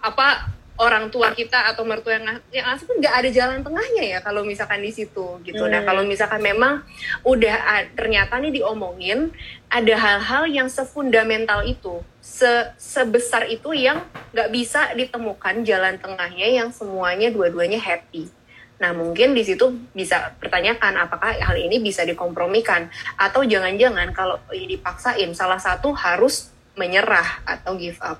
apa 0.00 0.48
orang 0.74 1.06
tua 1.06 1.30
kita 1.30 1.70
atau 1.70 1.86
mertua 1.86 2.18
yang, 2.18 2.26
ng- 2.26 2.44
yang 2.50 2.66
asuh 2.74 2.90
kan 2.90 2.98
nggak 2.98 3.14
ada 3.14 3.28
jalan 3.30 3.62
tengahnya 3.62 4.04
ya 4.10 4.18
kalau 4.18 4.42
misalkan 4.42 4.82
di 4.82 4.90
situ 4.90 5.38
gitu. 5.46 5.62
Nah 5.70 5.80
Hmm. 5.82 5.86
kalau 5.86 6.02
misalkan 6.02 6.42
memang 6.42 6.82
udah 7.22 7.86
ternyata 7.94 8.42
nih 8.42 8.58
diomongin 8.58 9.30
ada 9.70 9.94
hal-hal 9.94 10.50
yang 10.50 10.66
sefundamental 10.66 11.62
itu, 11.62 12.02
se 12.18 12.74
sebesar 12.74 13.46
itu 13.46 13.70
yang 13.70 14.02
nggak 14.34 14.50
bisa 14.50 14.90
ditemukan 14.98 15.62
jalan 15.62 15.94
tengahnya 16.02 16.48
yang 16.50 16.68
semuanya 16.74 17.30
dua-duanya 17.30 17.78
happy. 17.78 18.26
Nah 18.82 18.90
mungkin 18.90 19.38
di 19.38 19.46
situ 19.46 19.70
bisa 19.94 20.34
pertanyakan 20.42 21.06
apakah 21.06 21.38
hal 21.38 21.54
ini 21.54 21.78
bisa 21.78 22.02
dikompromikan 22.02 22.90
atau 23.14 23.46
jangan-jangan 23.46 24.10
kalau 24.10 24.42
ini 24.50 24.74
dipaksain 24.74 25.30
salah 25.38 25.62
satu 25.62 25.94
harus 25.94 26.50
menyerah 26.74 27.42
atau 27.44 27.74
give 27.74 27.98
up. 28.00 28.18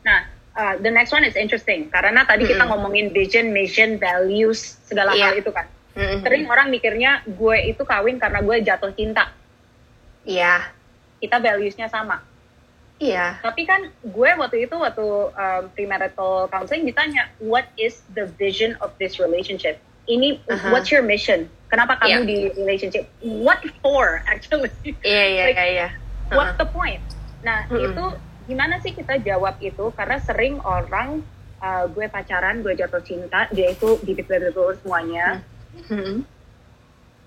Nah, 0.00 0.20
uh, 0.52 0.74
the 0.78 0.88
next 0.88 1.10
one 1.10 1.24
is 1.24 1.36
interesting 1.36 1.88
karena 1.88 2.24
tadi 2.24 2.44
kita 2.44 2.62
Mm-mm. 2.62 2.72
ngomongin 2.72 3.10
vision, 3.10 3.50
mission, 3.50 3.96
values, 3.96 4.80
segala 4.84 5.12
Iya. 5.12 5.24
hal 5.26 5.34
itu 5.36 5.50
kan. 5.50 5.66
Mhm. 5.90 6.22
Sering 6.22 6.44
orang 6.46 6.68
mikirnya 6.68 7.20
gue 7.26 7.56
itu 7.66 7.82
kawin 7.82 8.16
karena 8.16 8.40
gue 8.40 8.56
jatuh 8.62 8.92
cinta. 8.92 9.32
Iya, 10.22 10.70
Kita 11.18 11.36
valuesnya 11.36 11.88
sama. 11.88 12.24
iya, 12.96 13.36
Tapi 13.40 13.64
kan 13.64 13.88
gue 14.00 14.30
waktu 14.36 14.64
itu 14.64 14.72
waktu 14.72 15.04
um, 15.32 15.62
premarital 15.72 16.48
counseling 16.48 16.84
ditanya, 16.84 17.28
what 17.36 17.64
is 17.76 18.00
the 18.12 18.28
vision 18.36 18.76
of 18.80 18.92
this 18.96 19.16
relationship? 19.16 19.76
Ini 20.04 20.40
Aha. 20.48 20.68
what's 20.68 20.88
your 20.88 21.00
mission? 21.00 21.44
Kenapa 21.68 21.96
kamu 21.96 22.24
Iya. 22.24 22.28
di 22.28 22.36
relationship? 22.56 23.04
What 23.20 23.60
for 23.80 24.20
actually? 24.32 24.72
iya, 25.00 25.24
iya, 25.28 25.44
iya, 25.52 25.64
iya. 25.66 25.88
What's 26.30 26.56
the 26.56 26.68
point? 26.68 27.00
Nah, 27.40 27.66
Mm-mm. 27.68 27.92
itu 27.92 28.04
gimana 28.48 28.80
sih 28.84 28.92
kita 28.92 29.20
jawab 29.20 29.56
itu? 29.62 29.92
Karena 29.96 30.16
sering 30.20 30.60
orang 30.64 31.24
uh, 31.60 31.84
gue 31.88 32.06
pacaran, 32.08 32.60
gue 32.64 32.74
jatuh 32.76 33.00
cinta, 33.04 33.46
dia 33.52 33.72
itu 33.72 34.00
bibit-bibit 34.04 34.56
semuanya. 34.82 35.44
Mhm. 35.86 36.24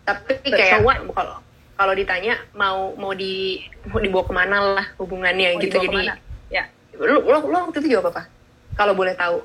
Tapi 0.04 0.34
But 0.44 0.60
kayak 0.60 0.84
so 0.84 0.92
kalau 1.16 1.38
kalau 1.74 1.94
ditanya 1.96 2.36
mau 2.54 2.92
mau 3.00 3.16
di 3.16 3.64
mau 3.88 4.04
dibawa 4.04 4.24
ke 4.28 4.34
mana 4.36 4.58
lah 4.76 4.86
hubungannya 5.00 5.56
Mau 5.56 5.64
gitu 5.64 5.80
jadi? 5.80 6.20
Ya. 6.52 6.68
lu, 7.00 7.24
lu 7.24 7.38
lu 7.50 7.58
waktu 7.72 7.80
itu 7.82 7.98
jawab 7.98 8.12
apa? 8.12 8.28
Kalau 8.76 8.94
boleh 8.94 9.16
tahu. 9.16 9.42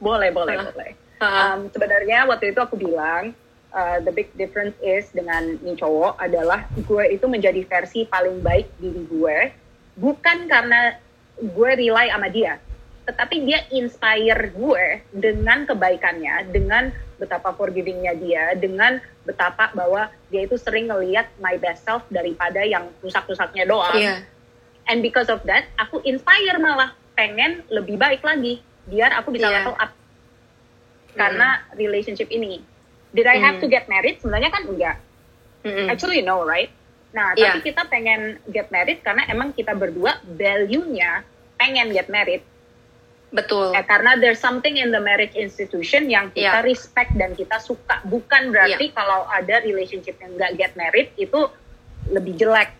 Boleh, 0.00 0.32
boleh, 0.32 0.56
uh. 0.56 0.64
boleh. 0.68 0.90
Uh. 1.20 1.24
Um, 1.24 1.60
sebenarnya 1.68 2.24
waktu 2.24 2.56
itu 2.56 2.60
aku 2.60 2.76
bilang 2.80 3.36
uh, 3.72 3.98
the 4.00 4.12
big 4.12 4.32
difference 4.36 4.72
is 4.80 5.08
dengan 5.12 5.58
nih 5.60 5.76
cowok 5.76 6.16
adalah 6.16 6.64
gue 6.76 7.04
itu 7.12 7.26
menjadi 7.28 7.60
versi 7.66 8.08
paling 8.08 8.40
baik 8.40 8.68
diri 8.80 9.02
gue 9.08 9.38
bukan 10.00 10.48
karena 10.48 10.96
gue 11.36 11.70
rely 11.76 12.08
sama 12.08 12.32
dia 12.32 12.56
tetapi 13.10 13.42
dia 13.42 13.66
inspire 13.74 14.54
gue 14.54 14.84
dengan 15.10 15.66
kebaikannya, 15.66 16.54
dengan 16.54 16.94
betapa 17.18 17.50
forgivingnya 17.58 18.14
dia, 18.14 18.54
dengan 18.54 19.02
betapa 19.26 19.74
bahwa 19.74 20.06
dia 20.30 20.46
itu 20.46 20.54
sering 20.54 20.86
ngeliat 20.86 21.26
my 21.42 21.58
best 21.58 21.82
self 21.82 22.06
daripada 22.06 22.62
yang 22.62 22.86
rusak-rusaknya 23.02 23.66
doang. 23.66 23.98
Yeah. 23.98 24.22
And 24.86 25.02
because 25.02 25.26
of 25.26 25.42
that, 25.50 25.66
aku 25.74 26.06
inspire 26.06 26.54
malah 26.62 26.94
pengen 27.18 27.66
lebih 27.66 27.98
baik 27.98 28.22
lagi, 28.22 28.62
biar 28.86 29.10
aku 29.18 29.34
bisa 29.34 29.50
yeah. 29.50 29.56
level 29.58 29.74
up. 29.74 29.90
Karena 31.18 31.66
mm. 31.66 31.82
relationship 31.82 32.30
ini. 32.30 32.62
Did 33.10 33.26
I 33.26 33.42
have 33.42 33.58
mm. 33.58 33.62
to 33.62 33.66
get 33.66 33.90
married? 33.90 34.22
Sebenarnya 34.22 34.54
kan 34.54 34.70
enggak. 34.70 35.02
Mm 35.66 35.72
-mm. 35.74 35.86
Actually 35.90 36.22
no, 36.22 36.46
right? 36.46 36.70
Nah, 37.10 37.34
yeah. 37.34 37.54
tapi 37.54 37.72
kita 37.72 37.90
pengen 37.90 38.38
get 38.54 38.70
married 38.70 39.02
karena 39.02 39.26
emang 39.26 39.50
kita 39.50 39.74
berdua 39.74 40.22
value-nya 40.24 41.26
pengen 41.58 41.90
get 41.90 42.06
married 42.06 42.46
Betul. 43.30 43.70
Eh, 43.78 43.86
karena 43.86 44.18
there's 44.18 44.42
something 44.42 44.74
in 44.74 44.90
the 44.90 44.98
marriage 44.98 45.38
institution 45.38 46.10
yang 46.10 46.34
kita 46.34 46.60
yeah. 46.60 46.66
respect 46.66 47.14
dan 47.14 47.38
kita 47.38 47.62
suka. 47.62 48.02
Bukan 48.02 48.50
berarti 48.50 48.90
yeah. 48.90 48.94
kalau 48.94 49.22
ada 49.30 49.62
relationship 49.62 50.18
yang 50.18 50.34
nggak 50.34 50.58
get 50.58 50.72
married 50.74 51.14
itu 51.14 51.46
lebih 52.10 52.34
jelek. 52.34 52.74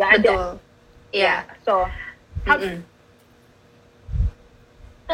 Nggak 0.00 0.10
ada. 0.24 0.56
Iya. 1.12 1.44
Yeah. 1.44 1.60
So, 1.68 1.84
how 2.48 2.56
mm 2.56 2.80
-mm. 2.80 2.82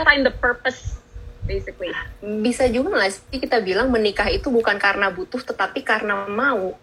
find 0.07 0.23
the 0.23 0.35
purpose 0.39 1.03
basically. 1.43 1.91
Bisa 2.23 2.71
juga 2.71 3.03
nggak 3.03 3.11
sih 3.11 3.43
kita 3.43 3.59
bilang 3.59 3.91
menikah 3.91 4.31
itu 4.31 4.55
bukan 4.55 4.79
karena 4.79 5.11
butuh 5.11 5.43
tetapi 5.43 5.83
karena 5.83 6.31
mau. 6.31 6.79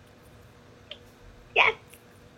Yes. 1.54 1.76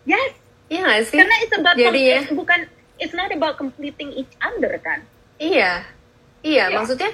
Yes. 0.04 0.32
Iya 0.68 0.80
nggak 0.84 1.02
sih? 1.08 1.18
Karena 1.20 1.36
it's 1.44 1.54
about 1.54 1.76
Jadi 1.76 2.00
ya. 2.02 2.20
bukan 2.32 2.60
it's 2.98 3.14
not 3.14 3.30
about 3.34 3.58
completing 3.58 4.14
each 4.14 4.32
other 4.40 4.78
kan 4.80 5.02
Iya, 5.34 5.82
iya, 6.46 6.70
iya. 6.70 6.76
maksudnya 6.78 7.10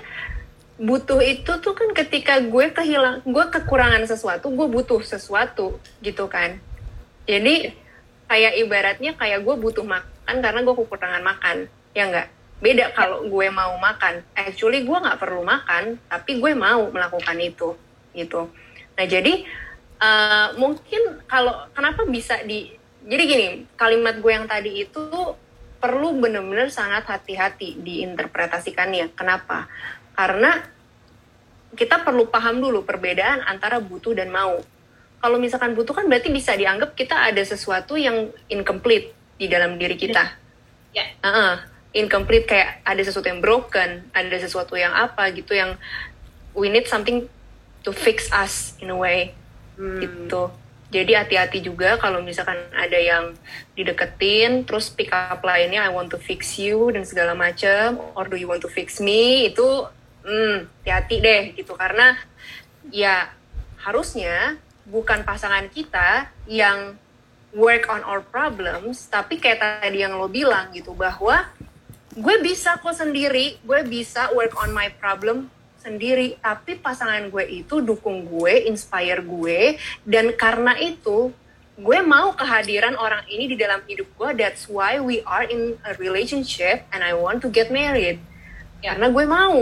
butuh 0.80 1.20
itu 1.24 1.52
tuh 1.60 1.72
kan 1.76 1.92
ketika 1.92 2.40
gue 2.40 2.72
kehilang, 2.72 3.24
gue 3.24 3.44
kekurangan 3.52 4.04
sesuatu, 4.04 4.52
gue 4.52 4.68
butuh 4.68 5.00
sesuatu 5.04 5.76
gitu 6.00 6.24
kan. 6.28 6.56
Jadi 7.24 7.72
kayak 8.28 8.60
ibaratnya 8.60 9.12
kayak 9.16 9.44
gue 9.44 9.56
butuh 9.56 9.84
makan 9.84 10.36
karena 10.40 10.60
gue 10.64 10.74
kekurangan 10.84 11.24
makan, 11.24 11.56
ya 11.96 12.08
enggak? 12.08 12.28
Beda 12.60 12.92
kalau 12.92 13.24
gue 13.24 13.46
mau 13.48 13.76
makan. 13.80 14.20
Actually 14.36 14.84
gue 14.84 14.98
nggak 15.00 15.20
perlu 15.20 15.40
makan, 15.44 15.96
tapi 16.08 16.40
gue 16.40 16.52
mau 16.52 16.92
melakukan 16.92 17.36
itu, 17.40 17.76
gitu. 18.12 18.52
Nah 18.96 19.04
jadi 19.08 19.48
uh, 20.00 20.48
mungkin 20.56 21.22
kalau 21.28 21.68
kenapa 21.76 22.08
bisa 22.08 22.40
di, 22.42 22.72
jadi 23.04 23.22
gini 23.28 23.46
kalimat 23.76 24.18
gue 24.18 24.32
yang 24.32 24.48
tadi 24.48 24.88
itu 24.88 25.36
perlu 25.80 26.12
benar-benar 26.20 26.68
sangat 26.68 27.08
hati-hati 27.08 27.80
diinterpretasikannya. 27.80 29.16
Kenapa? 29.16 29.64
Karena 30.12 30.60
kita 31.72 32.04
perlu 32.04 32.28
paham 32.28 32.60
dulu 32.60 32.84
perbedaan 32.84 33.40
antara 33.48 33.80
butuh 33.80 34.12
dan 34.12 34.28
mau. 34.28 34.60
Kalau 35.20 35.36
misalkan 35.40 35.72
butuh 35.72 35.96
kan 35.96 36.04
berarti 36.08 36.28
bisa 36.28 36.52
dianggap 36.52 36.92
kita 36.92 37.16
ada 37.16 37.40
sesuatu 37.40 37.96
yang 37.96 38.28
incomplete 38.52 39.16
di 39.40 39.48
dalam 39.48 39.80
diri 39.80 39.96
kita. 39.96 40.36
Yeah. 40.92 41.08
Uh 41.24 41.28
-uh. 41.28 41.54
Incomplete 41.90 42.46
kayak 42.46 42.84
ada 42.86 43.02
sesuatu 43.02 43.26
yang 43.26 43.42
broken, 43.42 44.12
ada 44.14 44.36
sesuatu 44.36 44.76
yang 44.76 44.92
apa 44.92 45.32
gitu 45.32 45.56
yang 45.56 45.80
we 46.52 46.68
need 46.68 46.86
something 46.86 47.26
to 47.82 47.90
fix 47.90 48.28
us 48.30 48.76
in 48.78 48.92
a 48.92 48.96
way. 48.96 49.32
Hmm. 49.80 50.00
Gitu. 50.04 50.42
Jadi 50.90 51.12
hati-hati 51.14 51.58
juga 51.64 51.96
kalau 51.96 52.20
misalkan 52.20 52.58
ada 52.74 52.98
yang 52.98 53.32
dideketin 53.78 54.66
terus 54.66 54.90
pick 54.92 55.08
up 55.14 55.40
lainnya 55.40 55.86
I 55.86 55.90
want 55.94 56.12
to 56.12 56.18
fix 56.18 56.58
you 56.60 56.90
dan 56.92 57.06
segala 57.06 57.32
macam 57.32 57.96
or 58.18 58.26
do 58.28 58.36
you 58.36 58.50
want 58.50 58.60
to 58.66 58.70
fix 58.70 59.00
me? 59.00 59.48
Itu 59.48 59.88
hmm 60.26 60.68
hati-hati 60.84 61.16
deh 61.24 61.42
gitu. 61.56 61.72
Karena 61.78 62.18
ya 62.92 63.32
harusnya 63.80 64.60
bukan 64.84 65.24
pasangan 65.24 65.70
kita 65.72 66.28
yang 66.50 66.98
work 67.56 67.86
on 67.88 68.02
our 68.04 68.22
problems 68.22 69.06
tapi 69.10 69.38
kayak 69.38 69.62
tadi 69.62 70.02
yang 70.02 70.18
lo 70.18 70.26
bilang 70.30 70.70
gitu 70.74 70.94
bahwa 70.94 71.46
gue 72.14 72.36
bisa 72.42 72.78
kok 72.78 72.94
sendiri 72.94 73.58
gue 73.62 73.80
bisa 73.86 74.30
work 74.34 74.54
on 74.58 74.74
my 74.74 74.90
problem 74.98 75.50
sendiri. 75.80 76.36
Tapi 76.38 76.78
pasangan 76.78 77.26
gue 77.32 77.44
itu 77.48 77.80
dukung 77.80 78.28
gue 78.28 78.68
inspire 78.68 79.24
gue 79.24 79.80
dan 80.04 80.30
karena 80.36 80.76
itu 80.76 81.32
gue 81.80 81.98
mau 82.04 82.36
kehadiran 82.36 82.92
orang 83.00 83.24
ini 83.32 83.48
di 83.48 83.56
dalam 83.56 83.80
hidup 83.88 84.06
gue. 84.14 84.30
That's 84.36 84.68
why 84.68 85.00
we 85.00 85.24
are 85.24 85.48
in 85.48 85.80
a 85.88 85.96
relationship 85.96 86.84
and 86.92 87.00
I 87.00 87.16
want 87.16 87.40
to 87.42 87.48
get 87.48 87.72
married. 87.72 88.20
Yeah. 88.80 88.96
karena 88.96 89.06
gue 89.12 89.24
mau. 89.28 89.58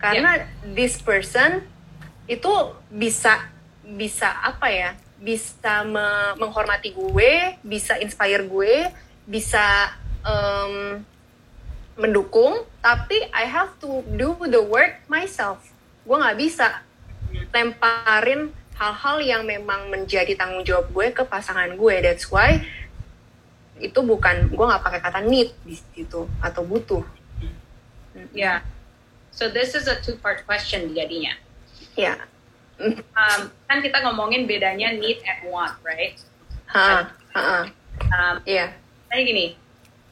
Karena 0.00 0.30
yeah. 0.44 0.72
this 0.76 1.00
person 1.00 1.64
itu 2.28 2.52
bisa 2.88 3.48
bisa 3.84 4.28
apa 4.40 4.68
ya? 4.72 4.90
Bisa 5.22 5.86
me 5.86 6.34
menghormati 6.40 6.90
gue 6.96 7.60
bisa 7.62 8.00
inspire 8.00 8.42
gue 8.48 8.90
bisa 9.22 9.94
um, 10.26 10.98
mendukung 12.02 12.66
tapi 12.82 13.30
I 13.30 13.46
have 13.46 13.78
to 13.78 14.02
do 14.18 14.34
the 14.42 14.58
work 14.58 15.06
myself 15.06 15.62
gue 16.02 16.16
nggak 16.18 16.38
bisa 16.38 16.82
lemparin 17.54 18.50
hal-hal 18.74 19.16
yang 19.22 19.42
memang 19.46 19.86
menjadi 19.86 20.34
tanggung 20.34 20.66
jawab 20.66 20.90
gue 20.90 21.06
ke 21.14 21.22
pasangan 21.22 21.70
gue 21.78 21.94
that's 22.02 22.26
why 22.26 22.58
itu 23.78 23.98
bukan 24.02 24.50
gue 24.50 24.64
nggak 24.66 24.82
pakai 24.82 25.00
kata 25.00 25.22
need 25.22 25.54
di 25.62 25.78
situ 25.78 26.26
atau 26.42 26.62
butuh 26.66 27.06
ya 28.34 28.34
yeah. 28.34 28.58
so 29.30 29.46
this 29.46 29.78
is 29.78 29.86
a 29.86 29.94
two 30.02 30.18
part 30.18 30.42
question 30.42 30.90
jadinya 30.90 31.38
ya 31.94 32.18
yeah. 32.18 32.96
um, 33.14 33.46
kan 33.70 33.78
kita 33.78 34.02
ngomongin 34.02 34.50
bedanya 34.50 34.90
need 34.98 35.22
and 35.22 35.46
want 35.46 35.78
right 35.86 36.18
ha, 36.66 37.06
ha, 37.30 37.40
ha. 37.40 37.58
Um, 38.00 38.36
yeah. 38.48 38.74
Tanya 39.08 39.22
gini, 39.28 39.46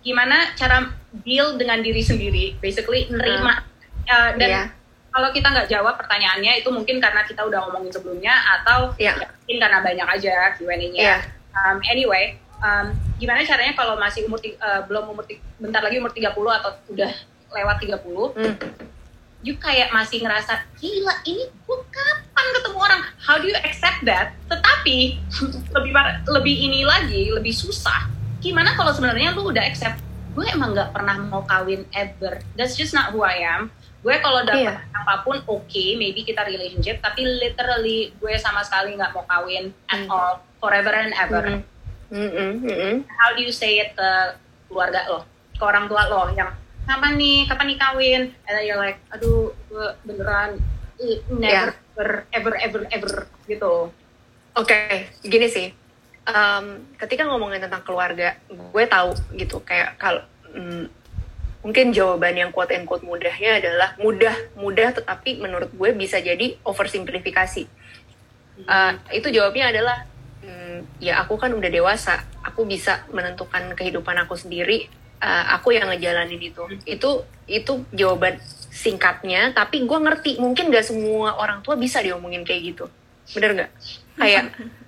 gimana 0.01 0.57
cara 0.57 0.89
deal 1.25 1.59
dengan 1.61 1.85
diri 1.85 2.01
sendiri, 2.01 2.57
basically 2.63 3.11
nerima 3.11 3.61
uh, 4.09 4.31
dan 4.39 4.49
yeah. 4.49 4.67
kalau 5.13 5.29
kita 5.35 5.51
nggak 5.51 5.69
jawab 5.69 5.99
pertanyaannya 6.01 6.63
itu 6.63 6.69
mungkin 6.73 7.03
karena 7.03 7.27
kita 7.27 7.45
udah 7.45 7.69
ngomongin 7.69 7.93
sebelumnya 7.93 8.33
atau 8.61 8.95
yeah. 8.97 9.17
ya, 9.19 9.29
mungkin 9.29 9.57
karena 9.61 9.79
banyak 9.85 10.09
aja 10.09 10.35
Q&A-nya. 10.57 10.91
Yeah. 10.95 11.21
Um, 11.51 11.83
anyway, 11.91 12.39
um, 12.63 12.95
gimana 13.21 13.45
caranya 13.45 13.75
kalau 13.77 13.97
masih 14.01 14.25
umur 14.29 14.41
uh, 14.41 14.81
belum 14.89 15.13
umur 15.13 15.25
bentar 15.61 15.81
lagi 15.85 16.01
umur 16.01 16.13
30 16.13 16.33
atau 16.33 16.71
udah 16.93 17.13
lewat 17.51 17.77
30 17.83 18.01
mm. 18.01 18.55
you 19.43 19.57
kayak 19.59 19.91
masih 19.91 20.23
ngerasa 20.23 20.65
gila 20.79 21.15
ini 21.27 21.49
gue 21.49 21.79
kapan 21.91 22.47
ketemu 22.57 22.79
orang 22.79 23.03
how 23.21 23.37
do 23.41 23.49
you 23.49 23.57
accept 23.65 24.01
that 24.07 24.37
tetapi 24.47 25.19
lebih 25.77 25.93
lebih 26.29 26.55
ini 26.71 26.81
lagi 26.87 27.33
lebih 27.33 27.53
susah 27.53 28.20
gimana 28.41 28.73
kalau 28.75 28.93
sebenarnya 28.97 29.37
lu 29.37 29.53
udah 29.53 29.65
accept 29.65 30.01
gue 30.35 30.47
emang 30.49 30.73
nggak 30.73 30.91
pernah 30.97 31.17
mau 31.29 31.43
kawin 31.45 31.85
ever 31.93 32.41
that's 32.57 32.75
just 32.79 32.97
not 32.97 33.13
who 33.13 33.21
I 33.21 33.45
am 33.45 33.69
gue 34.01 34.17
kalau 34.25 34.41
dapet 34.49 34.81
yeah. 34.81 34.81
apa 34.97 35.21
pun 35.27 35.45
oke 35.45 35.69
okay, 35.69 35.99
maybe 36.01 36.25
kita 36.25 36.49
relationship 36.49 37.05
tapi 37.05 37.21
literally 37.21 38.17
gue 38.17 38.35
sama 38.41 38.65
sekali 38.65 38.97
nggak 38.97 39.13
mau 39.13 39.25
kawin 39.29 39.77
at 39.93 40.07
mm. 40.07 40.09
all 40.09 40.41
forever 40.57 40.95
and 40.97 41.13
ever 41.21 41.45
mm 41.45 41.61
-hmm. 42.09 42.51
Mm 42.65 42.73
-hmm. 42.73 42.95
how 43.21 43.37
do 43.37 43.45
you 43.45 43.53
say 43.53 43.85
it 43.85 43.93
ke 43.93 44.11
keluarga 44.73 45.05
lo 45.13 45.29
ke 45.53 45.65
orang 45.67 45.85
tua 45.91 46.09
lo 46.09 46.33
yang 46.33 46.49
kapan 46.89 47.21
nih 47.21 47.45
kapan 47.45 47.67
nih 47.69 47.79
kawin 47.79 48.23
and 48.49 48.53
then 48.57 48.65
you're 48.65 48.81
like 48.81 48.97
aduh 49.13 49.53
gue 49.69 49.89
beneran 50.09 50.57
never 51.29 51.45
yeah. 51.45 51.93
ever 51.93 52.09
ever 52.33 52.53
ever 52.57 52.81
ever 52.89 53.13
gitu 53.45 53.93
oke 54.57 54.65
okay. 54.65 55.13
gini 55.21 55.47
sih 55.51 55.77
um, 56.29 56.85
ketika 57.01 57.25
ngomongin 57.29 57.63
tentang 57.65 57.85
keluarga 57.85 58.37
gue 58.51 58.85
tahu 58.85 59.17
gitu 59.37 59.63
kayak 59.65 59.97
kalau 59.97 60.23
um, 60.53 60.89
mungkin 61.61 61.93
jawaban 61.93 62.37
yang 62.37 62.51
quote 62.53 62.73
and 62.73 62.89
quote 62.89 63.05
mudahnya 63.05 63.61
adalah 63.61 63.93
mudah 64.01 64.33
mudah 64.57 64.97
tetapi 64.97 65.41
menurut 65.41 65.71
gue 65.73 65.91
bisa 65.93 66.21
jadi 66.21 66.57
oversimplifikasi. 66.65 67.69
Uh, 68.61 68.93
itu 69.13 69.29
jawabnya 69.33 69.73
adalah 69.73 70.05
um, 70.45 70.85
ya 71.01 71.21
aku 71.25 71.41
kan 71.41 71.53
udah 71.53 71.69
dewasa 71.73 72.29
aku 72.45 72.69
bisa 72.69 73.09
menentukan 73.09 73.73
kehidupan 73.73 74.17
aku 74.21 74.37
sendiri 74.37 74.89
uh, 75.21 75.57
aku 75.57 75.77
yang 75.77 75.93
ngejalanin 75.93 76.41
itu. 76.41 76.65
Itu 76.89 77.25
itu 77.45 77.85
jawaban 77.93 78.41
singkatnya 78.73 79.53
tapi 79.53 79.85
gue 79.85 79.99
ngerti 80.01 80.41
mungkin 80.41 80.73
gak 80.73 80.89
semua 80.89 81.37
orang 81.37 81.61
tua 81.61 81.77
bisa 81.77 82.01
diomongin 82.01 82.45
kayak 82.45 82.63
gitu. 82.73 82.85
Bener 83.37 83.51
nggak 83.53 83.73
kayak 84.17 84.45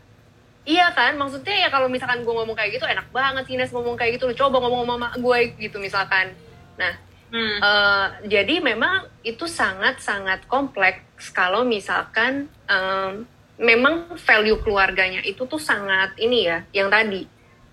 Iya 0.63 0.95
kan, 0.95 1.19
maksudnya 1.19 1.67
ya 1.67 1.69
kalau 1.75 1.91
misalkan 1.91 2.23
gue 2.23 2.31
ngomong 2.31 2.55
kayak 2.55 2.79
gitu 2.79 2.87
enak 2.87 3.11
banget 3.11 3.45
sih 3.51 3.59
Nes 3.59 3.75
ngomong 3.75 3.99
kayak 3.99 4.19
gitu, 4.19 4.31
lu 4.31 4.35
coba 4.39 4.63
ngomong 4.63 4.87
sama 4.87 5.09
gue 5.19 5.39
gitu 5.59 5.83
misalkan. 5.83 6.31
Nah, 6.79 6.95
Hmm. 7.33 7.59
Uh, 7.65 8.09
jadi 8.29 8.61
memang 8.61 9.09
itu 9.25 9.49
sangat-sangat 9.49 10.45
kompleks 10.53 11.33
kalau 11.33 11.65
misalkan 11.65 12.45
um, 12.69 13.25
memang 13.57 14.21
value 14.21 14.61
keluarganya 14.61 15.25
itu 15.25 15.49
tuh 15.49 15.57
sangat 15.57 16.13
ini 16.21 16.45
ya, 16.45 16.61
yang 16.77 16.93
tadi 16.93 17.25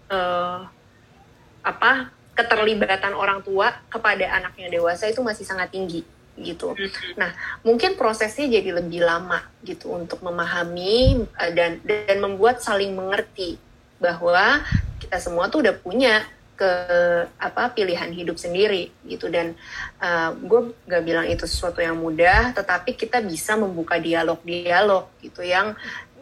uh, 0.08 0.64
apa 1.60 2.08
keterlibatan 2.40 3.12
orang 3.12 3.44
tua 3.44 3.76
kepada 3.92 4.32
anaknya 4.32 4.72
dewasa 4.72 5.12
itu 5.12 5.20
masih 5.20 5.44
sangat 5.44 5.76
tinggi 5.76 6.08
gitu. 6.42 6.74
Hmm. 6.74 6.90
Nah, 7.20 7.32
mungkin 7.62 8.00
prosesnya 8.00 8.48
jadi 8.48 8.80
lebih 8.80 9.04
lama 9.04 9.44
gitu 9.64 9.92
untuk 9.94 10.24
memahami 10.24 11.28
uh, 11.36 11.52
dan 11.52 11.84
dan 11.84 12.18
membuat 12.20 12.64
saling 12.64 12.96
mengerti 12.96 13.60
bahwa 14.00 14.64
kita 15.04 15.20
semua 15.20 15.52
tuh 15.52 15.64
udah 15.64 15.76
punya 15.76 16.24
ke 16.60 16.72
apa 17.40 17.72
pilihan 17.72 18.12
hidup 18.12 18.36
sendiri 18.36 18.92
gitu 19.08 19.32
dan 19.32 19.56
uh, 20.04 20.36
gue 20.36 20.76
gak 20.92 21.04
bilang 21.08 21.24
itu 21.24 21.48
sesuatu 21.48 21.80
yang 21.80 21.96
mudah 21.96 22.52
tetapi 22.52 23.00
kita 23.00 23.24
bisa 23.24 23.56
membuka 23.56 23.96
dialog-dialog 23.96 25.08
gitu 25.24 25.40
yang 25.40 25.72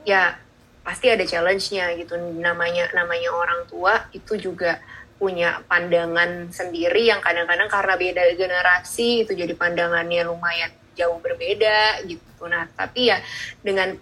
ya 0.05 0.37
pasti 0.85 1.09
ada 1.09 1.25
challenge-nya 1.25 1.97
gitu 1.97 2.21
namanya 2.37 2.85
namanya 2.93 3.33
orang 3.33 3.65
tua 3.65 4.05
itu 4.13 4.37
juga 4.37 4.77
punya 5.17 5.65
pandangan 5.65 6.53
sendiri 6.53 7.09
yang 7.09 7.19
kadang-kadang 7.19 7.65
karena 7.65 7.93
beda 7.97 8.23
generasi 8.37 9.25
itu 9.25 9.33
jadi 9.33 9.53
pandangannya 9.57 10.29
lumayan 10.29 10.71
jauh 10.93 11.17
berbeda 11.21 12.05
gitu. 12.05 12.45
Nah 12.45 12.69
tapi 12.73 13.09
ya 13.09 13.21
dengan 13.61 13.97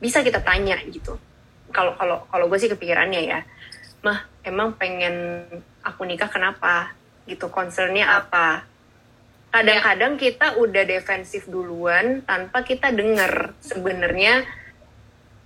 bisa 0.00 0.20
kita 0.20 0.44
tanya 0.44 0.76
gitu. 0.88 1.16
Kalau 1.72 1.96
kalau 1.96 2.24
kalau 2.28 2.48
gue 2.48 2.58
sih 2.60 2.68
kepikirannya 2.72 3.22
ya 3.24 3.40
mah 4.04 4.24
emang 4.46 4.76
pengen 4.76 5.44
aku 5.84 6.04
nikah 6.04 6.28
kenapa? 6.28 6.92
Gitu 7.24 7.48
concernnya 7.48 8.20
apa? 8.24 8.64
Kadang-kadang 9.48 10.20
kita 10.20 10.60
udah 10.60 10.84
defensif 10.84 11.48
duluan 11.48 12.20
tanpa 12.24 12.60
kita 12.60 12.92
dengar 12.92 13.56
sebenarnya 13.64 14.44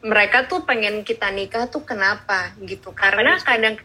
mereka 0.03 0.51
tuh 0.51 0.67
pengen 0.67 1.07
kita 1.07 1.31
nikah 1.31 1.71
tuh 1.71 1.87
kenapa 1.87 2.51
gitu. 2.67 2.91
Karena 2.91 3.39
kadang 3.39 3.79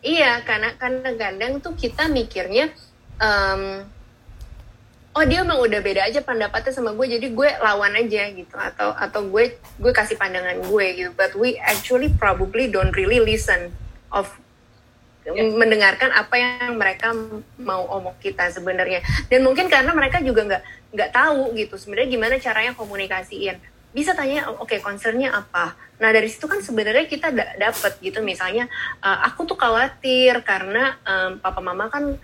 iya 0.00 0.40
karena 0.44 0.74
kadang-kadang 0.76 1.60
tuh 1.60 1.76
kita 1.76 2.08
mikirnya 2.08 2.72
um, 3.20 3.84
oh 5.10 5.24
dia 5.26 5.42
emang 5.42 5.58
udah 5.58 5.80
beda 5.82 6.06
aja 6.06 6.22
pendapatnya 6.22 6.72
sama 6.72 6.94
gue 6.94 7.06
jadi 7.18 7.26
gue 7.30 7.48
lawan 7.60 7.94
aja 7.98 8.30
gitu. 8.30 8.54
Atau 8.54 8.94
atau 8.94 9.20
gue 9.26 9.58
gue 9.58 9.92
kasih 9.92 10.16
pandangan 10.16 10.58
gue 10.62 10.86
gitu. 10.96 11.10
But 11.14 11.34
we 11.34 11.58
actually 11.60 12.10
probably 12.14 12.70
don't 12.70 12.94
really 12.94 13.20
listen 13.20 13.74
of 14.14 14.30
ya. 15.26 15.34
mendengarkan 15.34 16.14
apa 16.14 16.34
yang 16.38 16.78
mereka 16.78 17.12
mau 17.58 17.86
omong 17.90 18.16
kita 18.22 18.48
sebenarnya. 18.54 19.02
Dan 19.26 19.42
mungkin 19.42 19.66
karena 19.66 19.90
mereka 19.92 20.22
juga 20.22 20.46
nggak 20.46 20.62
nggak 20.90 21.10
tahu 21.14 21.54
gitu 21.54 21.78
sebenarnya 21.78 22.10
gimana 22.10 22.34
caranya 22.42 22.74
komunikasiin 22.74 23.62
bisa 23.90 24.14
tanya 24.14 24.46
oke 24.46 24.70
okay, 24.70 24.78
concernnya 24.78 25.34
apa? 25.34 25.74
Nah 25.98 26.10
dari 26.14 26.30
situ 26.30 26.46
kan 26.46 26.62
sebenarnya 26.62 27.10
kita 27.10 27.34
da 27.34 27.58
dapat 27.58 27.98
gitu. 27.98 28.22
Misalnya 28.22 28.70
uh, 29.02 29.18
aku 29.26 29.44
tuh 29.50 29.58
khawatir 29.58 30.40
karena 30.46 30.94
um, 31.02 31.42
papa 31.42 31.58
mama 31.58 31.90
kan 31.90 32.14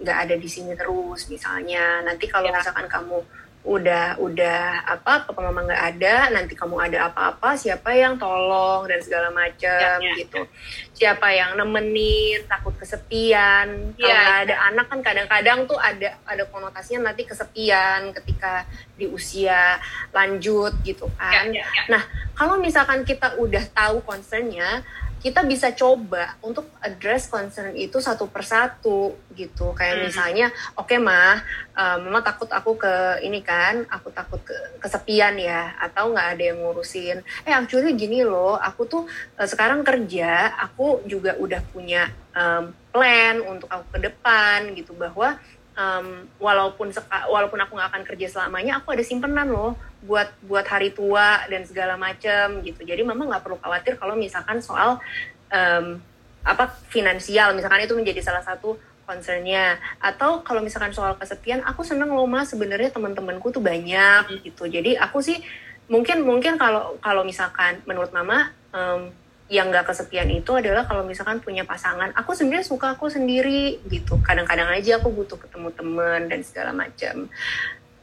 nggak 0.00 0.18
um, 0.18 0.22
ada 0.24 0.34
di 0.34 0.48
sini 0.48 0.72
terus 0.72 1.28
misalnya. 1.28 2.00
Nanti 2.02 2.24
kalau 2.26 2.48
ya. 2.48 2.56
misalkan 2.56 2.88
kamu 2.88 3.20
udah 3.64 4.20
udah 4.20 4.84
apa 4.84 5.24
papa 5.24 5.40
mama 5.40 5.64
nggak 5.64 5.84
ada 5.96 6.28
nanti 6.36 6.52
kamu 6.52 6.76
ada 6.84 7.08
apa-apa 7.08 7.56
siapa 7.56 7.96
yang 7.96 8.20
tolong 8.20 8.84
dan 8.84 9.00
segala 9.00 9.32
macam 9.32 10.04
ya, 10.04 10.04
ya. 10.04 10.20
gitu 10.20 10.44
siapa 10.92 11.32
yang 11.32 11.56
nemenin 11.56 12.44
takut 12.44 12.76
kesepian 12.76 13.96
ya, 13.96 14.04
kalau 14.04 14.20
ya. 14.20 14.42
ada 14.44 14.54
anak 14.68 14.86
kan 14.92 15.00
kadang-kadang 15.00 15.64
tuh 15.64 15.80
ada 15.80 16.20
ada 16.28 16.44
konotasinya 16.52 17.08
nanti 17.08 17.24
kesepian 17.24 18.12
ketika 18.12 18.68
di 19.00 19.08
usia 19.08 19.80
lanjut 20.12 20.76
gitu 20.84 21.08
kan 21.16 21.48
ya, 21.48 21.64
ya, 21.64 21.64
ya. 21.64 21.82
nah 21.88 22.02
kalau 22.36 22.60
misalkan 22.60 23.00
kita 23.08 23.40
udah 23.40 23.64
tahu 23.72 24.04
concernnya 24.04 24.84
kita 25.24 25.40
bisa 25.48 25.72
coba 25.72 26.36
untuk 26.44 26.68
address 26.84 27.32
concern 27.32 27.72
itu 27.72 27.96
satu 27.96 28.28
persatu 28.28 29.16
gitu. 29.32 29.72
Kayak 29.72 29.96
hmm. 29.96 30.04
misalnya 30.04 30.46
oke 30.76 30.92
okay, 30.92 31.00
mah 31.00 31.40
uh, 31.72 31.96
mama 32.04 32.20
takut 32.20 32.52
aku 32.52 32.76
ke 32.76 33.24
ini 33.24 33.40
kan 33.40 33.88
aku 33.88 34.12
takut 34.12 34.44
ke 34.44 34.52
kesepian 34.84 35.40
ya 35.40 35.72
atau 35.80 36.12
nggak 36.12 36.28
ada 36.36 36.42
yang 36.52 36.60
ngurusin. 36.60 37.24
Eh 37.48 37.56
actually 37.56 37.96
gini 37.96 38.20
loh 38.20 38.60
aku 38.60 38.84
tuh 38.84 39.08
uh, 39.40 39.48
sekarang 39.48 39.80
kerja 39.80 40.52
aku 40.60 41.00
juga 41.08 41.40
udah 41.40 41.64
punya 41.72 42.12
um, 42.36 42.76
plan 42.92 43.40
untuk 43.48 43.72
aku 43.72 43.96
ke 43.96 44.04
depan 44.04 44.76
gitu. 44.76 44.92
Bahwa 44.92 45.40
um, 45.72 46.28
walaupun 46.36 46.92
seka, 46.92 47.32
walaupun 47.32 47.64
aku 47.64 47.80
nggak 47.80 47.90
akan 47.96 48.04
kerja 48.04 48.26
selamanya 48.28 48.76
aku 48.76 48.92
ada 48.92 49.00
simpenan 49.00 49.48
loh 49.48 49.72
buat 50.04 50.28
buat 50.44 50.66
hari 50.68 50.92
tua 50.92 51.48
dan 51.48 51.64
segala 51.64 51.96
macem 51.96 52.60
gitu. 52.60 52.84
Jadi 52.84 53.00
mama 53.02 53.24
nggak 53.24 53.42
perlu 53.42 53.58
khawatir 53.58 53.96
kalau 53.96 54.14
misalkan 54.14 54.60
soal 54.60 55.00
um, 55.48 55.98
apa 56.44 56.68
finansial. 56.92 57.56
Misalkan 57.56 57.82
itu 57.82 57.96
menjadi 57.96 58.20
salah 58.20 58.44
satu 58.44 58.76
concernnya. 59.08 59.80
Atau 59.98 60.44
kalau 60.44 60.60
misalkan 60.60 60.92
soal 60.92 61.16
kesepian 61.16 61.64
aku 61.64 61.82
seneng 61.82 62.12
loh 62.12 62.28
mas 62.28 62.52
sebenarnya 62.52 62.92
teman-temanku 62.92 63.48
tuh 63.48 63.64
banyak 63.64 64.44
gitu. 64.44 64.68
Jadi 64.68 64.96
aku 65.00 65.24
sih 65.24 65.40
mungkin 65.88 66.24
mungkin 66.24 66.60
kalau 66.60 67.00
kalau 67.00 67.24
misalkan 67.24 67.80
menurut 67.88 68.12
mama 68.12 68.52
um, 68.72 69.08
yang 69.52 69.68
gak 69.68 69.92
kesepian 69.92 70.24
itu 70.32 70.56
adalah 70.56 70.88
kalau 70.88 71.04
misalkan 71.04 71.40
punya 71.40 71.64
pasangan. 71.64 72.12
Aku 72.16 72.36
sebenarnya 72.36 72.64
suka 72.64 72.96
aku 72.96 73.08
sendiri 73.08 73.80
gitu. 73.88 74.20
Kadang-kadang 74.20 74.68
aja 74.68 75.00
aku 75.00 75.12
butuh 75.12 75.36
ketemu 75.36 75.68
temen 75.72 76.20
dan 76.28 76.40
segala 76.44 76.72
macam 76.72 77.28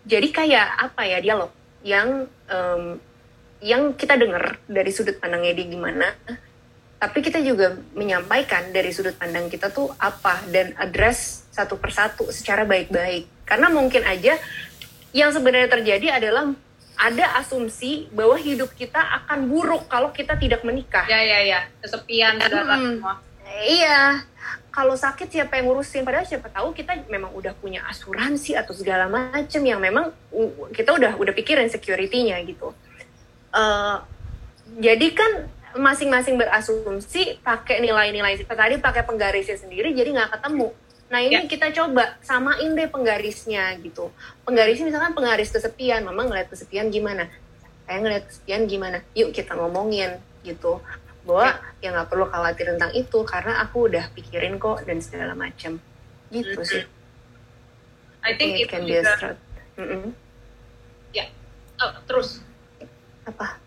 jadi 0.06 0.28
kayak 0.34 0.68
apa 0.90 1.02
ya 1.06 1.18
dialog 1.22 1.52
yang 1.82 2.30
um, 2.50 3.02
yang 3.62 3.94
kita 3.94 4.18
dengar 4.18 4.58
dari 4.66 4.90
sudut 4.90 5.22
pandangnya 5.22 5.54
dia 5.54 5.68
gimana 5.70 6.08
tapi 7.02 7.26
kita 7.26 7.42
juga 7.42 7.82
menyampaikan 7.98 8.70
dari 8.70 8.94
sudut 8.94 9.18
pandang 9.18 9.50
kita 9.50 9.74
tuh 9.74 9.90
apa 9.98 10.46
dan 10.54 10.78
address 10.78 11.50
satu 11.50 11.82
persatu 11.82 12.30
secara 12.30 12.62
baik-baik. 12.62 13.26
Karena 13.42 13.74
mungkin 13.74 14.06
aja 14.06 14.38
yang 15.10 15.34
sebenarnya 15.34 15.66
terjadi 15.66 16.22
adalah 16.22 16.54
ada 17.02 17.42
asumsi 17.42 18.06
bahwa 18.14 18.38
hidup 18.38 18.70
kita 18.78 19.02
akan 19.02 19.50
buruk 19.50 19.90
kalau 19.90 20.14
kita 20.14 20.38
tidak 20.38 20.62
menikah. 20.62 21.10
Ya 21.10 21.26
ya 21.26 21.42
ya. 21.42 21.60
Kesepian 21.82 22.38
segala 22.38 22.78
hmm, 22.78 22.86
semua 23.02 23.14
iya. 23.66 24.24
Kalau 24.72 24.96
sakit 24.96 25.28
siapa 25.28 25.60
yang 25.60 25.68
ngurusin? 25.68 26.08
Padahal 26.08 26.24
siapa 26.24 26.48
tahu 26.48 26.72
kita 26.72 26.96
memang 27.12 27.36
udah 27.36 27.52
punya 27.60 27.84
asuransi 27.92 28.56
atau 28.56 28.72
segala 28.72 29.12
macam 29.12 29.62
yang 29.68 29.84
memang 29.84 30.16
kita 30.72 30.96
udah 30.96 31.20
udah 31.20 31.34
pikirin 31.36 31.68
security-nya 31.68 32.40
gitu. 32.48 32.72
Uh, 33.52 34.00
jadi 34.80 35.12
kan 35.12 35.52
masing-masing 35.76 36.40
berasumsi 36.40 37.40
pakai 37.44 37.84
nilai-nilai 37.84 38.40
tadi 38.44 38.80
pakai 38.80 39.04
penggarisnya 39.04 39.60
sendiri 39.60 39.92
jadi 39.92 40.16
nggak 40.16 40.40
ketemu. 40.40 40.72
Nah 41.12 41.20
ini 41.20 41.36
ya. 41.36 41.48
kita 41.48 41.68
coba 41.76 42.16
samain 42.24 42.72
deh 42.72 42.88
penggarisnya 42.88 43.76
gitu. 43.84 44.08
Penggarisnya 44.48 44.88
misalkan 44.88 45.12
penggaris 45.12 45.52
kesepian 45.52 46.08
mama 46.08 46.28
ngeliat 46.28 46.48
kesepian 46.48 46.88
gimana? 46.88 47.28
Saya 47.84 48.00
ngeliat 48.00 48.24
kesepian 48.32 48.64
gimana? 48.72 49.04
Yuk 49.12 49.36
kita 49.36 49.60
ngomongin 49.60 50.16
gitu 50.48 50.80
bahwa 51.22 51.62
ya 51.82 51.94
nggak 51.94 52.10
perlu 52.10 52.26
khawatir 52.30 52.66
tentang 52.74 52.92
itu 52.98 53.20
karena 53.26 53.62
aku 53.62 53.86
udah 53.90 54.10
pikirin 54.18 54.58
kok 54.58 54.82
dan 54.90 54.98
segala 54.98 55.38
macam 55.38 55.78
gitu 56.34 56.58
mm 56.58 56.66
-hmm. 56.66 56.72
sih 56.72 56.84
I 58.22 58.38
think, 58.38 58.62
it 58.62 58.70
can 58.70 58.86
be 58.86 58.98
a 58.98 59.06
mm 59.06 59.86
-hmm. 59.86 60.10
ya 61.14 61.26
oh, 61.82 61.94
terus 62.10 62.42
apa 63.26 63.62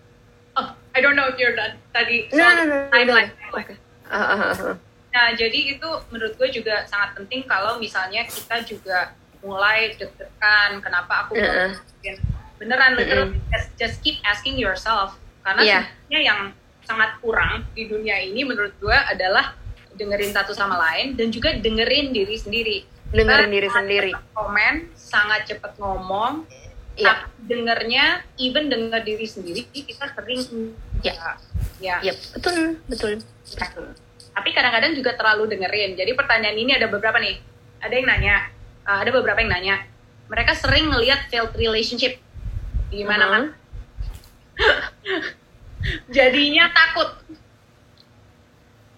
oh 0.58 0.68
I 0.94 0.98
don't 0.98 1.14
know 1.14 1.30
if 1.30 1.38
you're 1.38 1.54
done 1.54 1.78
tadi 1.94 2.26
no, 2.34 2.42
no, 2.42 2.62
no, 2.66 2.76
timeline 2.90 3.30
no, 3.30 3.54
okay. 3.54 3.76
uh, 4.10 4.16
uh, 4.18 4.40
uh, 4.50 4.54
uh. 4.74 4.76
nah 5.14 5.30
jadi 5.38 5.78
itu 5.78 5.88
menurut 6.10 6.34
gue 6.34 6.48
juga 6.50 6.82
sangat 6.90 7.14
penting 7.22 7.46
kalau 7.46 7.78
misalnya 7.78 8.26
kita 8.26 8.66
juga 8.66 9.14
mulai 9.46 9.94
deg-degan 9.94 10.82
kenapa 10.82 11.28
aku 11.28 11.38
uh, 11.38 11.70
uh. 11.70 12.18
beneran 12.58 12.98
literal 12.98 13.30
uh, 13.30 13.54
uh. 13.54 13.64
just 13.78 14.02
keep 14.02 14.18
asking 14.26 14.58
yourself 14.58 15.14
karena 15.46 15.62
yeah. 15.62 15.82
sebenarnya 15.86 16.20
yang 16.26 16.40
sangat 16.84 17.18
kurang 17.20 17.64
di 17.72 17.88
dunia 17.88 18.20
ini 18.20 18.44
menurut 18.44 18.76
gue 18.78 18.94
adalah 18.94 19.56
dengerin 19.94 20.32
satu 20.34 20.52
sama 20.52 20.76
lain 20.78 21.14
dan 21.16 21.30
juga 21.30 21.54
dengerin 21.56 22.12
diri 22.12 22.36
sendiri. 22.36 22.78
Dengerin 23.14 23.50
diri 23.50 23.68
sendiri. 23.70 24.12
komen 24.34 24.90
sangat 24.98 25.46
cepat 25.46 25.78
ngomong 25.78 26.44
ya. 26.98 27.30
dengernya 27.46 28.26
even 28.38 28.66
denger 28.66 29.02
diri 29.06 29.26
sendiri 29.26 29.66
kita 29.70 30.10
sering 30.14 30.74
ya 31.02 31.14
ya, 31.78 32.02
ya 32.02 32.14
betul 32.34 32.78
betul. 32.90 33.12
Betul. 33.54 33.86
Tapi 34.34 34.50
kadang-kadang 34.50 34.98
juga 34.98 35.14
terlalu 35.14 35.46
dengerin. 35.54 35.94
Jadi 35.94 36.10
pertanyaan 36.18 36.58
ini 36.58 36.74
ada 36.74 36.90
beberapa 36.90 37.22
nih. 37.22 37.38
Ada 37.78 37.94
yang 37.94 38.06
nanya 38.10 38.34
uh, 38.82 38.98
ada 38.98 39.10
beberapa 39.14 39.38
yang 39.38 39.52
nanya. 39.54 39.76
Mereka 40.26 40.58
sering 40.58 40.90
ngelihat 40.90 41.30
failed 41.30 41.54
relationship. 41.54 42.18
Gimana 42.90 43.24
uh 43.30 43.30
-huh. 43.30 43.44
jadinya 46.08 46.70
takut 46.72 47.10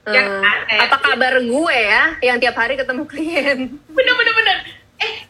uh, 0.06 0.14
ya, 0.14 0.22
kan? 0.22 0.58
apa 0.86 0.96
kabar 1.02 1.34
gue 1.42 1.76
ya 1.76 2.02
yang 2.22 2.36
tiap 2.38 2.56
hari 2.58 2.78
ketemu 2.78 3.02
klien 3.04 3.58
bener 3.96 4.14
bener 4.14 4.34
bener 4.34 4.58
eh 4.96 5.26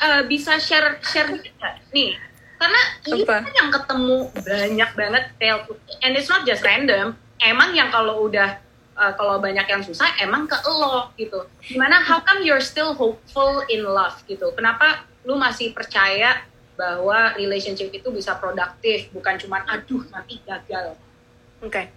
uh, 0.00 0.22
bisa 0.26 0.56
share 0.56 0.98
share? 1.04 1.28
Nih, 1.92 2.16
karena 2.56 2.80
ini 3.08 3.22
Apa? 3.24 3.44
kan 3.44 3.52
yang 3.52 3.70
ketemu 3.70 4.16
banyak 4.32 4.90
banget 4.96 5.24
fail 5.36 5.58
and 6.02 6.16
it's 6.16 6.28
not 6.32 6.42
just 6.48 6.64
random. 6.64 7.14
Emang 7.40 7.72
yang 7.72 7.88
kalau 7.88 8.28
udah 8.28 8.60
uh, 8.96 9.12
kalau 9.16 9.40
banyak 9.40 9.64
yang 9.64 9.80
susah 9.84 10.08
emang 10.20 10.44
ke 10.48 10.56
lo 10.68 11.12
gitu. 11.16 11.48
Gimana 11.64 12.00
how 12.04 12.20
come 12.20 12.44
you're 12.44 12.64
still 12.64 12.92
hopeful 12.96 13.64
in 13.68 13.84
love 13.84 14.16
gitu? 14.28 14.52
Kenapa 14.52 15.04
lu 15.24 15.36
masih 15.36 15.72
percaya 15.72 16.44
bahwa 16.80 17.36
relationship 17.36 17.92
itu 17.92 18.08
bisa 18.08 18.32
produktif 18.40 19.12
bukan 19.12 19.36
cuma 19.36 19.60
aduh 19.68 20.00
nanti 20.08 20.40
gagal. 20.48 20.96
Oke. 21.60 21.92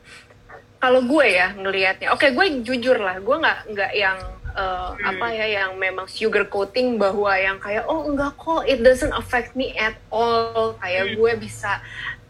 Kalau 0.84 1.00
gue 1.08 1.26
ya 1.32 1.56
ngelihatnya, 1.56 2.12
oke 2.12 2.28
gue 2.36 2.46
jujur 2.68 3.00
lah, 3.00 3.16
gue 3.24 3.36
nggak 3.40 3.60
nggak 3.72 3.92
yang 3.96 4.20
uh, 4.52 4.92
Hmm. 4.94 5.10
apa 5.16 5.28
ya 5.32 5.48
yang 5.64 5.72
memang 5.80 6.06
sugar 6.12 6.46
coating 6.52 7.00
bahwa 7.00 7.32
yang 7.40 7.58
kayak 7.58 7.88
oh 7.88 8.04
enggak 8.06 8.36
kok 8.36 8.68
it 8.68 8.84
doesn't 8.84 9.16
affect 9.16 9.56
me 9.56 9.72
at 9.80 9.96
all 10.12 10.76
kayak 10.84 11.10
Hmm. 11.10 11.16
gue 11.18 11.32
bisa 11.40 11.80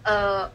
uh, 0.06 0.48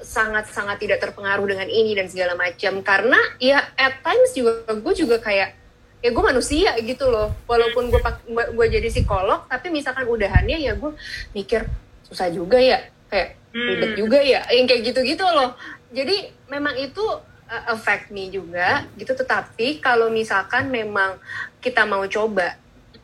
sangat-sangat 0.00 0.80
tidak 0.80 0.98
terpengaruh 1.04 1.44
dengan 1.44 1.68
ini 1.68 1.92
dan 1.92 2.08
segala 2.08 2.32
macam 2.32 2.80
karena 2.80 3.20
ya 3.36 3.60
at 3.76 4.00
times 4.00 4.32
juga 4.32 4.64
gue 4.72 4.94
juga 4.96 5.20
kayak 5.20 5.59
ya 6.00 6.08
gue 6.12 6.24
manusia 6.24 6.72
gitu 6.80 7.08
loh. 7.08 7.32
Walaupun 7.44 7.92
gue 7.92 8.00
gue 8.28 8.66
jadi 8.66 8.88
psikolog 8.88 9.44
tapi 9.48 9.68
misalkan 9.68 10.08
udahannya 10.08 10.58
ya 10.60 10.72
gue 10.76 10.92
mikir 11.36 11.68
susah 12.08 12.28
juga 12.32 12.58
ya 12.58 12.80
kayak 13.12 13.40
ribet 13.50 13.90
Hmm. 13.94 13.98
juga 13.98 14.18
ya 14.22 14.46
yang 14.54 14.66
kayak 14.66 14.82
gitu-gitu 14.94 15.26
loh. 15.26 15.58
Jadi 15.90 16.30
memang 16.46 16.78
itu 16.78 17.02
uh, 17.50 17.64
affect 17.74 18.14
me 18.14 18.30
juga 18.30 18.86
gitu. 18.94 19.10
Tetapi 19.12 19.82
kalau 19.82 20.06
misalkan 20.08 20.70
memang 20.70 21.18
kita 21.58 21.82
mau 21.82 22.06
coba 22.06 22.54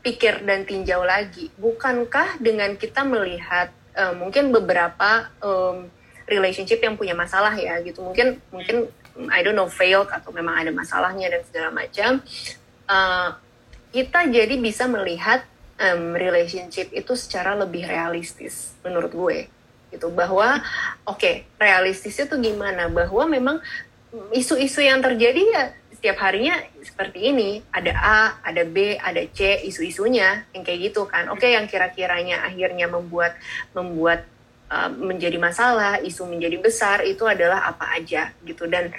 pikir 0.07 0.47
dan 0.47 0.63
tinjau 0.63 1.03
lagi 1.03 1.51
bukankah 1.59 2.39
dengan 2.39 2.79
kita 2.79 3.03
melihat 3.03 3.75
uh, 3.99 4.15
mungkin 4.15 4.55
beberapa 4.55 5.35
um, 5.43 5.91
relationship 6.31 6.79
yang 6.79 6.95
punya 6.95 7.19
masalah 7.19 7.59
ya 7.59 7.83
gitu. 7.83 8.07
Mungkin 8.07 8.39
mungkin 8.55 8.87
I 9.35 9.43
don't 9.43 9.59
know 9.59 9.67
failed 9.67 10.13
atau 10.15 10.31
memang 10.31 10.63
ada 10.63 10.71
masalahnya 10.71 11.27
dan 11.27 11.43
segala 11.43 11.75
macam 11.75 12.23
uh, 12.87 13.37
kita 13.95 14.29
jadi 14.31 14.55
bisa 14.59 14.85
melihat 14.91 15.47
um, 15.81 16.17
relationship 16.17 16.91
itu 16.93 17.13
secara 17.15 17.57
lebih 17.57 17.87
realistis 17.87 18.75
menurut 18.83 19.13
gue. 19.13 19.39
Gitu 19.93 20.11
bahwa 20.11 20.61
oke 21.07 21.47
realistisnya 21.57 22.27
tuh 22.27 22.43
gimana? 22.43 22.91
Bahwa 22.91 23.25
memang 23.29 23.57
isu-isu 24.33 24.83
yang 24.83 25.03
terjadi 25.05 25.43
ya 25.43 25.65
setiap 25.93 26.21
harinya 26.21 26.61
seperti 26.85 27.33
ini. 27.33 27.65
Ada 27.73 27.93
A 27.97 28.21
ada 28.45 28.63
B 28.67 28.99
ada 29.01 29.23
C 29.33 29.65
isu-isunya 29.65 30.45
yang 30.53 30.63
kayak 30.67 30.93
gitu 30.93 31.09
kan. 31.09 31.33
Oke 31.33 31.53
yang 31.53 31.65
kira-kiranya 31.71 32.45
akhirnya 32.45 32.91
membuat 32.91 33.39
membuat 33.73 34.29
uh, 34.71 34.91
menjadi 34.93 35.39
masalah 35.39 36.03
isu 36.03 36.27
menjadi 36.27 36.59
besar 36.59 37.03
itu 37.07 37.23
adalah 37.27 37.71
apa 37.71 37.97
aja 37.99 38.31
gitu. 38.43 38.67
Dan 38.67 38.91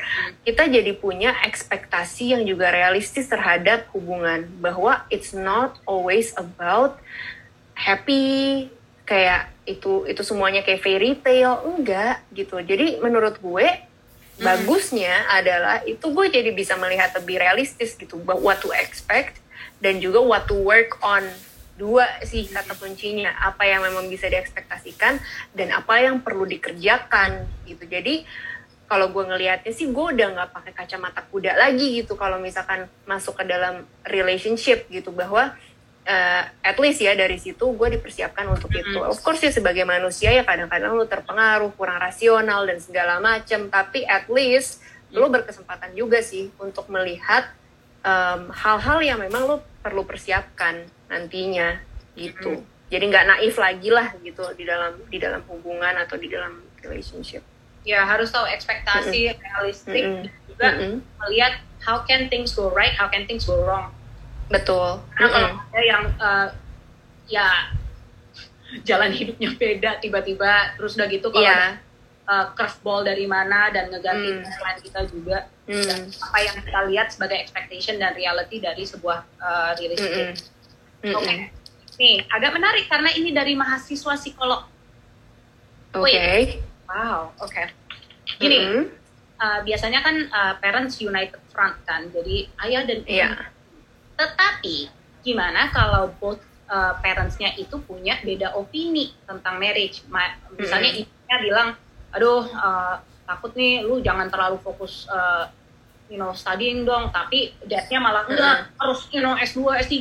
kita 0.44 0.68
jadi 0.68 0.92
punya 0.96 1.36
ekspektasi 1.44 2.38
yang 2.38 2.44
juga 2.48 2.72
realistis 2.72 3.28
terhadap 3.28 3.88
hubungan 3.92 4.48
bahwa 4.60 5.04
it's 5.12 5.32
not 5.36 5.80
always 5.88 6.32
about 6.36 7.00
happy 7.78 8.68
kayak 9.08 9.52
itu 9.64 10.04
itu 10.08 10.22
semuanya 10.24 10.64
kayak 10.64 10.84
fairy 10.84 11.16
tale 11.20 11.64
enggak 11.64 12.24
gitu. 12.36 12.60
Jadi 12.60 13.00
menurut 13.00 13.40
gue 13.40 13.68
bagusnya 14.38 15.26
adalah 15.34 15.82
itu 15.84 16.14
gue 16.14 16.28
jadi 16.30 16.54
bisa 16.54 16.78
melihat 16.78 17.10
lebih 17.18 17.42
realistis 17.42 17.98
gitu 17.98 18.22
what 18.22 18.62
to 18.62 18.70
expect 18.78 19.42
dan 19.82 19.98
juga 19.98 20.22
what 20.22 20.46
to 20.46 20.54
work 20.54 20.98
on 21.02 21.26
dua 21.78 22.10
sih 22.26 22.50
kata 22.50 22.74
kuncinya 22.76 23.38
apa 23.38 23.64
yang 23.70 23.86
memang 23.86 24.10
bisa 24.10 24.26
diekspektasikan 24.28 25.22
dan 25.54 25.70
apa 25.72 26.02
yang 26.02 26.26
perlu 26.26 26.44
dikerjakan 26.50 27.46
gitu. 27.70 27.86
Jadi 27.86 28.26
kalau 28.90 29.14
gue 29.14 29.24
ngelihatnya 29.24 29.72
sih 29.76 29.92
gue 29.94 30.06
udah 30.18 30.28
nggak 30.34 30.50
pakai 30.52 30.74
kacamata 30.74 31.22
kuda 31.30 31.54
lagi 31.54 32.02
gitu. 32.02 32.18
Kalau 32.18 32.42
misalkan 32.42 32.90
masuk 33.06 33.38
ke 33.38 33.46
dalam 33.46 33.86
relationship 34.10 34.90
gitu. 34.90 35.14
Bahwa 35.14 35.54
uh, 36.08 36.44
at 36.64 36.78
least 36.82 37.04
ya 37.04 37.14
dari 37.14 37.38
situ 37.38 37.62
gue 37.62 37.88
dipersiapkan 38.00 38.48
untuk 38.50 38.74
itu. 38.74 38.98
Of 38.98 39.22
course 39.22 39.46
ya 39.46 39.54
sebagai 39.54 39.86
manusia 39.86 40.34
ya 40.34 40.42
kadang-kadang 40.42 40.98
lu 40.98 41.06
terpengaruh, 41.06 41.70
kurang 41.78 42.02
rasional 42.02 42.66
dan 42.66 42.82
segala 42.82 43.22
macam. 43.22 43.70
Tapi 43.70 44.08
at 44.08 44.26
least 44.34 44.82
lu 45.14 45.30
berkesempatan 45.30 45.94
juga 45.94 46.20
sih 46.26 46.52
untuk 46.58 46.90
melihat 46.90 47.48
um, 48.08 48.52
hal-hal 48.52 49.00
yang 49.04 49.20
memang 49.20 49.46
lu 49.46 49.58
perlu 49.84 50.04
persiapkan 50.04 50.88
nantinya 51.08 51.80
gitu. 52.14 52.64
Jadi 52.88 53.04
nggak 53.12 53.26
naif 53.28 53.56
lagi 53.56 53.90
lah 53.92 54.16
gitu 54.24 54.44
di 54.56 54.64
dalam 54.64 54.96
di 55.12 55.18
dalam 55.20 55.44
hubungan 55.52 55.92
atau 56.00 56.16
di 56.16 56.32
dalam 56.32 56.64
relationship. 56.80 57.44
Ya 57.84 58.04
harus 58.04 58.32
tahu 58.32 58.48
ekspektasi 58.48 59.36
realistik 59.36 60.04
Mm-mm. 60.04 60.24
dan 60.24 60.32
juga 60.48 60.68
Mm-mm. 60.76 60.94
melihat 61.24 61.54
how 61.84 62.04
can 62.04 62.28
things 62.28 62.52
go 62.52 62.72
right, 62.72 62.96
how 62.96 63.08
can 63.08 63.28
things 63.28 63.44
go 63.44 63.60
wrong. 63.64 63.92
Betul. 64.48 65.04
Karena 65.16 65.28
kalau 65.32 65.50
Mm-mm. 65.52 65.72
ada 65.72 65.82
yang 65.84 66.04
uh, 66.20 66.48
ya 67.28 67.48
jalan 68.84 69.12
hidupnya 69.12 69.56
beda 69.56 70.00
tiba-tiba 70.00 70.76
terus 70.76 70.96
udah 70.96 71.08
gitu 71.08 71.28
kalau 71.32 71.48
Iya. 71.48 71.80
uh, 72.28 72.46
curveball 72.52 73.08
dari 73.08 73.24
mana 73.24 73.72
dan 73.72 73.88
ngeganti 73.88 74.28
Hmm. 74.28 74.44
timeline 74.44 74.80
kita 74.84 75.02
juga 75.08 75.38
Hmm. 75.68 75.84
dan 75.84 76.00
apa 76.08 76.38
yang 76.44 76.56
kita 76.64 76.80
lihat 76.92 77.08
sebagai 77.12 77.38
expectation 77.40 77.96
dan 77.96 78.16
reality 78.16 78.60
dari 78.60 78.84
sebuah 78.84 79.24
uh, 79.40 79.72
relationship. 79.76 80.36
Oke. 81.04 81.14
Mm-mm. 81.14 81.40
Nih, 81.98 82.22
agak 82.30 82.54
menarik 82.54 82.86
karena 82.86 83.10
ini 83.14 83.34
dari 83.34 83.54
mahasiswa 83.58 84.18
psikolog. 84.18 84.66
Oke. 85.98 86.62
Wow, 86.86 87.34
oke. 87.42 87.64
Gini, 88.38 88.60
Mm-mm. 88.62 88.86
uh, 89.42 89.60
biasanya 89.66 90.06
kan 90.06 90.16
uh, 90.30 90.54
parents 90.62 91.02
united 91.02 91.42
front 91.50 91.78
kan, 91.90 92.10
jadi 92.14 92.50
ayah 92.66 92.84
dan 92.86 93.02
ibu. 93.02 93.18
Iya. 93.18 93.30
Tetapi 94.18 94.76
gimana 95.26 95.74
kalau 95.74 96.14
both 96.22 96.42
uh, 96.70 96.98
parentsnya 97.02 97.54
itu 97.58 97.82
punya 97.82 98.22
beda 98.22 98.54
opini 98.54 99.14
tentang 99.26 99.58
marriage? 99.58 100.06
Ma- 100.10 100.38
misalnya 100.54 100.98
Mm-mm. 100.98 101.04
ibunya 101.06 101.38
bilang, 101.42 101.70
aduh 102.14 102.46
uh, 102.46 103.02
takut 103.26 103.54
nih, 103.58 103.82
lu 103.86 104.02
jangan 104.06 104.30
terlalu 104.30 104.62
fokus. 104.62 105.10
uh, 105.10 105.50
you 106.08 106.18
know, 106.20 106.32
studying 106.32 106.88
dong, 106.88 107.12
tapi 107.12 107.52
dadnya 107.68 108.00
malah 108.00 108.24
enggak, 108.28 108.72
harus, 108.80 109.08
you 109.12 109.20
know, 109.20 109.36
S2, 109.36 109.84
S3 109.84 109.96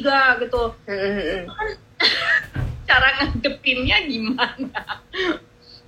gitu. 0.47 0.62
Mm-mm. 0.87 1.51
Cara 2.89 3.09
ngadepinnya 3.19 4.07
gimana? 4.07 5.03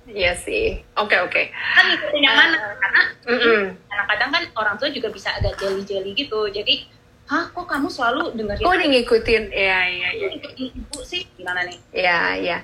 Iya 0.09 0.35
sih. 0.35 0.83
Oke 0.99 1.15
oke. 1.21 1.41
Kan 1.53 1.85
ngikutin 1.87 2.23
yang 2.25 2.35
mana? 2.35 2.57
Karena 2.81 3.01
Mm-mm. 3.29 3.61
kadang-kadang 3.87 4.29
kan 4.33 4.43
orang 4.57 4.75
tua 4.75 4.89
juga 4.91 5.07
bisa 5.13 5.31
agak 5.37 5.55
jeli-jeli 5.61 6.11
gitu. 6.17 6.49
Jadi, 6.51 6.89
hah 7.29 7.45
kok 7.53 7.69
kamu 7.69 7.87
selalu 7.93 8.33
dengerin 8.33 8.65
Kok 8.65 8.73
udah 8.73 8.89
ngikutin? 8.89 9.43
Iya 9.53 9.79
iya 9.85 10.09
iya. 10.17 10.27
ngikutin 10.33 10.67
ibu 10.73 10.99
sih? 11.05 11.21
Gimana 11.37 11.61
nih? 11.61 11.77
Iya 11.93 12.19
iya. 12.41 12.57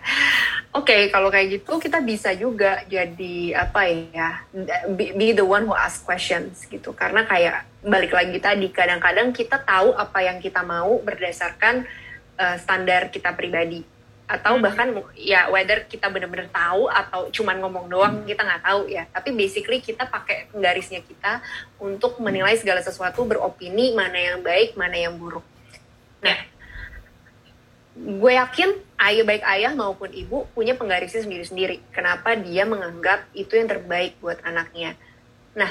Oke 0.74 1.14
kalau 1.14 1.30
kayak 1.30 1.62
gitu 1.62 1.78
kita 1.78 2.02
bisa 2.02 2.34
juga 2.34 2.82
jadi 2.90 3.62
apa 3.62 3.86
ya? 3.86 4.42
Be, 4.98 5.14
be 5.14 5.38
the 5.38 5.46
one 5.46 5.70
who 5.70 5.78
ask 5.78 6.02
questions 6.02 6.66
gitu. 6.66 6.98
Karena 6.98 7.30
kayak 7.30 7.70
balik 7.86 8.10
lagi 8.10 8.42
tadi 8.42 8.74
kadang-kadang 8.74 9.30
kita 9.30 9.62
tahu 9.62 9.94
apa 9.94 10.20
yang 10.26 10.42
kita 10.42 10.66
mau 10.66 10.98
berdasarkan 10.98 11.86
uh, 12.42 12.58
standar 12.58 13.14
kita 13.14 13.38
pribadi 13.38 13.86
atau 14.26 14.58
Hmm. 14.58 14.66
bahkan 14.66 14.88
ya 15.14 15.54
whether 15.54 15.86
kita 15.86 16.10
benar-benar 16.10 16.50
tahu 16.50 16.90
atau 16.90 17.30
cuman 17.30 17.62
ngomong 17.62 17.86
doang 17.86 18.16
kita 18.26 18.42
nggak 18.42 18.64
tahu 18.66 18.82
ya. 18.90 19.06
Tapi 19.14 19.30
basically 19.38 19.80
kita 19.82 20.10
pakai 20.10 20.50
penggarisnya 20.50 21.06
kita 21.06 21.46
untuk 21.78 22.18
menilai 22.18 22.58
segala 22.58 22.82
sesuatu 22.82 23.22
beropini 23.26 23.94
mana 23.94 24.18
yang 24.18 24.42
baik 24.42 24.74
mana 24.74 24.98
yang 24.98 25.14
buruk. 25.14 25.46
Nah 26.26 26.38
gue 27.96 28.32
yakin 28.36 28.76
ayah 29.08 29.24
baik 29.24 29.44
ayah 29.46 29.72
maupun 29.72 30.12
ibu 30.12 30.50
punya 30.52 30.74
penggarisnya 30.74 31.22
sendiri-sendiri. 31.22 31.86
Kenapa 31.94 32.34
dia 32.34 32.66
menganggap 32.66 33.30
itu 33.38 33.56
yang 33.56 33.70
terbaik 33.70 34.18
buat 34.20 34.42
anaknya? 34.42 34.98
Nah 35.54 35.70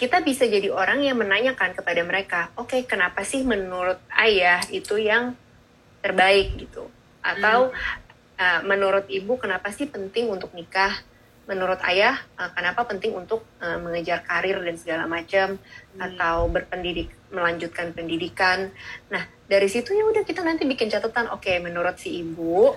kita 0.00 0.24
bisa 0.24 0.48
jadi 0.48 0.72
orang 0.72 1.04
yang 1.04 1.20
menanyakan 1.20 1.76
kepada 1.76 2.00
mereka 2.00 2.48
oke 2.56 2.88
kenapa 2.88 3.20
sih 3.20 3.44
menurut 3.44 4.00
ayah 4.16 4.64
itu 4.72 4.96
yang 4.96 5.36
terbaik? 6.00 6.56
gitu 6.56 6.88
atau 7.20 7.72
uh, 8.40 8.60
menurut 8.64 9.06
ibu 9.12 9.36
kenapa 9.36 9.68
sih 9.70 9.86
penting 9.88 10.28
untuk 10.32 10.52
nikah? 10.56 10.92
Menurut 11.48 11.82
ayah 11.82 12.14
uh, 12.38 12.50
kenapa 12.54 12.86
penting 12.86 13.10
untuk 13.10 13.42
uh, 13.58 13.76
mengejar 13.82 14.22
karir 14.22 14.60
dan 14.62 14.76
segala 14.78 15.04
macam? 15.10 15.58
Atau 15.98 16.48
berpendidik 16.48 17.10
melanjutkan 17.34 17.90
pendidikan? 17.90 18.70
Nah 19.10 19.26
dari 19.50 19.66
situ 19.66 19.90
ya 19.90 20.06
udah 20.06 20.22
kita 20.22 20.46
nanti 20.46 20.62
bikin 20.62 20.86
catatan 20.86 21.26
oke 21.34 21.50
menurut 21.58 21.98
si 21.98 22.22
ibu 22.22 22.70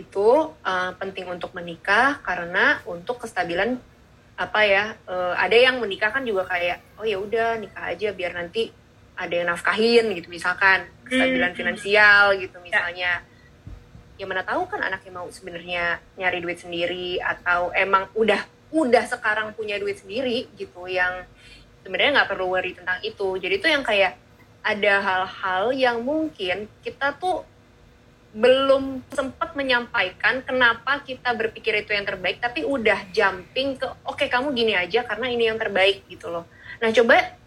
itu 0.00 0.28
uh, 0.64 0.90
penting 0.96 1.28
untuk 1.28 1.52
menikah 1.52 2.18
karena 2.24 2.80
untuk 2.88 3.20
kestabilan 3.22 3.76
apa 4.34 4.60
ya 4.66 4.84
uh, 5.06 5.36
ada 5.38 5.54
yang 5.54 5.78
menikah 5.78 6.10
kan 6.10 6.26
juga 6.26 6.42
kayak 6.48 6.98
oh 6.98 7.06
ya 7.06 7.20
udah 7.22 7.60
nikah 7.60 7.92
aja 7.92 8.10
biar 8.10 8.34
nanti 8.34 8.72
ada 9.14 9.30
yang 9.30 9.46
nafkahin 9.52 10.10
gitu 10.16 10.26
misalkan. 10.32 10.88
Kestabilan 11.06 11.52
Hmm. 11.52 11.58
finansial 11.60 12.24
gitu 12.40 12.56
misalnya. 12.64 13.20
ya 13.22 13.33
mana 14.22 14.46
tahu 14.46 14.70
kan 14.70 14.78
anaknya 14.78 15.10
mau 15.10 15.26
sebenarnya 15.26 15.98
nyari 16.14 16.38
duit 16.38 16.62
sendiri 16.62 17.18
atau 17.18 17.74
emang 17.74 18.06
udah 18.14 18.38
udah 18.70 19.04
sekarang 19.10 19.50
punya 19.58 19.74
duit 19.82 19.98
sendiri 19.98 20.46
gitu 20.54 20.86
yang 20.86 21.26
sebenarnya 21.82 22.22
nggak 22.22 22.30
perlu 22.30 22.54
worry 22.54 22.74
tentang 22.74 23.02
itu. 23.02 23.34
Jadi 23.42 23.54
tuh 23.58 23.70
yang 23.74 23.82
kayak 23.82 24.14
ada 24.64 24.94
hal-hal 25.02 25.64
yang 25.76 25.98
mungkin 26.00 26.70
kita 26.86 27.14
tuh 27.18 27.44
belum 28.34 29.06
sempat 29.14 29.54
menyampaikan 29.54 30.42
kenapa 30.42 30.98
kita 31.06 31.30
berpikir 31.38 31.86
itu 31.86 31.94
yang 31.94 32.02
terbaik 32.02 32.42
tapi 32.42 32.66
udah 32.66 33.06
jumping 33.14 33.78
ke 33.78 33.86
oke 34.02 34.18
okay, 34.18 34.26
kamu 34.26 34.50
gini 34.50 34.74
aja 34.74 35.06
karena 35.06 35.30
ini 35.30 35.46
yang 35.46 35.58
terbaik 35.60 36.02
gitu 36.10 36.32
loh. 36.34 36.42
Nah 36.82 36.90
coba 36.90 37.38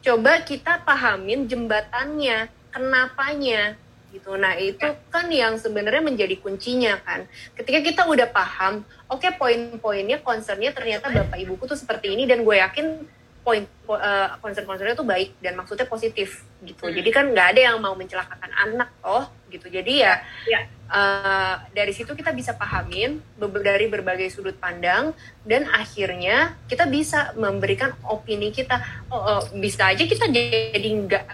coba 0.00 0.32
kita 0.40 0.80
pahamin 0.88 1.44
jembatannya 1.44 2.48
kenapanya 2.72 3.76
gitu 4.12 4.36
nah 4.36 4.54
itu 4.60 4.84
kan 5.08 5.26
yang 5.32 5.56
sebenarnya 5.56 6.04
menjadi 6.04 6.36
kuncinya 6.38 7.00
kan 7.00 7.24
ketika 7.56 7.80
kita 7.80 8.02
udah 8.04 8.28
paham 8.28 8.84
oke 9.08 9.24
okay, 9.24 9.32
poin-poinnya 9.34 10.20
concernnya 10.20 10.70
ternyata 10.76 11.08
bapak 11.08 11.40
ibuku 11.40 11.64
tuh 11.64 11.80
seperti 11.80 12.12
ini 12.12 12.28
dan 12.28 12.44
gue 12.44 12.56
yakin 12.60 13.08
poin 13.42 13.66
po, 13.82 13.98
uh, 13.98 14.38
concern-concernnya 14.38 14.94
tuh 14.94 15.06
baik 15.06 15.34
dan 15.42 15.58
maksudnya 15.58 15.86
positif 15.90 16.46
gitu. 16.62 16.86
Hmm. 16.86 16.94
Jadi 16.94 17.10
kan 17.10 17.24
nggak 17.34 17.46
ada 17.54 17.60
yang 17.74 17.76
mau 17.82 17.98
mencelakakan 17.98 18.50
anak 18.54 18.94
toh 19.02 19.26
gitu. 19.50 19.66
Jadi 19.66 20.06
ya, 20.06 20.22
ya. 20.46 20.62
Uh, 20.86 21.56
dari 21.74 21.90
situ 21.90 22.14
kita 22.14 22.30
bisa 22.30 22.54
pahamin 22.54 23.18
dari 23.64 23.90
berbagai 23.90 24.30
sudut 24.30 24.54
pandang 24.60 25.10
dan 25.42 25.66
akhirnya 25.74 26.54
kita 26.70 26.86
bisa 26.86 27.34
memberikan 27.34 27.98
opini 28.06 28.54
kita. 28.54 28.78
Oh, 29.10 29.18
oh 29.18 29.42
bisa 29.58 29.90
aja 29.90 30.06
kita 30.06 30.30
jadi 30.30 30.88
nggak 31.02 31.24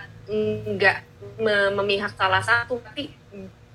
nggak 0.78 0.98
memihak 1.38 2.12
salah 2.18 2.42
satu 2.42 2.82
tapi 2.82 3.14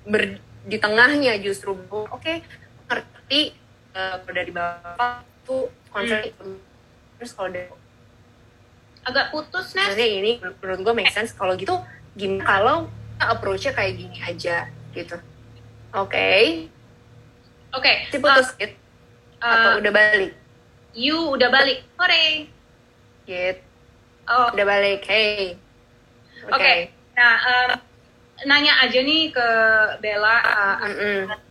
ber, 0.04 0.38
di 0.64 0.76
tengahnya 0.76 1.36
justru 1.40 1.72
oke 1.72 2.08
okay, 2.12 2.44
ngerti 2.88 3.56
uh, 3.96 4.20
dari 4.28 4.52
bapak 4.52 5.24
tuh 5.48 5.72
concern 5.88 6.28
hmm. 6.28 6.60
terus 7.16 7.32
kalau 7.32 7.50
dari 7.52 7.84
agak 9.04 9.26
putus 9.30 9.76
nih. 9.76 9.86
Jadi 9.92 10.06
ini 10.20 10.32
menurut 10.40 10.80
gue 10.80 10.94
make 10.96 11.12
sense 11.12 11.36
kalau 11.36 11.54
gitu 11.54 11.76
gimana 12.16 12.44
kalau 12.44 12.76
approach-nya 13.20 13.76
kayak 13.76 14.00
gini 14.00 14.18
aja 14.24 14.68
gitu. 14.96 15.16
Oke. 15.94 16.10
Okay. 16.10 16.42
Oke. 17.76 17.84
Okay. 17.84 17.96
Si 18.10 18.16
putus 18.18 18.48
uh, 18.50 18.58
gitu. 18.58 18.76
Atau 19.44 19.70
uh, 19.70 19.80
udah 19.84 19.92
balik? 19.92 20.32
You 20.96 21.18
udah 21.36 21.48
balik. 21.52 21.78
Hore. 22.00 22.48
Gitu. 23.28 23.60
Oh. 24.24 24.48
Udah 24.56 24.66
balik. 24.66 25.04
Hey. 25.04 25.60
Oke. 26.48 26.56
Okay. 26.56 26.58
Okay. 26.58 26.78
Nah, 27.14 27.34
um, 27.42 27.70
nanya 28.44 28.82
aja 28.82 28.98
nih 29.00 29.30
ke 29.30 29.48
Bella, 30.02 30.36
uh, 30.42 30.76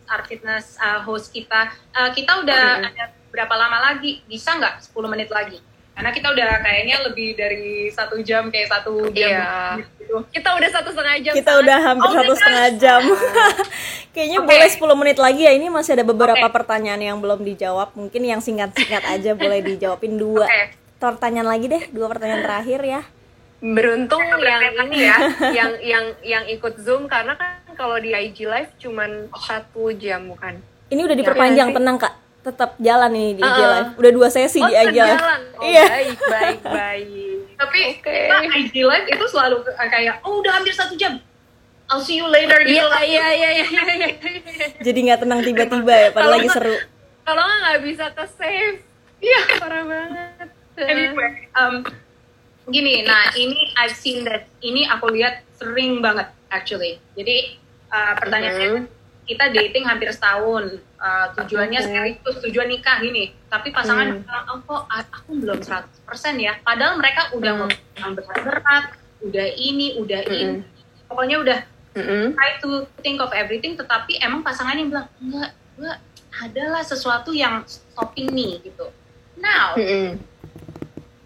art 0.07 0.26
fitness 0.27 0.76
uh, 0.77 1.02
host 1.03 1.31
kita. 1.31 1.72
Uh, 1.95 2.11
kita 2.11 2.44
udah 2.44 2.84
mm 2.84 2.90
ada 2.94 3.03
berapa 3.34 3.56
lama 3.57 3.91
lagi? 3.91 4.22
Bisa 4.30 4.53
nggak 4.53 4.94
10 4.94 5.10
menit 5.10 5.34
lagi? 5.34 5.57
karena 5.94 6.10
kita 6.10 6.27
udah 6.34 6.49
kayaknya 6.65 6.95
lebih 7.06 7.30
dari 7.38 7.85
satu 7.94 8.18
jam 8.26 8.49
kayak 8.49 8.65
satu 8.65 9.14
jam 9.14 9.30
iya. 9.30 9.77
gitu. 9.77 10.26
kita 10.34 10.49
udah 10.57 10.69
satu 10.73 10.90
setengah 10.90 11.18
jam 11.22 11.34
kita 11.38 11.52
udah 11.61 11.77
hampir 11.85 12.10
oh, 12.10 12.14
satu 12.18 12.34
setengah 12.34 12.69
jam 12.81 13.02
kayaknya 14.14 14.40
okay. 14.41 14.49
boleh 14.49 14.69
10 14.98 15.02
menit 15.06 15.18
lagi 15.22 15.41
ya 15.45 15.53
ini 15.53 15.69
masih 15.69 15.94
ada 15.94 16.06
beberapa 16.06 16.41
okay. 16.41 16.49
pertanyaan 16.53 17.02
yang 17.14 17.18
belum 17.22 17.45
dijawab 17.45 17.94
mungkin 17.94 18.26
yang 18.26 18.41
singkat-singkat 18.41 19.06
aja 19.06 19.38
boleh 19.38 19.61
dijawabin 19.61 20.18
dua 20.18 20.49
okay. 20.49 20.73
pertanyaan 20.98 21.49
lagi 21.53 21.65
deh 21.69 21.84
dua 21.94 22.10
pertanyaan 22.10 22.41
terakhir 22.41 22.81
ya 22.81 23.02
beruntung 23.64 24.19
yang 24.44 24.60
ini 24.91 25.07
ya 25.07 25.18
yang 25.56 25.72
yang 25.80 26.06
yang 26.19 26.44
ikut 26.52 26.76
zoom 26.84 27.07
karena 27.07 27.40
kan 27.40 27.64
kalau 27.80 27.95
di 27.95 28.11
IG 28.11 28.44
live 28.44 28.72
cuman 28.76 29.31
satu 29.31 29.88
jam 29.95 30.27
bukan 30.27 30.60
ini 30.91 30.99
udah 30.99 31.15
diperpanjang 31.15 31.72
ya, 31.72 31.76
tenang 31.80 31.95
kak 31.95 32.14
tetap 32.44 32.76
jalan 32.76 33.10
nih 33.15 33.30
di 33.40 33.41
IG 33.41 33.60
uh, 33.64 33.68
Live. 33.72 33.91
Udah 33.95 34.11
dua 34.11 34.27
sesi 34.27 34.60
oh, 34.60 34.68
di 34.68 34.76
IG 34.76 34.95
Live. 34.99 35.15
Jalan. 35.15 35.41
Oh, 35.56 35.64
iya. 35.64 35.84
Baik, 35.88 36.19
baik, 36.19 36.60
baik. 36.84 37.38
Tapi 37.56 37.80
okay. 38.03 38.27
kita 38.27 38.35
IG 38.60 38.76
Live 38.84 39.07
itu 39.07 39.26
selalu 39.31 39.64
kayak, 39.80 40.19
oh 40.27 40.44
udah 40.44 40.52
hampir 40.60 40.76
satu 40.76 40.94
jam. 40.99 41.23
I'll 41.88 42.03
see 42.03 42.19
you 42.19 42.27
later 42.27 42.60
gitu. 42.68 42.84
Iya, 42.84 42.99
iya, 42.99 43.27
iya, 43.31 43.49
iya, 43.64 43.84
iya. 43.95 44.07
Jadi 44.84 44.99
nggak 45.07 45.19
tenang 45.23 45.40
tiba-tiba 45.40 45.94
ya, 45.95 46.10
padahal 46.11 46.35
lagi 46.40 46.49
seru. 46.52 46.76
Kalau 47.23 47.44
nggak 47.44 47.80
bisa 47.88 48.06
ke 48.11 48.23
save. 48.27 48.77
Iya. 49.23 49.41
Parah 49.64 49.84
banget. 49.88 50.48
Anyway, 50.73 51.31
um, 51.56 51.85
gini, 52.69 53.03
nah 53.03 53.34
ini 53.35 53.76
I've 53.76 53.95
seen 53.95 54.23
that, 54.27 54.48
ini 54.64 54.88
aku 54.88 55.11
lihat 55.11 55.44
sering 55.60 55.99
banget 55.99 56.31
actually. 56.48 56.99
Jadi 57.15 57.60
uh, 57.91 58.14
pertanyaannya, 58.19 58.69
mm 58.69 58.77
-hmm 58.88 59.02
kita 59.23 59.56
dating 59.56 59.88
hampir 59.88 60.11
setahun 60.11 60.84
uh, 60.99 61.27
tujuannya 61.40 61.80
okay. 61.80 61.88
sekaligus 61.88 62.35
tujuan 62.44 62.68
nikah 62.68 62.99
ini 62.99 63.31
tapi 63.48 63.72
pasangan 63.72 64.19
hmm. 64.19 64.19
bilang 64.23 64.45
oh 64.52 64.60
kok 64.68 64.84
aku 64.91 65.31
belum 65.40 65.60
100% 65.64 66.44
ya 66.44 66.60
padahal 66.60 66.99
mereka 66.99 67.31
udah 67.31 67.52
hmm. 67.56 67.60
ngomong 67.64 68.14
berat-berat 68.19 68.85
udah 69.23 69.48
ini 69.56 69.95
udah 70.03 70.22
hmm. 70.27 70.35
ini 70.35 70.60
pokoknya 71.07 71.38
udah 71.40 71.60
hmm. 71.95 72.35
try 72.35 72.52
to 72.60 72.84
think 72.99 73.23
of 73.23 73.31
everything 73.31 73.80
tetapi 73.80 74.19
emang 74.19 74.44
pasangannya 74.44 74.91
bilang 74.91 75.07
enggak 75.23 75.52
enggak 75.80 75.98
adalah 76.44 76.84
sesuatu 76.84 77.31
yang 77.31 77.64
stopping 77.64 78.27
nih 78.35 78.60
gitu 78.60 78.91
now 79.40 79.80
hmm. 79.80 80.19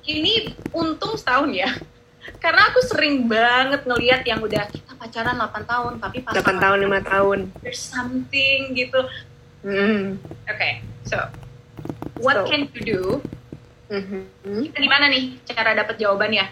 Ini 0.08 0.56
untung 0.72 1.20
setahun 1.20 1.52
ya 1.52 1.70
karena 2.44 2.72
aku 2.72 2.80
sering 2.88 3.28
banget 3.28 3.84
ngelihat 3.84 4.22
yang 4.24 4.40
udah 4.40 4.64
kita 4.72 4.92
pacaran 4.96 5.36
8 5.38 5.64
tahun 5.68 5.94
tapi 6.00 6.18
pas 6.24 6.34
8 6.34 6.64
tahun 6.64 6.78
5 6.88 7.12
tahun 7.12 7.40
there's 7.62 7.84
something 7.84 8.74
gitu 8.74 9.00
mm. 9.68 10.18
oke 10.18 10.56
okay, 10.56 10.82
so 11.04 11.20
what 12.24 12.36
so. 12.36 12.48
can 12.48 12.68
you 12.72 12.82
do 12.84 13.02
mm-hmm. 13.92 14.64
kita 14.72 14.78
gimana 14.80 15.06
nih 15.12 15.38
cara 15.48 15.72
dapat 15.76 15.96
jawabannya 16.00 16.46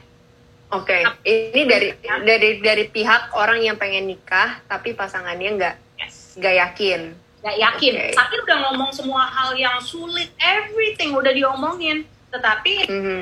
oke 0.72 0.88
okay. 0.88 1.02
ini 1.24 1.62
dari 1.68 1.88
dari 2.04 2.50
dari 2.60 2.84
pihak 2.92 3.36
orang 3.36 3.64
yang 3.64 3.76
pengen 3.80 4.08
nikah 4.12 4.64
tapi 4.68 4.96
pasangannya 4.96 5.50
nggak 5.60 5.76
yes. 6.00 6.36
nggak 6.40 6.56
yakin 6.56 7.02
nggak 7.46 7.58
yakin 7.62 7.94
okay. 8.00 8.12
tapi 8.16 8.36
udah 8.42 8.58
ngomong 8.70 8.92
semua 8.96 9.28
hal 9.30 9.54
yang 9.54 9.78
sulit 9.84 10.32
everything 10.40 11.14
udah 11.14 11.30
diomongin 11.30 12.08
tetapi 12.36 12.74
mm-hmm. 12.88 13.22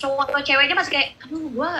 cowok 0.00 0.26
atau 0.32 0.42
ceweknya 0.42 0.76
masih 0.76 0.92
kayak 0.96 1.08
aduh 1.22 1.48
gue 1.48 1.70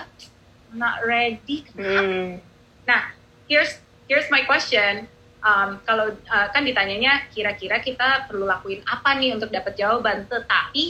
not 0.75 1.01
ready 1.07 1.63
hmm. 1.77 2.41
nah 2.83 3.15
here's 3.49 3.81
here's 4.09 4.29
my 4.29 4.45
question. 4.45 5.09
Um, 5.45 5.77
kalau 5.85 6.09
uh, 6.09 6.47
kan 6.49 6.65
ditanyanya 6.65 7.29
kira-kira 7.29 7.77
kita 7.77 8.25
perlu 8.25 8.49
lakuin 8.49 8.81
apa 8.89 9.13
nih 9.17 9.37
untuk 9.37 9.53
dapat 9.53 9.77
jawaban? 9.77 10.25
Tetapi 10.25 10.85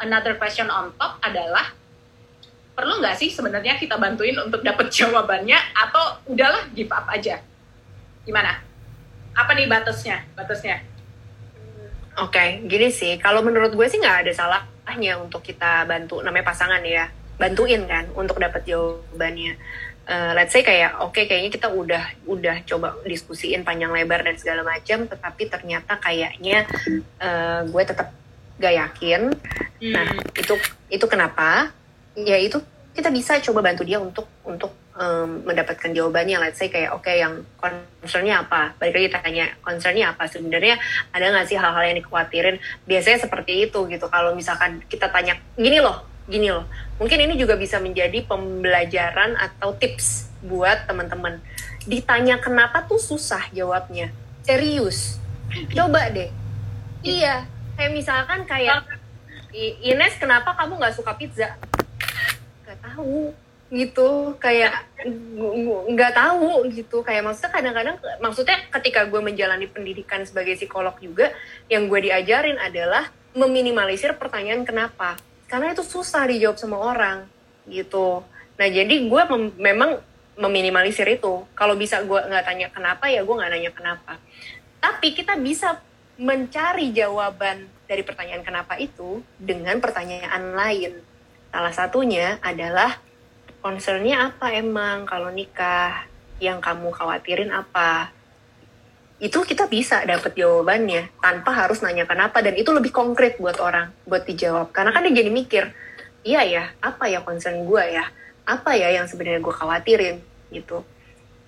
another 0.00 0.40
question 0.40 0.72
on 0.72 0.96
top 0.96 1.20
adalah 1.20 1.76
perlu 2.72 2.96
nggak 3.04 3.20
sih 3.20 3.28
sebenarnya 3.28 3.76
kita 3.76 4.00
bantuin 4.00 4.36
untuk 4.40 4.64
dapat 4.64 4.88
jawabannya? 4.96 5.58
Atau 5.76 6.32
udahlah 6.32 6.64
give 6.72 6.88
up 6.88 7.04
aja? 7.12 7.44
Gimana? 8.24 8.64
Apa 9.36 9.52
nih 9.52 9.68
batasnya? 9.68 10.24
Batasnya? 10.32 10.80
Oke, 12.20 12.36
okay, 12.36 12.48
gini 12.66 12.88
sih. 12.88 13.20
Kalau 13.20 13.44
menurut 13.44 13.72
gue 13.76 13.86
sih 13.86 14.00
nggak 14.00 14.26
ada 14.26 14.32
salahnya 14.90 15.22
untuk 15.22 15.46
kita 15.46 15.86
bantu, 15.86 16.18
namanya 16.18 16.50
pasangan 16.50 16.82
ya, 16.82 17.06
bantuin 17.38 17.86
kan 17.86 18.10
untuk 18.18 18.42
dapat 18.42 18.66
jawabannya. 18.66 19.54
Uh, 20.10 20.34
let's 20.34 20.50
say 20.50 20.66
kayak, 20.66 20.98
oke 20.98 21.14
okay, 21.14 21.30
kayaknya 21.30 21.54
kita 21.54 21.70
udah 21.70 22.02
udah 22.26 22.66
coba 22.66 22.98
diskusiin 23.06 23.62
panjang 23.62 23.94
lebar 23.94 24.26
dan 24.26 24.34
segala 24.34 24.66
macam, 24.66 25.06
tetapi 25.06 25.46
ternyata 25.46 25.94
kayaknya 26.02 26.66
uh, 27.22 27.62
gue 27.70 27.82
tetap 27.86 28.10
gak 28.58 28.74
yakin. 28.74 29.30
Hmm. 29.78 29.92
Nah, 29.94 30.10
itu 30.34 30.58
itu 30.90 31.06
kenapa? 31.06 31.70
Ya 32.18 32.34
itu 32.42 32.58
kita 32.90 33.14
bisa 33.14 33.38
coba 33.38 33.70
bantu 33.70 33.86
dia 33.86 34.02
untuk 34.02 34.26
untuk 34.42 34.74
um, 35.00 35.48
mendapatkan 35.48 35.90
jawabannya. 35.96 36.36
Let's 36.36 36.60
say 36.60 36.68
kayak 36.68 36.92
oke 36.92 37.08
okay, 37.08 37.24
yang 37.24 37.48
concernnya 37.56 38.44
apa? 38.44 38.76
Balik 38.76 38.94
lagi 39.00 39.08
tanya 39.16 39.46
concernnya 39.64 40.12
apa? 40.12 40.28
Sebenarnya 40.28 40.76
ada 41.10 41.32
nggak 41.32 41.48
sih 41.48 41.56
hal-hal 41.56 41.88
yang 41.88 41.98
dikhawatirin? 42.04 42.60
Biasanya 42.84 43.18
seperti 43.24 43.66
itu 43.66 43.80
gitu. 43.88 44.06
Kalau 44.12 44.36
misalkan 44.36 44.84
kita 44.86 45.08
tanya 45.08 45.40
gini 45.56 45.80
loh 45.80 46.10
gini 46.30 46.46
loh. 46.46 46.62
Mungkin 47.02 47.18
ini 47.26 47.34
juga 47.34 47.58
bisa 47.58 47.82
menjadi 47.82 48.22
pembelajaran 48.22 49.34
atau 49.34 49.74
tips 49.74 50.30
buat 50.46 50.86
teman-teman. 50.86 51.42
Ditanya 51.90 52.38
kenapa 52.38 52.86
tuh 52.86 53.02
susah? 53.02 53.50
jawabnya. 53.50 54.14
Serius. 54.46 55.18
Coba 55.74 56.06
deh. 56.14 56.30
Iya. 57.02 57.50
Kayak 57.74 57.92
misalkan 57.98 58.46
kayak 58.46 58.86
Ines 59.82 60.14
kenapa 60.22 60.54
kamu 60.54 60.78
nggak 60.78 60.94
suka 60.94 61.18
pizza? 61.18 61.58
Gak 62.62 62.78
tahu 62.86 63.34
gitu 63.70 64.34
kayak 64.42 64.90
nggak 65.88 66.12
tahu 66.12 66.66
gitu. 66.74 67.06
Kayak 67.06 67.30
maksudnya 67.30 67.50
kadang-kadang 67.54 67.96
maksudnya 68.18 68.58
ketika 68.68 69.06
gue 69.06 69.22
menjalani 69.22 69.70
pendidikan 69.70 70.26
sebagai 70.26 70.58
psikolog 70.58 70.98
juga 70.98 71.30
yang 71.70 71.86
gue 71.86 72.10
diajarin 72.10 72.58
adalah 72.58 73.08
meminimalisir 73.32 74.18
pertanyaan 74.18 74.66
kenapa. 74.66 75.14
Karena 75.46 75.70
itu 75.70 75.86
susah 75.86 76.26
dijawab 76.26 76.58
sama 76.58 76.76
orang 76.78 77.26
gitu. 77.70 78.26
Nah 78.58 78.68
jadi 78.68 79.06
gue 79.06 79.22
mem 79.30 79.54
memang 79.56 79.90
meminimalisir 80.34 81.06
itu. 81.06 81.46
Kalau 81.54 81.78
bisa 81.78 82.02
gue 82.02 82.18
nggak 82.18 82.44
tanya 82.44 82.68
kenapa 82.74 83.06
ya 83.06 83.22
gue 83.22 83.34
nggak 83.38 83.50
nanya 83.54 83.70
kenapa. 83.70 84.18
Tapi 84.82 85.14
kita 85.14 85.38
bisa 85.38 85.78
mencari 86.20 86.92
jawaban 86.92 87.64
dari 87.88 88.02
pertanyaan 88.04 88.44
kenapa 88.44 88.76
itu 88.76 89.22
dengan 89.38 89.78
pertanyaan 89.78 90.52
lain. 90.52 90.92
Salah 91.50 91.74
satunya 91.74 92.38
adalah 92.44 93.00
concernnya 93.60 94.32
apa 94.32 94.52
emang? 94.56 95.04
Kalau 95.04 95.28
nikah 95.30 96.08
yang 96.40 96.58
kamu 96.58 96.90
khawatirin 96.90 97.52
apa? 97.52 98.10
Itu 99.20 99.44
kita 99.44 99.68
bisa 99.68 100.00
dapat 100.08 100.32
jawabannya 100.32 101.12
tanpa 101.20 101.52
harus 101.52 101.84
nanya 101.84 102.08
kenapa. 102.08 102.40
Dan 102.40 102.56
itu 102.56 102.72
lebih 102.72 102.90
konkret 102.90 103.36
buat 103.36 103.60
orang 103.60 103.92
buat 104.08 104.24
dijawab. 104.24 104.72
Karena 104.72 104.90
kan 104.90 105.04
dia 105.06 105.22
jadi 105.22 105.30
mikir 105.30 105.64
iya 106.20 106.44
ya 106.44 106.64
apa 106.80 107.08
ya 107.08 107.20
concern 107.20 107.64
gue 107.68 107.84
ya? 107.84 108.04
Apa 108.48 108.74
ya 108.74 108.90
yang 108.96 109.06
sebenarnya 109.06 109.44
gue 109.44 109.54
khawatirin? 109.54 110.16
Gitu. 110.50 110.80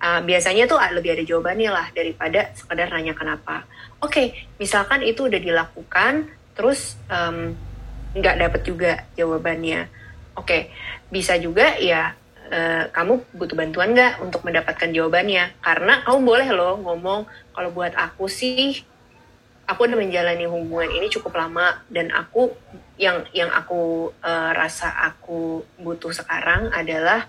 Uh, 0.03 0.19
biasanya 0.27 0.67
tuh 0.67 0.77
lebih 0.79 1.15
ada 1.15 1.23
jawabannya 1.23 1.71
lah 1.71 1.87
daripada 1.95 2.51
sekedar 2.53 2.91
nanya 2.91 3.15
kenapa. 3.15 3.63
Oke 4.03 4.11
okay, 4.11 4.25
misalkan 4.59 4.99
itu 4.99 5.31
udah 5.31 5.39
dilakukan 5.39 6.27
terus 6.53 6.99
nggak 8.13 8.35
um, 8.35 8.41
dapet 8.43 8.61
juga 8.67 8.91
jawabannya. 9.15 9.87
Oke 10.35 10.43
okay, 10.43 10.61
bisa 11.13 11.37
juga 11.37 11.77
ya 11.77 12.17
Uh, 12.53 12.85
kamu 12.93 13.23
butuh 13.33 13.55
bantuan 13.57 13.97
nggak 13.97 14.21
untuk 14.21 14.45
mendapatkan 14.45 14.85
jawabannya? 14.85 15.57
Karena 15.63 16.05
kamu 16.05 16.19
boleh 16.21 16.49
loh 16.53 16.75
ngomong 16.85 17.25
kalau 17.49 17.69
buat 17.73 17.97
aku 17.97 18.29
sih, 18.29 18.83
aku 19.63 19.87
udah 19.87 19.97
menjalani 19.97 20.45
hubungan 20.45 20.91
ini 20.91 21.07
cukup 21.07 21.39
lama 21.39 21.81
dan 21.87 22.11
aku 22.11 22.51
yang 22.99 23.23
yang 23.31 23.49
aku 23.49 24.11
uh, 24.21 24.51
rasa 24.53 24.91
aku 24.91 25.63
butuh 25.79 26.11
sekarang 26.11 26.69
adalah 26.75 27.25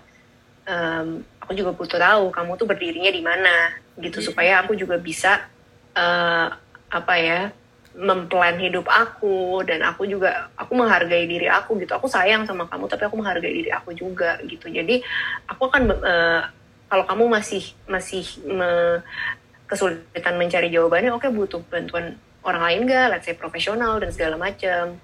um, 0.67 1.23
aku 1.39 1.51
juga 1.55 1.71
butuh 1.73 1.99
tahu 1.99 2.23
kamu 2.35 2.51
tuh 2.59 2.67
berdirinya 2.67 3.11
di 3.11 3.23
mana 3.23 3.71
gitu 3.97 4.19
hmm. 4.19 4.27
supaya 4.27 4.61
aku 4.61 4.75
juga 4.75 4.99
bisa 4.99 5.47
uh, 5.95 6.47
apa 6.91 7.13
ya 7.17 7.41
memplan 7.95 8.59
hidup 8.59 8.91
aku 8.91 9.63
dan 9.63 9.79
aku 9.79 10.03
juga 10.03 10.51
aku 10.59 10.75
menghargai 10.75 11.23
diri 11.25 11.47
aku 11.47 11.79
gitu. 11.79 11.95
Aku 11.95 12.11
sayang 12.11 12.43
sama 12.43 12.67
kamu 12.67 12.91
tapi 12.91 13.07
aku 13.07 13.15
menghargai 13.15 13.55
diri 13.55 13.71
aku 13.71 13.95
juga 13.95 14.35
gitu. 14.43 14.67
Jadi 14.67 14.99
aku 15.47 15.71
akan 15.71 15.83
uh, 16.03 16.41
kalau 16.91 17.03
kamu 17.07 17.39
masih 17.39 17.63
masih 17.87 18.27
me, 18.43 18.99
kesulitan 19.65 20.35
mencari 20.35 20.69
jawabannya 20.69 21.15
oke 21.15 21.25
okay, 21.25 21.31
butuh 21.31 21.61
bantuan 21.71 22.19
orang 22.45 22.61
lain 22.61 22.79
gak 22.85 23.05
let's 23.09 23.25
say 23.25 23.33
profesional 23.33 23.97
dan 23.97 24.11
segala 24.11 24.35
macam. 24.35 24.99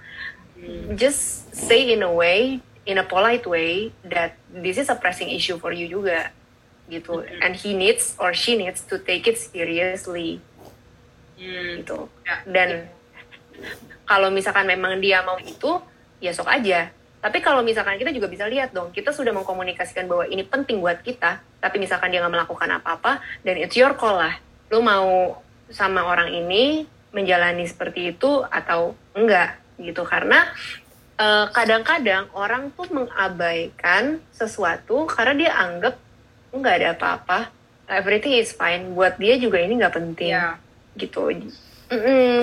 Hmm. 0.61 0.93
just 0.93 1.49
say 1.57 1.89
in 1.89 2.05
a 2.05 2.11
way 2.11 2.61
in 2.85 3.01
a 3.01 3.05
polite 3.07 3.49
way 3.49 3.89
that 4.05 4.37
this 4.53 4.77
is 4.77 4.93
a 4.93 4.97
pressing 4.99 5.33
issue 5.33 5.57
for 5.57 5.73
you 5.73 5.89
juga 5.89 6.29
gitu. 6.85 7.23
Hmm. 7.23 7.41
and 7.41 7.57
he 7.57 7.73
needs 7.73 8.13
or 8.21 8.35
she 8.35 8.59
needs 8.59 8.85
to 8.85 8.99
take 9.01 9.25
it 9.25 9.39
seriously 9.41 10.37
hmm. 11.41 11.81
gitu. 11.81 12.05
Ya. 12.21 12.35
dan 12.45 12.69
kalau 14.05 14.27
misalkan 14.27 14.67
memang 14.67 14.99
dia 14.99 15.23
mau 15.23 15.39
itu 15.39 15.79
ya 16.19 16.35
sok 16.35 16.51
aja. 16.51 16.91
Tapi 17.21 17.37
kalau 17.37 17.61
misalkan 17.61 18.01
kita 18.01 18.09
juga 18.09 18.27
bisa 18.27 18.49
lihat 18.49 18.73
dong 18.73 18.89
kita 18.89 19.13
sudah 19.13 19.31
mengkomunikasikan 19.31 20.09
bahwa 20.09 20.25
ini 20.25 20.41
penting 20.41 20.81
buat 20.81 21.05
kita 21.05 21.39
tapi 21.61 21.77
misalkan 21.77 22.09
dia 22.09 22.19
nggak 22.19 22.33
melakukan 22.33 22.69
apa-apa 22.81 23.21
dan 23.45 23.55
it's 23.61 23.77
your 23.77 23.93
call 23.93 24.17
lah. 24.17 24.35
Lu 24.73 24.81
mau 24.81 25.37
sama 25.69 26.03
orang 26.03 26.33
ini 26.33 26.83
menjalani 27.13 27.63
seperti 27.69 28.17
itu 28.17 28.41
atau 28.49 28.97
enggak 29.13 29.61
gitu. 29.77 30.01
Karena 30.01 30.49
eh, 31.21 31.45
kadang-kadang 31.53 32.33
uh, 32.33 32.41
orang 32.41 32.73
tuh 32.73 32.89
mengabaikan 32.89 34.19
sesuatu 34.33 35.05
karena 35.05 35.33
dia 35.37 35.51
anggap 35.55 35.95
nggak 36.51 36.75
ada 36.81 36.89
apa-apa. 36.97 37.39
Everything 37.85 38.41
is 38.41 38.51
fine. 38.51 38.97
Buat 38.97 39.21
dia 39.21 39.37
juga 39.37 39.61
ini 39.61 39.77
nggak 39.77 39.93
penting. 39.93 40.33
Yeah 40.33 40.70
gitu. 41.01 41.33
Mm 41.91 41.99
-mm. 41.99 42.37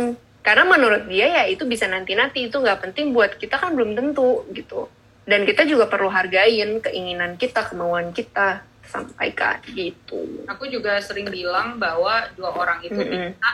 karena 0.44 0.64
menurut 0.64 1.04
dia 1.12 1.28
ya 1.28 1.44
itu 1.44 1.68
bisa 1.68 1.84
nanti-nanti 1.84 2.48
itu 2.48 2.56
nggak 2.56 2.80
penting 2.88 3.12
buat 3.12 3.36
kita 3.36 3.60
kan 3.60 3.78
belum 3.78 3.94
tentu 3.94 4.42
gitu. 4.50 4.90
Dan 5.28 5.44
kita 5.44 5.68
juga 5.68 5.86
perlu 5.86 6.08
hargain 6.08 6.80
keinginan 6.80 7.36
kita 7.36 7.68
kemauan 7.68 8.16
kita 8.16 8.64
sampaikan 8.88 9.60
gitu. 9.68 10.44
Aku 10.48 10.64
juga 10.72 10.96
sering 11.04 11.28
bilang 11.28 11.76
bahwa 11.76 12.32
dua 12.32 12.50
orang 12.56 12.80
itu 12.80 12.96
mm 12.96 13.08
-hmm. 13.08 13.28
bisa 13.36 13.50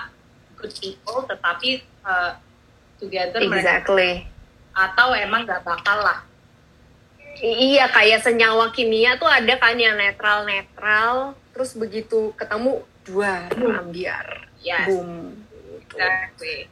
good 0.55 0.74
people 0.78 1.18
tetapi 1.26 1.82
uh, 2.06 2.39
together 3.02 3.43
exactly. 3.43 4.22
mereka, 4.22 4.31
atau 4.74 5.09
emang 5.18 5.43
nggak 5.44 5.66
bakal 5.66 5.98
lah. 6.01 6.22
Iya 7.43 7.90
kayak 7.90 8.22
senyawa 8.22 8.70
kimia 8.70 9.18
tuh 9.18 9.26
ada 9.26 9.59
kan 9.59 9.74
yang 9.74 9.98
netral 9.98 10.47
netral 10.47 11.35
terus 11.51 11.74
begitu 11.74 12.31
ketemu 12.39 12.82
dua 13.05 13.48
ambiar 13.85 14.48
yes. 14.64 14.89
boom 14.89 15.36
exactly 15.85 16.68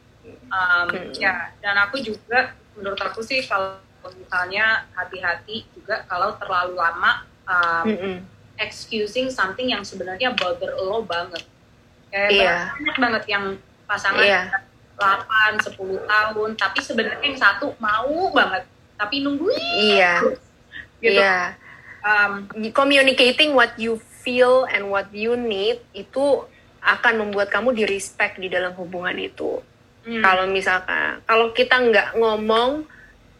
um, 0.49 0.89
hmm. 0.89 1.13
ya 1.15 1.53
dan 1.61 1.75
aku 1.85 2.01
juga 2.01 2.57
menurut 2.73 2.99
aku 2.99 3.21
sih 3.21 3.45
kalau 3.45 3.77
misalnya 4.17 4.83
hati-hati 4.97 5.63
juga 5.71 6.03
kalau 6.09 6.35
terlalu 6.35 6.75
lama 6.75 7.23
um, 7.47 7.85
mm 7.87 7.95
-mm. 7.95 8.15
excusing 8.59 9.31
something 9.31 9.71
yang 9.71 9.85
sebenarnya 9.85 10.35
bother 10.35 10.75
lo 10.75 11.05
banget 11.07 11.47
kayak 12.11 12.29
yeah. 12.35 12.61
banyak 12.75 12.97
banget 12.99 13.23
yang 13.31 13.45
pasangan 13.87 14.25
yeah. 14.25 14.51
8, 14.99 15.63
10 15.65 15.79
tahun 16.05 16.49
tapi 16.59 16.79
sebenarnya 16.83 17.23
yang 17.23 17.39
satu 17.39 17.73
mau 17.79 18.29
banget 18.35 18.67
tapi 18.99 19.25
nungguin 19.25 19.97
iya 19.97 20.21
gitu 20.99 21.19
yeah. 21.19 21.55
um, 22.03 22.45
communicating 22.75 23.55
what 23.55 23.73
you 23.79 23.97
feel 24.23 24.63
and 24.71 24.87
what 24.87 25.11
you 25.11 25.35
need 25.35 25.83
itu 25.91 26.47
akan 26.83 27.27
membuat 27.27 27.51
kamu 27.51 27.75
di 27.75 27.83
respect 27.83 28.39
di 28.39 28.47
dalam 28.47 28.71
hubungan 28.75 29.15
itu. 29.19 29.59
Hmm. 30.03 30.19
Kalau 30.19 30.47
misalkan 30.47 31.23
kalau 31.23 31.51
kita 31.55 31.79
nggak 31.79 32.19
ngomong 32.19 32.87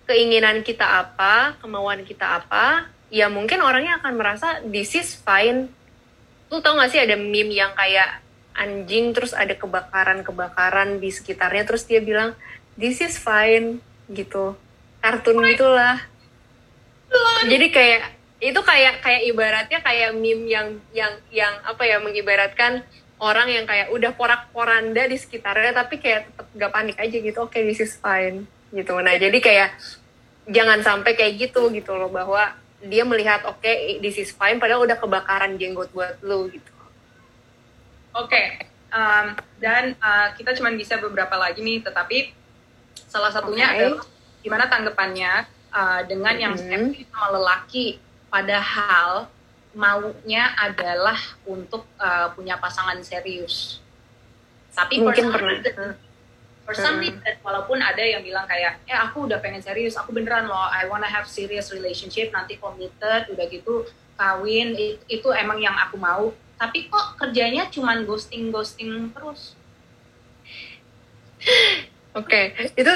keinginan 0.07 0.63
kita 0.63 0.83
apa, 0.83 1.55
kemauan 1.63 2.03
kita 2.03 2.43
apa, 2.43 2.87
ya 3.07 3.31
mungkin 3.31 3.63
orangnya 3.63 3.99
akan 4.03 4.13
merasa 4.15 4.47
this 4.63 4.95
is 4.95 5.15
fine. 5.15 5.71
Lu 6.51 6.59
tau 6.59 6.77
gak 6.77 6.91
sih 6.93 7.01
ada 7.01 7.17
meme 7.17 7.55
yang 7.55 7.73
kayak 7.73 8.21
anjing 8.53 9.11
terus 9.15 9.33
ada 9.33 9.57
kebakaran-kebakaran 9.57 11.01
di 11.01 11.09
sekitarnya 11.09 11.65
terus 11.65 11.89
dia 11.89 11.99
bilang 11.99 12.37
this 12.77 13.01
is 13.01 13.17
fine 13.17 13.81
gitu. 14.11 14.55
Kartun 15.03 15.43
gitulah. 15.43 15.99
Jadi 17.43 17.67
kayak 17.69 18.01
itu 18.43 18.59
kayak 18.59 18.99
kayak 18.99 19.23
ibaratnya 19.31 19.79
kayak 19.79 20.11
meme 20.19 20.51
yang 20.51 20.67
yang 20.91 21.15
yang 21.31 21.53
apa 21.63 21.87
ya 21.87 22.03
mengibaratkan 22.03 22.83
orang 23.23 23.47
yang 23.47 23.63
kayak 23.63 23.87
udah 23.95 24.11
porak-poranda 24.19 25.07
di 25.07 25.15
sekitarnya 25.15 25.71
tapi 25.71 25.95
kayak 26.03 26.27
tetap 26.27 26.47
gak 26.51 26.71
panik 26.75 26.99
aja 26.99 27.17
gitu 27.23 27.39
oke 27.39 27.55
okay, 27.55 27.63
this 27.63 27.79
is 27.79 27.95
fine 27.95 28.43
gitu 28.75 28.99
nah 28.99 29.15
jadi 29.15 29.39
kayak 29.39 29.69
jangan 30.51 30.83
sampai 30.83 31.15
kayak 31.15 31.39
gitu 31.39 31.71
gitu 31.71 31.95
loh 31.95 32.11
bahwa 32.11 32.51
dia 32.83 33.07
melihat 33.07 33.47
oke 33.47 33.63
okay, 33.63 34.03
this 34.03 34.19
is 34.19 34.35
fine 34.35 34.59
padahal 34.59 34.83
udah 34.83 34.99
kebakaran 34.99 35.55
jenggot 35.55 35.87
buat 35.95 36.19
lo 36.19 36.51
gitu 36.51 36.67
oke 38.11 38.27
okay. 38.27 38.67
um, 38.91 39.39
dan 39.63 39.95
uh, 40.03 40.35
kita 40.35 40.51
cuma 40.59 40.67
bisa 40.75 40.99
beberapa 40.99 41.39
lagi 41.39 41.63
nih 41.63 41.79
tetapi 41.79 42.35
salah 43.07 43.31
satunya 43.31 43.71
okay. 43.71 43.87
adalah 43.87 44.03
gimana 44.43 44.67
tanggapannya 44.67 45.47
uh, 45.71 46.01
dengan 46.03 46.35
yang 46.35 46.53
mm 46.59 46.91
-hmm. 46.91 47.07
sama 47.07 47.39
lelaki 47.39 48.03
padahal 48.33 49.29
maunya 49.77 50.49
adalah 50.57 51.17
untuk 51.45 51.85
uh, 52.01 52.33
punya 52.33 52.57
pasangan 52.57 52.97
serius. 53.05 53.77
Tapi 54.73 55.05
mungkin 55.05 55.29
pernah. 55.29 55.93
for 56.65 56.73
some 56.73 56.97
hmm. 56.97 57.13
reason, 57.13 57.35
walaupun 57.45 57.77
ada 57.77 58.01
yang 58.01 58.25
bilang 58.25 58.49
kayak, 58.49 58.81
eh 58.89 58.97
aku 58.97 59.29
udah 59.29 59.37
pengen 59.37 59.61
serius, 59.61 59.93
aku 59.99 60.15
beneran 60.15 60.49
loh, 60.49 60.65
I 60.71 60.89
wanna 60.89 61.05
have 61.05 61.29
serious 61.29 61.69
relationship, 61.69 62.33
nanti 62.33 62.57
committed, 62.57 63.29
udah 63.29 63.45
gitu 63.51 63.85
kawin, 64.17 64.73
itu, 64.73 64.97
itu 65.21 65.27
emang 65.35 65.61
yang 65.61 65.75
aku 65.77 65.99
mau. 65.99 66.33
Tapi 66.57 66.87
kok 66.87 67.19
kerjanya 67.19 67.67
cuman 67.69 68.07
ghosting-ghosting 68.07 69.11
terus? 69.13 69.59
Oke, 72.15 72.55
okay. 72.55 72.71
itu 72.79 72.91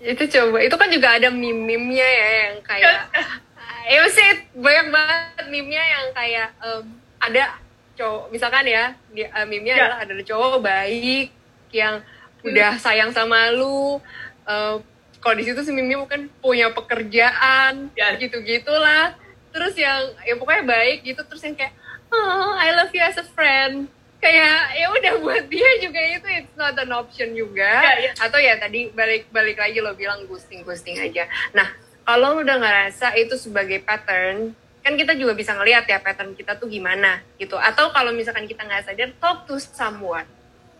itu 0.00 0.22
coba 0.40 0.64
itu 0.64 0.76
kan 0.80 0.88
juga 0.88 1.08
ada 1.20 1.28
meme-nya 1.28 2.08
ya 2.08 2.28
yang 2.48 2.56
kayak 2.64 3.12
ya 3.86 4.02
sih 4.10 4.30
banyak 4.56 4.86
banget 4.92 5.44
meme-nya 5.48 5.82
yang 5.82 6.06
kayak 6.12 6.48
um, 6.60 6.84
ada 7.20 7.56
cowok 7.96 8.32
misalkan 8.32 8.64
ya 8.64 8.96
di 9.12 9.24
uh, 9.24 9.46
meme-nya 9.46 9.74
ya. 9.76 9.80
adalah 9.84 9.98
ada 10.04 10.24
cowok 10.24 10.54
baik 10.64 11.28
yang 11.70 12.00
udah 12.40 12.70
hmm. 12.76 12.82
sayang 12.82 13.10
sama 13.12 13.52
lu 13.52 14.00
uh, 14.48 14.76
kalau 15.20 15.34
di 15.36 15.44
situ 15.44 15.60
si 15.60 15.70
meme 15.70 16.00
mungkin 16.00 16.32
punya 16.40 16.72
pekerjaan 16.72 17.92
ya. 17.92 18.16
gitu 18.16 18.40
gitulah 18.40 19.12
terus 19.52 19.76
yang 19.76 20.16
ya 20.24 20.34
pokoknya 20.40 20.64
baik 20.64 20.98
gitu 21.04 21.20
terus 21.28 21.44
yang 21.44 21.54
kayak 21.58 21.76
oh 22.08 22.56
I 22.56 22.72
love 22.72 22.92
you 22.94 23.02
as 23.04 23.20
a 23.20 23.26
friend 23.26 23.92
kayak 24.20 24.76
ya 24.76 24.86
udah 24.92 25.12
buat 25.24 25.44
dia 25.48 25.70
juga 25.84 26.00
itu 26.00 26.28
it's 26.28 26.54
not 26.56 26.76
an 26.80 26.92
option 26.96 27.36
juga 27.36 27.68
ya, 27.68 27.92
ya. 28.08 28.12
atau 28.16 28.38
ya 28.40 28.56
tadi 28.56 28.88
balik 28.92 29.28
balik 29.28 29.60
lagi 29.60 29.80
lo 29.84 29.92
bilang 29.92 30.24
ghosting 30.24 30.64
ghosting 30.64 30.96
aja 30.96 31.28
nah 31.52 31.68
kalau 32.04 32.40
udah 32.40 32.56
ngerasa 32.58 33.14
itu 33.18 33.36
sebagai 33.36 33.82
pattern 33.84 34.56
kan 34.80 34.96
kita 34.96 35.12
juga 35.12 35.36
bisa 35.36 35.52
ngelihat 35.52 35.84
ya 35.84 36.00
pattern 36.00 36.32
kita 36.32 36.56
tuh 36.56 36.68
gimana 36.68 37.20
gitu. 37.36 37.56
Atau 37.60 37.92
kalau 37.92 38.12
misalkan 38.16 38.48
kita 38.48 38.64
nggak 38.64 38.88
sadar 38.88 39.10
talk 39.20 39.44
to 39.44 39.60
someone. 39.60 40.26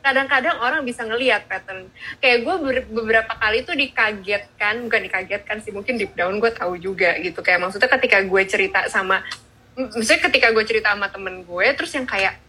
Kadang-kadang 0.00 0.56
orang 0.64 0.80
bisa 0.80 1.04
ngelihat 1.04 1.44
pattern. 1.44 1.92
Kayak 2.24 2.48
gue 2.48 2.54
beberapa 2.88 3.32
kali 3.36 3.68
tuh 3.68 3.76
dikagetkan 3.76 4.88
bukan 4.88 5.00
dikagetkan 5.04 5.60
sih 5.60 5.76
mungkin 5.76 6.00
deep 6.00 6.16
down 6.16 6.40
gue 6.40 6.48
tahu 6.48 6.80
juga 6.80 7.20
gitu. 7.20 7.44
Kayak 7.44 7.68
maksudnya 7.68 7.92
ketika 7.92 8.24
gue 8.24 8.42
cerita 8.48 8.80
sama 8.88 9.20
maksudnya 9.76 10.20
ketika 10.32 10.48
gue 10.56 10.64
cerita 10.64 10.96
sama 10.96 11.12
temen 11.12 11.44
gue 11.44 11.66
terus 11.76 11.92
yang 11.92 12.08
kayak 12.08 12.40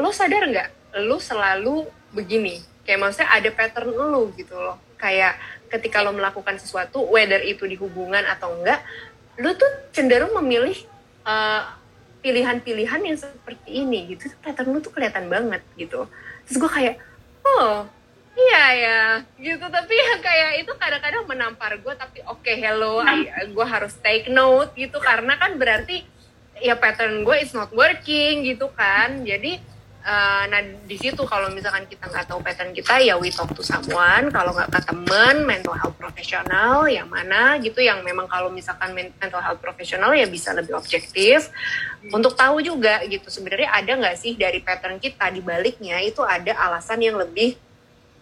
lo 0.00 0.08
sadar 0.08 0.48
nggak? 0.48 0.68
Lo 1.04 1.20
selalu 1.20 1.84
begini. 2.16 2.64
Kayak 2.88 3.04
maksudnya 3.04 3.28
ada 3.28 3.50
pattern 3.52 3.92
lo 3.92 4.32
gitu 4.32 4.56
loh. 4.56 4.80
Kayak 4.96 5.36
ketika 5.74 6.06
lo 6.06 6.14
melakukan 6.14 6.54
sesuatu 6.62 7.02
whether 7.10 7.42
itu 7.42 7.66
di 7.66 7.74
hubungan 7.74 8.22
atau 8.30 8.54
enggak 8.54 8.78
lo 9.42 9.50
tuh 9.58 9.66
cenderung 9.90 10.30
memilih 10.38 10.78
uh, 11.26 11.66
pilihan-pilihan 12.24 13.00
yang 13.04 13.18
seperti 13.20 13.84
ini 13.84 14.16
gitu. 14.16 14.32
Pattern 14.40 14.72
lo 14.72 14.80
tuh 14.80 14.94
kelihatan 14.94 15.28
banget 15.28 15.60
gitu. 15.76 16.08
Terus 16.48 16.56
gue 16.56 16.70
kayak 16.70 16.96
oh 17.44 17.84
iya 18.38 18.64
ya 18.72 19.02
gitu. 19.36 19.66
Tapi 19.66 19.92
yang 19.92 20.20
kayak 20.24 20.52
itu 20.64 20.72
kadang-kadang 20.78 21.28
menampar 21.28 21.76
gue 21.76 21.94
tapi 21.98 22.24
oke 22.24 22.40
okay, 22.40 22.56
hello 22.62 23.04
gue 23.28 23.66
harus 23.66 23.92
take 24.00 24.32
note 24.32 24.72
gitu. 24.78 24.96
Karena 25.02 25.36
kan 25.36 25.58
berarti 25.60 26.06
ya 26.62 26.78
pattern 26.78 27.26
gue 27.26 27.36
is 27.42 27.52
not 27.52 27.68
working 27.74 28.46
gitu 28.46 28.70
kan. 28.72 29.26
Jadi 29.26 29.73
Uh, 30.04 30.44
nah 30.52 30.60
di 30.60 31.00
situ 31.00 31.24
kalau 31.24 31.48
misalkan 31.48 31.88
kita 31.88 32.04
nggak 32.12 32.28
tahu 32.28 32.44
pattern 32.44 32.76
kita 32.76 33.00
ya 33.00 33.16
we 33.16 33.32
talk 33.32 33.48
to 33.56 33.64
someone. 33.64 34.28
Kalau 34.28 34.52
nggak 34.52 34.68
ke 34.68 34.80
temen 34.84 35.48
mental 35.48 35.72
health 35.80 35.96
profesional 35.96 36.84
yang 36.84 37.08
mana 37.08 37.56
gitu 37.56 37.80
yang 37.80 38.04
memang 38.04 38.28
kalau 38.28 38.52
misalkan 38.52 38.92
mental 38.92 39.40
health 39.40 39.64
profesional 39.64 40.12
ya 40.12 40.28
bisa 40.28 40.52
lebih 40.52 40.76
objektif. 40.76 41.48
Hmm. 42.04 42.20
untuk 42.20 42.36
tahu 42.36 42.60
juga 42.60 43.00
gitu 43.08 43.32
sebenarnya 43.32 43.72
ada 43.72 43.96
nggak 43.96 44.16
sih 44.20 44.36
dari 44.36 44.60
pattern 44.60 45.00
kita? 45.00 45.32
Di 45.32 45.40
baliknya 45.40 46.04
itu 46.04 46.20
ada 46.20 46.52
alasan 46.52 47.00
yang 47.00 47.16
lebih 47.16 47.56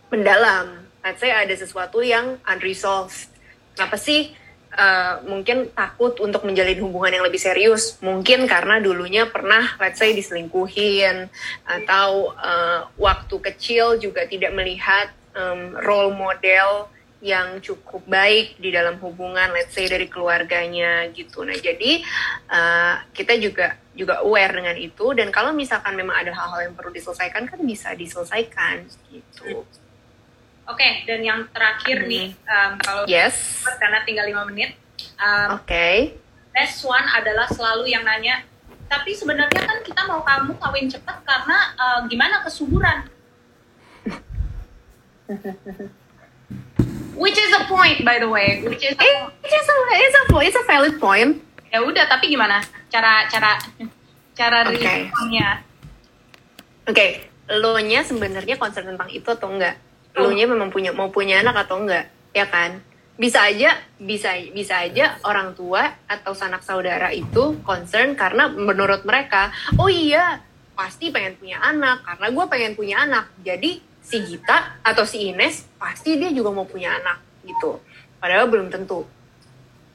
mendalam. 0.07 0.87
Let's 1.03 1.19
ada 1.19 1.51
sesuatu 1.51 1.99
yang 1.99 2.39
unresolved. 2.47 3.27
Kenapa 3.75 3.99
sih 3.99 4.31
uh, 4.77 5.21
mungkin 5.29 5.71
takut 5.73 6.17
untuk 6.21 6.45
menjalin 6.49 6.81
hubungan 6.81 7.21
yang 7.21 7.25
lebih 7.25 7.41
serius. 7.41 8.01
Mungkin 8.01 8.49
karena 8.49 8.81
dulunya 8.81 9.29
pernah 9.29 9.77
let's 9.79 10.01
say 10.01 10.17
diselingkuhin 10.17 11.29
atau 11.65 12.33
uh, 12.37 12.89
waktu 12.97 13.37
kecil 13.53 14.01
juga 14.01 14.25
tidak 14.29 14.53
melihat 14.57 15.13
um, 15.37 15.77
role 15.81 16.13
model 16.13 16.89
yang 17.23 17.63
cukup 17.63 18.03
baik 18.11 18.59
di 18.59 18.75
dalam 18.75 18.99
hubungan 18.99 19.55
let's 19.55 19.71
say 19.71 19.87
dari 19.87 20.11
keluarganya 20.11 21.07
gitu. 21.15 21.47
Nah 21.47 21.55
jadi 21.55 22.03
uh, 22.51 22.95
kita 23.15 23.39
juga 23.39 23.79
juga 23.95 24.25
aware 24.27 24.59
dengan 24.59 24.77
itu. 24.81 25.15
Dan 25.15 25.31
kalau 25.31 25.55
misalkan 25.55 25.95
memang 25.95 26.19
ada 26.19 26.35
hal-hal 26.35 26.73
yang 26.73 26.75
perlu 26.75 26.91
diselesaikan 26.91 27.47
kan 27.47 27.61
bisa 27.63 27.95
diselesaikan 27.95 28.89
gitu 29.13 29.63
Oke, 30.73 30.81
okay, 30.81 31.05
dan 31.05 31.21
yang 31.21 31.45
terakhir 31.53 32.01
hmm. 32.01 32.09
nih, 32.09 32.27
um, 32.49 32.73
kalau 32.81 33.05
yes. 33.05 33.61
karena 33.77 34.01
tinggal 34.09 34.25
lima 34.25 34.49
menit. 34.49 34.73
Um, 35.21 35.61
Oke. 35.61 35.69
Okay. 35.69 35.97
Best 36.57 36.81
one 36.89 37.05
adalah 37.13 37.45
selalu 37.53 37.93
yang 37.93 38.09
nanya, 38.09 38.41
tapi 38.89 39.13
sebenarnya 39.13 39.69
kan 39.69 39.85
kita 39.85 40.01
mau 40.09 40.25
kamu 40.25 40.57
kawin 40.57 40.89
cepat 40.89 41.21
karena 41.29 41.77
uh, 41.77 42.01
gimana 42.09 42.41
kesuburan? 42.41 43.05
Which 47.21 47.37
is 47.37 47.53
a 47.53 47.69
point, 47.69 48.01
by 48.01 48.17
the 48.17 48.33
way. 48.33 48.65
Which 48.65 48.81
is 48.81 48.97
a, 48.97 49.05
it 49.29 49.53
is 49.53 49.69
a, 49.69 49.77
it's 49.93 50.17
a, 50.17 50.23
it's 50.41 50.57
a 50.57 50.65
valid 50.65 50.97
point. 50.97 51.37
Ya 51.69 51.85
udah, 51.85 52.09
tapi 52.09 52.33
gimana 52.33 52.65
cara 52.89 53.29
cara 53.29 53.61
cara 54.33 54.73
okay. 54.73 55.13
Oke, 55.13 55.61
okay. 56.89 57.11
lo 57.61 57.77
nya 57.77 58.01
sebenarnya 58.09 58.57
concern 58.57 58.89
tentang 58.97 59.13
itu 59.13 59.29
atau 59.29 59.53
enggak? 59.53 59.92
Lu 60.13 60.31
nya 60.37 60.45
memang 60.45 60.69
punya 60.69 60.93
mau 60.93 61.09
punya 61.09 61.41
anak 61.41 61.65
atau 61.69 61.81
enggak 61.81 62.09
ya 62.37 62.49
kan? 62.49 62.81
Bisa 63.17 63.45
aja 63.45 63.77
bisa 64.01 64.35
bisa 64.53 64.83
aja 64.83 65.17
orang 65.25 65.53
tua 65.57 65.85
atau 66.09 66.33
sanak 66.33 66.65
saudara 66.65 67.13
itu 67.13 67.61
concern 67.65 68.17
karena 68.17 68.49
menurut 68.49 69.05
mereka 69.05 69.53
oh 69.77 69.89
iya 69.89 70.41
pasti 70.73 71.13
pengen 71.13 71.37
punya 71.37 71.61
anak 71.61 72.03
karena 72.05 72.27
gue 72.33 72.45
pengen 72.49 72.73
punya 72.77 72.97
anak. 73.05 73.31
Jadi 73.41 73.81
si 74.03 74.17
Gita 74.27 74.83
atau 74.83 75.05
si 75.07 75.31
Ines 75.31 75.65
pasti 75.79 76.19
dia 76.19 76.33
juga 76.33 76.51
mau 76.51 76.65
punya 76.65 76.99
anak 76.99 77.21
gitu. 77.45 77.79
Padahal 78.19 78.49
belum 78.49 78.73
tentu 78.73 79.05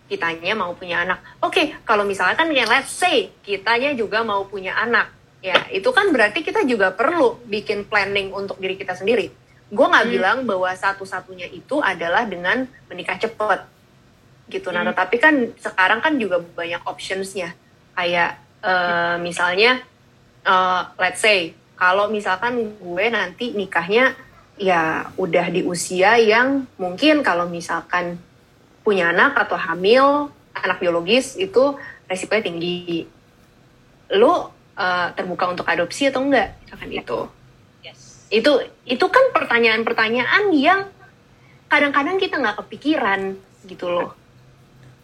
kitanya 0.08 0.56
mau 0.56 0.72
punya 0.78 1.04
anak. 1.04 1.20
Oke 1.44 1.52
okay, 1.52 1.66
kalau 1.84 2.08
misalnya 2.08 2.40
kan 2.40 2.48
ya 2.54 2.64
let's 2.70 2.94
say 2.94 3.34
kitanya 3.44 3.92
juga 3.98 4.24
mau 4.24 4.48
punya 4.48 4.78
anak 4.78 5.14
ya 5.42 5.70
itu 5.70 5.90
kan 5.94 6.10
berarti 6.10 6.42
kita 6.42 6.66
juga 6.66 6.90
perlu 6.90 7.38
bikin 7.46 7.86
planning 7.86 8.34
untuk 8.34 8.58
diri 8.58 8.74
kita 8.74 8.98
sendiri 8.98 9.47
gue 9.68 9.86
nggak 9.86 10.06
hmm. 10.08 10.16
bilang 10.16 10.38
bahwa 10.48 10.72
satu-satunya 10.72 11.52
itu 11.52 11.84
adalah 11.84 12.24
dengan 12.24 12.64
menikah 12.88 13.20
cepet 13.20 13.68
gitu 14.48 14.72
nah 14.72 14.80
hmm. 14.80 14.96
tetapi 14.96 15.16
kan 15.20 15.36
sekarang 15.60 16.00
kan 16.00 16.16
juga 16.16 16.40
banyak 16.40 16.80
optionsnya. 16.88 17.52
Kayak 17.98 18.40
uh, 18.64 19.20
misalnya 19.20 19.84
uh, 20.48 20.88
let's 20.96 21.20
say 21.20 21.52
kalau 21.76 22.08
misalkan 22.08 22.80
gue 22.80 23.06
nanti 23.12 23.52
nikahnya 23.52 24.16
ya 24.58 25.12
udah 25.20 25.52
di 25.54 25.62
usia 25.62 26.18
yang 26.18 26.66
mungkin 26.82 27.22
kalau 27.22 27.46
misalkan 27.46 28.18
punya 28.82 29.14
anak 29.14 29.38
atau 29.38 29.60
hamil 29.60 30.32
anak 30.56 30.82
biologis 30.82 31.36
itu 31.36 31.76
resikonya 32.08 32.48
tinggi. 32.48 33.04
Lo 34.16 34.32
uh, 34.32 34.44
terbuka 35.12 35.52
untuk 35.52 35.68
adopsi 35.68 36.08
atau 36.08 36.24
enggak? 36.24 36.56
Misalkan 36.64 36.90
itu 36.96 37.20
itu 38.28 38.52
itu 38.84 39.06
kan 39.08 39.32
pertanyaan-pertanyaan 39.32 40.52
yang 40.52 40.92
kadang-kadang 41.72 42.20
kita 42.20 42.40
nggak 42.40 42.60
kepikiran 42.64 43.36
gitu 43.68 43.88
loh. 43.88 44.16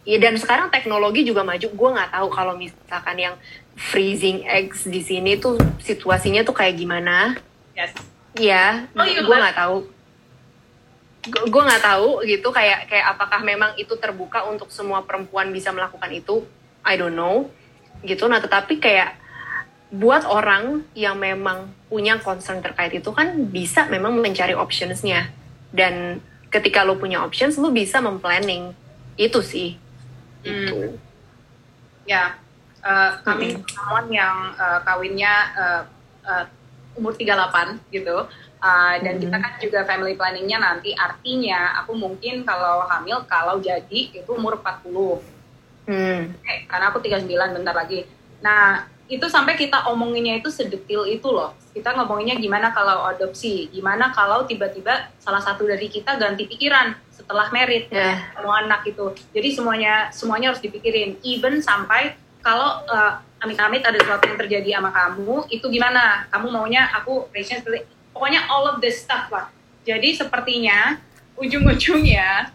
Ya 0.04 0.20
dan 0.20 0.36
sekarang 0.36 0.68
teknologi 0.68 1.24
juga 1.24 1.40
maju. 1.40 1.64
Gue 1.64 1.90
nggak 1.96 2.12
tahu 2.12 2.28
kalau 2.28 2.54
misalkan 2.60 3.16
yang 3.16 3.34
freezing 3.72 4.44
eggs 4.44 4.84
di 4.84 5.00
sini 5.00 5.40
tuh 5.40 5.56
situasinya 5.80 6.44
tuh 6.44 6.52
kayak 6.56 6.76
gimana. 6.76 7.36
Yes. 7.74 7.90
ya 8.34 8.86
oh, 8.94 9.06
iya, 9.06 9.22
gue 9.22 9.36
nggak 9.36 9.56
tahu. 9.56 9.76
Gue 11.48 11.62
nggak 11.64 11.82
tahu 11.82 12.08
gitu 12.28 12.48
kayak 12.52 12.92
kayak 12.92 13.16
apakah 13.16 13.40
memang 13.40 13.72
itu 13.80 13.96
terbuka 13.96 14.44
untuk 14.44 14.68
semua 14.68 15.00
perempuan 15.00 15.48
bisa 15.48 15.72
melakukan 15.72 16.12
itu? 16.12 16.44
I 16.84 17.00
don't 17.00 17.16
know. 17.16 17.48
Gitu. 18.04 18.28
Nah 18.28 18.44
tetapi 18.44 18.76
kayak 18.76 19.23
buat 19.94 20.26
orang 20.26 20.82
yang 20.98 21.14
memang 21.14 21.70
punya 21.86 22.18
concern 22.18 22.58
terkait 22.58 22.90
itu 22.90 23.14
kan 23.14 23.46
bisa 23.46 23.86
memang 23.86 24.18
mencari 24.18 24.50
optionsnya 24.50 25.30
dan 25.70 26.18
ketika 26.50 26.82
lo 26.82 26.98
punya 26.98 27.22
options 27.22 27.54
lo 27.54 27.70
bisa 27.70 28.02
memplanning 28.02 28.74
itu 29.14 29.38
sih 29.38 29.78
hmm. 30.42 30.50
itu 30.50 30.78
ya 32.10 32.34
uh, 32.82 33.22
kami 33.22 33.54
hmm. 33.54 34.10
yang 34.10 34.36
uh, 34.58 34.82
kawinnya 34.82 35.34
uh, 35.54 35.82
uh, 36.26 36.44
umur 36.98 37.14
38 37.14 37.94
gitu 37.94 38.26
uh, 38.62 38.94
dan 38.98 39.14
hmm. 39.18 39.22
kita 39.22 39.36
kan 39.38 39.52
juga 39.62 39.80
family 39.86 40.14
planningnya 40.18 40.58
nanti 40.58 40.90
artinya 40.94 41.78
aku 41.82 41.94
mungkin 41.94 42.42
kalau 42.42 42.82
hamil 42.90 43.22
kalau 43.30 43.62
jadi 43.62 44.10
itu 44.10 44.30
umur 44.30 44.58
40 44.58 45.90
hmm. 45.90 46.22
eh, 46.42 46.58
karena 46.66 46.90
aku 46.90 46.98
39 46.98 47.30
bentar 47.62 47.74
lagi 47.74 48.06
nah 48.42 48.93
itu 49.04 49.26
sampai 49.28 49.52
kita 49.60 49.84
omonginnya 49.92 50.40
itu 50.40 50.48
sedetil 50.48 51.04
itu 51.04 51.28
loh. 51.28 51.52
Kita 51.76 51.92
ngomonginnya 51.92 52.40
gimana 52.40 52.72
kalau 52.72 53.04
adopsi, 53.04 53.68
gimana 53.68 54.08
kalau 54.16 54.48
tiba-tiba 54.48 55.12
salah 55.20 55.44
satu 55.44 55.68
dari 55.68 55.92
kita 55.92 56.16
ganti 56.16 56.48
pikiran 56.48 56.96
setelah 57.12 57.52
merit 57.52 57.92
yeah. 57.92 58.32
mau 58.40 58.56
anak 58.56 58.88
itu. 58.88 59.12
Jadi 59.36 59.48
semuanya 59.52 60.08
semuanya 60.08 60.56
harus 60.56 60.64
dipikirin. 60.64 61.20
Even 61.20 61.60
sampai 61.60 62.16
kalau 62.40 62.80
uh, 62.88 63.20
amit-amit 63.44 63.84
ada 63.84 64.00
sesuatu 64.00 64.24
yang 64.24 64.40
terjadi 64.40 64.80
sama 64.80 64.88
kamu, 64.88 65.48
itu 65.52 65.66
gimana? 65.68 66.24
Kamu 66.32 66.48
maunya 66.48 66.88
aku 66.96 67.28
reaction 67.36 67.60
seperti 67.60 67.84
pokoknya 68.16 68.48
all 68.48 68.64
of 68.72 68.80
this 68.80 69.04
stuff 69.04 69.28
lah. 69.28 69.52
Jadi 69.84 70.16
sepertinya 70.16 70.96
ujung-ujungnya 71.36 72.48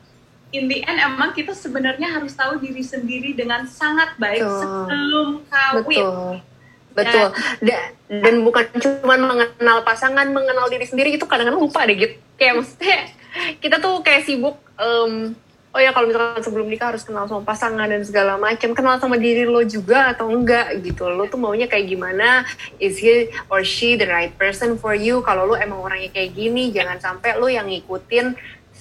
in 0.49 0.65
the 0.65 0.81
end 0.85 0.97
emang 0.97 1.31
kita 1.37 1.53
sebenarnya 1.53 2.09
harus 2.09 2.33
tahu 2.33 2.57
diri 2.57 2.81
sendiri 2.81 3.37
dengan 3.37 3.69
sangat 3.69 4.17
baik 4.17 4.41
Betul. 4.41 4.59
sebelum 4.61 5.27
kawin. 5.45 5.83
Betul. 5.85 6.33
Betul. 6.89 7.27
Dan, 7.63 7.81
dan 8.09 8.35
bukan 8.43 8.65
cuma 8.81 9.15
mengenal 9.15 9.85
pasangan, 9.85 10.25
mengenal 10.33 10.67
diri 10.67 10.83
sendiri 10.89 11.15
itu 11.15 11.23
kadang-kadang 11.29 11.61
lupa 11.61 11.85
deh 11.85 11.95
gitu. 11.95 12.15
Kayak 12.35 12.59
maksudnya 12.59 12.97
kita 13.63 13.77
tuh 13.77 14.01
kayak 14.01 14.25
sibuk 14.25 14.57
um, 14.81 15.37
oh 15.69 15.77
ya 15.79 15.93
kalau 15.93 16.09
misalkan 16.09 16.41
sebelum 16.41 16.65
nikah 16.65 16.89
harus 16.89 17.05
kenal 17.05 17.29
sama 17.29 17.45
pasangan 17.45 17.85
dan 17.85 18.01
segala 18.01 18.41
macam 18.41 18.73
kenal 18.73 18.97
sama 18.97 19.21
diri 19.21 19.45
lo 19.45 19.61
juga 19.61 20.09
atau 20.09 20.25
enggak 20.33 20.81
gitu 20.81 21.05
lo 21.05 21.29
tuh 21.29 21.37
maunya 21.37 21.69
kayak 21.69 21.93
gimana 21.93 22.41
is 22.81 22.97
he 22.97 23.29
or 23.53 23.61
she 23.61 23.93
the 23.93 24.09
right 24.09 24.33
person 24.33 24.81
for 24.81 24.97
you 24.97 25.21
kalau 25.21 25.45
lo 25.45 25.53
emang 25.53 25.77
orangnya 25.77 26.09
kayak 26.09 26.33
gini 26.33 26.73
jangan 26.73 26.97
sampai 26.97 27.37
lo 27.37 27.45
yang 27.45 27.69
ngikutin 27.69 28.33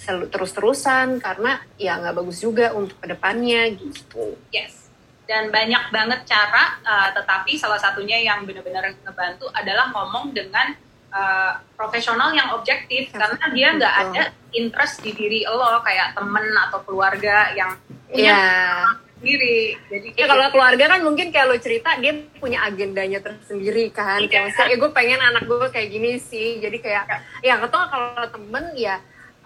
terus-terusan 0.08 1.20
karena 1.20 1.60
ya 1.76 2.00
nggak 2.00 2.16
bagus 2.16 2.40
juga 2.40 2.72
untuk 2.72 2.96
ke 2.96 3.06
depannya 3.12 3.68
gitu. 3.76 4.34
Yes. 4.48 4.88
dan 5.28 5.52
banyak 5.52 5.92
banget 5.92 6.24
cara 6.24 6.80
uh, 6.88 7.12
tetapi 7.12 7.60
salah 7.60 7.76
satunya 7.76 8.16
yang 8.16 8.48
benar-benar 8.48 8.96
ngebantu 9.04 9.52
adalah 9.52 9.92
ngomong 9.92 10.32
dengan 10.32 10.72
uh, 11.12 11.60
profesional 11.76 12.32
yang 12.32 12.56
objektif 12.56 13.12
karena 13.12 13.44
dia 13.52 13.68
nggak 13.76 13.94
ada 14.08 14.22
interest 14.56 15.04
di 15.04 15.12
diri 15.12 15.44
lo 15.44 15.84
kayak 15.84 16.16
temen 16.16 16.46
atau 16.68 16.80
keluarga 16.84 17.52
yang 17.52 17.76
punya 18.08 18.32
yeah. 18.32 18.88
sendiri 19.20 19.76
jadi 19.92 20.08
ya 20.16 20.26
kalau 20.32 20.48
keluarga 20.48 20.84
kan 20.96 21.00
mungkin 21.04 21.28
kayak 21.28 21.46
lo 21.52 21.56
cerita 21.60 22.00
dia 22.00 22.12
punya 22.40 22.64
agendanya 22.64 23.20
tersendiri 23.20 23.92
kan 23.92 24.24
yeah. 24.24 24.30
kayak 24.32 24.44
misalnya 24.52 24.72
ya 24.72 24.76
gue 24.80 24.90
pengen 24.96 25.20
anak 25.20 25.44
gue 25.44 25.68
kayak 25.68 25.88
gini 25.92 26.10
sih 26.16 26.56
jadi 26.60 26.78
kayak 26.80 27.04
ya 27.44 27.60
ketemu 27.60 27.84
kalau 27.92 28.26
temen 28.32 28.64
ya 28.80 28.96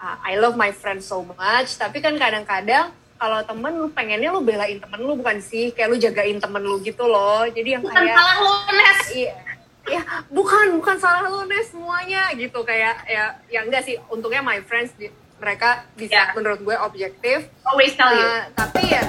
uh, 0.03 0.17
I 0.19 0.35
love 0.35 0.59
my 0.59 0.75
friend 0.75 0.99
so 0.99 1.23
much. 1.23 1.79
Tapi 1.79 2.03
kan 2.03 2.19
kadang-kadang 2.19 2.91
kalau 3.15 3.39
temen 3.47 3.71
lu 3.79 3.87
pengennya 3.95 4.35
lu 4.35 4.43
belain 4.43 4.83
temen 4.83 4.99
lu 4.99 5.15
bukan 5.15 5.39
sih? 5.39 5.71
Kayak 5.71 5.87
lu 5.95 5.97
jagain 5.97 6.37
temen 6.43 6.59
lu 6.59 6.83
gitu 6.83 7.07
loh. 7.07 7.47
Jadi 7.47 7.79
yang 7.79 7.83
bukan 7.87 8.03
kayak 8.03 8.17
salah 8.19 8.35
lu 8.43 8.53
Nes. 8.75 9.01
Iya. 9.15 9.35
Ya 9.83 10.01
bukan 10.31 10.65
bukan 10.79 10.95
salah 10.99 11.23
lu 11.31 11.47
Nes 11.47 11.71
semuanya 11.71 12.27
gitu. 12.35 12.59
Kayak 12.67 13.07
ya 13.07 13.39
ya 13.47 13.63
enggak 13.63 13.87
sih. 13.87 13.95
Untungnya 14.11 14.43
my 14.43 14.59
friends 14.67 14.91
mereka 15.39 15.87
bisa 15.95 16.31
yeah. 16.31 16.35
menurut 16.35 16.59
gue 16.59 16.75
objektif. 16.75 17.47
Always 17.63 17.95
tell 17.95 18.11
you. 18.11 18.27
Uh, 18.27 18.43
tapi 18.59 18.91
ya 18.91 19.03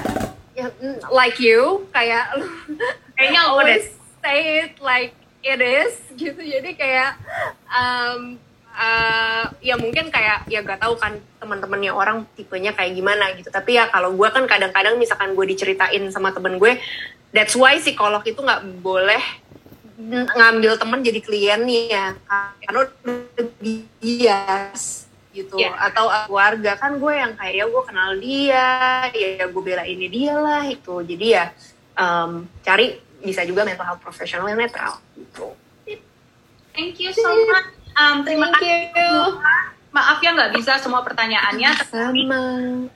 ya 0.55 0.67
like 1.11 1.35
you 1.43 1.83
kayak 1.91 2.31
lu 2.39 2.47
kayaknya 3.19 3.41
always 3.51 3.91
say 4.23 4.63
it 4.63 4.79
like 4.79 5.11
it 5.43 5.59
is 5.59 5.99
gitu. 6.15 6.39
Jadi 6.39 6.79
kayak 6.79 7.19
um, 7.67 8.39
uh, 8.75 9.45
ya 9.63 9.79
mungkin 9.79 10.11
kayak 10.11 10.45
ya 10.51 10.59
gak 10.61 10.83
tahu 10.83 10.99
kan 10.99 11.17
teman-temannya 11.39 11.91
orang 11.95 12.27
tipenya 12.35 12.75
kayak 12.75 12.93
gimana 12.93 13.31
gitu 13.33 13.47
tapi 13.49 13.79
ya 13.79 13.87
kalau 13.89 14.13
gue 14.13 14.27
kan 14.29 14.43
kadang-kadang 14.45 14.99
misalkan 14.99 15.33
gue 15.33 15.45
diceritain 15.47 16.03
sama 16.11 16.35
temen 16.35 16.59
gue 16.59 16.77
that's 17.31 17.55
why 17.55 17.79
psikolog 17.79 18.21
itu 18.27 18.39
nggak 18.39 18.63
boleh 18.83 19.23
ngambil 20.35 20.75
temen 20.75 20.99
jadi 20.99 21.19
kliennya 21.23 22.05
karena 22.67 22.79
udah 22.83 23.47
bias 23.63 25.07
gitu 25.35 25.59
yeah. 25.59 25.75
atau 25.91 26.07
keluarga 26.27 26.79
kan 26.79 26.95
gue 26.95 27.13
yang 27.15 27.35
kayak 27.35 27.53
ya 27.59 27.65
gue 27.67 27.83
kenal 27.83 28.11
dia 28.19 28.67
ya 29.11 29.45
gue 29.47 29.63
bela 29.63 29.83
ini 29.83 30.07
dia 30.07 30.35
lah 30.35 30.63
itu 30.67 31.03
jadi 31.03 31.25
ya 31.27 31.45
um, 31.99 32.47
cari 32.63 32.99
bisa 33.23 33.43
juga 33.43 33.67
mental 33.67 33.87
health 33.87 34.03
profesional 34.03 34.47
yang 34.47 34.59
netral 34.59 34.99
gitu. 35.15 35.55
Thank 36.75 36.99
you 36.99 37.15
so 37.15 37.31
much. 37.47 37.74
Um, 37.95 38.27
terima 38.27 38.51
Thank 38.51 38.59
kasih. 38.59 38.79
You. 38.91 39.15
Maaf 39.95 40.19
ya 40.19 40.35
nggak 40.35 40.51
bisa 40.59 40.75
semua 40.83 41.07
pertanyaannya, 41.07 41.71
tapi 41.87 42.27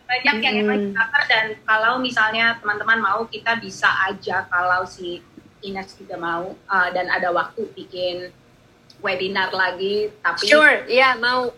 banyak 0.04 0.38
yang 0.44 0.56
emang 0.68 0.92
cover 0.92 1.24
dan 1.32 1.56
kalau 1.64 1.96
misalnya 1.96 2.60
teman-teman 2.60 3.00
mau 3.00 3.24
kita 3.24 3.56
bisa 3.56 3.88
aja 4.04 4.44
kalau 4.52 4.84
si 4.84 5.24
Ines 5.64 5.96
juga 5.96 6.20
mau 6.20 6.60
uh, 6.68 6.90
dan 6.92 7.08
ada 7.08 7.32
waktu 7.32 7.72
bikin 7.72 8.36
webinar 9.00 9.48
lagi. 9.56 10.12
Tapi 10.20 10.44
sure, 10.44 10.84
iya 10.92 11.16
yeah, 11.16 11.24
mau. 11.24 11.56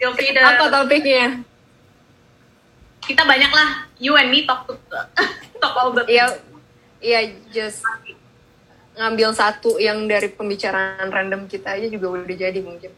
feel 0.00 0.12
free 0.16 0.32
to, 0.32 0.40
Apa 0.40 0.72
topiknya? 0.72 1.44
Kita 3.04 3.28
banyak 3.28 3.52
lah, 3.52 3.92
you 4.00 4.16
and 4.16 4.32
me 4.32 4.48
talk 4.48 4.64
to 4.64 4.72
talk 5.60 5.74
all 5.76 5.92
the. 5.92 6.08
Iya, 6.08 6.32
iya 7.04 7.20
just 7.52 7.84
ngambil 8.98 9.30
satu 9.30 9.78
yang 9.78 10.10
dari 10.10 10.26
pembicaraan 10.34 11.06
random 11.08 11.46
kita 11.46 11.78
aja 11.78 11.86
juga 11.86 12.18
udah 12.18 12.36
jadi 12.36 12.58
mungkin 12.58 12.90